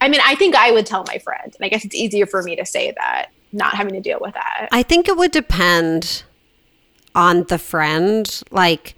I 0.00 0.08
mean, 0.08 0.20
I 0.24 0.34
think 0.34 0.54
I 0.54 0.70
would 0.70 0.86
tell 0.86 1.04
my 1.06 1.18
friend. 1.18 1.44
And 1.44 1.64
I 1.64 1.68
guess 1.68 1.84
it's 1.84 1.94
easier 1.94 2.26
for 2.26 2.42
me 2.42 2.56
to 2.56 2.64
say 2.64 2.92
that, 2.96 3.30
not 3.52 3.74
having 3.74 3.94
to 3.94 4.00
deal 4.00 4.18
with 4.20 4.34
that. 4.34 4.68
I 4.70 4.82
think 4.82 5.08
it 5.08 5.16
would 5.16 5.32
depend 5.32 6.22
on 7.14 7.44
the 7.44 7.58
friend. 7.58 8.42
Like, 8.50 8.94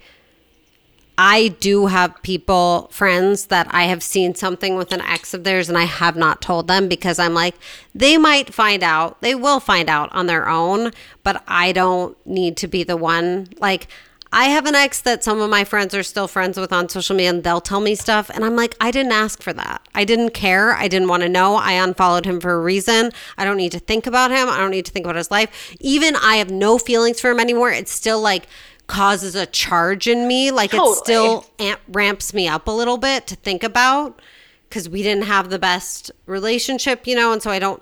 I 1.17 1.49
do 1.59 1.87
have 1.87 2.21
people, 2.23 2.87
friends 2.91 3.47
that 3.47 3.67
I 3.71 3.83
have 3.83 4.01
seen 4.01 4.33
something 4.33 4.75
with 4.75 4.91
an 4.91 5.01
ex 5.01 5.33
of 5.33 5.43
theirs 5.43 5.69
and 5.69 5.77
I 5.77 5.83
have 5.83 6.15
not 6.15 6.41
told 6.41 6.67
them 6.67 6.87
because 6.87 7.19
I'm 7.19 7.33
like, 7.33 7.55
they 7.93 8.17
might 8.17 8.53
find 8.53 8.81
out. 8.81 9.21
They 9.21 9.35
will 9.35 9.59
find 9.59 9.89
out 9.89 10.11
on 10.13 10.27
their 10.27 10.49
own, 10.49 10.91
but 11.23 11.43
I 11.47 11.73
don't 11.73 12.17
need 12.25 12.57
to 12.57 12.67
be 12.67 12.83
the 12.83 12.97
one. 12.97 13.49
Like, 13.59 13.87
I 14.33 14.45
have 14.45 14.65
an 14.65 14.75
ex 14.75 15.01
that 15.01 15.25
some 15.25 15.41
of 15.41 15.49
my 15.49 15.65
friends 15.65 15.93
are 15.93 16.03
still 16.03 16.27
friends 16.27 16.57
with 16.57 16.71
on 16.71 16.87
social 16.87 17.17
media 17.17 17.31
and 17.31 17.43
they'll 17.43 17.59
tell 17.59 17.81
me 17.81 17.95
stuff. 17.95 18.29
And 18.29 18.45
I'm 18.45 18.55
like, 18.55 18.77
I 18.79 18.89
didn't 18.89 19.11
ask 19.11 19.41
for 19.41 19.51
that. 19.51 19.85
I 19.93 20.05
didn't 20.05 20.29
care. 20.29 20.71
I 20.71 20.87
didn't 20.87 21.09
want 21.09 21.23
to 21.23 21.29
know. 21.29 21.55
I 21.55 21.73
unfollowed 21.73 22.25
him 22.25 22.39
for 22.39 22.53
a 22.53 22.61
reason. 22.61 23.11
I 23.37 23.43
don't 23.43 23.57
need 23.57 23.73
to 23.73 23.79
think 23.79 24.07
about 24.07 24.31
him. 24.31 24.47
I 24.47 24.57
don't 24.57 24.71
need 24.71 24.85
to 24.85 24.91
think 24.91 25.05
about 25.05 25.17
his 25.17 25.31
life. 25.31 25.75
Even 25.81 26.15
I 26.15 26.37
have 26.37 26.49
no 26.49 26.77
feelings 26.77 27.19
for 27.19 27.29
him 27.29 27.41
anymore. 27.41 27.71
It's 27.71 27.91
still 27.91 28.21
like, 28.21 28.47
causes 28.91 29.35
a 29.35 29.45
charge 29.45 30.07
in 30.07 30.27
me. 30.27 30.51
Like 30.51 30.71
Totally. 30.71 30.91
it 30.91 30.97
still 30.97 31.45
amp- 31.59 31.81
ramps 31.87 32.33
me 32.33 32.47
up 32.47 32.67
a 32.67 32.71
little 32.71 32.97
bit 32.97 33.25
to 33.27 33.35
think 33.35 33.63
about 33.63 34.21
because 34.67 34.89
we 34.89 35.01
didn't 35.01 35.23
have 35.23 35.49
the 35.49 35.57
best 35.57 36.11
relationship, 36.25 37.07
you 37.07 37.15
know, 37.15 37.31
and 37.31 37.41
so 37.41 37.49
I 37.49 37.57
don't. 37.59 37.81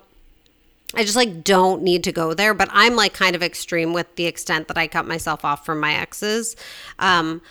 I 0.92 1.04
just 1.04 1.14
like 1.14 1.44
don't 1.44 1.82
need 1.82 2.02
to 2.04 2.12
go 2.12 2.34
there, 2.34 2.52
but 2.52 2.68
I'm 2.72 2.96
like 2.96 3.12
kind 3.12 3.36
of 3.36 3.44
extreme 3.44 3.92
with 3.92 4.16
the 4.16 4.26
extent 4.26 4.66
that 4.68 4.76
I 4.76 4.88
cut 4.88 5.06
myself 5.06 5.44
off 5.44 5.64
from 5.64 5.78
my 5.78 5.94
exes. 5.94 6.56
Um, 6.98 7.42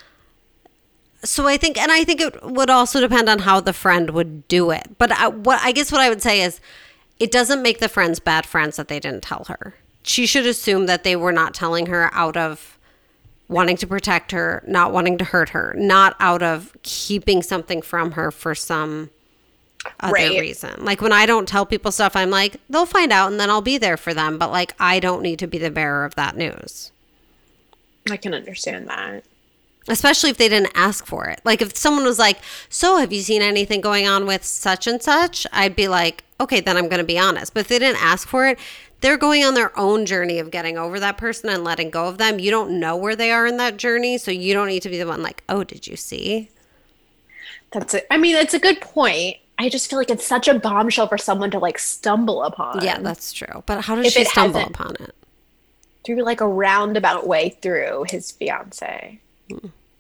so 1.24 1.48
I 1.48 1.56
think, 1.56 1.78
and 1.78 1.90
I 1.90 2.04
think 2.04 2.20
it 2.20 2.44
would 2.44 2.70
also 2.70 3.00
depend 3.00 3.30
on 3.30 3.40
how 3.40 3.62
the 3.62 3.72
friend 3.72 4.10
would 4.10 4.48
do 4.50 4.72
it. 4.72 4.98
But 4.98 5.14
I, 5.14 5.28
what 5.30 5.62
I 5.62 5.72
guess 5.72 5.90
what 5.90 6.02
I 6.02 6.10
would 6.10 6.22
say 6.22 6.42
is, 6.42 6.60
it 7.18 7.32
doesn't 7.32 7.62
make 7.62 7.80
the 7.80 7.90
friends 7.90 8.20
bad 8.20 8.46
friends 8.46 8.76
that 8.76 8.90
they 8.90 9.00
didn't 9.00 9.24
tell 9.24 9.46
her. 9.48 9.76
She 10.04 10.26
should 10.26 10.46
assume 10.46 10.86
that 10.88 11.04
they 11.04 11.16
were 11.16 11.34
not 11.34 11.54
telling 11.54 11.86
her 11.86 12.10
out 12.14 12.36
of 12.36 12.78
wanting 13.50 13.76
to 13.78 13.88
protect 13.88 14.32
her, 14.32 14.64
not 14.68 14.94
wanting 14.94 15.18
to 15.18 15.26
hurt 15.26 15.50
her, 15.50 15.74
not 15.78 16.16
out 16.20 16.42
of 16.42 16.74
keeping 16.84 17.42
something 17.44 17.82
from 17.82 18.12
her 18.14 18.32
for 18.32 18.56
some 18.56 19.10
other 20.00 20.14
Right. 20.14 20.40
reason. 20.40 20.86
Like 20.86 21.02
when 21.02 21.12
I 21.12 21.26
don't 21.26 21.48
tell 21.48 21.66
people 21.66 21.92
stuff, 21.92 22.16
I'm 22.16 22.30
like, 22.30 22.58
they'll 22.70 22.86
find 22.86 23.12
out 23.12 23.32
and 23.32 23.40
then 23.40 23.50
I'll 23.50 23.62
be 23.62 23.78
there 23.78 23.98
for 23.98 24.14
them. 24.14 24.38
But 24.38 24.52
like, 24.52 24.74
I 24.80 25.00
don't 25.00 25.22
need 25.24 25.40
to 25.40 25.48
be 25.48 25.58
the 25.58 25.72
bearer 25.72 26.06
of 26.06 26.16
that 26.16 26.38
news, 26.38 26.92
I 28.10 28.18
can 28.18 28.34
understand 28.34 28.88
that. 28.88 29.24
especially 29.88 30.30
if 30.30 30.38
they 30.38 30.50
didn't 30.50 30.72
ask 30.76 31.06
for 31.06 31.28
it. 31.28 31.42
Like 31.44 31.62
if 31.62 31.76
someone 31.76 32.04
was 32.06 32.20
like, 32.20 32.38
so 32.70 32.98
have 32.98 33.12
you 33.12 33.22
seen 33.22 33.42
anything 33.42 33.82
going 33.82 34.08
on 34.08 34.26
with 34.28 34.44
such 34.44 34.86
and 34.86 35.02
such? 35.02 35.48
I'd 35.52 35.76
be 35.76 35.88
like, 35.88 36.24
okay, 36.40 36.60
then 36.60 36.78
I'm 36.78 36.88
going 36.90 37.00
to 37.00 37.04
be 37.04 37.18
honest. 37.20 37.54
But 37.54 37.62
if 37.62 37.68
they 37.70 37.80
didn't 37.80 38.04
ask 38.04 38.28
for 38.28 38.48
it, 38.48 38.60
they're 39.02 39.18
going 39.18 39.44
on 39.44 39.54
their 39.54 39.78
own 39.80 40.06
journey 40.06 40.40
of 40.40 40.52
getting 40.52 40.78
over 40.78 41.00
that 41.00 41.18
person 41.18 41.50
and 41.50 41.64
letting 41.64 41.90
go 41.90 42.08
of 42.08 42.18
them. 42.18 42.40
You 42.40 42.52
don't 42.52 42.80
know 42.80 42.96
where 42.96 43.16
they 43.16 43.32
are 43.32 43.48
in 43.48 43.58
that 43.58 43.78
journey. 43.78 44.18
So 44.18 44.32
you 44.32 44.54
don't 44.54 44.68
need 44.68 44.82
to 44.82 44.90
be 44.90 44.98
the 44.98 45.08
one 45.08 45.24
like, 45.24 45.44
oh, 45.48 45.64
did 45.64 45.88
you 45.88 45.96
see? 45.96 46.50
That's 47.72 47.94
it. 47.94 48.08
I 48.12 48.18
mean, 48.18 48.36
it's 48.36 48.54
a 48.54 48.60
good 48.60 48.82
point. 48.82 49.38
I 49.58 49.70
just 49.70 49.90
feel 49.90 50.00
like 50.00 50.10
it's 50.10 50.26
such 50.26 50.48
a 50.48 50.58
bombshell 50.58 51.08
for 51.08 51.18
someone 51.18 51.52
to 51.52 51.60
like 51.60 51.78
stumble 51.80 52.44
upon. 52.44 52.84
Yeah, 52.84 53.00
that's 53.00 53.32
true. 53.34 53.64
But 53.66 53.82
how 53.86 53.96
did 53.96 54.06
If 54.06 54.14
she 54.14 54.26
stumble 54.26 54.62
upon 54.62 54.96
it? 55.00 55.16
through 56.06 56.24
like 56.24 56.40
a 56.42 56.48
roundabout 56.48 57.28
way 57.28 57.58
through 57.62 58.06
his 58.10 58.32
fiance. 58.32 59.20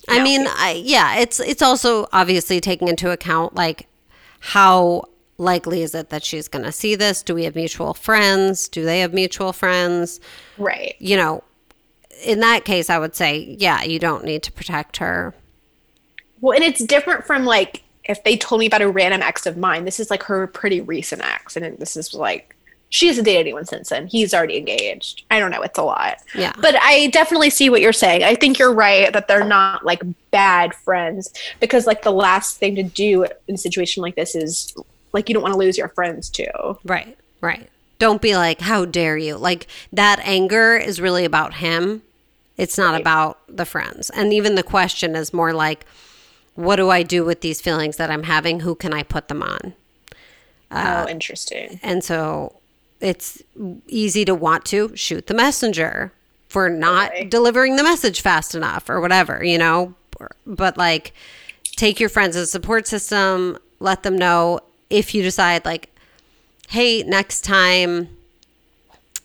I 0.07 0.15
Yeah. 0.15 0.23
mean, 0.23 0.47
I, 0.47 0.81
yeah, 0.83 1.17
it's 1.19 1.39
it's 1.41 1.61
also 1.61 2.07
obviously 2.13 2.61
taking 2.61 2.87
into 2.87 3.11
account 3.11 3.53
like 3.53 3.87
how 4.39 5.03
likely 5.39 5.81
is 5.81 5.95
it 5.95 6.09
that 6.09 6.23
she's 6.23 6.47
going 6.47 6.65
to 6.65 6.71
see 6.71 6.95
this? 6.95 7.23
Do 7.23 7.33
we 7.33 7.45
have 7.45 7.55
mutual 7.55 7.93
friends? 7.93 8.67
Do 8.67 8.83
they 8.83 8.99
have 8.99 9.13
mutual 9.13 9.53
friends? 9.53 10.19
Right. 10.57 10.95
You 10.99 11.17
know, 11.17 11.43
in 12.23 12.41
that 12.41 12.65
case, 12.65 12.89
I 12.89 12.99
would 12.99 13.15
say, 13.15 13.55
yeah, 13.57 13.83
you 13.83 13.99
don't 13.99 14.25
need 14.25 14.43
to 14.43 14.51
protect 14.51 14.97
her. 14.97 15.33
Well, 16.41 16.55
and 16.55 16.63
it's 16.63 16.83
different 16.83 17.25
from 17.25 17.45
like 17.45 17.83
if 18.09 18.23
they 18.23 18.35
told 18.35 18.59
me 18.59 18.65
about 18.65 18.81
a 18.81 18.89
random 18.89 19.21
ex 19.21 19.45
of 19.45 19.55
mine. 19.57 19.85
This 19.85 19.99
is 19.99 20.09
like 20.09 20.23
her 20.23 20.47
pretty 20.47 20.81
recent 20.81 21.23
ex, 21.23 21.55
and 21.55 21.77
this 21.77 21.95
is 21.95 22.13
like 22.13 22.55
she 22.89 23.07
hasn't 23.07 23.25
dated 23.25 23.41
anyone 23.41 23.65
since 23.65 23.89
then. 23.89 24.07
He's 24.07 24.33
already 24.33 24.57
engaged. 24.57 25.23
I 25.29 25.39
don't 25.39 25.51
know. 25.51 25.61
It's 25.61 25.77
a 25.77 25.83
lot. 25.83 26.17
Yeah. 26.33 26.53
But 26.59 26.75
I 26.81 27.07
definitely 27.07 27.51
see 27.51 27.69
what 27.69 27.81
you're 27.81 27.93
saying. 27.93 28.23
I 28.23 28.33
think 28.33 28.57
you're 28.57 28.73
right 28.73 29.13
that 29.13 29.27
they're 29.27 29.45
not 29.45 29.85
like 29.85 30.01
bad 30.31 30.73
friends 30.73 31.31
because 31.59 31.85
like 31.85 32.01
the 32.01 32.11
last 32.11 32.57
thing 32.57 32.75
to 32.75 32.83
do 32.83 33.25
in 33.47 33.55
a 33.55 33.57
situation 33.57 34.01
like 34.01 34.15
this 34.15 34.33
is 34.33 34.73
like 35.13 35.29
you 35.29 35.33
don't 35.33 35.43
want 35.43 35.53
to 35.53 35.59
lose 35.59 35.77
your 35.77 35.89
friends 35.89 36.29
too. 36.29 36.77
Right, 36.83 37.17
right. 37.41 37.69
Don't 37.99 38.21
be 38.21 38.35
like, 38.35 38.61
how 38.61 38.85
dare 38.85 39.17
you? 39.17 39.35
Like 39.35 39.67
that 39.91 40.19
anger 40.23 40.77
is 40.77 41.01
really 41.01 41.25
about 41.25 41.55
him. 41.55 42.01
It's 42.57 42.77
not 42.77 42.91
Right. 42.93 43.01
about 43.01 43.39
the 43.47 43.65
friends. 43.65 44.09
And 44.09 44.33
even 44.33 44.55
the 44.55 44.63
question 44.63 45.15
is 45.15 45.33
more 45.33 45.53
like, 45.53 45.85
what 46.55 46.75
do 46.75 46.89
I 46.89 47.03
do 47.03 47.23
with 47.23 47.41
these 47.41 47.61
feelings 47.61 47.97
that 47.97 48.11
I'm 48.11 48.23
having? 48.23 48.61
Who 48.61 48.75
can 48.75 48.93
I 48.93 49.03
put 49.03 49.27
them 49.29 49.41
on? 49.43 49.73
oh, 50.71 50.77
uh, 50.77 51.07
interesting. 51.09 51.79
And 51.81 52.03
so 52.03 52.57
it's 52.99 53.41
easy 53.87 54.25
to 54.25 54.35
want 54.35 54.65
to 54.65 54.95
shoot 54.95 55.27
the 55.27 55.33
messenger 55.33 56.11
for 56.49 56.69
not 56.69 57.09
Totally. 57.11 57.29
delivering 57.29 57.75
the 57.75 57.83
message 57.83 58.21
fast 58.21 58.55
enough 58.55 58.89
or 58.89 58.99
whatever, 59.01 59.43
you 59.43 59.57
know? 59.57 59.93
But 60.45 60.77
like, 60.77 61.13
take 61.77 61.99
your 61.99 62.09
friends 62.09 62.35
as 62.35 62.43
a 62.43 62.47
support 62.47 62.87
system, 62.87 63.57
let 63.79 64.03
them 64.03 64.17
know 64.17 64.59
if 64.89 65.13
you 65.13 65.21
decide, 65.23 65.65
like, 65.65 65.89
hey, 66.69 67.03
next 67.03 67.41
time 67.41 68.09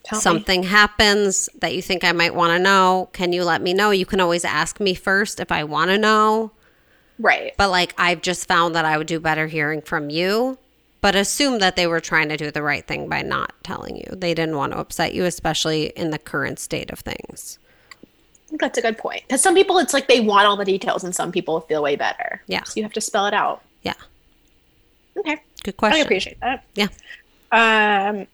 Tell 0.04 0.18
me. 0.18 0.22
something 0.22 0.62
happens 0.64 1.48
that 1.60 1.74
you 1.74 1.80
think 1.82 2.04
I 2.04 2.12
might 2.12 2.34
want 2.34 2.50
to 2.50 2.58
know, 2.58 3.08
can 3.12 3.32
you 3.32 3.44
let 3.44 3.62
me 3.62 3.72
know? 3.72 3.90
You 3.90 4.06
can 4.06 4.20
always 4.20 4.44
ask 4.44 4.80
me 4.80 4.94
first 4.94 5.40
if 5.40 5.50
I 5.50 5.64
want 5.64 5.90
to 5.90 5.98
know. 5.98 6.52
Right. 7.18 7.54
But 7.56 7.70
like, 7.70 7.94
I've 7.96 8.22
just 8.22 8.46
found 8.46 8.74
that 8.74 8.84
I 8.84 8.98
would 8.98 9.06
do 9.06 9.20
better 9.20 9.46
hearing 9.46 9.80
from 9.80 10.10
you. 10.10 10.58
But 11.00 11.14
assume 11.14 11.58
that 11.58 11.76
they 11.76 11.86
were 11.86 12.00
trying 12.00 12.30
to 12.30 12.36
do 12.38 12.50
the 12.50 12.62
right 12.62 12.86
thing 12.86 13.10
by 13.10 13.20
not 13.20 13.52
telling 13.62 13.96
you. 13.96 14.06
They 14.10 14.32
didn't 14.32 14.56
want 14.56 14.72
to 14.72 14.78
upset 14.78 15.12
you, 15.12 15.26
especially 15.26 15.92
in 15.96 16.12
the 16.12 16.18
current 16.18 16.58
state 16.58 16.90
of 16.90 17.00
things. 17.00 17.58
That's 18.58 18.78
a 18.78 18.80
good 18.80 18.96
point. 18.96 19.22
Because 19.26 19.42
some 19.42 19.54
people, 19.54 19.76
it's 19.76 19.92
like 19.92 20.08
they 20.08 20.20
want 20.20 20.46
all 20.46 20.56
the 20.56 20.64
details, 20.64 21.04
and 21.04 21.14
some 21.14 21.30
people 21.30 21.60
feel 21.60 21.82
way 21.82 21.94
better. 21.96 22.40
Yeah. 22.46 22.62
So 22.62 22.72
you 22.76 22.84
have 22.84 22.92
to 22.94 23.02
spell 23.02 23.26
it 23.26 23.34
out. 23.34 23.62
Yeah. 23.82 23.92
Okay. 25.18 25.42
Good 25.64 25.76
question. 25.76 26.00
I 26.00 26.04
appreciate 26.04 26.38
that. 26.40 26.64
Yeah. 26.76 26.88
Um, 27.52 28.26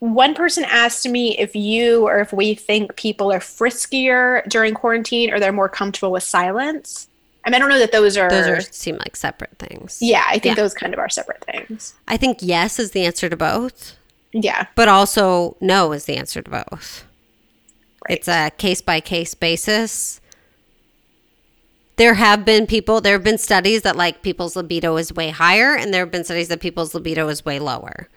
one 0.00 0.34
person 0.34 0.64
asked 0.64 1.08
me 1.08 1.38
if 1.38 1.54
you 1.56 2.06
or 2.06 2.20
if 2.20 2.32
we 2.32 2.54
think 2.54 2.96
people 2.96 3.32
are 3.32 3.38
friskier 3.38 4.46
during 4.48 4.74
quarantine 4.74 5.32
or 5.32 5.38
they're 5.40 5.52
more 5.52 5.68
comfortable 5.68 6.12
with 6.12 6.22
silence. 6.22 7.08
I 7.44 7.50
mean, 7.50 7.54
I 7.54 7.58
don't 7.60 7.68
know 7.68 7.78
that 7.78 7.92
those 7.92 8.16
are. 8.16 8.28
Those 8.28 8.46
are 8.48 8.60
seem 8.60 8.96
like 8.96 9.14
separate 9.16 9.56
things. 9.58 9.98
yeah, 10.00 10.24
I 10.26 10.32
think 10.38 10.56
Yeah. 10.56 10.62
those 10.62 10.74
kind 10.74 10.92
of 10.92 10.98
are 10.98 11.08
separate 11.08 11.44
things. 11.44 11.94
I 12.08 12.16
think 12.16 12.38
yes 12.40 12.78
is 12.80 12.90
the 12.90 13.04
answer 13.06 13.28
to 13.28 13.36
both, 13.36 13.94
Yeah. 14.32 14.66
but 14.74 14.88
also 14.88 15.56
no 15.60 15.92
is 15.92 16.06
the 16.06 16.16
answer 16.16 16.42
to 16.42 16.50
both. 16.50 17.04
Right. 18.08 18.18
It's 18.18 18.28
a 18.28 18.50
case 18.58 18.80
by 18.80 19.00
case 19.00 19.34
basis. 19.34 20.20
There 21.96 22.14
have 22.14 22.44
been 22.44 22.66
people, 22.66 23.00
there 23.00 23.14
have 23.14 23.24
been 23.24 23.38
studies 23.38 23.82
that 23.82 23.96
like 23.96 24.22
people's 24.22 24.54
libido 24.54 24.96
is 24.96 25.12
way 25.12 25.30
higher, 25.30 25.74
and 25.74 25.92
there 25.92 26.02
have 26.02 26.10
been 26.10 26.24
studies 26.24 26.48
that 26.48 26.60
people's 26.60 26.94
libido 26.94 27.28
is 27.28 27.44
way 27.44 27.58
lower. 27.58 28.08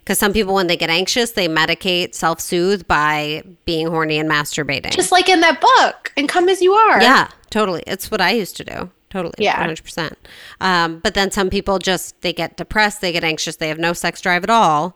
Because 0.00 0.18
some 0.18 0.32
people, 0.32 0.54
when 0.54 0.68
they 0.68 0.76
get 0.76 0.88
anxious, 0.90 1.32
they 1.32 1.48
medicate, 1.48 2.14
self 2.14 2.40
soothe 2.40 2.88
by 2.88 3.42
being 3.64 3.88
horny 3.88 4.18
and 4.18 4.28
masturbating. 4.28 4.90
Just 4.90 5.12
like 5.12 5.28
in 5.28 5.40
that 5.40 5.60
book, 5.60 6.12
and 6.16 6.28
come 6.28 6.48
as 6.48 6.62
you 6.62 6.72
are. 6.72 7.00
Yeah, 7.00 7.28
totally. 7.50 7.82
It's 7.86 8.10
what 8.10 8.20
I 8.20 8.32
used 8.32 8.56
to 8.56 8.64
do. 8.64 8.90
Totally. 9.10 9.34
Yeah. 9.38 9.66
100%. 9.66 10.14
Um, 10.60 10.98
but 10.98 11.14
then 11.14 11.30
some 11.30 11.48
people 11.50 11.78
just, 11.78 12.20
they 12.22 12.32
get 12.32 12.56
depressed, 12.56 13.00
they 13.00 13.12
get 13.12 13.24
anxious, 13.24 13.56
they 13.56 13.68
have 13.68 13.78
no 13.78 13.92
sex 13.92 14.20
drive 14.20 14.44
at 14.44 14.50
all. 14.50 14.94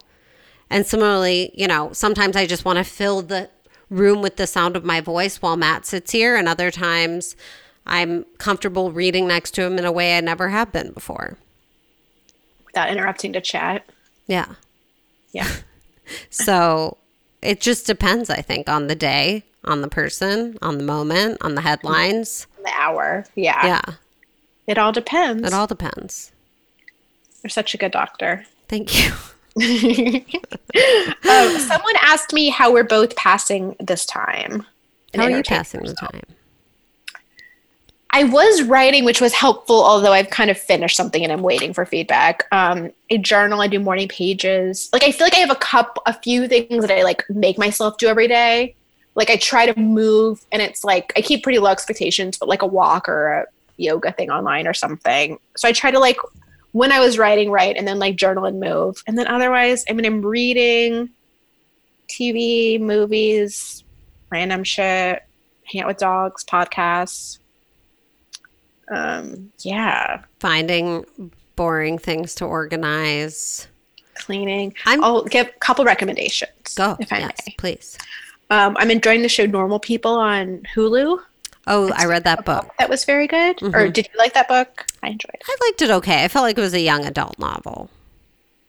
And 0.69 0.86
similarly, 0.86 1.51
you 1.55 1.66
know, 1.66 1.93
sometimes 1.93 2.36
I 2.36 2.47
just 2.47 2.64
want 2.64 2.78
to 2.78 2.85
fill 2.85 3.23
the 3.23 3.51
room 3.89 4.23
with 4.23 4.36
the 4.36 4.47
sound 4.47 4.77
of 4.77 4.85
my 4.85 5.01
voice 5.01 5.43
while 5.43 5.56
Matt 5.56 5.86
sits 5.86 6.12
here, 6.12 6.36
and 6.36 6.48
other 6.48 6.70
times 6.70 7.36
I'm 7.86 8.24
comfortable 8.38 8.92
reading 8.92 9.26
next 9.26 9.52
to 9.52 9.62
him 9.62 9.78
in 9.78 9.84
a 9.84 9.92
way 9.92 10.16
I 10.16 10.20
never 10.20 10.48
have 10.48 10.72
been 10.72 10.92
before. 10.92 11.36
Without 12.66 12.90
interrupting 12.90 13.32
to 13.34 13.40
chat. 13.40 13.84
Yeah. 14.26 14.54
Yeah. 15.32 15.48
So 16.30 16.98
it 17.40 17.60
just 17.60 17.86
depends, 17.86 18.28
I 18.28 18.42
think, 18.42 18.68
on 18.68 18.88
the 18.88 18.94
day, 18.94 19.44
on 19.64 19.80
the 19.80 19.88
person, 19.88 20.59
on 20.60 20.76
the 20.76 20.84
moment, 20.84 21.38
on 21.40 21.54
the 21.54 21.60
headlines. 21.62 22.46
The 22.62 22.72
hour. 22.76 23.24
Yeah. 23.34 23.64
Yeah, 23.64 23.94
It 24.66 24.78
all 24.78 24.92
depends. 24.92 25.46
it 25.46 25.54
all 25.54 25.66
depends. 25.66 26.32
You're 27.42 27.50
such 27.50 27.72
a 27.72 27.78
good 27.78 27.92
doctor. 27.92 28.44
Thank 28.68 28.98
you. 28.98 29.12
um, 31.30 31.59
someone 31.59 31.94
asked 32.02 32.32
me 32.32 32.48
how 32.50 32.72
we're 32.72 32.84
both 32.84 33.16
passing 33.16 33.76
this 33.80 34.04
time. 34.04 34.66
How 35.14 35.24
are 35.24 35.30
you 35.30 35.42
passing 35.42 35.82
the 35.84 35.94
time? 35.94 36.22
I 38.14 38.24
was 38.24 38.62
writing, 38.62 39.05
which 39.06 39.22
was 39.22 39.32
helpful, 39.32 39.82
although 39.82 40.12
I've 40.12 40.28
kind 40.28 40.51
of 40.51 40.59
finished 40.59 40.97
something 40.97 41.24
and 41.24 41.32
I'm 41.32 41.43
waiting 41.43 41.72
for 41.72 41.86
feedback. 41.86 42.47
Um, 42.52 42.90
a 43.09 43.16
journal, 43.16 43.62
I 43.62 43.68
do 43.68 43.80
morning 43.80 44.06
pages. 44.06 44.90
Like 44.93 45.02
I 45.02 45.12
feel 45.12 45.26
like 45.26 45.34
I 45.34 45.39
have 45.39 45.51
a 45.51 45.56
cup, 45.56 45.98
a 46.05 46.12
few 46.12 46.47
things 46.47 46.86
that 46.86 46.90
I 46.90 47.05
like 47.05 47.24
make 47.30 47.56
myself 47.56 47.97
do 47.97 48.09
every 48.09 48.28
day. 48.28 48.74
Like 49.14 49.30
I 49.30 49.36
try 49.36 49.64
to 49.64 49.78
move, 49.78 50.44
and 50.52 50.60
it's 50.60 50.84
like 50.84 51.12
I 51.16 51.22
keep 51.22 51.43
pretty 51.43 51.59
low 51.59 51.70
expectations, 51.70 52.36
but 52.36 52.48
like 52.48 52.62
a 52.62 52.66
walk 52.66 53.09
or 53.09 53.28
a 53.32 53.47
yoga 53.78 54.12
thing 54.12 54.30
online 54.30 54.66
or 54.66 54.74
something. 54.74 55.39
So 55.56 55.66
I 55.66 55.72
try 55.72 55.90
to 55.90 55.98
like 55.98 56.18
when 56.72 56.93
I 56.93 57.01
was 57.01 57.18
writing, 57.18 57.51
write, 57.51 57.76
and 57.76 57.89
then 57.89 57.98
like 57.98 58.16
journal 58.16 58.44
and 58.44 58.60
move, 58.60 59.02
and 59.06 59.16
then 59.16 59.26
otherwise, 59.26 59.84
I 59.89 59.94
mean, 59.94 60.05
I'm 60.05 60.22
reading, 60.22 61.10
TV, 62.10 62.78
movies, 62.78 63.84
random 64.30 64.64
shit, 64.64 65.22
hang 65.64 65.82
out 65.82 65.89
with 65.89 65.98
dogs, 65.98 66.44
podcasts. 66.44 67.39
Um, 68.93 69.51
yeah, 69.60 70.23
Finding 70.40 71.05
boring 71.56 71.98
things 71.98 72.35
to 72.36 72.44
organize. 72.44 73.66
cleaning. 74.14 74.74
I'm- 74.86 75.02
I'll 75.02 75.24
give 75.24 75.47
a 75.48 75.51
couple 75.60 75.85
recommendations. 75.85 76.74
Go. 76.77 76.97
if 77.01 77.12
I 77.12 77.20
yes, 77.20 77.36
may. 77.47 77.55
please. 77.59 77.98
Um, 78.51 78.77
I'm 78.78 78.90
enjoying 78.90 79.23
the 79.23 79.28
show 79.28 79.47
Normal 79.47 79.78
People 79.81 80.12
on 80.12 80.62
Hulu. 80.77 81.19
Oh, 81.66 81.93
I 81.97 82.05
read 82.06 82.24
that 82.24 82.44
book. 82.44 82.70
That 82.78 82.89
was 82.90 83.05
very 83.05 83.27
good. 83.27 83.62
Or 83.62 83.70
Mhm. 83.70 83.93
did 83.93 84.09
you 84.12 84.19
like 84.19 84.35
that 84.35 84.48
book? 84.48 84.86
I 85.02 85.09
enjoyed 85.09 85.35
it. 85.35 85.43
I 85.48 85.56
liked 85.66 85.82
it 85.82 85.90
okay. 85.90 86.24
I 86.24 86.28
felt 86.28 86.43
like 86.44 86.59
it 86.59 86.60
was 86.60 86.74
a 86.74 86.81
young 86.81 87.05
adult 87.06 87.39
novel. 87.39 87.89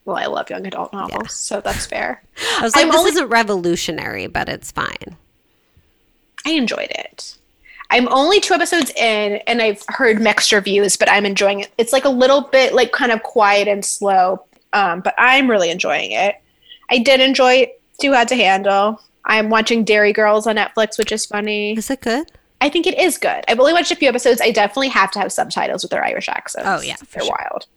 Well, 0.05 0.15
I 0.17 0.25
love 0.25 0.49
young 0.49 0.65
adult 0.67 0.93
novels, 0.93 1.33
so 1.33 1.59
that's 1.61 1.85
fair. 1.85 2.21
I 2.59 2.61
was 2.61 2.75
like, 2.75 2.85
I'm 2.85 2.91
this 2.91 2.97
only- 2.99 3.11
isn't 3.11 3.29
revolutionary, 3.29 4.27
but 4.27 4.47
it's 4.49 4.71
fine. 4.71 5.17
I 6.45 6.51
enjoyed 6.51 6.91
it. 6.91 7.35
I'm 7.93 8.07
only 8.11 8.39
two 8.39 8.55
episodes 8.55 8.89
in, 8.97 9.35
and 9.45 9.61
I've 9.61 9.83
heard 9.87 10.19
mixed 10.19 10.51
reviews, 10.51 10.97
but 10.97 11.11
I'm 11.11 11.27
enjoying 11.27 11.59
it. 11.59 11.71
It's 11.77 11.93
like 11.93 12.05
a 12.05 12.09
little 12.09 12.41
bit 12.41 12.73
like 12.73 12.91
kind 12.91 13.11
of 13.11 13.21
quiet 13.21 13.67
and 13.67 13.85
slow, 13.85 14.43
um, 14.73 15.01
but 15.01 15.13
I'm 15.19 15.47
really 15.47 15.69
enjoying 15.69 16.11
it. 16.11 16.35
I 16.89 16.97
did 16.97 17.21
enjoy 17.21 17.71
Too 18.01 18.11
Hot 18.11 18.27
to 18.29 18.35
Handle. 18.35 18.99
I'm 19.25 19.51
watching 19.51 19.83
Derry 19.83 20.11
Girls 20.11 20.47
on 20.47 20.55
Netflix, 20.55 20.97
which 20.97 21.11
is 21.11 21.27
funny. 21.27 21.77
Is 21.77 21.91
it 21.91 22.01
good? 22.01 22.31
I 22.61 22.69
think 22.69 22.87
it 22.87 22.97
is 22.97 23.19
good. 23.19 23.43
I've 23.47 23.59
only 23.59 23.73
watched 23.73 23.91
a 23.91 23.95
few 23.95 24.09
episodes. 24.09 24.41
I 24.41 24.49
definitely 24.49 24.89
have 24.89 25.11
to 25.11 25.19
have 25.19 25.31
subtitles 25.31 25.83
with 25.83 25.91
their 25.91 26.03
Irish 26.03 26.27
accents. 26.29 26.67
Oh, 26.67 26.81
yeah, 26.81 26.95
they're 27.11 27.23
sure. 27.23 27.37
wild. 27.39 27.67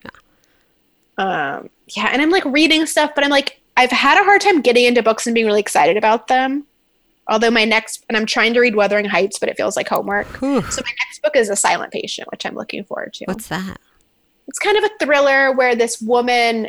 Um, 1.19 1.69
yeah, 1.89 2.09
and 2.11 2.23
I'm 2.23 2.31
like 2.31 2.45
reading 2.47 2.87
stuff, 2.87 3.11
but 3.15 3.23
I'm 3.23 3.31
like, 3.31 3.61
I've 3.77 3.91
had 3.91 4.19
a 4.19 4.25
hard 4.25 4.41
time 4.41 4.63
getting 4.63 4.87
into 4.87 5.03
books 5.03 5.27
and 5.27 5.35
being 5.35 5.47
really 5.47 5.61
excited 5.61 5.99
about 5.99 6.29
them. 6.29 6.65
Although 7.29 7.51
my 7.51 7.65
next, 7.65 8.05
and 8.09 8.17
I'm 8.17 8.27
trying 8.27 8.55
to 8.55 8.61
read 8.61 8.77
Wuthering 8.77 9.05
Heights, 9.05 9.39
but 9.39 9.49
it 9.49 9.57
feels 9.57 9.77
like 9.77 9.89
homework. 9.89 10.27
Whew. 10.39 10.63
So 10.63 10.83
my 10.85 10.93
next 11.01 11.23
book 11.23 11.35
is 11.35 11.49
A 11.49 11.57
Silent 11.57 11.93
Patient, 11.93 12.29
which 12.31 12.47
I'm 12.47 12.55
looking 12.55 12.85
forward 12.85 13.15
to. 13.15 13.25
What's 13.25 13.49
that? 13.49 13.79
It's 14.47 14.59
kind 14.61 14.77
of 14.77 14.85
a 14.85 15.05
thriller 15.05 15.53
where 15.53 15.75
this 15.75 16.01
woman, 16.01 16.69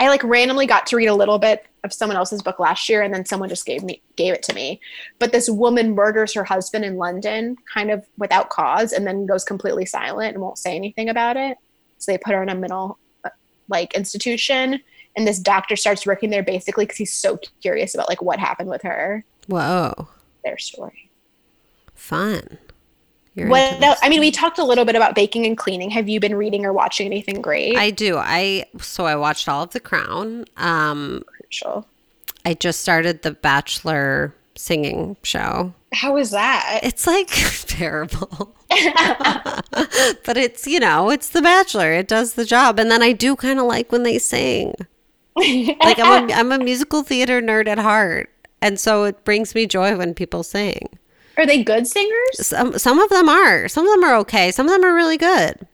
I 0.00 0.08
like 0.08 0.24
randomly 0.24 0.66
got 0.66 0.86
to 0.88 0.96
read 0.96 1.06
a 1.06 1.14
little 1.14 1.38
bit 1.38 1.66
of 1.84 1.92
someone 1.92 2.16
else's 2.16 2.42
book 2.42 2.58
last 2.58 2.88
year, 2.88 3.02
and 3.02 3.14
then 3.14 3.24
someone 3.24 3.48
just 3.48 3.64
gave 3.64 3.82
me 3.84 4.02
gave 4.16 4.34
it 4.34 4.42
to 4.44 4.54
me. 4.54 4.80
But 5.18 5.30
this 5.32 5.48
woman 5.48 5.94
murders 5.94 6.32
her 6.34 6.44
husband 6.44 6.84
in 6.84 6.96
London, 6.96 7.56
kind 7.72 7.90
of 7.90 8.04
without 8.18 8.50
cause, 8.50 8.92
and 8.92 9.06
then 9.06 9.26
goes 9.26 9.44
completely 9.44 9.86
silent 9.86 10.34
and 10.34 10.42
won't 10.42 10.58
say 10.58 10.74
anything 10.74 11.08
about 11.08 11.36
it. 11.36 11.58
So 11.98 12.10
they 12.10 12.18
put 12.18 12.34
her 12.34 12.42
in 12.42 12.48
a 12.48 12.54
mental 12.54 12.98
uh, 13.24 13.30
like 13.68 13.94
institution, 13.94 14.80
and 15.16 15.26
this 15.26 15.38
doctor 15.38 15.76
starts 15.76 16.06
working 16.06 16.30
there 16.30 16.42
basically 16.42 16.86
because 16.86 16.98
he's 16.98 17.14
so 17.14 17.38
curious 17.60 17.94
about 17.94 18.08
like 18.08 18.22
what 18.22 18.40
happened 18.40 18.68
with 18.68 18.82
her, 18.82 19.24
Whoa. 19.46 20.08
their 20.44 20.58
story. 20.58 21.10
Fun. 21.94 22.58
You're 23.34 23.48
What 23.48 23.80
else? 23.82 23.98
I 24.02 24.08
mean, 24.08 24.20
we 24.20 24.30
talked 24.30 24.58
a 24.58 24.64
little 24.64 24.84
bit 24.84 24.94
about 24.94 25.14
baking 25.14 25.46
and 25.46 25.56
cleaning. 25.56 25.90
Have 25.90 26.08
you 26.08 26.20
been 26.20 26.34
reading 26.34 26.66
or 26.66 26.72
watching 26.72 27.06
anything 27.06 27.40
great? 27.40 27.76
I 27.76 27.90
do. 27.90 28.18
I 28.18 28.66
so 28.80 29.06
I 29.06 29.16
watched 29.16 29.48
all 29.48 29.62
of 29.62 29.70
The 29.70 29.80
Crown. 29.80 30.44
Um, 30.56 31.24
Crucial. 31.26 31.86
I 32.44 32.54
just 32.54 32.80
started 32.80 33.22
the 33.22 33.30
Bachelor 33.30 34.34
singing 34.54 35.16
show. 35.22 35.72
How 35.92 36.14
was 36.14 36.30
that? 36.32 36.80
It's 36.82 37.06
like 37.06 37.28
terrible. 37.66 38.54
but 38.68 40.36
it's, 40.36 40.66
you 40.66 40.80
know, 40.80 41.10
it's 41.10 41.30
The 41.30 41.42
Bachelor. 41.42 41.92
It 41.92 42.08
does 42.08 42.34
the 42.34 42.44
job. 42.44 42.78
And 42.78 42.90
then 42.90 43.02
I 43.02 43.12
do 43.12 43.36
kind 43.36 43.58
of 43.58 43.66
like 43.66 43.92
when 43.92 44.02
they 44.02 44.18
sing. 44.18 44.74
Like 45.34 45.98
I'm 45.98 46.28
a, 46.28 46.32
I'm 46.34 46.52
a 46.52 46.58
musical 46.58 47.02
theater 47.02 47.40
nerd 47.40 47.66
at 47.66 47.78
heart. 47.78 48.30
And 48.62 48.78
so 48.78 49.04
it 49.04 49.24
brings 49.24 49.54
me 49.54 49.66
joy 49.66 49.96
when 49.96 50.14
people 50.14 50.42
sing. 50.44 50.88
Are 51.36 51.44
they 51.44 51.62
good 51.62 51.86
singers? 51.86 52.46
Some 52.46 52.78
some 52.78 52.98
of 52.98 53.10
them 53.10 53.28
are. 53.28 53.68
Some 53.68 53.86
of 53.86 53.92
them 53.92 54.04
are 54.04 54.16
okay. 54.18 54.52
Some 54.52 54.66
of 54.66 54.72
them 54.72 54.84
are 54.84 54.94
really 54.94 55.18
good. 55.18 55.66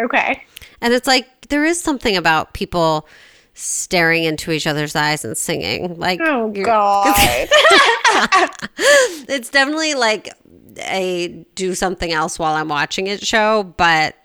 Okay. 0.00 0.44
And 0.80 0.92
it's 0.92 1.06
like 1.06 1.48
there 1.48 1.64
is 1.64 1.80
something 1.80 2.16
about 2.16 2.52
people 2.52 3.06
staring 3.54 4.24
into 4.24 4.50
each 4.50 4.66
other's 4.66 4.96
eyes 4.96 5.24
and 5.24 5.38
singing. 5.38 5.98
Like 5.98 6.20
Oh 6.20 6.50
God. 6.50 7.14
it's 9.28 9.50
definitely 9.50 9.94
like 9.94 10.30
a 10.78 11.46
do 11.54 11.74
something 11.74 12.12
else 12.12 12.38
while 12.38 12.54
I'm 12.54 12.68
watching 12.68 13.06
it 13.06 13.24
show, 13.24 13.62
but 13.76 14.16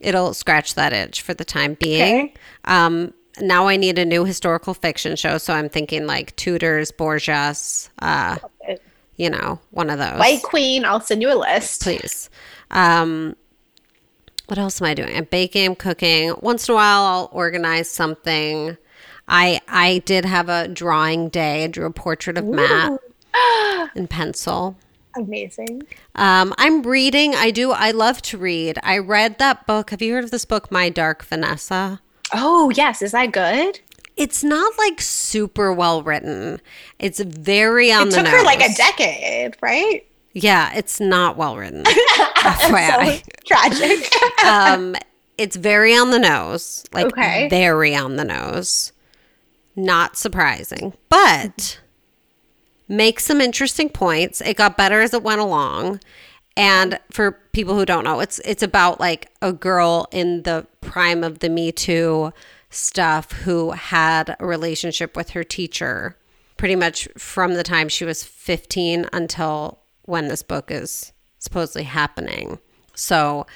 it'll 0.00 0.34
scratch 0.34 0.74
that 0.74 0.92
itch 0.92 1.22
for 1.22 1.32
the 1.32 1.44
time 1.44 1.74
being. 1.74 2.24
Okay. 2.24 2.34
Um, 2.64 3.14
now 3.40 3.66
I 3.66 3.76
need 3.76 3.98
a 3.98 4.04
new 4.04 4.24
historical 4.24 4.74
fiction 4.74 5.16
show, 5.16 5.38
so 5.38 5.54
I'm 5.54 5.68
thinking 5.68 6.06
like 6.06 6.36
Tudors, 6.36 6.92
Borgias, 6.92 7.88
uh, 8.00 8.36
you 9.16 9.30
know, 9.30 9.60
one 9.70 9.90
of 9.90 9.98
those. 9.98 10.18
White 10.18 10.42
Queen. 10.42 10.84
I'll 10.84 11.00
send 11.00 11.22
you 11.22 11.32
a 11.32 11.36
list. 11.38 11.82
please. 11.82 12.28
Um, 12.70 13.36
what 14.46 14.58
else 14.58 14.80
am 14.82 14.86
I 14.86 14.94
doing? 14.94 15.16
I'm 15.16 15.24
baking, 15.24 15.66
I'm 15.66 15.74
cooking. 15.76 16.34
Once 16.40 16.68
in 16.68 16.72
a 16.72 16.76
while, 16.76 17.02
I'll 17.02 17.30
organize 17.32 17.88
something. 17.90 18.76
I 19.28 19.60
I 19.68 20.02
did 20.04 20.24
have 20.24 20.48
a 20.48 20.68
drawing 20.68 21.28
day. 21.28 21.64
I 21.64 21.68
drew 21.68 21.86
a 21.86 21.90
portrait 21.90 22.36
of 22.36 22.44
Matt 22.44 23.00
in 23.94 24.08
pencil. 24.08 24.76
Amazing. 25.16 25.82
Um, 26.14 26.54
I'm 26.58 26.82
reading. 26.82 27.34
I 27.34 27.50
do. 27.50 27.70
I 27.70 27.90
love 27.92 28.20
to 28.22 28.38
read. 28.38 28.78
I 28.82 28.98
read 28.98 29.38
that 29.38 29.66
book. 29.66 29.90
Have 29.90 30.02
you 30.02 30.14
heard 30.14 30.24
of 30.24 30.30
this 30.30 30.44
book, 30.44 30.70
My 30.70 30.88
Dark 30.88 31.22
Vanessa? 31.24 32.00
Oh 32.32 32.70
yes, 32.70 33.02
is 33.02 33.12
that 33.12 33.32
good? 33.32 33.80
It's 34.16 34.44
not 34.44 34.72
like 34.78 35.00
super 35.00 35.72
well 35.72 36.02
written. 36.02 36.60
It's 36.98 37.20
very 37.20 37.90
on 37.92 38.10
the 38.10 38.16
nose. 38.16 38.16
It 38.16 38.16
the 38.16 38.22
took 38.24 38.32
nose. 38.32 38.40
her 38.40 38.44
like 38.44 38.60
a 38.70 38.74
decade, 38.74 39.56
right? 39.62 40.06
Yeah, 40.34 40.72
it's 40.74 41.00
not 41.00 41.36
well 41.36 41.56
written. 41.56 41.84
FYI. 41.84 43.22
Tragic. 43.44 44.44
um, 44.44 44.96
it's 45.38 45.56
very 45.56 45.94
on 45.96 46.10
the 46.10 46.18
nose, 46.18 46.84
like 46.92 47.06
Okay. 47.06 47.48
very 47.48 47.94
on 47.94 48.16
the 48.16 48.24
nose. 48.24 48.92
Not 49.76 50.16
surprising, 50.16 50.92
but 51.08 51.80
makes 52.88 53.24
some 53.24 53.40
interesting 53.40 53.88
points. 53.88 54.40
It 54.42 54.56
got 54.56 54.76
better 54.76 55.00
as 55.00 55.14
it 55.14 55.22
went 55.22 55.40
along. 55.40 56.00
And 56.56 56.98
for 57.10 57.32
people 57.52 57.74
who 57.74 57.86
don't 57.86 58.04
know, 58.04 58.20
it's 58.20 58.38
it's 58.40 58.62
about 58.62 59.00
like 59.00 59.30
a 59.40 59.52
girl 59.52 60.06
in 60.12 60.42
the 60.42 60.66
prime 60.80 61.24
of 61.24 61.38
the 61.38 61.48
Me 61.48 61.72
Too 61.72 62.32
stuff 62.70 63.32
who 63.32 63.70
had 63.72 64.36
a 64.38 64.46
relationship 64.46 65.16
with 65.16 65.30
her 65.30 65.44
teacher 65.44 66.16
pretty 66.56 66.76
much 66.76 67.08
from 67.18 67.54
the 67.54 67.62
time 67.62 67.88
she 67.88 68.04
was 68.04 68.22
15 68.22 69.08
until 69.12 69.80
when 70.02 70.28
this 70.28 70.42
book 70.42 70.70
is 70.70 71.12
supposedly 71.38 71.84
happening. 71.84 72.58
So 72.94 73.46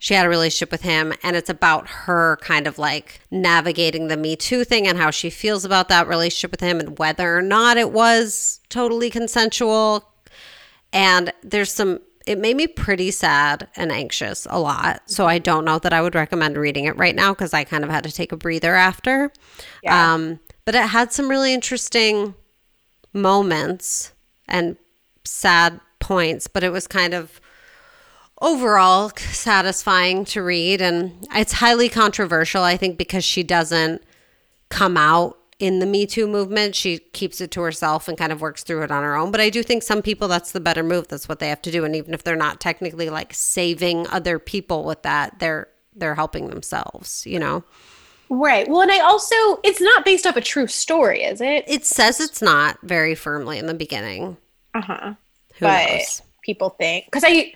she 0.00 0.14
had 0.14 0.26
a 0.26 0.28
relationship 0.28 0.70
with 0.70 0.82
him, 0.82 1.12
and 1.22 1.36
it's 1.36 1.50
about 1.50 1.88
her 1.88 2.38
kind 2.40 2.66
of 2.66 2.78
like 2.78 3.20
navigating 3.30 4.08
the 4.08 4.16
Me 4.16 4.36
Too 4.36 4.64
thing 4.64 4.86
and 4.86 4.96
how 4.96 5.10
she 5.10 5.28
feels 5.28 5.64
about 5.64 5.88
that 5.88 6.08
relationship 6.08 6.50
with 6.50 6.60
him 6.60 6.78
and 6.78 6.98
whether 6.98 7.36
or 7.36 7.42
not 7.42 7.76
it 7.76 7.92
was 7.92 8.60
totally 8.68 9.10
consensual. 9.10 10.08
And 10.92 11.32
there's 11.42 11.72
some, 11.72 12.00
it 12.28 12.38
made 12.38 12.56
me 12.58 12.66
pretty 12.66 13.10
sad 13.10 13.68
and 13.74 13.90
anxious 13.90 14.46
a 14.50 14.60
lot. 14.60 15.00
So 15.06 15.26
I 15.26 15.38
don't 15.38 15.64
know 15.64 15.78
that 15.78 15.94
I 15.94 16.02
would 16.02 16.14
recommend 16.14 16.58
reading 16.58 16.84
it 16.84 16.94
right 16.98 17.14
now 17.14 17.32
because 17.32 17.54
I 17.54 17.64
kind 17.64 17.82
of 17.82 17.88
had 17.88 18.04
to 18.04 18.12
take 18.12 18.32
a 18.32 18.36
breather 18.36 18.74
after. 18.74 19.32
Yeah. 19.82 20.12
Um, 20.12 20.38
but 20.66 20.74
it 20.74 20.82
had 20.82 21.10
some 21.10 21.30
really 21.30 21.54
interesting 21.54 22.34
moments 23.14 24.12
and 24.46 24.76
sad 25.24 25.80
points, 26.00 26.48
but 26.48 26.62
it 26.62 26.68
was 26.68 26.86
kind 26.86 27.14
of 27.14 27.40
overall 28.42 29.10
satisfying 29.16 30.26
to 30.26 30.42
read. 30.42 30.82
And 30.82 31.26
it's 31.34 31.54
highly 31.54 31.88
controversial, 31.88 32.62
I 32.62 32.76
think, 32.76 32.98
because 32.98 33.24
she 33.24 33.42
doesn't 33.42 34.02
come 34.68 34.98
out 34.98 35.38
in 35.58 35.78
the 35.80 35.86
Me 35.86 36.06
Too 36.06 36.26
movement. 36.28 36.74
She 36.74 36.98
keeps 36.98 37.40
it 37.40 37.50
to 37.52 37.60
herself 37.62 38.08
and 38.08 38.16
kind 38.16 38.32
of 38.32 38.40
works 38.40 38.62
through 38.62 38.82
it 38.82 38.90
on 38.90 39.02
her 39.02 39.16
own. 39.16 39.30
But 39.30 39.40
I 39.40 39.50
do 39.50 39.62
think 39.62 39.82
some 39.82 40.02
people 40.02 40.28
that's 40.28 40.52
the 40.52 40.60
better 40.60 40.82
move. 40.82 41.08
That's 41.08 41.28
what 41.28 41.38
they 41.40 41.48
have 41.48 41.62
to 41.62 41.70
do. 41.70 41.84
And 41.84 41.96
even 41.96 42.14
if 42.14 42.22
they're 42.24 42.36
not 42.36 42.60
technically 42.60 43.10
like 43.10 43.34
saving 43.34 44.06
other 44.08 44.38
people 44.38 44.84
with 44.84 45.02
that, 45.02 45.38
they're 45.38 45.68
they're 45.96 46.14
helping 46.14 46.48
themselves, 46.48 47.26
you 47.26 47.38
know? 47.40 47.64
Right. 48.30 48.68
Well, 48.68 48.82
and 48.82 48.92
I 48.92 49.00
also, 49.00 49.34
it's 49.64 49.80
not 49.80 50.04
based 50.04 50.26
off 50.26 50.36
a 50.36 50.40
true 50.42 50.66
story, 50.66 51.22
is 51.22 51.40
it? 51.40 51.64
It 51.66 51.84
says 51.86 52.20
it's 52.20 52.42
not 52.42 52.78
very 52.82 53.14
firmly 53.14 53.58
in 53.58 53.66
the 53.66 53.74
beginning. 53.74 54.36
Uh 54.74 54.80
huh. 54.82 55.14
Who 55.54 55.66
But 55.66 55.88
knows? 55.88 56.22
people 56.42 56.70
think 56.70 57.06
because 57.06 57.24
I, 57.26 57.54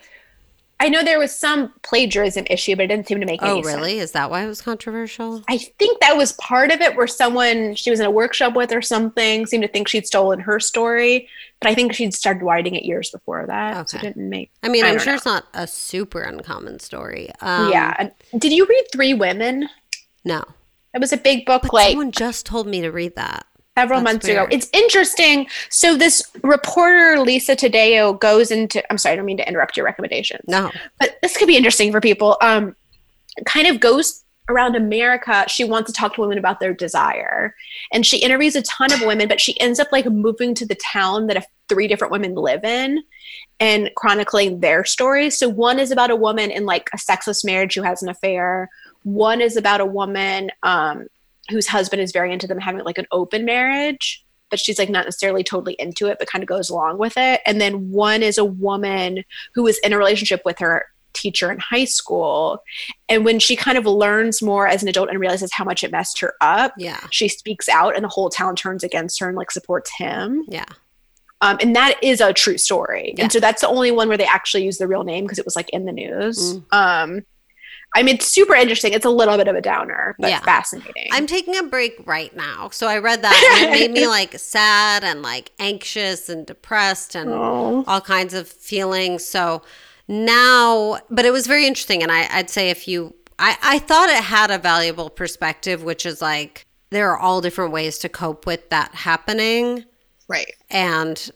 I 0.83 0.89
know 0.89 1.01
there 1.01 1.17
was 1.17 1.33
some 1.37 1.71
plagiarism 1.81 2.45
issue, 2.49 2.75
but 2.75 2.83
it 2.83 2.87
didn't 2.87 3.07
seem 3.07 3.21
to 3.21 3.25
make 3.25 3.41
Oh, 3.41 3.53
any 3.53 3.63
sense. 3.63 3.73
Oh, 3.75 3.77
really? 3.77 3.99
Is 3.99 4.11
that 4.11 4.29
why 4.29 4.43
it 4.43 4.47
was 4.47 4.61
controversial? 4.61 5.41
I 5.47 5.57
think 5.57 6.01
that 6.01 6.17
was 6.17 6.33
part 6.33 6.71
of 6.71 6.81
it, 6.81 6.97
where 6.97 7.07
someone 7.07 7.73
she 7.75 7.89
was 7.89 8.01
in 8.01 8.05
a 8.05 8.11
workshop 8.11 8.53
with 8.55 8.73
or 8.73 8.81
something 8.81 9.45
seemed 9.45 9.63
to 9.63 9.69
think 9.69 9.87
she'd 9.87 10.05
stolen 10.05 10.41
her 10.41 10.59
story, 10.59 11.29
but 11.61 11.69
I 11.69 11.73
think 11.75 11.93
she'd 11.93 12.13
started 12.13 12.43
writing 12.43 12.75
it 12.75 12.83
years 12.83 13.09
before 13.11 13.45
that, 13.47 13.89
so 13.89 13.95
it 13.95 13.99
Okay. 13.99 14.07
didn't 14.09 14.29
make. 14.29 14.51
I 14.61 14.67
mean, 14.67 14.83
I 14.83 14.89
I'm 14.89 14.99
sure 14.99 15.13
know. 15.13 15.15
it's 15.15 15.25
not 15.25 15.45
a 15.53 15.67
super 15.67 16.21
uncommon 16.21 16.79
story. 16.79 17.29
Um, 17.39 17.71
yeah. 17.71 18.09
Did 18.37 18.51
you 18.51 18.65
read 18.65 18.83
Three 18.91 19.13
Women? 19.13 19.69
No. 20.25 20.43
It 20.93 20.99
was 20.99 21.13
a 21.13 21.17
big 21.17 21.45
book, 21.45 21.61
But 21.63 21.73
like 21.73 21.89
someone 21.91 22.11
just 22.11 22.45
told 22.45 22.67
me 22.67 22.81
to 22.81 22.91
read 22.91 23.15
that. 23.15 23.45
Several 23.77 24.01
That's 24.01 24.13
months 24.13 24.27
ago. 24.27 24.47
It's 24.51 24.69
interesting. 24.71 25.47
So 25.69 25.97
this 25.97 26.21
reporter 26.43 27.19
Lisa 27.19 27.55
Taddeo 27.55 28.19
goes 28.19 28.51
into. 28.51 28.83
I'm 28.91 28.99
sorry, 28.99 29.13
I 29.13 29.15
don't 29.15 29.25
mean 29.25 29.37
to 29.37 29.47
interrupt 29.47 29.75
your 29.75 29.85
recommendations. 29.85 30.43
No. 30.47 30.71
but 30.99 31.17
this 31.23 31.35
could 31.35 31.47
be 31.47 31.57
interesting 31.57 31.91
for 31.91 31.99
people. 31.99 32.37
Um, 32.41 32.75
kind 33.47 33.65
of 33.65 33.79
goes 33.79 34.23
around 34.47 34.75
America. 34.75 35.45
She 35.47 35.63
wants 35.63 35.91
to 35.91 35.93
talk 35.93 36.13
to 36.15 36.21
women 36.21 36.37
about 36.37 36.59
their 36.59 36.73
desire, 36.73 37.55
and 37.91 38.05
she 38.05 38.17
interviews 38.17 38.55
a 38.55 38.61
ton 38.61 38.93
of 38.93 39.01
women. 39.01 39.27
But 39.27 39.41
she 39.41 39.59
ends 39.59 39.79
up 39.79 39.87
like 39.91 40.05
moving 40.05 40.53
to 40.55 40.67
the 40.67 40.75
town 40.75 41.25
that 41.27 41.37
a, 41.37 41.43
three 41.67 41.87
different 41.87 42.11
women 42.11 42.35
live 42.35 42.63
in, 42.63 43.01
and 43.59 43.89
chronicling 43.95 44.59
their 44.59 44.85
stories. 44.85 45.35
So 45.35 45.49
one 45.49 45.79
is 45.79 45.89
about 45.89 46.11
a 46.11 46.15
woman 46.15 46.51
in 46.51 46.67
like 46.67 46.91
a 46.93 46.99
sexless 46.99 47.43
marriage 47.43 47.73
who 47.73 47.81
has 47.81 48.03
an 48.03 48.09
affair. 48.09 48.69
One 49.01 49.41
is 49.41 49.57
about 49.57 49.81
a 49.81 49.85
woman 49.85 50.51
um, 50.61 51.07
whose 51.49 51.67
husband 51.67 52.01
is 52.01 52.11
very 52.11 52.31
into 52.33 52.47
them 52.47 52.59
having 52.59 52.83
like 52.83 52.97
an 52.97 53.07
open 53.11 53.45
marriage 53.45 54.23
but 54.49 54.59
she's 54.59 54.77
like 54.77 54.89
not 54.89 55.05
necessarily 55.05 55.43
totally 55.43 55.73
into 55.79 56.07
it 56.07 56.17
but 56.19 56.27
kind 56.29 56.43
of 56.43 56.47
goes 56.47 56.69
along 56.69 56.97
with 56.97 57.13
it 57.17 57.41
and 57.45 57.59
then 57.59 57.89
one 57.91 58.21
is 58.23 58.37
a 58.37 58.45
woman 58.45 59.23
who 59.55 59.63
was 59.63 59.77
in 59.79 59.93
a 59.93 59.97
relationship 59.97 60.41
with 60.45 60.59
her 60.59 60.85
teacher 61.13 61.51
in 61.51 61.59
high 61.59 61.85
school 61.85 62.63
and 63.09 63.23
when 63.25 63.39
she 63.39 63.55
kind 63.55 63.77
of 63.77 63.85
learns 63.85 64.41
more 64.41 64.67
as 64.67 64.81
an 64.81 64.89
adult 64.89 65.09
and 65.09 65.19
realizes 65.19 65.51
how 65.53 65.63
much 65.63 65.83
it 65.83 65.91
messed 65.91 66.19
her 66.19 66.33
up 66.41 66.73
Yeah. 66.77 66.99
she 67.11 67.27
speaks 67.27 67.67
out 67.69 67.95
and 67.95 68.03
the 68.03 68.09
whole 68.09 68.29
town 68.29 68.55
turns 68.55 68.83
against 68.83 69.19
her 69.19 69.27
and 69.27 69.37
like 69.37 69.51
supports 69.51 69.91
him 69.97 70.43
Yeah. 70.47 70.65
um, 71.41 71.57
and 71.61 71.75
that 71.75 71.99
is 72.03 72.19
a 72.21 72.33
true 72.33 72.57
story 72.57 73.13
Yeah. 73.17 73.25
and 73.25 73.31
so 73.31 73.39
that's 73.39 73.61
the 73.61 73.67
only 73.67 73.91
one 73.91 74.07
where 74.07 74.17
they 74.17 74.25
actually 74.25 74.65
use 74.65 74.77
the 74.79 74.87
real 74.87 75.03
name 75.03 75.23
because 75.25 75.37
it 75.39 75.45
was 75.45 75.55
like 75.55 75.69
in 75.69 75.85
the 75.85 75.91
news 75.91 76.55
Mm. 76.55 76.63
um, 76.71 77.25
i 77.95 78.03
mean 78.03 78.15
it's 78.15 78.27
super 78.27 78.53
interesting 78.55 78.93
it's 78.93 79.05
a 79.05 79.09
little 79.09 79.37
bit 79.37 79.47
of 79.47 79.55
a 79.55 79.61
downer 79.61 80.15
but 80.19 80.29
Yeah. 80.29 80.39
fascinating 80.41 81.07
I'm 81.11 81.27
taking 81.27 81.55
a 81.57 81.63
break 81.63 81.95
right 82.05 82.35
now. 82.35 82.69
So 82.71 82.87
I 82.87 82.97
read 82.97 83.21
that 83.21 83.59
and 83.61 83.69
it 83.69 83.71
made 83.79 83.91
me 83.91 84.07
like 84.19 84.37
sad 84.39 85.03
and 85.03 85.21
like 85.21 85.51
anxious 85.59 86.27
and 86.29 86.45
depressed 86.45 87.13
and 87.15 87.29
Oh. 87.29 87.83
all 87.87 88.01
kinds 88.01 88.33
of 88.33 88.47
feelings. 88.47 89.23
So 89.25 89.61
now, 90.07 90.99
but 91.09 91.25
it 91.25 91.31
was 91.31 91.47
very 91.47 91.65
interesting. 91.67 92.03
And 92.03 92.11
I, 92.11 92.27
I'd 92.31 92.49
say 92.49 92.69
if 92.69 92.87
you, 92.87 93.13
I, 93.39 93.57
I 93.61 93.79
thought 93.79 94.09
it 94.09 94.23
had 94.23 94.51
a 94.51 94.57
valuable 94.57 95.09
perspective, 95.09 95.83
which 95.83 96.05
is 96.05 96.21
like 96.21 96.65
there 96.89 97.09
are 97.11 97.17
all 97.19 97.41
different 97.41 97.71
ways 97.71 97.97
to 97.99 98.09
cope 98.09 98.45
with 98.45 98.69
that 98.69 98.93
happening. 98.95 99.85
right 100.27 100.51
and 100.69 101.29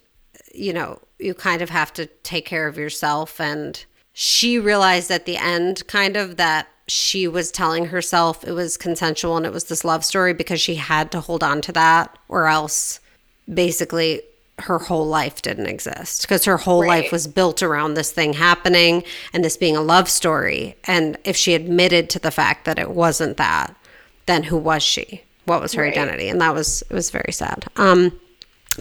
you 0.54 0.72
know 0.72 0.98
you 1.18 1.34
kind 1.34 1.62
of 1.62 1.70
have 1.70 1.92
to 1.92 2.06
take 2.22 2.46
care 2.46 2.66
of 2.66 2.78
yourself 2.78 3.40
and 3.40 3.84
she 4.20 4.58
realized 4.58 5.12
at 5.12 5.26
the 5.26 5.36
end 5.36 5.86
kind 5.86 6.16
of 6.16 6.36
that 6.38 6.66
she 6.88 7.28
was 7.28 7.52
telling 7.52 7.86
herself 7.86 8.42
it 8.42 8.50
was 8.50 8.76
consensual 8.76 9.36
and 9.36 9.46
it 9.46 9.52
was 9.52 9.66
this 9.66 9.84
love 9.84 10.04
story 10.04 10.34
because 10.34 10.60
she 10.60 10.74
had 10.74 11.12
to 11.12 11.20
hold 11.20 11.44
on 11.44 11.60
to 11.60 11.70
that 11.70 12.18
or 12.28 12.48
else 12.48 12.98
basically 13.54 14.20
her 14.58 14.80
whole 14.80 15.06
life 15.06 15.40
didn't 15.40 15.66
exist. 15.66 16.22
Because 16.22 16.46
her 16.46 16.56
whole 16.56 16.84
life 16.84 17.12
was 17.12 17.28
built 17.28 17.62
around 17.62 17.94
this 17.94 18.10
thing 18.10 18.32
happening 18.32 19.04
and 19.32 19.44
this 19.44 19.56
being 19.56 19.76
a 19.76 19.80
love 19.80 20.08
story. 20.08 20.74
And 20.82 21.16
if 21.22 21.36
she 21.36 21.54
admitted 21.54 22.10
to 22.10 22.18
the 22.18 22.32
fact 22.32 22.64
that 22.64 22.76
it 22.76 22.90
wasn't 22.90 23.36
that 23.36 23.76
then 24.26 24.42
who 24.42 24.56
was 24.56 24.82
she? 24.82 25.22
What 25.44 25.60
was 25.60 25.74
her 25.74 25.82
Right. 25.82 25.92
identity? 25.92 26.28
And 26.28 26.40
that 26.40 26.54
was 26.54 26.82
it 26.90 26.92
was 26.92 27.10
very 27.10 27.30
sad. 27.32 27.66
Um 27.76 28.18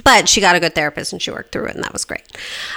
but 0.03 0.29
she 0.29 0.41
got 0.41 0.55
a 0.55 0.59
good 0.59 0.75
therapist 0.75 1.11
and 1.11 1.21
she 1.21 1.31
worked 1.31 1.51
through 1.51 1.65
it 1.65 1.75
and 1.75 1.83
that 1.83 1.93
was 1.93 2.05
great. 2.05 2.21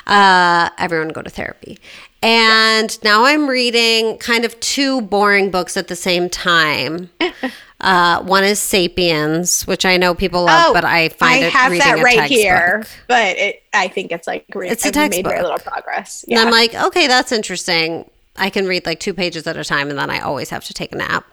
Uh, 0.07 0.71
everyone 0.79 1.09
go 1.09 1.21
to 1.23 1.29
therapy 1.31 1.79
and 2.23 3.03
now 3.03 3.25
i'm 3.25 3.49
reading 3.49 4.17
kind 4.19 4.45
of 4.45 4.59
two 4.61 5.01
boring 5.03 5.51
books 5.51 5.77
at 5.77 5.89
the 5.89 5.97
same 5.97 6.29
time 6.29 7.11
uh, 7.81 8.23
one 8.23 8.45
is 8.45 8.61
sapiens 8.61 9.67
which 9.67 9.85
i 9.87 9.97
know 9.97 10.15
people 10.15 10.45
love 10.45 10.75
but 10.75 10.85
i 10.85 11.09
find 11.11 11.41
Oh, 11.41 11.45
I 11.45 11.47
it 11.49 11.53
have 11.53 11.73
reading 11.73 11.87
that 11.89 11.99
a 11.99 12.03
right 12.03 12.17
textbook. 12.17 12.39
here, 12.39 12.85
but 13.09 13.37
it, 13.39 13.63
I 13.73 13.89
think 13.89 14.13
it's 14.13 14.27
like 14.27 14.45
re- 14.55 14.69
It's 14.69 14.85
a 14.85 14.89
I've 14.89 15.11
made 15.11 15.25
very 15.27 15.43
little 15.43 15.59
progress. 15.59 16.25
and 16.29 16.39
i'm 16.39 16.51
like 16.51 16.75
okay 16.75 17.07
that's 17.07 17.33
interesting 17.33 18.09
I 18.37 18.49
can 18.49 18.67
read 18.67 18.87
like 18.87 19.01
two 19.01 19.13
pages 19.13 19.47
at 19.47 19.57
a 19.59 19.65
time 19.65 19.91
and 19.91 19.99
then 19.99 20.09
I 20.09 20.21
always 20.21 20.49
have 20.49 20.65
to 20.67 20.73
take 20.73 20.95
a 20.95 20.97
nap. 20.97 21.27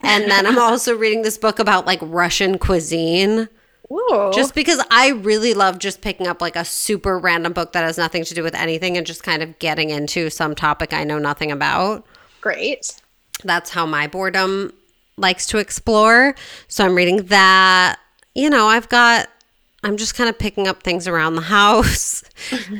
And 0.00 0.28
then 0.28 0.44
I'm 0.44 0.58
also 0.70 0.96
reading 0.96 1.22
this 1.22 1.38
book 1.38 1.60
about 1.60 1.86
like 1.86 2.00
Russian 2.02 2.58
cuisine. 2.58 3.48
Ooh, 3.90 4.30
just 4.34 4.54
because 4.54 4.80
I 4.90 5.10
really 5.10 5.54
love 5.54 5.78
just 5.78 6.00
picking 6.02 6.26
up 6.26 6.40
like 6.42 6.56
a 6.56 6.64
super 6.64 7.18
random 7.18 7.52
book 7.52 7.72
that 7.72 7.84
has 7.84 7.96
nothing 7.96 8.24
to 8.24 8.34
do 8.34 8.42
with 8.42 8.54
anything 8.54 8.96
and 8.96 9.06
just 9.06 9.22
kind 9.22 9.42
of 9.42 9.58
getting 9.58 9.90
into 9.90 10.28
some 10.30 10.54
topic 10.54 10.92
I 10.92 11.04
know 11.04 11.18
nothing 11.18 11.50
about. 11.50 12.04
great. 12.40 13.00
That's 13.44 13.70
how 13.70 13.86
my 13.86 14.06
boredom 14.08 14.72
likes 15.16 15.46
to 15.46 15.58
explore. 15.58 16.34
So 16.66 16.84
I'm 16.84 16.94
reading 16.94 17.24
that. 17.26 17.98
You 18.34 18.50
know, 18.50 18.66
I've 18.66 18.88
got, 18.88 19.28
I'm 19.84 19.96
just 19.96 20.14
kind 20.16 20.28
of 20.28 20.38
picking 20.38 20.66
up 20.66 20.82
things 20.82 21.06
around 21.06 21.36
the 21.36 21.42
house. 21.58 22.24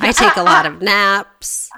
I 0.00 0.12
take 0.12 0.36
a 0.36 0.42
lot 0.42 0.66
of 0.66 0.82
naps. 0.82 1.70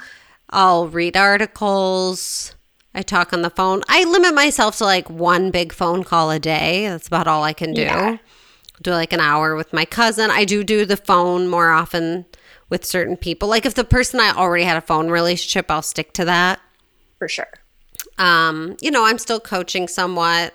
I'll 0.49 0.89
read 0.89 1.17
articles. 1.17 2.55
I 2.95 3.03
talk 3.03 3.33
on 3.33 3.43
the 3.43 3.51
phone. 3.51 3.83
I 3.89 4.05
limit 4.05 4.35
myself 4.35 4.79
to 4.79 4.85
like 4.85 5.09
one 5.09 5.51
big 5.51 5.73
phone 5.73 6.03
call 6.03 6.31
a 6.31 6.39
day. 6.39 6.89
That's 6.89 7.07
about 7.07 7.29
all 7.29 7.45
I 7.45 7.53
can 7.53 7.73
do 7.75 7.83
Yeah. 7.83 8.17
Do 8.83 8.93
like 8.93 9.13
an 9.13 9.21
hour 9.21 9.55
with 9.57 9.73
my 9.73 9.85
cousin. 9.85 10.31
I 10.31 10.45
do 10.45 10.65
do 10.65 10.85
the 10.85 10.97
phone 10.97 11.49
more 11.49 11.71
often 11.71 12.25
with 12.69 12.85
certain 12.85 13.17
people. 13.17 13.49
Like 13.49 13.67
if 13.67 13.75
the 13.75 13.85
person 13.85 14.21
I 14.21 14.33
already 14.33 14.65
had 14.65 14.77
a 14.77 14.81
phone 14.81 15.11
relationship, 15.11 15.71
I'll 15.71 15.83
stick 15.83 16.13
to 16.15 16.25
that. 16.25 16.61
For 17.19 17.29
sure. 17.29 17.49
Um, 18.19 18.77
you 18.81 18.91
know, 18.91 19.05
I'm 19.05 19.19
still 19.19 19.41
coaching 19.41 19.89
somewhat. 19.89 20.55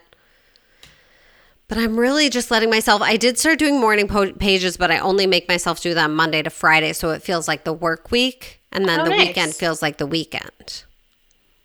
But 1.67 1.79
I'm 1.79 1.97
really 1.99 2.29
just 2.29 2.51
letting 2.51 2.69
myself. 2.69 3.01
I 3.01 3.17
did 3.17 3.39
start 3.39 3.57
doing 3.57 3.79
morning 3.79 4.07
po- 4.07 4.33
pages, 4.33 4.77
but 4.77 4.91
I 4.91 4.99
only 4.99 5.25
make 5.25 5.47
myself 5.47 5.81
do 5.81 5.95
them 5.95 6.15
Monday 6.15 6.43
to 6.43 6.51
Friday, 6.51 6.93
so 6.93 7.09
it 7.09 7.23
feels 7.23 7.47
like 7.47 7.63
the 7.63 7.73
work 7.73 8.11
week, 8.11 8.61
and 8.71 8.87
then 8.87 8.99
Oh, 9.01 9.03
the 9.05 9.09
nice. 9.09 9.27
weekend 9.29 9.55
feels 9.55 9.81
like 9.81 9.97
the 9.97 10.05
weekend. 10.05 10.83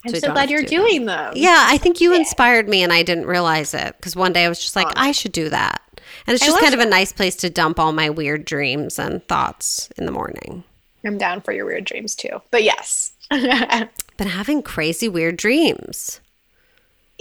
I'm 0.06 0.14
So 0.14 0.20
so 0.20 0.32
glad 0.32 0.48
you're 0.48 0.62
do 0.62 0.68
doing 0.78 1.04
them. 1.04 1.34
Yeah, 1.36 1.66
I 1.68 1.76
think 1.76 2.00
you 2.00 2.14
inspired 2.14 2.66
me, 2.66 2.82
and 2.82 2.94
I 2.94 3.02
didn't 3.02 3.26
realize 3.26 3.74
it 3.74 3.94
because 3.98 4.16
one 4.16 4.32
day 4.32 4.46
I 4.46 4.48
was 4.48 4.58
just 4.58 4.74
like, 4.74 4.86
I 4.96 5.12
should 5.12 5.32
do 5.32 5.50
that, 5.50 5.82
and 6.26 6.34
it's 6.34 6.44
just 6.44 6.60
kind 6.60 6.74
of 6.74 6.80
a 6.80 6.86
nice 6.86 7.12
place 7.12 7.36
to 7.36 7.50
dump 7.50 7.78
all 7.78 7.92
my 7.92 8.10
weird 8.10 8.44
dreams 8.44 8.98
and 8.98 9.26
thoughts 9.28 9.88
in 9.96 10.06
the 10.06 10.12
morning. 10.12 10.64
I'm 11.04 11.18
down 11.18 11.40
for 11.40 11.52
your 11.52 11.64
weird 11.66 11.84
dreams 11.84 12.14
too. 12.14 12.42
But 12.50 12.62
yes. 12.62 13.12
Been 13.30 13.88
having 14.28 14.62
crazy 14.62 15.08
weird 15.08 15.36
dreams. 15.36 16.20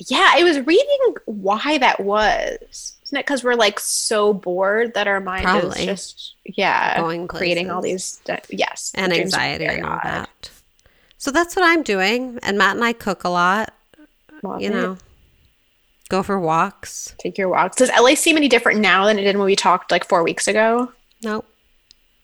Yeah, 0.08 0.32
I 0.34 0.44
was 0.44 0.60
reading 0.66 1.16
why 1.26 1.78
that 1.78 2.00
was. 2.00 2.96
Isn't 3.04 3.18
it 3.18 3.26
because 3.26 3.44
we're 3.44 3.56
like 3.56 3.80
so 3.80 4.34
bored 4.34 4.94
that 4.94 5.08
our 5.08 5.20
mind 5.20 5.44
Probably. 5.44 5.80
is 5.82 5.86
just 5.86 6.36
yeah 6.46 7.00
Going 7.00 7.28
creating 7.28 7.72
all 7.72 7.82
these 7.82 8.22
yes 8.50 8.92
and 8.96 9.12
the 9.12 9.16
dreams 9.16 9.34
are 9.34 9.40
anxiety 9.40 9.66
and 9.66 9.86
all 9.86 9.94
odd. 9.94 10.02
that. 10.04 10.52
So 11.18 11.32
that's 11.32 11.56
what 11.56 11.66
I'm 11.66 11.84
doing. 11.84 12.40
And 12.44 12.58
Matt 12.58 12.76
and 12.76 12.86
I 12.86 12.94
cook 12.94 13.24
a 13.24 13.30
lot, 13.30 13.74
Love 14.44 14.62
you 14.62 14.70
it. 14.70 14.74
know, 14.74 14.98
go 16.10 16.24
for 16.24 16.40
walks. 16.40 17.14
take 17.18 17.38
your 17.38 17.50
walks. 17.50 17.78
Does 17.78 17.90
LA 17.90 18.16
seem 18.16 18.36
any 18.36 18.50
different 18.50 18.80
now 18.82 19.06
than 19.06 19.18
it 19.18 19.24
did 19.24 19.38
when 19.38 19.46
we 19.46 19.56
talked 19.56 19.92
like 19.92 20.04
four 20.04 20.24
weeks 20.24 20.48
ago? 20.48 20.92
Nope. 21.24 21.46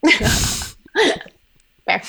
Fair. 1.85 2.01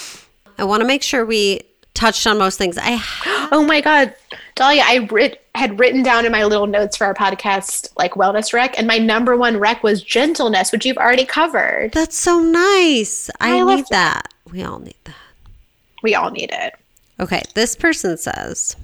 I 0.58 0.64
want 0.64 0.80
to 0.80 0.86
make 0.86 1.02
sure 1.02 1.24
we 1.24 1.60
touched 1.94 2.26
on 2.26 2.38
most 2.38 2.58
things. 2.58 2.78
I 2.80 3.00
Oh 3.52 3.64
my 3.64 3.80
god, 3.80 4.14
Dahlia, 4.56 4.82
I 4.84 5.08
read 5.10 5.38
had 5.54 5.78
written 5.78 6.02
down 6.02 6.26
in 6.26 6.32
my 6.32 6.44
little 6.44 6.66
notes 6.66 6.96
for 6.96 7.04
our 7.06 7.14
podcast 7.14 7.88
like 7.96 8.12
wellness 8.12 8.52
rec 8.52 8.76
and 8.78 8.86
my 8.86 8.98
number 8.98 9.36
one 9.36 9.56
rec 9.56 9.82
was 9.82 10.02
gentleness 10.02 10.70
which 10.70 10.84
you've 10.84 10.98
already 10.98 11.24
covered 11.24 11.92
That's 11.92 12.16
so 12.16 12.40
nice. 12.40 13.30
I, 13.40 13.60
I 13.60 13.76
need 13.76 13.86
that. 13.90 14.34
We 14.52 14.62
all 14.62 14.78
need 14.78 14.96
that. 15.04 15.16
we 16.02 16.14
all 16.14 16.30
need 16.30 16.50
it 16.52 16.74
Okay, 17.18 17.42
this 17.54 17.74
person 17.74 18.18
says 18.18 18.76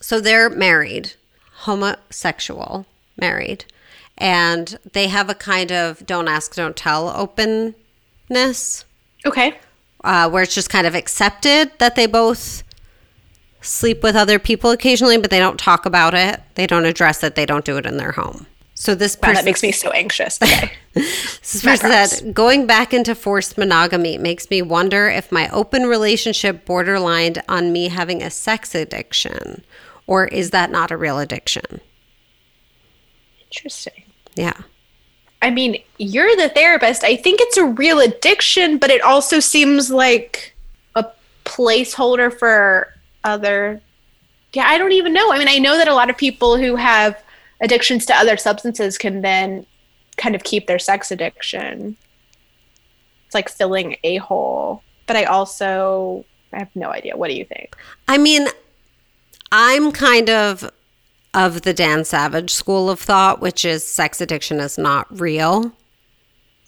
so 0.00 0.20
they're 0.20 0.48
married, 0.48 1.12
homosexual, 1.60 2.86
married, 3.20 3.64
and 4.16 4.78
they 4.92 5.08
have 5.08 5.28
a 5.28 5.34
kind 5.34 5.72
of 5.72 6.04
don't 6.06 6.28
ask, 6.28 6.54
don't 6.54 6.76
tell 6.76 7.08
openness 7.08 8.84
okay. 9.24 9.58
uh, 10.04 10.28
where 10.28 10.42
it's 10.42 10.54
just 10.54 10.70
kind 10.70 10.86
of 10.86 10.94
accepted 10.94 11.70
that 11.78 11.94
they 11.96 12.06
both 12.06 12.62
sleep 13.60 14.02
with 14.02 14.14
other 14.14 14.38
people 14.38 14.70
occasionally, 14.70 15.18
but 15.18 15.30
they 15.30 15.38
don't 15.38 15.58
talk 15.58 15.84
about 15.84 16.14
it, 16.14 16.40
they 16.54 16.66
don't 16.66 16.84
address 16.84 17.22
it, 17.22 17.34
they 17.34 17.46
don't 17.46 17.64
do 17.64 17.76
it 17.76 17.86
in 17.86 17.96
their 17.96 18.12
home. 18.12 18.46
So 18.74 18.94
this 18.94 19.18
wow, 19.20 19.32
that 19.32 19.44
makes 19.44 19.60
me 19.64 19.72
so 19.72 19.90
anxious 19.90 20.40
okay 20.40 20.70
This 20.94 21.62
person 21.62 21.90
said, 21.90 22.32
going 22.32 22.66
back 22.66 22.94
into 22.94 23.14
forced 23.16 23.58
monogamy 23.58 24.18
makes 24.18 24.48
me 24.50 24.62
wonder 24.62 25.08
if 25.08 25.32
my 25.32 25.48
open 25.50 25.84
relationship 25.84 26.64
borderlined 26.64 27.42
on 27.48 27.72
me 27.72 27.88
having 27.88 28.22
a 28.22 28.30
sex 28.30 28.74
addiction, 28.74 29.64
or 30.08 30.26
is 30.26 30.50
that 30.50 30.72
not 30.72 30.90
a 30.90 30.96
real 30.96 31.20
addiction? 31.20 31.80
interesting 33.48 34.04
Yeah. 34.34 34.54
I 35.40 35.50
mean, 35.50 35.80
you're 35.98 36.34
the 36.36 36.48
therapist. 36.48 37.04
I 37.04 37.14
think 37.14 37.40
it's 37.40 37.56
a 37.56 37.64
real 37.64 38.00
addiction, 38.00 38.76
but 38.76 38.90
it 38.90 39.00
also 39.02 39.38
seems 39.38 39.88
like 39.88 40.54
a 40.96 41.06
placeholder 41.44 42.36
for 42.36 42.92
other. 43.22 43.80
Yeah, 44.52 44.66
I 44.66 44.78
don't 44.78 44.92
even 44.92 45.12
know. 45.12 45.32
I 45.32 45.38
mean, 45.38 45.48
I 45.48 45.58
know 45.58 45.76
that 45.76 45.86
a 45.86 45.94
lot 45.94 46.10
of 46.10 46.16
people 46.16 46.56
who 46.56 46.74
have 46.74 47.22
addictions 47.60 48.04
to 48.06 48.16
other 48.16 48.36
substances 48.36 48.98
can 48.98 49.20
then 49.20 49.64
kind 50.16 50.34
of 50.34 50.42
keep 50.42 50.66
their 50.66 50.80
sex 50.80 51.12
addiction. 51.12 51.96
It's 53.26 53.34
like 53.34 53.48
filling 53.48 53.96
a 54.02 54.16
hole. 54.16 54.82
But 55.06 55.16
I 55.16 55.24
also 55.24 56.24
I 56.52 56.58
have 56.58 56.74
no 56.74 56.90
idea. 56.90 57.16
What 57.16 57.28
do 57.28 57.36
you 57.36 57.44
think? 57.44 57.76
I 58.08 58.18
mean, 58.18 58.48
I'm 59.50 59.92
kind 59.92 60.30
of 60.30 60.70
of 61.34 61.62
the 61.62 61.74
Dan 61.74 62.04
Savage 62.04 62.52
school 62.52 62.90
of 62.90 63.00
thought, 63.00 63.40
which 63.40 63.64
is 63.64 63.84
sex 63.84 64.20
addiction 64.20 64.60
is 64.60 64.78
not 64.78 65.06
real. 65.20 65.72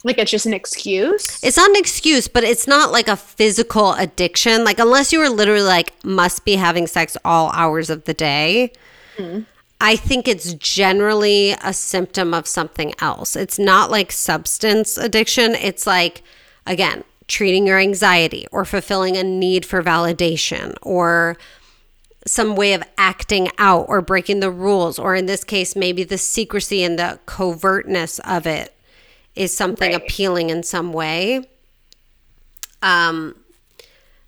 Like 0.03 0.17
it's 0.17 0.31
just 0.31 0.45
an 0.45 0.53
excuse? 0.53 1.43
It's 1.43 1.57
not 1.57 1.69
an 1.69 1.75
excuse, 1.75 2.27
but 2.27 2.43
it's 2.43 2.67
not 2.67 2.91
like 2.91 3.07
a 3.07 3.15
physical 3.15 3.93
addiction. 3.93 4.63
Like, 4.63 4.79
unless 4.79 5.13
you 5.13 5.19
were 5.19 5.29
literally 5.29 5.61
like, 5.61 5.93
must 6.03 6.43
be 6.43 6.55
having 6.55 6.87
sex 6.87 7.17
all 7.23 7.51
hours 7.51 7.89
of 7.89 8.05
the 8.05 8.13
day, 8.13 8.71
mm-hmm. 9.17 9.41
I 9.79 9.95
think 9.95 10.27
it's 10.27 10.53
generally 10.53 11.51
a 11.63 11.73
symptom 11.73 12.33
of 12.33 12.47
something 12.47 12.93
else. 12.99 13.35
It's 13.35 13.59
not 13.59 13.91
like 13.91 14.11
substance 14.11 14.97
addiction. 14.97 15.55
It's 15.55 15.85
like, 15.85 16.23
again, 16.65 17.03
treating 17.27 17.65
your 17.65 17.79
anxiety 17.79 18.47
or 18.51 18.65
fulfilling 18.65 19.17
a 19.17 19.23
need 19.23 19.65
for 19.65 19.81
validation 19.83 20.75
or 20.81 21.37
some 22.27 22.55
way 22.55 22.73
of 22.73 22.83
acting 22.97 23.49
out 23.57 23.85
or 23.87 24.01
breaking 24.01 24.39
the 24.41 24.51
rules, 24.51 24.99
or 24.99 25.15
in 25.15 25.25
this 25.25 25.43
case, 25.43 25.75
maybe 25.75 26.03
the 26.03 26.17
secrecy 26.17 26.83
and 26.83 26.99
the 26.99 27.19
covertness 27.25 28.19
of 28.19 28.45
it 28.45 28.75
is 29.35 29.55
something 29.55 29.91
Right. 29.93 30.01
appealing 30.01 30.49
in 30.49 30.61
some 30.63 30.93
way. 30.93 31.47
Um, 32.81 33.35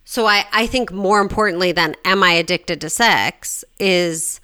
so 0.06 0.26
I, 0.26 0.46
I 0.52 0.68
think 0.68 0.92
more 0.92 1.20
importantly 1.22 1.72
than 1.72 1.96
am 2.06 2.24
I 2.24 2.34
addicted 2.34 2.82
to 2.82 2.90
sex 2.90 3.64
is 3.80 4.40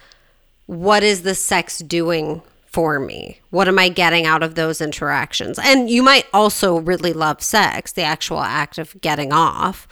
what 0.65 1.03
is 1.03 1.23
the 1.23 1.35
sex 1.35 1.80
doing 1.80 2.41
for 2.65 2.99
me? 2.99 3.41
What 3.49 3.67
am 3.67 3.80
I 3.80 3.89
getting 3.89 4.26
out 4.26 4.43
of 4.43 4.55
those 4.55 4.80
interactions? 4.81 5.57
And 5.59 5.89
you 5.89 6.03
might 6.03 6.26
also 6.34 6.80
really 6.80 7.13
love 7.13 7.41
sex, 7.41 7.91
the 7.91 8.03
actual 8.03 8.41
act 8.41 8.77
of 8.77 8.99
getting 9.01 9.34
off. 9.34 9.88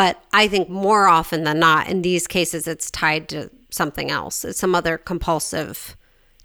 But 0.00 0.24
I 0.32 0.48
think 0.48 0.70
more 0.70 1.08
often 1.08 1.44
than 1.44 1.58
not, 1.58 1.86
in 1.86 2.00
these 2.00 2.26
cases, 2.26 2.66
it's 2.66 2.90
tied 2.90 3.28
to 3.28 3.50
something 3.68 4.10
else. 4.10 4.46
It's 4.46 4.58
some 4.58 4.74
other 4.74 4.96
compulsive 4.96 5.94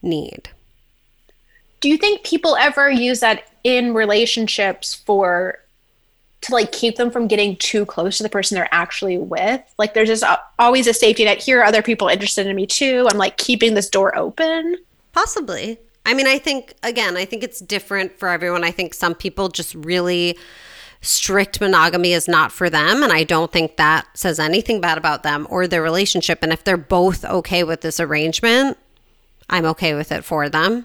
need. 0.02 0.50
do 1.80 1.88
you 1.90 1.98
think 1.98 2.26
people 2.26 2.58
ever 2.58 2.92
use 2.92 3.22
that 3.22 3.44
in 3.64 3.94
relationships 3.94 4.94
for 4.94 5.60
to 6.42 6.54
like 6.54 6.74
keep 6.74 6.98
them 6.98 7.10
from 7.10 7.28
getting 7.28 7.56
too 7.56 7.86
close 7.86 8.18
to 8.18 8.24
the 8.24 8.30
person 8.30 8.56
they're 8.56 8.68
actually 8.72 9.18
with 9.18 9.62
like 9.80 9.94
there's 9.94 10.10
just 10.10 10.24
always 10.60 10.86
a 10.86 10.94
safety 10.94 11.24
net 11.24 11.42
here 11.42 11.62
are 11.62 11.64
other 11.64 11.82
people 11.82 12.08
interested 12.08 12.46
in 12.46 12.56
me 12.56 12.68
too 12.68 13.08
i'm 13.10 13.18
like 13.18 13.38
keeping 13.38 13.74
this 13.74 13.90
door 13.90 14.16
open 14.16 14.78
Possibly. 15.16 15.80
I 16.06 16.14
mean, 16.14 16.28
I 16.28 16.38
think, 16.38 16.74
again, 16.84 17.16
I 17.16 17.24
think 17.24 17.42
it's 17.42 17.62
different 17.62 18.20
for 18.20 18.28
everyone. 18.28 18.66
I 18.66 18.72
think 18.72 18.94
some 18.94 19.16
people 19.16 19.48
just 19.48 19.74
really 19.74 20.38
strict 21.06 21.62
monogamy 21.62 22.14
is 22.14 22.28
not 22.28 22.52
for 22.52 22.70
them. 22.70 23.04
And 23.04 23.12
I 23.14 23.24
don't 23.24 23.52
think 23.52 23.78
that 23.78 24.06
says 24.16 24.40
anything 24.40 24.82
bad 24.82 24.98
about 24.98 25.24
them 25.24 25.48
or 25.50 25.68
their 25.68 25.82
relationship. 25.82 26.40
And 26.42 26.52
if 26.52 26.64
they're 26.64 26.78
both 26.78 27.24
okay 27.26 27.64
with 27.64 27.82
this 27.82 28.00
arrangement, 28.00 28.78
I'm 29.50 29.66
okay 29.66 29.94
with 29.94 30.12
it 30.12 30.26
for 30.26 30.50
them. 30.50 30.84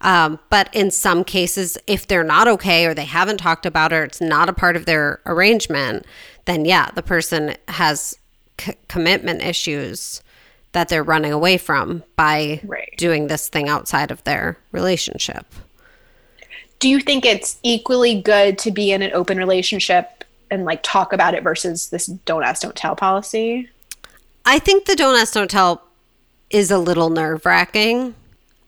Um, 0.00 0.38
but 0.48 0.72
in 0.74 0.90
some 0.90 1.24
cases, 1.24 1.76
if 1.86 2.06
they're 2.06 2.24
not 2.24 2.46
okay 2.48 2.86
or 2.86 2.94
they 2.94 3.04
haven't 3.04 3.38
talked 3.38 3.66
about 3.66 3.92
it, 3.92 3.96
or 3.96 4.04
it's 4.04 4.20
not 4.20 4.48
a 4.48 4.52
part 4.52 4.76
of 4.76 4.86
their 4.86 5.20
arrangement, 5.26 6.06
then 6.44 6.64
yeah, 6.64 6.90
the 6.94 7.02
person 7.02 7.54
has 7.66 8.16
c- 8.60 8.74
commitment 8.88 9.42
issues 9.42 10.22
that 10.72 10.88
they're 10.88 11.02
running 11.02 11.32
away 11.32 11.58
from 11.58 12.04
by 12.14 12.60
Right. 12.64 12.94
doing 12.96 13.26
this 13.26 13.48
thing 13.48 13.68
outside 13.68 14.10
of 14.10 14.22
their 14.24 14.58
relationship. 14.70 15.46
Do 16.78 16.88
you 16.88 17.00
think 17.00 17.24
it's 17.24 17.58
equally 17.62 18.20
good 18.20 18.58
to 18.58 18.70
be 18.70 18.92
in 18.92 19.02
an 19.02 19.12
open 19.12 19.38
relationship 19.38 20.24
and 20.50 20.64
like 20.64 20.80
talk 20.82 21.12
about 21.12 21.34
it 21.34 21.42
versus 21.42 21.90
this 21.90 22.06
don't 22.06 22.44
ask 22.44 22.62
don't 22.62 22.76
tell 22.76 22.96
policy 22.96 23.68
I 24.50 24.58
think 24.58 24.86
the 24.86 24.96
don't 24.96 25.14
ask, 25.14 25.34
don't 25.34 25.50
tell 25.50 25.82
is 26.48 26.70
a 26.70 26.78
little 26.78 27.10
nerve 27.10 27.44
wracking. 27.44 28.14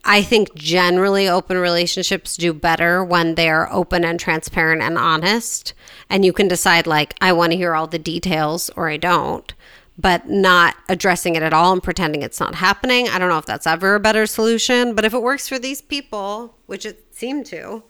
I 0.05 0.21
think 0.21 0.55
generally 0.55 1.27
open 1.27 1.57
relationships 1.57 2.37
do 2.37 2.53
better 2.53 3.03
when 3.03 3.35
they're 3.35 3.73
open 3.73 4.05
and 4.05 4.21
transparent 4.21 4.83
and 4.83 4.99
honest. 4.99 5.73
And 6.11 6.23
you 6.23 6.35
can 6.35 6.49
decide, 6.49 6.87
like, 6.87 7.15
I 7.23 7.33
want 7.33 7.53
to 7.53 7.57
hear 7.57 7.75
all 7.75 7.87
the 7.87 7.99
details 7.99 8.69
or 8.77 8.91
I 8.91 8.99
don't, 8.99 9.55
but 9.97 10.29
not 10.29 10.77
addressing 10.91 11.35
it 11.35 11.43
at 11.43 11.55
all 11.55 11.73
and 11.73 11.83
pretending 11.83 12.21
it's 12.21 12.41
not 12.41 12.57
happening. 12.57 13.09
I 13.09 13.19
don't 13.19 13.31
know 13.31 13.39
if 13.39 13.47
that's 13.47 13.67
ever 13.67 13.95
a 13.95 14.01
better 14.01 14.27
solution, 14.27 14.95
but 14.95 15.07
if 15.07 15.15
it 15.15 15.23
works 15.23 15.49
for 15.49 15.59
these 15.59 15.81
people, 15.81 16.59
which 16.67 16.85
it 16.85 17.07
seemed 17.13 17.47
to, 17.47 17.85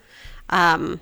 um, 0.51 1.01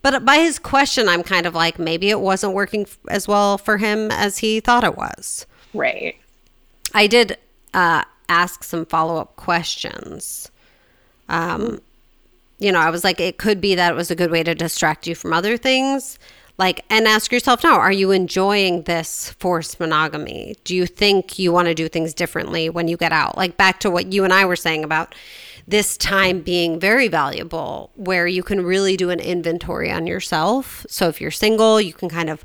but 0.00 0.24
by 0.24 0.36
his 0.36 0.58
question, 0.58 1.08
I'm 1.08 1.22
kind 1.22 1.46
of 1.46 1.54
like, 1.54 1.78
maybe 1.78 2.10
it 2.10 2.20
wasn't 2.20 2.54
working 2.54 2.82
f- 2.82 2.98
as 3.08 3.26
well 3.26 3.58
for 3.58 3.78
him 3.78 4.10
as 4.10 4.38
he 4.38 4.60
thought 4.60 4.84
it 4.84 4.96
was. 4.96 5.46
right 5.74 6.16
I 6.94 7.06
did 7.06 7.38
uh, 7.72 8.02
ask 8.28 8.64
some 8.64 8.84
follow 8.86 9.16
up 9.16 9.36
questions. 9.36 10.50
Um, 11.28 11.80
you 12.58 12.70
know, 12.70 12.80
I 12.80 12.90
was 12.90 13.02
like, 13.02 13.18
it 13.20 13.38
could 13.38 13.60
be 13.60 13.74
that 13.74 13.92
it 13.92 13.96
was 13.96 14.10
a 14.10 14.14
good 14.16 14.30
way 14.30 14.42
to 14.42 14.54
distract 14.54 15.06
you 15.06 15.14
from 15.14 15.32
other 15.32 15.56
things. 15.56 16.18
Like, 16.58 16.84
and 16.90 17.08
ask 17.08 17.32
yourself 17.32 17.64
now, 17.64 17.78
are 17.80 17.90
you 17.90 18.10
enjoying 18.10 18.82
this 18.82 19.30
forced 19.38 19.80
monogamy? 19.80 20.54
Do 20.64 20.76
you 20.76 20.86
think 20.86 21.38
you 21.38 21.50
want 21.50 21.68
to 21.68 21.74
do 21.74 21.88
things 21.88 22.12
differently 22.12 22.68
when 22.68 22.88
you 22.88 22.96
get 22.96 23.10
out? 23.10 23.36
Like, 23.36 23.56
back 23.56 23.80
to 23.80 23.90
what 23.90 24.12
you 24.12 24.22
and 24.22 24.32
I 24.32 24.44
were 24.44 24.54
saying 24.56 24.84
about 24.84 25.14
this 25.66 25.96
time 25.96 26.40
being 26.40 26.80
very 26.80 27.08
valuable, 27.08 27.90
where 27.94 28.26
you 28.26 28.42
can 28.42 28.64
really 28.64 28.96
do 28.96 29.10
an 29.10 29.20
inventory 29.20 29.90
on 29.90 30.06
yourself. 30.06 30.84
So, 30.88 31.08
if 31.08 31.20
you're 31.20 31.30
single, 31.30 31.80
you 31.80 31.92
can 31.92 32.08
kind 32.08 32.30
of 32.30 32.44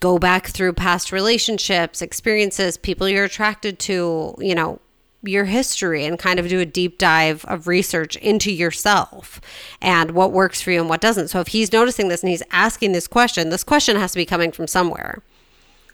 go 0.00 0.18
back 0.18 0.48
through 0.48 0.72
past 0.72 1.12
relationships, 1.12 2.00
experiences, 2.02 2.76
people 2.76 3.08
you're 3.08 3.24
attracted 3.24 3.78
to, 3.80 4.34
you 4.38 4.54
know, 4.54 4.80
your 5.22 5.44
history 5.44 6.04
and 6.04 6.18
kind 6.18 6.38
of 6.38 6.48
do 6.48 6.60
a 6.60 6.66
deep 6.66 6.98
dive 6.98 7.44
of 7.46 7.66
research 7.66 8.16
into 8.16 8.52
yourself 8.52 9.40
and 9.82 10.12
what 10.12 10.30
works 10.32 10.60
for 10.60 10.70
you 10.70 10.80
and 10.80 10.88
what 10.88 11.00
doesn't. 11.00 11.28
So 11.28 11.40
if 11.40 11.48
he's 11.48 11.72
noticing 11.72 12.08
this 12.08 12.22
and 12.22 12.30
he's 12.30 12.42
asking 12.52 12.92
this 12.92 13.08
question, 13.08 13.50
this 13.50 13.64
question 13.64 13.96
has 13.96 14.12
to 14.12 14.16
be 14.18 14.24
coming 14.24 14.52
from 14.52 14.68
somewhere. 14.68 15.22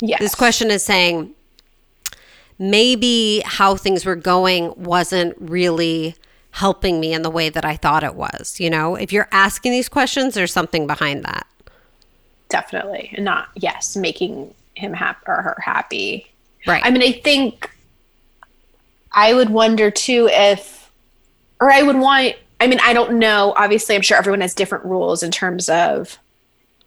yes 0.01 0.21
This 0.21 0.35
question 0.35 0.71
is 0.71 0.85
saying 0.85 1.35
maybe 2.59 3.43
how 3.47 3.77
things 3.77 4.05
were 4.05 4.17
going 4.17 4.75
wasn't 4.77 5.35
really 5.41 6.15
helping 6.55 7.01
me 7.01 7.13
in 7.13 7.23
the 7.23 7.31
way 7.31 7.49
that 7.49 7.65
I 7.65 7.77
thought 7.77 8.05
it 8.05 8.15
was. 8.15 8.59
You 8.61 8.71
know, 8.71 8.95
if 8.95 9.13
you're 9.13 9.29
asking 9.33 9.73
these 9.73 9.89
questions, 9.89 10.35
there's 10.35 10.53
something 10.53 10.87
behind 10.87 11.25
that. 11.25 11.47
definitely 12.49 13.11
and 13.15 13.25
not 13.25 13.49
yes 13.57 13.97
making 13.97 14.55
him 14.75 14.93
happy 14.93 15.21
or 15.27 15.43
her 15.43 15.57
happy 15.65 16.31
Right. 16.67 16.83
i 16.85 16.91
mean 16.91 17.03
i 17.03 17.13
think 17.13 17.71
i 19.13 19.33
would 19.35 19.51
wonder 19.51 19.91
too 19.91 20.29
if 20.31 20.91
or 21.61 21.71
i 21.73 21.83
would 21.83 21.97
want 21.97 22.35
i 22.61 22.67
mean 22.67 22.79
i 22.83 22.93
don't 22.93 23.19
know 23.19 23.55
obviously 23.57 23.95
i'm 23.97 24.03
sure 24.03 24.17
everyone 24.17 24.41
has 24.43 24.55
different 24.55 24.85
rules 24.85 25.23
in 25.23 25.31
terms 25.31 25.69
of 25.69 26.19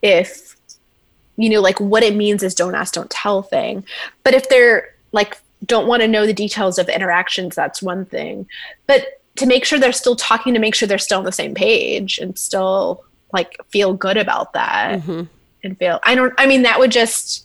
if 0.02 0.56
you 1.36 1.48
know 1.50 1.60
like 1.60 1.78
what 1.80 2.02
it 2.02 2.14
means 2.16 2.42
is 2.42 2.54
don't 2.54 2.74
ask 2.74 2.94
don't 2.94 3.10
tell 3.10 3.42
thing 3.42 3.84
but 4.24 4.32
if 4.34 4.48
they're 4.48 4.94
like 5.12 5.38
don't 5.66 5.88
want 5.88 6.02
to 6.02 6.08
know 6.08 6.24
the 6.24 6.32
details 6.32 6.78
of 6.78 6.86
the 6.86 6.94
interactions, 6.94 7.56
that's 7.56 7.82
one 7.82 8.04
thing. 8.04 8.46
But 8.86 9.17
to 9.38 9.46
make 9.46 9.64
sure 9.64 9.78
they're 9.78 9.92
still 9.92 10.16
talking, 10.16 10.54
to 10.54 10.60
make 10.60 10.74
sure 10.74 10.86
they're 10.86 10.98
still 10.98 11.18
on 11.18 11.24
the 11.24 11.32
same 11.32 11.54
page 11.54 12.18
and 12.18 12.38
still 12.38 13.04
like 13.32 13.56
feel 13.68 13.94
good 13.94 14.16
about 14.16 14.52
that 14.52 15.00
mm-hmm. 15.00 15.22
and 15.64 15.78
feel, 15.78 16.00
I 16.04 16.14
don't, 16.14 16.34
I 16.38 16.46
mean, 16.46 16.62
that 16.62 16.78
would 16.78 16.90
just, 16.90 17.44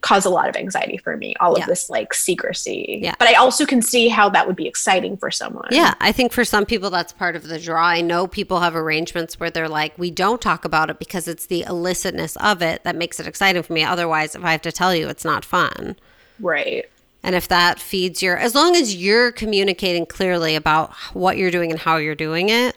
cause 0.00 0.24
a 0.24 0.30
lot 0.30 0.48
of 0.48 0.56
anxiety 0.56 0.96
for 0.96 1.16
me 1.16 1.34
all 1.40 1.56
yeah. 1.56 1.62
of 1.62 1.68
this 1.68 1.90
like 1.90 2.14
secrecy. 2.14 3.00
Yeah. 3.02 3.14
But 3.18 3.28
i 3.28 3.34
also 3.34 3.66
can 3.66 3.82
see 3.82 4.08
how 4.08 4.28
that 4.30 4.46
would 4.46 4.56
be 4.56 4.66
exciting 4.66 5.16
for 5.16 5.30
someone. 5.30 5.68
Yeah 5.70 5.94
i 6.00 6.12
think 6.12 6.32
for 6.32 6.44
some 6.44 6.64
people 6.64 6.90
that's 6.90 7.12
part 7.12 7.36
of 7.36 7.42
the 7.46 7.58
draw. 7.58 7.84
I 7.84 8.00
know 8.00 8.26
people 8.26 8.60
have 8.60 8.74
arrangements 8.74 9.38
where 9.38 9.50
they're 9.50 9.68
like 9.68 9.96
we 9.98 10.10
don't 10.10 10.40
talk 10.40 10.64
about 10.64 10.90
it 10.90 10.98
because 10.98 11.28
it's 11.28 11.46
the 11.46 11.62
illicitness 11.62 12.36
of 12.38 12.62
it 12.62 12.82
that 12.84 12.96
makes 12.96 13.20
it 13.20 13.26
exciting 13.26 13.62
for 13.62 13.72
me. 13.72 13.84
Otherwise 13.84 14.34
if 14.34 14.44
i 14.44 14.52
have 14.52 14.62
to 14.62 14.72
tell 14.72 14.94
you 14.94 15.08
it's 15.08 15.24
not 15.24 15.44
fun. 15.44 15.96
Right 16.38 16.88
and 17.22 17.34
if 17.34 17.48
that 17.48 17.78
feeds 17.78 18.22
your 18.22 18.36
as 18.36 18.54
long 18.54 18.76
as 18.76 18.94
you're 18.94 19.32
communicating 19.32 20.06
clearly 20.06 20.54
about 20.54 20.92
what 21.12 21.36
you're 21.36 21.50
doing 21.50 21.70
and 21.70 21.80
how 21.80 21.96
you're 21.96 22.14
doing 22.14 22.48
it 22.48 22.76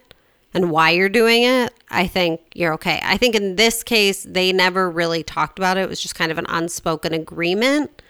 and 0.54 0.70
why 0.70 0.92
you're 0.92 1.10
doing 1.10 1.44
it, 1.44 1.74
I 1.90 2.08
think 2.08 2.42
you're 2.54 2.74
okay. 2.74 3.00
I 3.04 3.18
think 3.18 3.36
in 3.36 3.56
this 3.56 3.84
case, 3.84 4.24
they 4.24 4.52
never 4.52 4.90
really 4.90 5.24
talked 5.24 5.58
about 5.58 5.78
it. 5.78 5.82
It 5.82 5.90
was 5.90 6.02
just 6.02 6.16
kind 6.16 6.32
of 6.32 6.38
an 6.38 6.46
unspoken 6.50 7.14
agreement. 7.14 8.02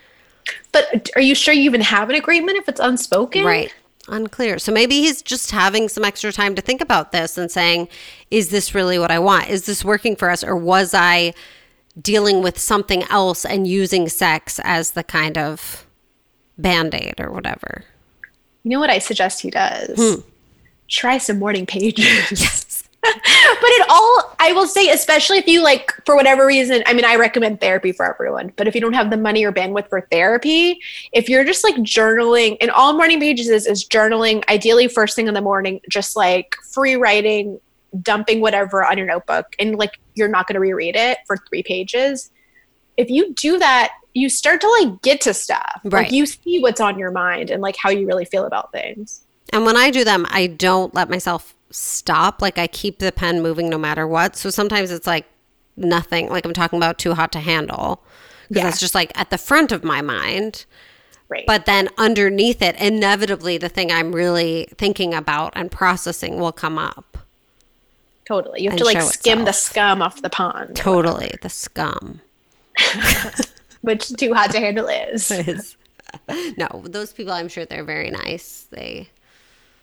But 0.72 1.10
are 1.16 1.22
you 1.22 1.34
sure 1.34 1.54
you 1.54 1.62
even 1.62 1.80
have 1.80 2.10
an 2.10 2.16
agreement 2.16 2.58
if 2.58 2.68
it's 2.68 2.80
unspoken? 2.80 3.44
Right. 3.44 3.72
Unclear. 4.08 4.58
So 4.58 4.72
maybe 4.72 4.96
he's 5.00 5.22
just 5.22 5.50
having 5.52 5.88
some 5.88 6.04
extra 6.04 6.30
time 6.32 6.54
to 6.56 6.60
think 6.60 6.82
about 6.82 7.12
this 7.12 7.38
and 7.38 7.50
saying, 7.50 7.88
is 8.30 8.50
this 8.50 8.74
really 8.74 8.98
what 8.98 9.10
I 9.10 9.18
want? 9.18 9.48
Is 9.48 9.64
this 9.64 9.82
working 9.82 10.14
for 10.14 10.28
us? 10.28 10.44
Or 10.44 10.54
was 10.54 10.92
I 10.92 11.32
dealing 11.98 12.42
with 12.42 12.58
something 12.58 13.04
else 13.04 13.46
and 13.46 13.66
using 13.66 14.08
sex 14.08 14.60
as 14.64 14.90
the 14.90 15.04
kind 15.04 15.38
of 15.38 15.83
band 16.58 16.94
aid 16.94 17.14
or 17.18 17.30
whatever? 17.30 17.84
You 18.62 18.70
know 18.70 18.80
what 18.80 18.90
I 18.90 18.98
suggest 18.98 19.42
he 19.42 19.50
does? 19.50 19.96
Hmm 19.96 20.20
try 20.88 21.18
some 21.18 21.38
morning 21.38 21.66
pages. 21.66 22.04
Yes. 22.30 22.70
but 23.04 23.12
it 23.12 23.86
all, 23.90 24.34
I 24.38 24.52
will 24.54 24.66
say, 24.66 24.88
especially 24.88 25.36
if 25.36 25.46
you 25.46 25.62
like, 25.62 25.92
for 26.06 26.16
whatever 26.16 26.46
reason, 26.46 26.82
I 26.86 26.94
mean, 26.94 27.04
I 27.04 27.16
recommend 27.16 27.60
therapy 27.60 27.92
for 27.92 28.10
everyone, 28.10 28.50
but 28.56 28.66
if 28.66 28.74
you 28.74 28.80
don't 28.80 28.94
have 28.94 29.10
the 29.10 29.18
money 29.18 29.44
or 29.44 29.52
bandwidth 29.52 29.90
for 29.90 30.08
therapy, 30.10 30.80
if 31.12 31.28
you're 31.28 31.44
just 31.44 31.64
like 31.64 31.74
journaling, 31.76 32.56
and 32.62 32.70
all 32.70 32.94
morning 32.94 33.20
pages 33.20 33.50
is, 33.50 33.66
is 33.66 33.86
journaling, 33.86 34.42
ideally 34.48 34.88
first 34.88 35.16
thing 35.16 35.28
in 35.28 35.34
the 35.34 35.42
morning, 35.42 35.82
just 35.90 36.16
like 36.16 36.56
free 36.72 36.94
writing, 36.94 37.60
dumping 38.00 38.40
whatever 38.40 38.82
on 38.82 38.96
your 38.96 39.06
notebook, 39.06 39.54
and 39.58 39.76
like 39.76 40.00
you're 40.14 40.28
not 40.28 40.46
going 40.46 40.54
to 40.54 40.60
reread 40.60 40.96
it 40.96 41.18
for 41.26 41.36
three 41.36 41.62
pages. 41.62 42.30
If 42.96 43.10
you 43.10 43.34
do 43.34 43.58
that, 43.58 43.92
you 44.14 44.28
start 44.28 44.60
to 44.60 44.68
like 44.80 45.02
get 45.02 45.20
to 45.22 45.34
stuff. 45.34 45.80
Right. 45.84 46.04
Like 46.04 46.12
you 46.12 46.24
see 46.24 46.60
what's 46.60 46.80
on 46.80 46.98
your 46.98 47.10
mind 47.10 47.50
and 47.50 47.60
like 47.60 47.76
how 47.76 47.90
you 47.90 48.06
really 48.06 48.24
feel 48.24 48.46
about 48.46 48.72
things. 48.72 49.22
And 49.52 49.66
when 49.66 49.76
I 49.76 49.90
do 49.90 50.04
them, 50.04 50.26
I 50.30 50.46
don't 50.46 50.94
let 50.94 51.10
myself 51.10 51.54
stop. 51.70 52.40
Like 52.40 52.56
I 52.56 52.68
keep 52.68 53.00
the 53.00 53.12
pen 53.12 53.42
moving 53.42 53.68
no 53.68 53.76
matter 53.76 54.06
what. 54.06 54.36
So 54.36 54.50
sometimes 54.50 54.90
it's 54.90 55.06
like 55.06 55.26
nothing, 55.76 56.28
like 56.28 56.46
I'm 56.46 56.54
talking 56.54 56.78
about 56.78 56.98
too 56.98 57.14
hot 57.14 57.32
to 57.32 57.40
handle. 57.40 58.02
Because 58.48 58.62
yeah. 58.62 58.64
that's 58.64 58.80
just 58.80 58.94
like 58.94 59.16
at 59.18 59.30
the 59.30 59.38
front 59.38 59.72
of 59.72 59.82
my 59.82 60.00
mind. 60.00 60.64
Right. 61.28 61.44
But 61.46 61.66
then 61.66 61.88
underneath 61.98 62.62
it, 62.62 62.76
inevitably, 62.76 63.58
the 63.58 63.68
thing 63.70 63.90
I'm 63.90 64.14
really 64.14 64.68
thinking 64.76 65.14
about 65.14 65.54
and 65.56 65.70
processing 65.70 66.38
will 66.38 66.52
come 66.52 66.78
up. 66.78 67.18
Totally. 68.26 68.62
You 68.62 68.70
have 68.70 68.78
to 68.78 68.84
like 68.84 69.00
skim 69.02 69.40
itself. 69.40 69.46
the 69.46 69.52
scum 69.52 70.02
off 70.02 70.22
the 70.22 70.30
pond. 70.30 70.76
Totally. 70.76 71.32
The 71.42 71.48
scum. 71.48 72.20
Which 73.84 74.08
too 74.14 74.32
hot 74.32 74.50
to 74.52 74.58
handle 74.58 74.88
is. 74.88 75.30
is. 75.30 75.76
No, 76.56 76.82
those 76.84 77.12
people, 77.12 77.32
I'm 77.32 77.48
sure 77.48 77.64
they're 77.64 77.84
very 77.84 78.10
nice. 78.10 78.66
They 78.70 79.08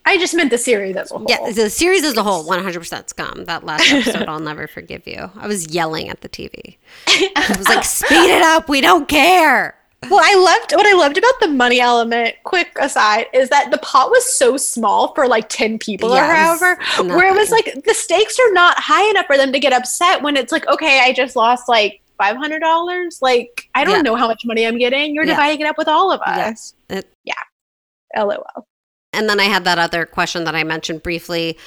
I 0.06 0.18
just 0.18 0.34
meant 0.34 0.50
the 0.50 0.58
series 0.58 0.96
as 0.96 1.12
a 1.12 1.18
whole. 1.18 1.28
Yeah, 1.30 1.52
the 1.52 1.70
series 1.70 2.04
as 2.04 2.18
a 2.18 2.24
whole, 2.24 2.44
100% 2.44 3.10
scum. 3.10 3.46
That 3.46 3.64
last 3.64 3.92
episode, 3.92 4.28
I'll 4.28 4.40
never 4.40 4.68
forgive 4.68 5.06
you. 5.06 5.30
I 5.36 5.48
was 5.48 5.68
yelling 5.74 6.10
at 6.10 6.22
the 6.22 6.30
TV. 6.30 6.78
I 7.08 7.56
was 7.56 7.68
like, 7.70 7.84
speed 7.84 8.32
it 8.32 8.42
up. 8.42 8.68
We 8.68 8.82
don't 8.82 9.08
care. 9.08 9.76
Well, 10.10 10.20
I 10.24 10.34
loved 10.36 10.74
what 10.74 10.88
I 10.88 10.94
loved 10.94 11.20
about 11.20 11.40
the 11.40 11.50
money 11.50 11.80
element. 11.80 12.34
Quick 12.44 12.72
aside 12.80 13.28
is 13.34 13.50
that 13.50 13.70
the 13.70 13.78
pot 13.78 14.10
was 14.10 14.26
so 14.26 14.58
small 14.58 15.14
for 15.14 15.28
like 15.28 15.48
10 15.50 15.78
people 15.78 16.10
yes, 16.10 16.60
or 16.60 16.76
however, 16.76 17.14
where 17.16 17.32
it 17.32 17.38
was 17.38 17.52
like 17.52 17.84
the 17.86 17.94
stakes 17.94 18.40
are 18.40 18.52
not 18.54 18.80
high 18.80 19.08
enough 19.12 19.28
for 19.28 19.38
them 19.38 19.52
to 19.52 19.60
get 19.60 19.74
upset 19.74 20.24
when 20.24 20.36
it's 20.36 20.52
like, 20.52 20.68
okay, 20.68 21.02
I 21.04 21.14
just 21.14 21.36
lost 21.36 21.70
like 21.70 22.02
$500. 22.22 23.22
Like, 23.22 23.70
I 23.74 23.84
don't 23.84 23.96
yeah. 23.96 24.02
know 24.02 24.16
how 24.16 24.28
much 24.28 24.44
money 24.46 24.66
I'm 24.66 24.78
getting. 24.78 25.16
You're 25.16 25.26
yeah. 25.26 25.34
dividing 25.34 25.62
it 25.62 25.68
up 25.68 25.78
with 25.78 25.88
all 25.88 26.12
of 26.12 26.22
us. 26.22 26.76
Yeah. 26.90 26.98
It, 26.98 27.14
yeah. 27.24 28.24
LOL. 28.24 28.68
And 29.14 29.30
then 29.30 29.40
I 29.40 29.46
had 29.46 29.64
that 29.66 29.80
other 29.80 30.06
question 30.06 30.44
that 30.46 30.56
I 30.56 30.64
mentioned 30.64 31.04
briefly 31.04 31.58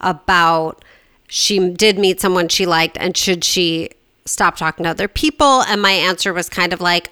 about 0.00 0.84
she 1.28 1.70
did 1.70 1.98
meet 1.98 2.20
someone 2.20 2.48
she 2.48 2.66
liked 2.66 2.96
and 2.98 3.16
should 3.16 3.44
she 3.44 3.90
stop 4.24 4.56
talking 4.56 4.84
to 4.84 4.90
other 4.90 5.08
people? 5.08 5.62
And 5.62 5.82
my 5.82 5.92
answer 5.92 6.32
was 6.32 6.48
kind 6.48 6.72
of 6.72 6.80
like, 6.80 7.10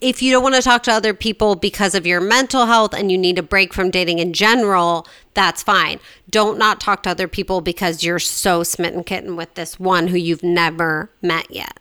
if 0.00 0.20
you 0.20 0.32
don't 0.32 0.42
want 0.42 0.54
to 0.54 0.62
talk 0.62 0.82
to 0.82 0.92
other 0.92 1.14
people 1.14 1.54
because 1.54 1.94
of 1.94 2.06
your 2.06 2.20
mental 2.20 2.66
health 2.66 2.92
and 2.92 3.10
you 3.10 3.16
need 3.16 3.38
a 3.38 3.42
break 3.42 3.72
from 3.72 3.90
dating 3.90 4.18
in 4.18 4.32
general, 4.32 5.06
that's 5.32 5.62
fine. 5.62 5.98
Don't 6.28 6.58
not 6.58 6.80
talk 6.80 7.02
to 7.04 7.10
other 7.10 7.28
people 7.28 7.60
because 7.60 8.02
you're 8.02 8.18
so 8.18 8.62
smitten 8.62 9.04
kitten 9.04 9.36
with 9.36 9.54
this 9.54 9.78
one 9.80 10.08
who 10.08 10.18
you've 10.18 10.42
never 10.42 11.10
met 11.22 11.50
yet. 11.50 11.80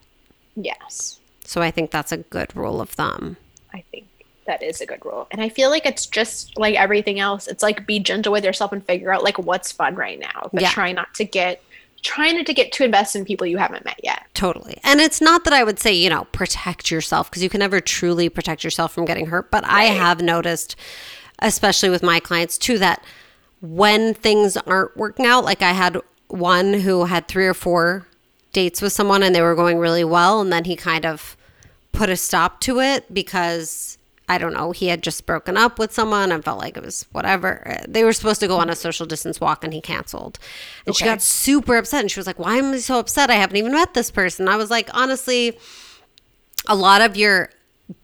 Yes. 0.56 1.20
So 1.46 1.62
I 1.62 1.72
think 1.72 1.92
that's 1.92 2.12
a 2.12 2.18
good 2.18 2.56
rule 2.56 2.82
of 2.82 2.90
thumb. 2.90 3.38
I 3.74 3.84
think 3.92 4.08
that 4.46 4.62
is 4.62 4.82
a 4.82 4.86
good 4.86 5.04
rule. 5.06 5.28
And 5.32 5.42
I 5.42 5.50
feel 5.50 5.70
like 5.70 5.86
it's 5.86 6.06
just 6.06 6.58
like 6.58 6.76
everything 6.76 7.20
else. 7.20 7.48
It's 7.48 7.64
like 7.64 7.86
be 7.86 8.00
gentle 8.00 8.32
with 8.32 8.44
yourself 8.44 8.72
and 8.72 8.86
figure 8.86 9.14
out 9.14 9.24
like 9.24 9.38
what's 9.40 9.72
fun 9.72 9.96
right 9.96 10.20
now. 10.20 10.50
But 10.52 10.64
yeah. 10.64 10.70
try 10.72 10.92
not 10.92 11.14
to 11.16 11.26
get 11.26 11.62
trying 12.02 12.36
not 12.36 12.46
to 12.46 12.54
get 12.54 12.72
too 12.74 12.84
invested 12.84 13.20
in 13.20 13.26
people 13.26 13.48
you 13.48 13.58
haven't 13.58 13.86
met 13.86 14.00
yet. 14.04 14.26
Totally. 14.34 14.78
And 14.84 15.00
it's 15.00 15.22
not 15.22 15.46
that 15.46 15.54
I 15.54 15.64
would 15.64 15.80
say, 15.80 15.94
you 15.94 16.10
know, 16.10 16.26
protect 16.34 16.92
yourself 16.92 17.30
because 17.30 17.42
you 17.42 17.50
can 17.50 17.60
never 17.60 17.80
truly 17.80 18.28
protect 18.28 18.64
yourself 18.64 18.94
from 18.94 19.06
getting 19.06 19.28
hurt. 19.28 19.50
But 19.50 19.64
right. 19.64 19.74
I 19.74 19.84
have 19.86 20.22
noticed, 20.22 20.76
especially 21.40 21.90
with 21.90 22.04
my 22.04 22.20
clients 22.20 22.58
too, 22.58 22.78
that 22.80 23.04
when 23.62 24.14
things 24.14 24.58
aren't 24.58 24.98
working 24.98 25.26
out, 25.26 25.46
like 25.46 25.62
I 25.62 25.72
had 25.72 25.98
one 26.28 26.74
who 26.74 27.06
had 27.06 27.28
three 27.28 27.48
or 27.48 27.54
four 27.54 28.06
dates 28.54 28.82
with 28.82 28.94
someone 28.94 29.24
and 29.24 29.36
they 29.36 29.42
were 29.42 29.56
going 29.56 29.80
really 29.80 30.04
well. 30.04 30.40
And 30.42 30.54
then 30.54 30.66
he 30.66 30.76
kind 30.76 31.06
of 31.06 31.36
put 31.92 32.10
a 32.10 32.16
stop 32.16 32.60
to 32.62 32.80
it 32.80 33.14
because 33.14 33.98
I 34.30 34.38
don't 34.38 34.54
know, 34.54 34.72
he 34.72 34.88
had 34.88 35.04
just 35.04 35.26
broken 35.26 35.58
up 35.58 35.78
with 35.78 35.92
someone 35.92 36.32
and 36.32 36.44
felt 36.44 36.60
like 36.60 36.78
it 36.78 36.84
was 36.84 37.06
whatever. 37.12 37.82
They 37.88 38.04
were 38.04 38.14
supposed 38.14 38.40
to 38.40 38.48
go 38.48 38.58
on 38.58 38.70
a 38.70 38.76
social 38.76 39.06
distance 39.06 39.42
walk 39.42 39.64
and 39.64 39.74
he 39.74 39.82
canceled. 39.82 40.40
And 40.86 40.94
okay. 40.94 41.00
she 41.00 41.06
got 41.06 41.22
super 41.22 41.76
upset 41.76 42.02
and 42.02 42.10
she 42.10 42.20
was 42.20 42.28
like, 42.28 42.40
Why 42.40 42.56
am 42.56 42.72
I 42.74 42.78
so 42.78 43.00
upset? 43.00 43.30
I 43.30 43.36
haven't 43.36 43.58
even 43.58 43.74
met 43.74 43.94
this 43.94 44.12
person. 44.12 44.48
I 44.48 44.56
was 44.56 44.72
like, 44.72 44.90
Honestly, 44.94 45.58
a 46.68 46.76
lot 46.76 47.02
of 47.02 47.18
your 47.18 47.50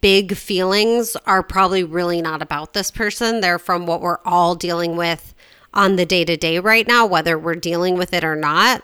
big 0.02 0.36
feelings 0.36 1.16
are 1.26 1.42
probably 1.42 1.84
really 1.84 2.22
not 2.22 2.42
about 2.42 2.74
this 2.74 2.92
person. 2.92 3.40
They're 3.40 3.60
from 3.60 3.86
what 3.86 4.02
we're 4.02 4.20
all 4.26 4.56
dealing 4.56 4.98
with 4.98 5.34
on 5.74 5.96
the 5.96 6.06
day 6.06 6.26
to 6.26 6.36
day 6.36 6.60
right 6.60 6.88
now, 6.88 7.06
whether 7.06 7.40
we're 7.40 7.56
dealing 7.56 7.96
with 7.98 8.14
it 8.14 8.24
or 8.24 8.36
not. 8.36 8.84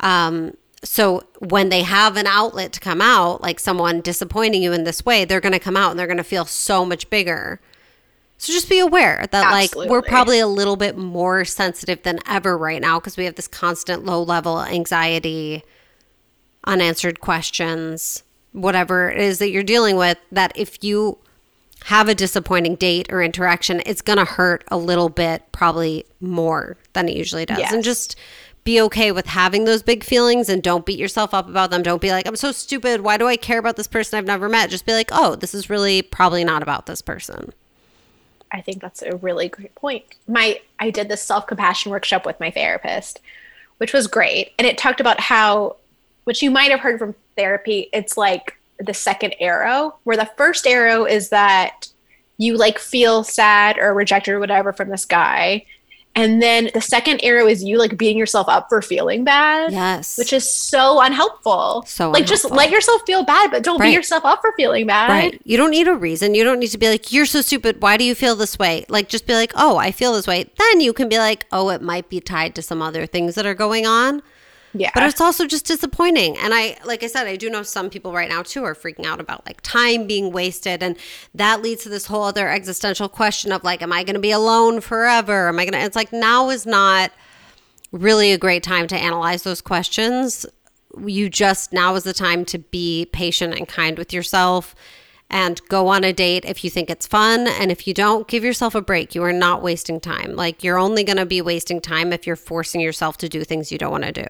Um, 0.00 0.56
so 0.82 1.22
when 1.38 1.68
they 1.68 1.82
have 1.82 2.16
an 2.16 2.26
outlet 2.26 2.72
to 2.72 2.80
come 2.80 3.00
out, 3.00 3.42
like 3.42 3.60
someone 3.60 4.00
disappointing 4.00 4.62
you 4.62 4.72
in 4.72 4.84
this 4.84 5.04
way, 5.04 5.24
they're 5.24 5.40
going 5.40 5.52
to 5.52 5.58
come 5.58 5.76
out 5.76 5.90
and 5.90 6.00
they're 6.00 6.06
going 6.06 6.16
to 6.16 6.24
feel 6.24 6.46
so 6.46 6.84
much 6.84 7.10
bigger. 7.10 7.60
So 8.38 8.52
just 8.54 8.70
be 8.70 8.78
aware 8.78 9.26
that 9.30 9.44
Absolutely. 9.44 9.80
like 9.80 9.90
we're 9.90 10.08
probably 10.08 10.38
a 10.38 10.46
little 10.46 10.76
bit 10.76 10.96
more 10.96 11.44
sensitive 11.44 12.02
than 12.02 12.20
ever 12.26 12.56
right 12.56 12.80
now 12.80 12.98
because 12.98 13.18
we 13.18 13.26
have 13.26 13.34
this 13.34 13.48
constant 13.48 14.06
low 14.06 14.22
level 14.22 14.62
anxiety, 14.62 15.62
unanswered 16.66 17.20
questions, 17.20 18.22
whatever 18.52 19.10
it 19.10 19.20
is 19.20 19.38
that 19.40 19.50
you're 19.50 19.62
dealing 19.62 19.96
with 19.96 20.16
that 20.32 20.52
if 20.54 20.82
you 20.82 21.18
have 21.84 22.08
a 22.08 22.14
disappointing 22.14 22.76
date 22.76 23.12
or 23.12 23.22
interaction, 23.22 23.82
it's 23.84 24.02
going 24.02 24.18
to 24.18 24.24
hurt 24.24 24.64
a 24.68 24.76
little 24.78 25.10
bit 25.10 25.42
probably 25.52 26.04
more 26.20 26.78
than 26.94 27.08
it 27.08 27.16
usually 27.16 27.44
does. 27.44 27.58
Yes. 27.58 27.72
And 27.72 27.84
just 27.84 28.16
be 28.64 28.80
okay 28.82 29.10
with 29.10 29.26
having 29.26 29.64
those 29.64 29.82
big 29.82 30.04
feelings 30.04 30.48
and 30.48 30.62
don't 30.62 30.86
beat 30.86 30.98
yourself 30.98 31.32
up 31.32 31.48
about 31.48 31.70
them. 31.70 31.82
Don't 31.82 32.02
be 32.02 32.10
like, 32.10 32.26
I'm 32.26 32.36
so 32.36 32.52
stupid. 32.52 33.00
Why 33.00 33.16
do 33.16 33.26
I 33.26 33.36
care 33.36 33.58
about 33.58 33.76
this 33.76 33.86
person 33.86 34.18
I've 34.18 34.26
never 34.26 34.48
met? 34.48 34.70
Just 34.70 34.86
be 34.86 34.92
like, 34.92 35.10
oh, 35.12 35.34
this 35.34 35.54
is 35.54 35.70
really 35.70 36.02
probably 36.02 36.44
not 36.44 36.62
about 36.62 36.86
this 36.86 37.00
person. 37.02 37.52
I 38.52 38.60
think 38.60 38.80
that's 38.80 39.02
a 39.02 39.16
really 39.16 39.48
great 39.48 39.74
point. 39.74 40.04
My 40.26 40.60
I 40.78 40.90
did 40.90 41.08
this 41.08 41.22
self-compassion 41.22 41.90
workshop 41.90 42.26
with 42.26 42.40
my 42.40 42.50
therapist, 42.50 43.20
which 43.78 43.92
was 43.92 44.06
great. 44.06 44.52
And 44.58 44.66
it 44.66 44.76
talked 44.76 45.00
about 45.00 45.20
how 45.20 45.76
which 46.24 46.42
you 46.42 46.50
might 46.50 46.70
have 46.70 46.80
heard 46.80 46.98
from 46.98 47.14
therapy, 47.36 47.88
it's 47.92 48.16
like 48.16 48.58
the 48.78 48.94
second 48.94 49.34
arrow, 49.40 49.96
where 50.04 50.16
the 50.16 50.30
first 50.36 50.66
arrow 50.66 51.04
is 51.04 51.30
that 51.30 51.88
you 52.38 52.56
like 52.56 52.78
feel 52.78 53.22
sad 53.24 53.78
or 53.78 53.94
rejected 53.94 54.32
or 54.32 54.40
whatever 54.40 54.72
from 54.72 54.88
this 54.88 55.04
guy 55.04 55.64
And 56.16 56.42
then 56.42 56.70
the 56.74 56.80
second 56.80 57.20
arrow 57.22 57.46
is 57.46 57.62
you 57.62 57.78
like 57.78 57.96
beating 57.96 58.18
yourself 58.18 58.48
up 58.48 58.68
for 58.68 58.82
feeling 58.82 59.22
bad. 59.22 59.72
Yes. 59.72 60.18
Which 60.18 60.32
is 60.32 60.48
so 60.50 61.00
unhelpful. 61.00 61.84
So 61.86 62.10
like 62.10 62.26
just 62.26 62.50
let 62.50 62.70
yourself 62.70 63.02
feel 63.06 63.22
bad, 63.24 63.50
but 63.52 63.62
don't 63.62 63.78
Right. 63.78 63.90
beat 63.90 63.94
yourself 63.94 64.24
up 64.24 64.40
for 64.40 64.52
feeling 64.56 64.86
bad. 64.88 65.08
Right. 65.08 65.40
You 65.44 65.56
don't 65.56 65.70
need 65.70 65.86
a 65.86 65.94
reason. 65.94 66.34
You 66.34 66.42
don't 66.42 66.58
need 66.58 66.68
to 66.72 66.78
be 66.78 66.88
like, 66.88 67.12
you're 67.12 67.26
so 67.26 67.40
stupid. 67.42 67.80
Why 67.80 67.96
do 67.96 68.04
you 68.04 68.14
feel 68.16 68.34
this 68.34 68.58
way? 68.58 68.84
Like, 68.88 69.08
just 69.08 69.26
be 69.26 69.34
like, 69.34 69.52
oh, 69.54 69.76
I 69.76 69.92
feel 69.92 70.12
this 70.12 70.26
way. 70.26 70.50
Then 70.58 70.80
you 70.80 70.92
can 70.92 71.08
be 71.08 71.18
like, 71.18 71.46
oh, 71.52 71.68
it 71.70 71.80
might 71.80 72.08
be 72.08 72.20
tied 72.20 72.54
to 72.56 72.62
some 72.62 72.82
other 72.82 73.06
things 73.06 73.36
that 73.36 73.46
are 73.46 73.54
going 73.54 73.86
on. 73.86 74.20
Yeah. 74.72 74.90
But 74.94 75.02
it's 75.04 75.20
also 75.20 75.46
just 75.46 75.66
disappointing. 75.66 76.38
And 76.38 76.54
I, 76.54 76.76
like 76.84 77.02
I 77.02 77.08
said, 77.08 77.26
I 77.26 77.36
do 77.36 77.50
know 77.50 77.62
some 77.62 77.90
people 77.90 78.12
right 78.12 78.28
now 78.28 78.42
too 78.42 78.62
are 78.62 78.74
freaking 78.74 79.04
out 79.04 79.20
about 79.20 79.44
like 79.44 79.60
time 79.62 80.06
being 80.06 80.32
wasted. 80.32 80.82
And 80.82 80.96
that 81.34 81.60
leads 81.60 81.82
to 81.82 81.88
this 81.88 82.06
whole 82.06 82.22
other 82.22 82.48
existential 82.48 83.08
question 83.08 83.50
of 83.50 83.64
like, 83.64 83.82
am 83.82 83.92
I 83.92 84.04
going 84.04 84.14
to 84.14 84.20
be 84.20 84.30
alone 84.30 84.80
forever? 84.80 85.48
Am 85.48 85.58
I 85.58 85.64
going 85.64 85.72
to, 85.72 85.84
it's 85.84 85.96
like 85.96 86.12
now 86.12 86.50
is 86.50 86.66
not 86.66 87.10
really 87.90 88.30
a 88.30 88.38
great 88.38 88.62
time 88.62 88.86
to 88.86 88.96
analyze 88.96 89.42
those 89.42 89.60
questions. 89.60 90.46
You 90.96 91.28
just, 91.28 91.72
now 91.72 91.96
is 91.96 92.04
the 92.04 92.12
time 92.12 92.44
to 92.46 92.58
be 92.58 93.08
patient 93.12 93.54
and 93.58 93.66
kind 93.66 93.98
with 93.98 94.12
yourself 94.12 94.76
and 95.28 95.60
go 95.68 95.88
on 95.88 96.04
a 96.04 96.12
date 96.12 96.44
if 96.44 96.62
you 96.62 96.70
think 96.70 96.90
it's 96.90 97.06
fun. 97.06 97.48
And 97.48 97.72
if 97.72 97.88
you 97.88 97.94
don't, 97.94 98.28
give 98.28 98.44
yourself 98.44 98.76
a 98.76 98.80
break. 98.80 99.16
You 99.16 99.24
are 99.24 99.32
not 99.32 99.62
wasting 99.62 100.00
time. 100.00 100.36
Like, 100.36 100.62
you're 100.62 100.78
only 100.78 101.02
going 101.04 101.18
to 101.18 101.26
be 101.26 101.40
wasting 101.40 101.80
time 101.80 102.12
if 102.12 102.26
you're 102.26 102.36
forcing 102.36 102.80
yourself 102.80 103.16
to 103.18 103.28
do 103.28 103.42
things 103.42 103.72
you 103.72 103.78
don't 103.78 103.92
want 103.92 104.04
to 104.04 104.12
do. 104.12 104.26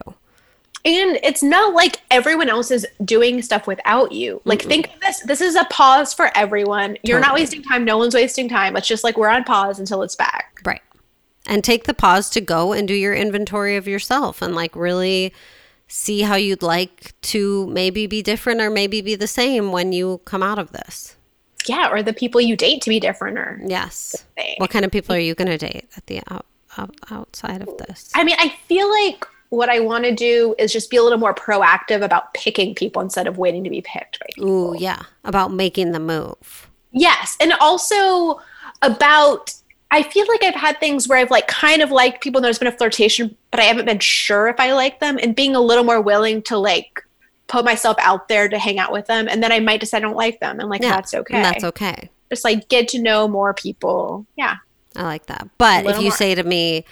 And 0.85 1.19
it's 1.23 1.43
not 1.43 1.74
like 1.74 2.01
everyone 2.11 2.48
else 2.48 2.70
is 2.70 2.86
doing 3.05 3.43
stuff 3.43 3.66
without 3.66 4.12
you. 4.12 4.40
Like, 4.44 4.62
think 4.62 4.93
of 4.94 5.01
this 5.01 5.20
this 5.20 5.40
is 5.40 5.55
a 5.55 5.65
pause 5.65 6.15
for 6.15 6.31
everyone. 6.35 6.97
You're 7.02 7.20
not 7.20 7.35
wasting 7.35 7.62
time. 7.62 7.85
No 7.85 7.98
one's 7.98 8.15
wasting 8.15 8.48
time. 8.48 8.77
It's 8.77 8.89
just 8.89 9.05
like 9.05 9.19
we're 9.19 9.28
on 9.28 9.44
pause 9.44 9.78
until 9.78 10.02
it's 10.02 10.16
back. 10.16 10.61
Right. 10.65 10.82
And 11.47 11.62
take 11.62 11.85
the 11.85 11.94
pause 11.94 12.31
to 12.31 12.40
go 12.40 12.73
and 12.73 12.89
do 12.89 12.94
your 12.94 13.15
inventory 13.15 13.77
of 13.77 13.86
yourself 13.86 14.40
and 14.40 14.55
like 14.55 14.74
really 14.74 15.35
see 15.86 16.23
how 16.23 16.36
you'd 16.36 16.62
like 16.62 17.20
to 17.20 17.66
maybe 17.66 18.07
be 18.07 18.23
different 18.23 18.61
or 18.61 18.70
maybe 18.70 19.01
be 19.01 19.16
the 19.16 19.27
same 19.27 19.73
when 19.73 19.93
you 19.93 20.20
come 20.24 20.43
out 20.43 20.59
of 20.59 20.73
this. 20.73 21.16
Yeah, 21.66 21.90
or 21.90 22.02
the 22.02 22.12
people 22.12 22.40
you 22.40 22.57
date 22.57 22.81
to 22.82 22.90
be 22.90 23.01
different 23.01 23.39
or 23.39 23.61
Yes. 23.66 24.24
What 24.57 24.70
kind 24.70 24.85
of 24.85 24.90
people 24.90 25.15
are 25.15 25.20
you 25.20 25.35
going 25.35 25.48
to 25.48 25.59
date 25.59 25.89
at 25.97 26.07
the 26.07 26.20
out, 26.31 26.47
out, 26.78 26.94
outside 27.11 27.61
of 27.61 27.77
this? 27.77 28.11
I 28.15 28.24
mean, 28.24 28.36
I 28.39 28.55
feel 28.66 28.89
like 28.89 29.27
what 29.51 29.68
I 29.68 29.81
want 29.81 30.05
to 30.05 30.14
do 30.14 30.55
is 30.59 30.72
just 30.72 30.90
be 30.90 30.97
a 30.97 31.02
little 31.02 31.18
more 31.18 31.35
proactive 31.35 32.02
about 32.02 32.32
picking 32.35 32.74
people 32.74 33.02
instead 33.02 33.27
of 33.27 33.36
waiting 33.36 33.62
to 33.64 33.70
be 33.70 33.82
picked 33.82 34.18
by 34.20 34.27
people. 34.35 34.74
Ooh, 34.74 34.78
yeah. 34.78 35.02
About 35.24 35.52
making 35.52 35.93
the 35.93 36.01
move. 36.01 36.68
Yes, 36.93 37.36
and 37.40 37.52
also 37.60 38.40
about 38.82 39.55
I 39.93 40.05
feel 40.05 40.24
like 40.28 40.44
I've 40.44 40.55
had 40.55 40.78
things 40.78 41.09
where 41.09 41.18
I've 41.18 41.32
like 41.32 41.48
kind 41.48 41.82
of 41.82 41.90
liked 41.90 42.22
people 42.22 42.39
and 42.39 42.44
there's 42.44 42.60
been 42.60 42.68
a 42.68 42.72
flirtation, 42.77 43.36
but 43.51 43.59
I 43.59 43.64
haven't 43.64 43.86
been 43.86 43.98
sure 43.98 44.47
if 44.47 44.60
I 44.60 44.72
like 44.72 45.01
them 45.01 45.18
and 45.20 45.35
being 45.35 45.56
a 45.56 45.60
little 45.60 45.82
more 45.82 46.01
willing 46.01 46.43
to 46.43 46.56
like 46.56 47.05
put 47.48 47.64
myself 47.64 47.97
out 47.98 48.28
there 48.28 48.48
to 48.48 48.56
hang 48.56 48.78
out 48.78 48.93
with 48.93 49.06
them 49.06 49.28
and 49.28 49.43
then 49.43 49.51
I 49.51 49.59
might 49.59 49.81
decide 49.81 49.98
I 49.98 50.01
don't 50.02 50.16
like 50.16 50.39
them 50.39 50.60
and 50.60 50.70
like 50.70 50.82
Yeah. 50.82 50.90
that's 50.90 51.12
okay. 51.12 51.43
That's 51.43 51.64
okay. 51.64 52.09
Just 52.31 52.44
like 52.44 52.68
get 52.68 52.86
to 52.89 53.01
know 53.02 53.27
more 53.27 53.52
people. 53.52 54.27
Yeah. 54.36 54.56
I 54.94 55.02
like 55.02 55.27
that. 55.27 55.48
But 55.59 55.86
if 55.86 55.97
you 55.97 56.05
more. 56.05 56.12
say 56.12 56.36
to 56.36 56.44
me, 56.44 56.85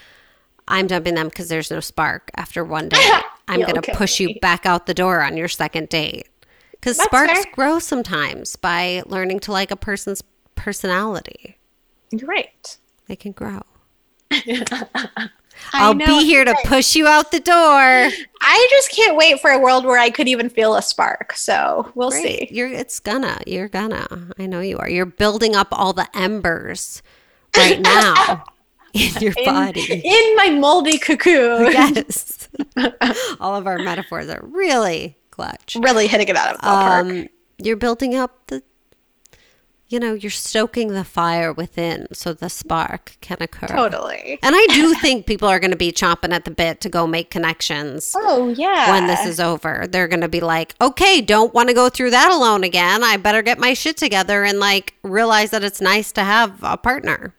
I'm 0.69 0.87
dumping 0.87 1.15
them 1.15 1.29
because 1.29 1.49
there's 1.49 1.71
no 1.71 1.81
spark 1.81 2.31
after 2.37 2.65
one 2.65 2.89
date, 2.89 3.11
I'm 3.49 3.61
going 3.61 3.81
to 3.81 3.95
push 3.95 4.21
you 4.21 4.39
back 4.41 4.67
out 4.67 4.87
the 4.87 4.95
door 4.95 5.23
on 5.23 5.37
your 5.37 5.49
second 5.49 5.89
date. 5.89 6.29
Because 6.73 7.03
sparks 7.03 7.33
fair. 7.33 7.53
grow 7.53 7.79
sometimes 7.81 8.55
by 8.55 9.03
learning 9.07 9.41
to 9.41 9.53
like 9.53 9.71
a 9.71 9.77
person's 9.77 10.23
personality. 10.55 11.57
You're 12.11 12.29
right. 12.29 12.77
They 13.07 13.17
can 13.17 13.33
grow. 13.33 13.63
I'll 15.73 15.95
be 15.95 16.25
here 16.25 16.45
to 16.45 16.55
push 16.65 16.95
you 16.95 17.07
out 17.09 17.33
the 17.33 17.41
door. 17.41 17.55
I 17.55 18.67
just 18.71 18.93
can't 18.93 19.17
wait 19.17 19.41
for 19.41 19.51
a 19.51 19.59
world 19.59 19.85
where 19.85 19.99
I 19.99 20.11
could 20.11 20.29
even 20.29 20.49
feel 20.49 20.77
a 20.77 20.83
spark. 20.83 21.33
So 21.35 21.91
we'll 21.95 22.11
Great. 22.11 22.49
see. 22.49 22.55
You're 22.55 22.69
it's 22.69 23.01
gonna. 23.01 23.39
You're 23.47 23.69
gonna. 23.69 24.07
I 24.39 24.47
know 24.47 24.61
you 24.61 24.79
are. 24.79 24.89
You're 24.89 25.07
building 25.07 25.57
up 25.57 25.69
all 25.73 25.93
the 25.93 26.09
embers 26.17 27.03
right 27.57 27.81
now 27.81 28.45
in 28.95 29.23
your 29.23 29.35
In- 29.37 29.45
body. 29.45 30.03
in 30.05 30.37
my 30.37 30.51
moldy 30.51 30.99
cocoon. 30.99 31.65
yes. 31.73 32.49
all 33.41 33.55
of 33.55 33.67
our 33.67 33.79
metaphors 33.79 34.29
are 34.29 34.43
really 34.45 35.17
clutch. 35.31 35.77
Really 35.81 36.07
hitting 36.07 36.29
it 36.29 36.37
out 36.37 36.55
of 36.55 36.61
the 36.61 36.67
ballpark. 36.67 37.23
Um, 37.23 37.29
you're 37.59 37.77
building 37.77 38.15
up 38.15 38.47
the 38.47 38.63
you 39.89 39.99
know, 39.99 40.13
you're 40.13 40.31
stoking 40.31 40.89
the 40.89 41.05
fire 41.05 41.51
within 41.51 42.09
so 42.13 42.35
the 42.35 42.51
spark 42.51 43.17
can 43.23 43.39
occur. 43.41 43.69
totally. 43.69 44.39
And 44.43 44.55
I 44.55 44.67
do 44.71 44.93
think 44.95 45.25
people 45.25 45.49
are 45.49 45.59
going 45.59 45.71
to 45.71 45.79
be 45.79 45.93
chomping 45.93 46.33
at 46.33 46.45
the 46.45 46.51
bit 46.51 46.83
to 46.83 46.91
go 46.91 47.07
make 47.07 47.31
connections. 47.31 48.13
Oh 48.15 48.49
yeah. 48.51 48.91
when 48.91 49.07
this 49.07 49.25
is 49.25 49.41
over. 49.41 49.87
They're 49.89 50.09
going 50.09 50.21
to 50.21 50.29
be 50.29 50.41
like, 50.41 50.75
okay, 50.81 51.23
don't 51.23 51.55
want 51.55 51.71
to 51.71 51.75
go 51.75 51.89
through 51.89 52.11
that 52.11 52.31
alone 52.31 52.65
again. 52.65 53.03
I 53.03 53.17
better 53.17 53.41
get 53.41 53.59
my 53.59 53.73
shit 53.73 53.97
together 53.97 54.45
and 54.45 54.61
like 54.61 54.95
realize 55.03 55.51
that 55.51 55.65
it's 55.65 55.81
nice 55.81 56.13
to 56.13 56.23
have 56.23 56.63
a 56.63 56.77
partner. 56.77 57.35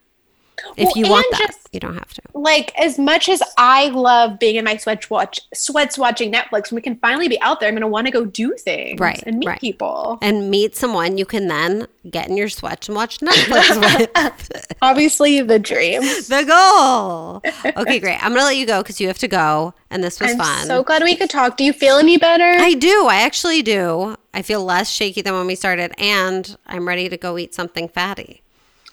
If 0.76 0.86
Well, 0.86 0.92
you 0.96 1.08
want 1.10 1.26
that, 1.32 1.46
just- 1.48 1.68
you 1.72 1.78
don't 1.80 1.94
have 1.94 2.12
to. 2.14 2.22
like 2.34 2.72
as 2.78 2.98
much 2.98 3.28
as 3.28 3.42
I 3.56 3.88
love 3.88 4.38
being 4.38 4.56
in 4.56 4.64
my 4.64 4.76
sweats 4.76 5.08
watch 5.08 5.40
sweats 5.54 5.96
watching 5.96 6.32
Netflix, 6.32 6.70
when 6.70 6.76
we 6.76 6.82
can 6.82 6.96
finally 6.96 7.28
be 7.28 7.40
out 7.42 7.60
there, 7.60 7.68
I'm 7.68 7.74
gonna 7.74 7.86
want 7.88 8.06
to 8.06 8.10
go 8.12 8.24
do 8.24 8.54
things 8.56 8.98
Right, 9.00 9.22
and 9.26 9.38
meet 9.38 9.46
right. 9.46 9.60
people. 9.60 10.18
And 10.22 10.50
meet 10.50 10.74
someone 10.76 11.16
you 11.18 11.24
can 11.26 11.46
then 11.48 11.86
get 12.10 12.28
in 12.28 12.36
your 12.36 12.48
sweats 12.48 12.88
and 12.88 12.96
watch 12.96 13.18
Netflix 13.18 14.08
with. 14.14 14.66
Obviously, 14.82 15.42
the 15.42 15.58
dream. 15.58 16.00
the 16.28 16.44
goal. 16.46 17.42
Okay, 17.82 17.98
great. 17.98 18.16
I'm 18.22 18.30
going 18.30 18.40
to 18.40 18.46
let 18.46 18.56
you 18.56 18.66
go 18.66 18.82
because 18.82 19.00
you 19.00 19.06
have 19.08 19.18
to 19.18 19.28
go. 19.28 19.74
And 19.90 20.02
this 20.02 20.18
was 20.20 20.30
I'm 20.32 20.38
fun. 20.38 20.66
so 20.66 20.82
glad 20.82 21.02
we 21.02 21.14
could 21.16 21.28
talk. 21.30 21.56
Do 21.58 21.64
you 21.64 21.72
feel 21.72 21.96
any 21.96 22.16
better? 22.16 22.44
I 22.44 22.74
do. 22.74 23.06
I 23.06 23.16
actually 23.22 23.60
do. 23.62 24.16
I 24.32 24.40
feel 24.42 24.64
less 24.64 24.88
shaky 24.90 25.20
than 25.20 25.34
when 25.34 25.46
we 25.46 25.54
started. 25.54 25.92
And 25.98 26.56
I'm 26.66 26.88
ready 26.88 27.08
to 27.10 27.16
go 27.18 27.36
eat 27.36 27.54
something 27.54 27.88
fatty. 27.88 28.42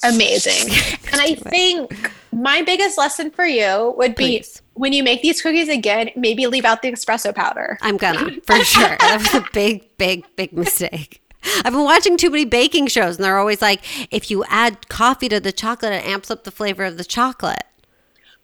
Amazing. 0.03 0.71
and 1.11 1.21
I 1.21 1.35
think 1.35 2.11
my 2.31 2.61
biggest 2.61 2.97
lesson 2.97 3.31
for 3.31 3.45
you 3.45 3.93
would 3.97 4.15
be 4.15 4.39
Please. 4.39 4.61
when 4.73 4.93
you 4.93 5.03
make 5.03 5.21
these 5.21 5.41
cookies 5.41 5.69
again, 5.69 6.11
maybe 6.15 6.47
leave 6.47 6.65
out 6.65 6.81
the 6.81 6.91
espresso 6.91 7.33
powder. 7.33 7.77
I'm 7.81 7.97
gonna 7.97 8.39
for 8.45 8.63
sure. 8.63 8.97
That 8.99 9.17
was 9.19 9.33
a 9.33 9.45
big, 9.53 9.97
big, 9.97 10.25
big 10.35 10.53
mistake. 10.53 11.21
I've 11.63 11.73
been 11.73 11.83
watching 11.83 12.17
too 12.17 12.29
many 12.29 12.45
baking 12.45 12.87
shows, 12.87 13.15
and 13.15 13.25
they're 13.25 13.37
always 13.37 13.61
like, 13.61 13.81
if 14.11 14.29
you 14.29 14.43
add 14.49 14.89
coffee 14.89 15.29
to 15.29 15.39
the 15.39 15.51
chocolate, 15.51 15.93
it 15.93 16.05
amps 16.05 16.29
up 16.29 16.43
the 16.43 16.51
flavor 16.51 16.83
of 16.83 16.97
the 16.97 17.05
chocolate. 17.05 17.63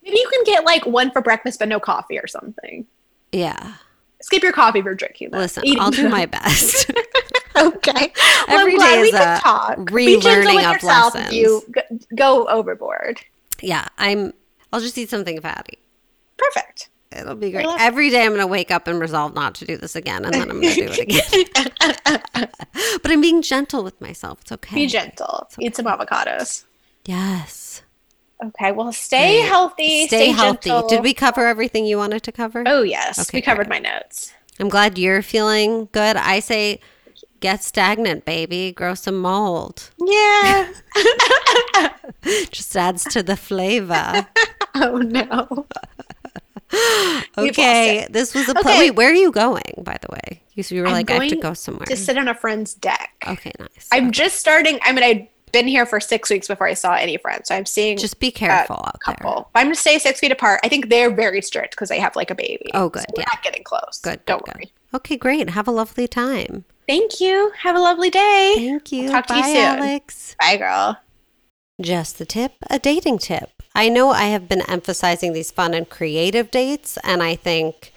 Maybe 0.02 0.18
you 0.18 0.28
can 0.30 0.44
get 0.44 0.64
like 0.64 0.86
one 0.86 1.10
for 1.10 1.20
breakfast, 1.20 1.58
but 1.58 1.68
no 1.68 1.80
coffee 1.80 2.18
or 2.18 2.26
something. 2.26 2.86
Yeah. 3.32 3.74
Skip 4.24 4.42
your 4.42 4.52
coffee 4.52 4.80
for 4.82 4.94
drinking. 4.94 5.30
them. 5.30 5.40
Listen, 5.40 5.64
Eating 5.66 5.80
I'll 5.80 5.90
do 5.90 6.02
them. 6.02 6.10
my 6.12 6.26
best. 6.36 6.90
Okay. 7.56 8.12
Well, 8.48 8.48
Every 8.60 8.76
day 8.78 9.00
we 9.02 9.08
is 9.08 9.14
a 9.14 9.38
talk. 9.42 9.84
Be 9.92 10.18
gentle 10.20 10.30
relearning 10.30 10.56
with 10.56 10.64
of 10.64 10.72
yourself 10.72 11.14
lessons. 11.14 11.34
You 11.34 11.62
go, 11.70 11.82
go 12.14 12.46
overboard. 12.48 13.20
yeah, 13.60 13.86
I'm. 13.98 14.32
I'll 14.72 14.80
just 14.80 14.96
eat 14.98 15.08
something 15.10 15.40
fatty. 15.40 15.78
Perfect. 16.36 16.88
It'll 17.12 17.36
be 17.36 17.52
great. 17.52 17.66
Every 17.78 18.10
day 18.10 18.22
I'm 18.22 18.30
going 18.30 18.40
to 18.40 18.46
wake 18.48 18.72
up 18.72 18.88
and 18.88 18.98
resolve 18.98 19.34
not 19.34 19.54
to 19.56 19.64
do 19.64 19.76
this 19.76 19.94
again, 19.94 20.24
and 20.24 20.34
then 20.34 20.50
I'm 20.50 20.60
going 20.60 20.74
to 20.74 20.86
do 20.86 20.92
it 20.92 20.98
again. 20.98 22.48
but 23.02 23.10
I'm 23.12 23.20
being 23.20 23.40
gentle 23.40 23.84
with 23.84 24.00
myself. 24.00 24.40
It's 24.40 24.50
okay. 24.50 24.74
Be 24.74 24.86
gentle. 24.88 25.48
Eat 25.60 25.76
some 25.76 25.84
avocados. 25.86 26.64
Yes. 27.04 27.82
Okay. 28.42 28.72
Well, 28.72 28.92
stay 28.92 29.40
healthy. 29.40 30.06
Stay, 30.06 30.30
healthy. 30.30 30.70
gentle. 30.70 30.88
Did 30.88 31.02
we 31.02 31.14
cover 31.14 31.46
everything 31.46 31.86
you 31.86 31.96
wanted 31.98 32.22
to 32.24 32.32
cover? 32.32 32.64
Oh 32.66 32.82
yes, 32.82 33.18
Okay, 33.18 33.38
we 33.38 33.42
covered 33.42 33.68
my 33.68 33.78
notes. 33.78 34.32
I'm 34.60 34.68
glad 34.68 34.98
you're 34.98 35.22
feeling 35.22 35.88
good. 35.92 36.16
I 36.16 36.40
say 36.40 36.80
get 37.40 37.62
stagnant, 37.62 38.24
baby. 38.24 38.72
Grow 38.72 38.94
some 38.94 39.18
mold. 39.20 39.90
Yeah. 39.98 40.72
Just 42.50 42.76
adds 42.76 43.04
to 43.04 43.22
the 43.22 43.36
flavor. 43.36 44.26
oh 44.74 44.98
no. 44.98 45.66
Okay, 47.38 48.06
this 48.10 48.34
was 48.34 48.48
a 48.48 48.54
play. 48.54 48.72
Okay. 48.72 48.78
Wait, 48.80 48.90
where 48.96 49.08
are 49.10 49.14
you 49.14 49.30
going, 49.30 49.82
by 49.84 49.96
the 50.00 50.08
way? 50.10 50.42
You, 50.54 50.64
you 50.68 50.82
were 50.82 50.88
I'm 50.88 50.92
like, 50.92 51.10
I 51.10 51.14
have 51.14 51.28
to 51.28 51.36
go 51.36 51.54
somewhere. 51.54 51.86
To 51.86 51.96
sit 51.96 52.18
on 52.18 52.26
a 52.26 52.34
friend's 52.34 52.74
deck. 52.74 53.12
okay, 53.28 53.52
nice. 53.60 53.88
I'm 53.92 54.10
just 54.10 54.40
starting. 54.40 54.80
I 54.82 54.90
mean, 54.92 55.04
I'd 55.04 55.28
been 55.54 55.66
here 55.66 55.86
for 55.86 55.98
six 56.00 56.28
weeks 56.28 56.46
before 56.48 56.66
I 56.66 56.74
saw 56.74 56.92
any 56.94 57.16
friends, 57.16 57.48
so 57.48 57.54
I'm 57.54 57.64
seeing 57.64 57.96
Just 57.96 58.20
be 58.20 58.30
careful 58.30 58.76
out 58.76 58.98
there. 59.06 59.14
couple. 59.14 59.48
I'm 59.54 59.66
going 59.68 59.74
to 59.74 59.80
stay 59.80 59.98
six 59.98 60.20
feet 60.20 60.32
apart. 60.32 60.60
I 60.62 60.68
think 60.68 60.90
they're 60.90 61.10
very 61.14 61.40
strict 61.40 61.70
because 61.70 61.88
they 61.88 61.98
have 62.00 62.14
like 62.16 62.30
a 62.30 62.34
baby. 62.34 62.66
Oh, 62.74 62.90
good, 62.90 63.00
So 63.02 63.06
we're 63.16 63.22
yeah. 63.22 63.28
not 63.32 63.42
getting 63.42 63.64
close. 63.64 64.00
Good, 64.02 64.22
Don't 64.26 64.44
good, 64.44 64.54
worry. 64.54 64.64
good. 64.90 64.96
Okay, 64.96 65.16
great. 65.16 65.48
Have 65.50 65.66
a 65.66 65.70
lovely 65.72 66.06
time. 66.06 66.66
Thank 66.86 67.18
you. 67.20 67.50
Have 67.62 67.74
a 67.76 67.80
lovely 67.80 68.10
day. 68.10 68.52
Thank 68.56 68.92
you. 68.92 69.08
talk 69.08 69.26
to 69.28 69.36
you 69.36 69.42
soon. 69.44 69.56
Alex. 69.56 70.36
Bye, 70.38 70.58
girl. 70.58 70.98
Just 71.80 72.18
the 72.18 72.26
tip, 72.26 72.52
a 72.70 72.78
dating 72.78 73.18
tip. 73.18 73.50
I 73.74 73.88
know 73.88 74.10
I 74.10 74.24
have 74.26 74.48
been 74.48 74.62
emphasizing 74.70 75.32
these 75.32 75.50
fun 75.50 75.74
and 75.74 75.88
creative 75.88 76.50
dates, 76.52 76.98
and 77.02 77.20
I 77.22 77.34
think 77.34 77.92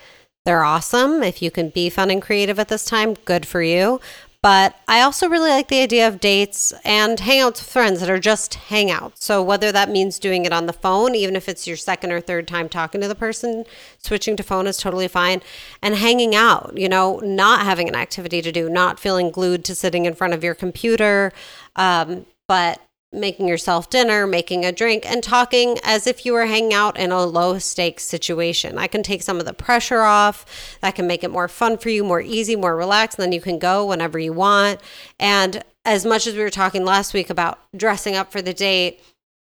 they're 0.46 0.64
awesome. 0.64 1.22
If 1.22 1.42
you 1.44 1.52
can 1.52 1.70
be 1.70 1.90
fun 1.90 2.10
and 2.10 2.22
creative 2.22 2.58
at 2.58 2.70
this 2.70 2.86
time, 2.86 3.14
good 3.26 3.46
for 3.46 3.62
you. 3.62 4.00
But 4.48 4.80
I 4.88 5.02
also 5.02 5.28
really 5.28 5.50
like 5.50 5.68
the 5.68 5.82
idea 5.82 6.08
of 6.08 6.22
dates 6.22 6.72
and 6.86 7.18
hangouts 7.18 7.60
with 7.60 7.70
friends 7.70 8.00
that 8.00 8.10
are 8.10 8.18
just 8.18 8.54
hangouts. 8.70 9.18
So 9.18 9.44
whether 9.44 9.74
that 9.74 9.90
means 9.90 10.20
doing 10.20 10.46
it 10.46 10.54
on 10.54 10.68
the 10.68 10.72
phone, 10.72 11.16
even 11.16 11.36
if 11.36 11.50
it's 11.50 11.68
your 11.68 11.76
second 11.76 12.14
or 12.14 12.22
third 12.22 12.48
time 12.48 12.70
talking 12.70 13.02
to 13.02 13.10
the 13.10 13.14
person, 13.14 13.66
switching 13.98 14.38
to 14.38 14.44
phone 14.44 14.66
is 14.66 14.78
totally 14.78 15.10
fine. 15.10 15.42
And 15.82 15.96
hanging 15.96 16.34
out, 16.34 16.78
you 16.78 16.88
know, 16.88 17.18
not 17.18 17.66
having 17.66 17.90
an 17.90 17.96
activity 17.96 18.42
to 18.42 18.54
do, 18.54 18.70
not 18.70 19.02
feeling 19.02 19.32
glued 19.32 19.66
to 19.66 19.76
sitting 19.76 20.06
in 20.06 20.16
front 20.16 20.34
of 20.34 20.46
your 20.46 20.56
computer, 20.56 21.34
um, 21.76 22.26
but 22.48 22.80
making 23.14 23.48
yourself 23.48 23.90
dinner, 23.90 24.28
making 24.28 24.66
a 24.66 24.72
drink, 24.72 25.10
and 25.10 25.24
talking 25.24 25.78
as 25.84 26.08
if 26.08 26.26
you 26.26 26.34
were 26.34 26.46
hanging 26.46 26.74
out 26.74 26.98
in 26.98 27.12
a 27.12 27.26
low 27.26 27.58
stakes 27.58 28.04
situation. 28.04 28.78
I 28.78 28.88
can 28.88 29.02
take 29.02 29.24
some 29.24 29.40
of 29.40 29.46
the 29.46 29.54
pressure 29.54 30.02
off. 30.02 30.78
That 30.82 30.96
can 30.96 31.08
make 31.08 31.24
it 31.24 31.32
more 31.32 31.48
fun 31.48 31.78
for 31.78 31.90
you, 31.90 32.04
more 32.04 32.22
easy, 32.22 32.56
more 32.56 32.76
relaxed. 32.76 33.18
And 33.18 33.24
then 33.24 33.32
you 33.32 33.42
can 33.42 33.60
go 33.60 33.86
whenever 33.86 34.20
you 34.20 34.34
want. 34.34 34.82
And 35.20 35.64
as 35.86 36.06
much 36.06 36.28
as 36.28 36.36
we 36.36 36.42
were 36.42 36.50
talking 36.50 36.84
last 36.84 37.14
week 37.14 37.30
about 37.30 37.60
dressing 37.76 38.16
up 38.16 38.32
for 38.32 38.42
the 38.42 38.54
date, 38.54 39.02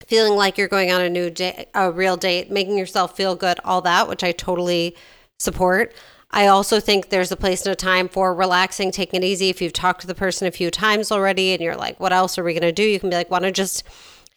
feeling 0.07 0.33
like 0.33 0.57
you're 0.57 0.67
going 0.67 0.91
on 0.91 1.01
a 1.01 1.09
new 1.09 1.29
date, 1.29 1.67
a 1.75 1.91
real 1.91 2.17
date, 2.17 2.49
making 2.49 2.77
yourself 2.77 3.15
feel 3.15 3.35
good, 3.35 3.59
all 3.63 3.81
that, 3.81 4.07
which 4.07 4.23
I 4.23 4.31
totally 4.31 4.95
support. 5.39 5.93
I 6.31 6.47
also 6.47 6.79
think 6.79 7.09
there's 7.09 7.31
a 7.31 7.37
place 7.37 7.65
and 7.65 7.73
a 7.73 7.75
time 7.75 8.07
for 8.07 8.33
relaxing, 8.33 8.91
taking 8.91 9.21
it 9.21 9.25
easy. 9.25 9.49
If 9.49 9.61
you've 9.61 9.73
talked 9.73 10.01
to 10.01 10.07
the 10.07 10.15
person 10.15 10.47
a 10.47 10.51
few 10.51 10.71
times 10.71 11.11
already 11.11 11.53
and 11.53 11.61
you're 11.61 11.75
like, 11.75 11.99
what 11.99 12.13
else 12.13 12.37
are 12.37 12.43
we 12.43 12.53
going 12.53 12.61
to 12.61 12.71
do? 12.71 12.83
You 12.83 12.99
can 12.99 13.09
be 13.09 13.15
like, 13.15 13.29
want 13.29 13.43
to 13.43 13.51
just 13.51 13.83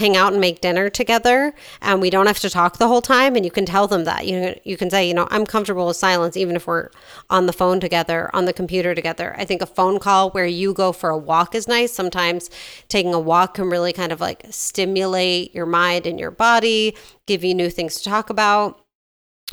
hang 0.01 0.17
out 0.17 0.33
and 0.33 0.41
make 0.41 0.61
dinner 0.61 0.91
together? 0.91 1.55
And 1.81 2.01
we 2.01 2.11
don't 2.11 2.27
have 2.27 2.41
to 2.41 2.51
talk 2.51 2.79
the 2.79 2.89
whole 2.89 3.03
time 3.03 3.37
and 3.37 3.45
you 3.45 3.51
can 3.51 3.65
tell 3.65 3.87
them 3.87 4.05
that. 4.05 4.27
You 4.27 4.59
you 4.65 4.77
can 4.77 4.91
say 4.91 5.07
you 5.07 5.15
know 5.15 5.29
I'm 5.31 5.47
comfortable 5.47 5.87
with 5.87 5.97
silence 5.97 6.37
even 6.37 6.57
if 6.57 6.67
we're 6.67 6.91
on 7.31 7.47
the 7.47 7.53
phone 7.53 7.81
together 7.81 8.31
on 8.35 8.45
the 8.45 8.53
computer 8.53 8.95
together. 8.95 9.35
I 9.39 9.45
think 9.45 9.63
a 9.63 9.67
phone 9.67 9.99
call 9.99 10.31
where 10.31 10.47
you 10.47 10.75
go 10.75 10.93
for 10.93 11.11
a 11.11 11.19
walk 11.19 11.55
is 11.55 11.69
nice. 11.69 11.93
Sometimes 11.93 12.51
taking 12.89 13.15
a 13.15 13.21
walk 13.21 13.55
can 13.55 13.71
really 13.71 13.93
kind 13.93 14.11
of 14.11 14.21
like 14.21 14.45
stimulate 14.51 15.55
your 15.55 15.67
mind 15.67 16.07
and 16.07 16.19
your 16.19 16.33
body 16.33 16.97
give 17.27 17.45
you 17.45 17.55
new 17.55 17.71
things 17.71 17.97
to 17.97 18.05
talk 18.05 18.31
about 18.31 18.84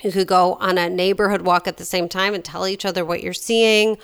you 0.03 0.11
could 0.11 0.27
go 0.27 0.53
on 0.55 0.77
a 0.77 0.89
neighborhood 0.89 1.41
walk 1.41 1.67
at 1.67 1.77
the 1.77 1.85
same 1.85 2.07
time 2.07 2.33
and 2.33 2.43
tell 2.43 2.67
each 2.67 2.85
other 2.85 3.03
what 3.03 3.21
you're 3.21 3.33
seeing. 3.33 3.97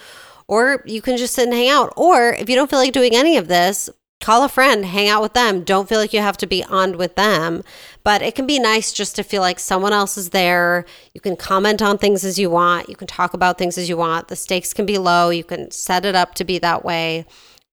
Or 0.47 0.83
you 0.85 1.01
can 1.01 1.17
just 1.17 1.33
sit 1.33 1.45
and 1.45 1.53
hang 1.53 1.69
out. 1.69 1.93
Or 1.95 2.33
if 2.33 2.49
you 2.49 2.55
don't 2.55 2.69
feel 2.69 2.79
like 2.79 2.93
doing 2.93 3.15
any 3.15 3.37
of 3.37 3.47
this, 3.47 3.89
call 4.21 4.43
a 4.43 4.49
friend, 4.49 4.85
hang 4.85 5.07
out 5.09 5.21
with 5.21 5.33
them. 5.33 5.63
Don't 5.63 5.89
feel 5.89 5.99
like 5.99 6.13
you 6.13 6.21
have 6.21 6.37
to 6.37 6.47
be 6.47 6.63
on 6.65 6.97
with 6.97 7.15
them. 7.15 7.63
But 8.03 8.21
it 8.21 8.35
can 8.35 8.47
be 8.47 8.59
nice 8.59 8.93
just 8.93 9.15
to 9.15 9.23
feel 9.23 9.41
like 9.41 9.59
someone 9.59 9.93
else 9.93 10.17
is 10.17 10.29
there. 10.29 10.85
You 11.13 11.21
can 11.21 11.35
comment 11.35 11.81
on 11.81 11.97
things 11.97 12.23
as 12.23 12.37
you 12.37 12.49
want. 12.49 12.89
You 12.89 12.95
can 12.95 13.07
talk 13.07 13.33
about 13.33 13.57
things 13.57 13.77
as 13.77 13.89
you 13.89 13.97
want. 13.97 14.27
The 14.27 14.35
stakes 14.35 14.73
can 14.73 14.85
be 14.85 14.97
low. 14.97 15.29
You 15.29 15.43
can 15.43 15.71
set 15.71 16.05
it 16.05 16.15
up 16.15 16.35
to 16.35 16.43
be 16.43 16.59
that 16.59 16.85
way. 16.85 17.25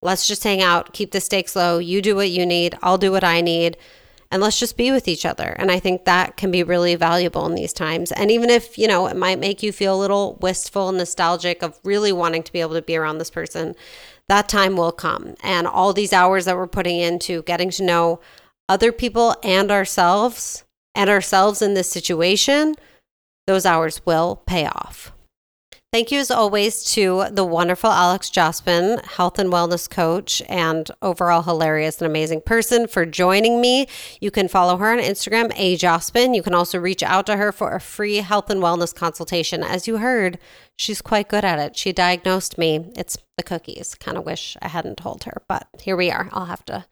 Let's 0.03 0.27
just 0.27 0.45
hang 0.45 0.61
out, 0.61 0.93
keep 0.93 1.13
the 1.13 1.21
stakes 1.21 1.57
low. 1.57 1.79
You 1.79 2.03
do 2.03 2.15
what 2.15 2.31
you 2.31 2.45
need. 2.45 2.77
I'll 2.83 2.99
do 2.99 3.11
what 3.11 3.25
I 3.25 3.41
need 3.41 3.79
and 4.35 4.43
let's 4.43 4.59
just 4.59 4.77
be 4.77 4.91
with 4.91 5.07
each 5.07 5.25
other. 5.25 5.55
And 5.61 5.71
I 5.71 5.79
think 5.79 6.05
that 6.05 6.37
can 6.37 6.51
be 6.51 6.65
really 6.65 6.97
valuable 6.97 7.47
in 7.47 7.55
these 7.55 7.73
times. 7.73 8.11
And 8.11 8.33
even 8.33 8.51
if, 8.51 8.77
you 8.77 8.89
know, 8.89 9.07
it 9.07 9.17
might 9.17 9.39
make 9.39 9.63
you 9.63 9.71
feel 9.71 9.95
a 9.95 10.01
little 10.01 10.37
wistful 10.41 10.89
and 10.89 10.99
nostalgic 10.99 11.63
of 11.63 11.79
really 11.85 12.11
wanting 12.11 12.43
to 12.43 12.53
be 12.53 12.61
able 12.61 12.75
to 12.75 12.83
be 12.83 12.97
around 12.97 13.19
this 13.19 13.31
person, 13.31 13.77
that 14.29 14.49
time 14.49 14.77
will 14.77 14.91
come. 14.91 15.37
And 15.45 15.69
all 15.69 15.93
these 15.93 16.13
hours 16.13 16.47
that 16.47 16.57
we're 16.57 16.67
putting 16.67 16.99
into 16.99 17.45
getting 17.45 17.71
to 17.71 17.85
know 17.85 18.19
other 18.69 18.91
people 18.91 19.37
and 19.45 19.71
ourselves 19.71 20.65
and 20.97 21.09
ourselves 21.09 21.63
in 21.63 21.75
this 21.75 21.89
situation, 21.89 22.75
those 23.47 23.65
hours 23.65 24.05
will 24.05 24.43
pay 24.47 24.67
off. 24.67 25.13
Thank 25.95 26.11
you, 26.11 26.19
as 26.19 26.33
always, 26.33 26.83
to 26.95 27.27
the 27.31 27.45
wonderful 27.45 27.89
Alex 27.89 28.29
Jospin, 28.29 29.01
health 29.05 29.39
and 29.39 29.53
wellness 29.53 29.89
coach, 29.89 30.43
and 30.49 30.91
overall 31.01 31.43
hilarious 31.43 31.99
and 31.99 32.11
amazing 32.11 32.41
person, 32.41 32.89
for 32.89 33.07
joining 33.07 33.61
me. 33.61 33.87
You 34.21 34.33
can 34.33 34.49
follow 34.49 34.77
her 34.79 34.91
on 34.91 34.99
Instagram, 34.99 35.53
a 35.55 35.77
Jospin. 35.77 36.35
You 36.35 36.43
can 36.43 36.53
also 36.53 36.81
reach 36.81 37.05
out 37.05 37.27
to 37.27 37.37
her 37.37 37.53
for 37.53 37.77
a 37.77 37.81
free 37.81 38.17
health 38.17 38.51
and 38.51 38.61
wellness 38.61 38.93
consultation. 38.93 39.63
As 39.63 39.87
you 39.87 39.99
heard, 39.99 40.41
she's 40.75 41.01
quite 41.01 41.29
good 41.29 41.45
at 41.45 41.61
it. 41.61 41.77
She 41.77 41.93
diagnosed 41.93 42.59
me. 42.59 42.91
It's 42.97 43.17
the 43.37 43.45
cookies. 43.45 43.95
Kind 43.95 44.19
of 44.19 44.27
wish 44.27 44.57
I 44.61 44.67
hadn't 44.67 44.97
told 44.97 45.23
her, 45.23 45.43
but 45.47 45.69
here 45.81 45.97
we 45.97 46.11
are. 46.11 46.29
I'll 46.33 46.47
have 46.47 46.65
to 46.65 46.87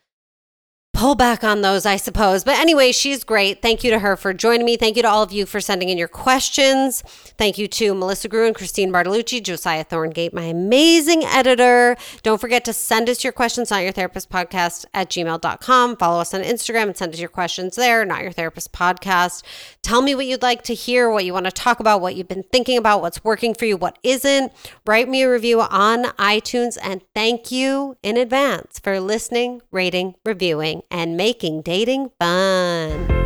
pull 0.92 1.14
back 1.14 1.42
on 1.42 1.62
those, 1.62 1.86
I 1.86 1.96
suppose. 1.96 2.44
But 2.44 2.58
anyway, 2.58 2.92
she's 2.92 3.24
great. 3.24 3.62
Thank 3.62 3.82
you 3.82 3.90
to 3.90 3.98
her 4.00 4.14
for 4.16 4.34
joining 4.34 4.66
me. 4.66 4.76
Thank 4.76 4.96
you 4.96 5.02
to 5.02 5.08
all 5.08 5.22
of 5.22 5.32
you 5.32 5.46
for 5.46 5.60
sending 5.60 5.88
in 5.88 5.96
your 5.96 6.06
questions. 6.08 7.02
Thank 7.38 7.56
you 7.56 7.66
to 7.68 7.94
Melissa 7.94 8.28
Gruen, 8.28 8.52
Christine 8.52 8.92
Bartolucci, 8.92 9.42
Josiah 9.42 9.84
Thorngate, 9.84 10.32
my 10.32 10.44
amazing 10.44 11.24
editor. 11.24 11.96
Don't 12.22 12.40
forget 12.40 12.64
to 12.66 12.72
send 12.72 13.08
us 13.08 13.24
your 13.24 13.32
questions, 13.32 13.70
not 13.70 13.82
your 13.82 13.92
therapist 13.92 14.28
podcast 14.30 14.84
at 14.92 15.08
gmail.com. 15.08 15.96
Follow 15.96 16.20
us 16.20 16.34
on 16.34 16.42
Instagram 16.42 16.84
and 16.84 16.96
send 16.96 17.14
us 17.14 17.20
your 17.20 17.28
questions 17.30 17.74
there, 17.76 18.04
not 18.04 18.22
your 18.22 18.32
therapist 18.32 18.72
podcast. 18.72 19.42
Tell 19.82 20.02
me 20.02 20.14
what 20.14 20.26
you'd 20.26 20.42
like 20.42 20.62
to 20.64 20.74
hear, 20.74 21.10
what 21.10 21.24
you 21.24 21.32
want 21.32 21.46
to 21.46 21.52
talk 21.52 21.80
about, 21.80 22.02
what 22.02 22.16
you've 22.16 22.28
been 22.28 22.44
thinking 22.44 22.76
about, 22.76 23.00
what's 23.00 23.24
working 23.24 23.54
for 23.54 23.64
you, 23.64 23.76
what 23.78 23.98
isn't. 24.02 24.52
Write 24.86 25.08
me 25.08 25.22
a 25.22 25.30
review 25.30 25.62
on 25.62 26.04
iTunes 26.16 26.76
and 26.82 27.00
thank 27.14 27.50
you 27.50 27.96
in 28.02 28.16
advance 28.18 28.78
for 28.78 29.00
listening, 29.00 29.62
rating, 29.70 30.14
reviewing 30.24 30.81
and 30.90 31.16
making 31.16 31.62
dating 31.62 32.10
fun. 32.18 33.21